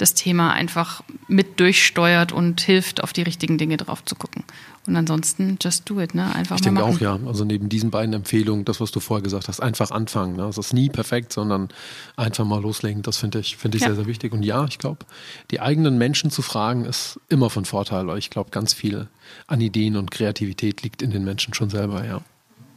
das 0.01 0.15
Thema 0.15 0.51
einfach 0.51 1.03
mit 1.27 1.59
durchsteuert 1.59 2.31
und 2.31 2.59
hilft, 2.59 3.03
auf 3.03 3.13
die 3.13 3.21
richtigen 3.21 3.57
Dinge 3.57 3.77
drauf 3.77 4.03
zu 4.03 4.15
gucken. 4.15 4.43
Und 4.87 4.95
ansonsten 4.95 5.59
just 5.61 5.87
do 5.87 6.01
it, 6.01 6.15
ne? 6.15 6.33
Einfach 6.33 6.55
ich 6.55 6.63
denke 6.63 6.83
auch, 6.83 6.99
ja. 6.99 7.19
Also 7.27 7.45
neben 7.45 7.69
diesen 7.69 7.91
beiden 7.91 8.13
Empfehlungen, 8.13 8.65
das, 8.65 8.81
was 8.81 8.91
du 8.91 8.99
vorher 8.99 9.21
gesagt 9.21 9.47
hast, 9.47 9.59
einfach 9.59 9.91
anfangen. 9.91 10.35
Ne? 10.35 10.45
Es 10.45 10.57
ist 10.57 10.73
nie 10.73 10.89
perfekt, 10.89 11.31
sondern 11.31 11.69
einfach 12.17 12.45
mal 12.45 12.59
loslegen. 12.59 13.03
Das 13.03 13.17
finde 13.17 13.39
ich, 13.39 13.57
finde 13.57 13.77
ich 13.77 13.83
ja. 13.83 13.89
sehr, 13.89 13.97
sehr 13.97 14.07
wichtig. 14.07 14.33
Und 14.33 14.41
ja, 14.41 14.65
ich 14.65 14.79
glaube, 14.79 15.05
die 15.51 15.59
eigenen 15.59 15.99
Menschen 15.99 16.31
zu 16.31 16.41
fragen, 16.41 16.85
ist 16.85 17.19
immer 17.29 17.51
von 17.51 17.65
Vorteil, 17.65 18.07
weil 18.07 18.17
ich 18.17 18.31
glaube, 18.31 18.49
ganz 18.49 18.73
viel 18.73 19.07
an 19.45 19.61
Ideen 19.61 19.97
und 19.97 20.09
Kreativität 20.09 20.81
liegt 20.81 21.03
in 21.03 21.11
den 21.11 21.23
Menschen 21.23 21.53
schon 21.53 21.69
selber, 21.69 22.03
ja. 22.03 22.21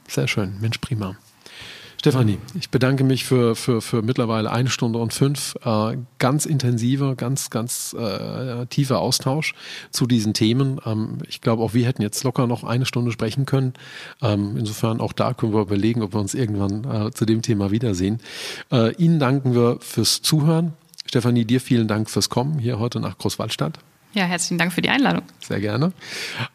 Sehr 0.07 0.28
schön. 0.28 0.61
Mensch, 0.61 0.78
prima. 0.78 1.16
Stefanie, 2.05 2.36
ich 2.52 2.68
bedanke 2.68 3.02
mich 3.02 3.24
für, 3.24 3.56
für, 3.56 3.81
für 3.81 4.02
mittlerweile 4.02 4.51
eine 4.51 4.68
Stunde 4.68 4.98
und 4.98 5.14
fünf. 5.14 5.55
Äh, 5.64 5.97
ganz 6.18 6.44
intensiver, 6.44 7.16
ganz, 7.16 7.48
ganz 7.48 7.97
äh, 7.98 8.66
tiefer 8.66 8.98
Austausch 8.98 9.55
zu 9.90 10.06
diesen 10.06 10.35
Themen. 10.35 10.78
Ähm, 10.85 11.20
ich 11.26 11.40
glaube, 11.40 11.62
auch 11.62 11.72
wir 11.72 11.86
hätten 11.86 12.02
jetzt 12.02 12.22
locker 12.22 12.47
noch 12.47 12.62
eine 12.62 12.85
Stunde 12.85 13.10
sprechen 13.10 13.47
können. 13.47 13.72
Ähm, 14.20 14.55
insofern 14.59 15.01
auch 15.01 15.14
da 15.14 15.32
können 15.32 15.55
wir 15.55 15.62
überlegen, 15.62 16.02
ob 16.02 16.12
wir 16.12 16.20
uns 16.20 16.35
irgendwann 16.35 16.85
äh, 17.06 17.10
zu 17.10 17.24
dem 17.24 17.40
Thema 17.40 17.70
wiedersehen. 17.70 18.20
Äh, 18.70 18.94
Ihnen 18.97 19.18
danken 19.18 19.55
wir 19.55 19.78
fürs 19.81 20.20
Zuhören. 20.20 20.74
Stefanie, 21.06 21.47
dir 21.47 21.62
vielen 21.62 21.89
Dank 21.89 22.10
fürs 22.10 22.28
Kommen 22.28 22.59
hier 22.59 22.78
heute 22.78 23.01
nach 23.01 23.16
Großwaldstadt. 23.16 23.78
Ja, 24.12 24.24
herzlichen 24.24 24.59
Dank 24.59 24.74
für 24.74 24.82
die 24.82 24.90
Einladung. 24.90 25.22
Sehr 25.40 25.60
gerne. 25.60 25.94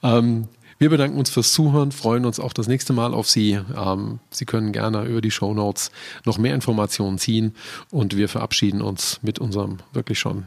Ähm, 0.04 0.48
wir 0.80 0.90
bedanken 0.90 1.20
uns 1.20 1.30
fürs 1.30 1.54
Zuhören, 1.54 1.92
freuen 1.92 2.26
uns 2.26 2.40
auch 2.40 2.54
das 2.54 2.68
nächste 2.68 2.94
Mal 2.94 3.14
auf 3.14 3.30
Sie. 3.30 3.60
Ähm, 3.76 4.20
Sie 4.32 4.46
können 4.46 4.72
gerne 4.72 5.04
über 5.04 5.22
die 5.22 5.30
Show 5.30 5.54
Notes 5.54 5.92
noch 6.26 6.38
mehr 6.38 6.56
Informationen 6.56 7.20
ziehen 7.20 7.54
und 7.92 8.16
wir 8.16 8.30
verabschieden 8.30 8.82
uns 8.82 9.20
mit 9.22 9.40
unserem 9.40 9.78
wirklich 9.94 10.20
schon 10.20 10.46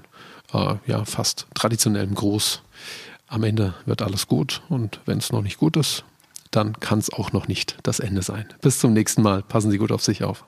äh, 0.52 0.76
ja, 0.86 1.04
fast 1.04 1.46
traditionellen 1.54 2.14
Gruß. 2.14 2.62
Am 3.28 3.44
Ende 3.44 3.74
wird 3.86 4.02
alles 4.02 4.26
gut 4.26 4.62
und 4.68 5.00
wenn 5.04 5.18
es 5.18 5.32
noch 5.32 5.42
nicht 5.42 5.59
gut 5.59 5.76
ist, 5.76 6.04
dann 6.50 6.80
kann 6.80 6.98
es 6.98 7.12
auch 7.12 7.32
noch 7.32 7.46
nicht 7.46 7.76
das 7.82 8.00
Ende 8.00 8.22
sein. 8.22 8.46
Bis 8.60 8.78
zum 8.78 8.92
nächsten 8.92 9.22
Mal. 9.22 9.42
Passen 9.42 9.70
Sie 9.70 9.78
gut 9.78 9.92
auf 9.92 10.02
sich 10.02 10.24
auf. 10.24 10.44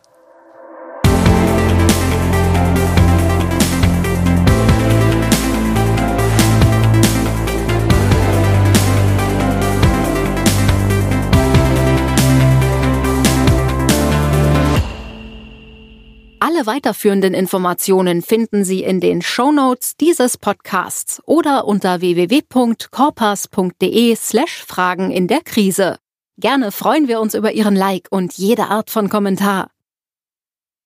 Alle 16.54 16.66
weiterführenden 16.66 17.32
Informationen 17.34 18.22
finden 18.22 18.64
Sie 18.64 18.84
in 18.84 19.00
den 19.00 19.22
Show 19.22 19.50
Notes 19.50 19.96
dieses 19.96 20.38
Podcasts 20.38 21.20
oder 21.26 21.66
unter 21.66 22.00
www.corpus.de 22.00 24.14
slash 24.14 24.64
Fragen 24.64 25.10
in 25.10 25.26
der 25.26 25.40
Krise. 25.40 25.96
Gerne 26.38 26.70
freuen 26.70 27.08
wir 27.08 27.18
uns 27.18 27.34
über 27.34 27.50
Ihren 27.50 27.74
Like 27.74 28.06
und 28.10 28.34
jede 28.34 28.68
Art 28.68 28.90
von 28.90 29.08
Kommentar. 29.08 29.72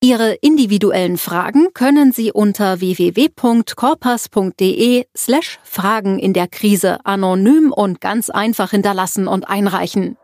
Ihre 0.01 0.39
individuellen 0.41 1.19
Fragen 1.19 1.75
können 1.75 2.13
Sie 2.13 2.33
unter 2.33 2.81
www.corpus.de 2.81 5.05
slash 5.15 5.59
Fragen 5.65 6.19
in 6.19 6.33
der 6.33 6.49
Krise 6.49 7.05
anonym 7.05 7.73
und 7.73 8.01
ganz 8.01 8.31
einfach 8.31 8.71
hinterlassen 8.71 9.29
und 9.29 9.47
einreichen. 9.47 10.17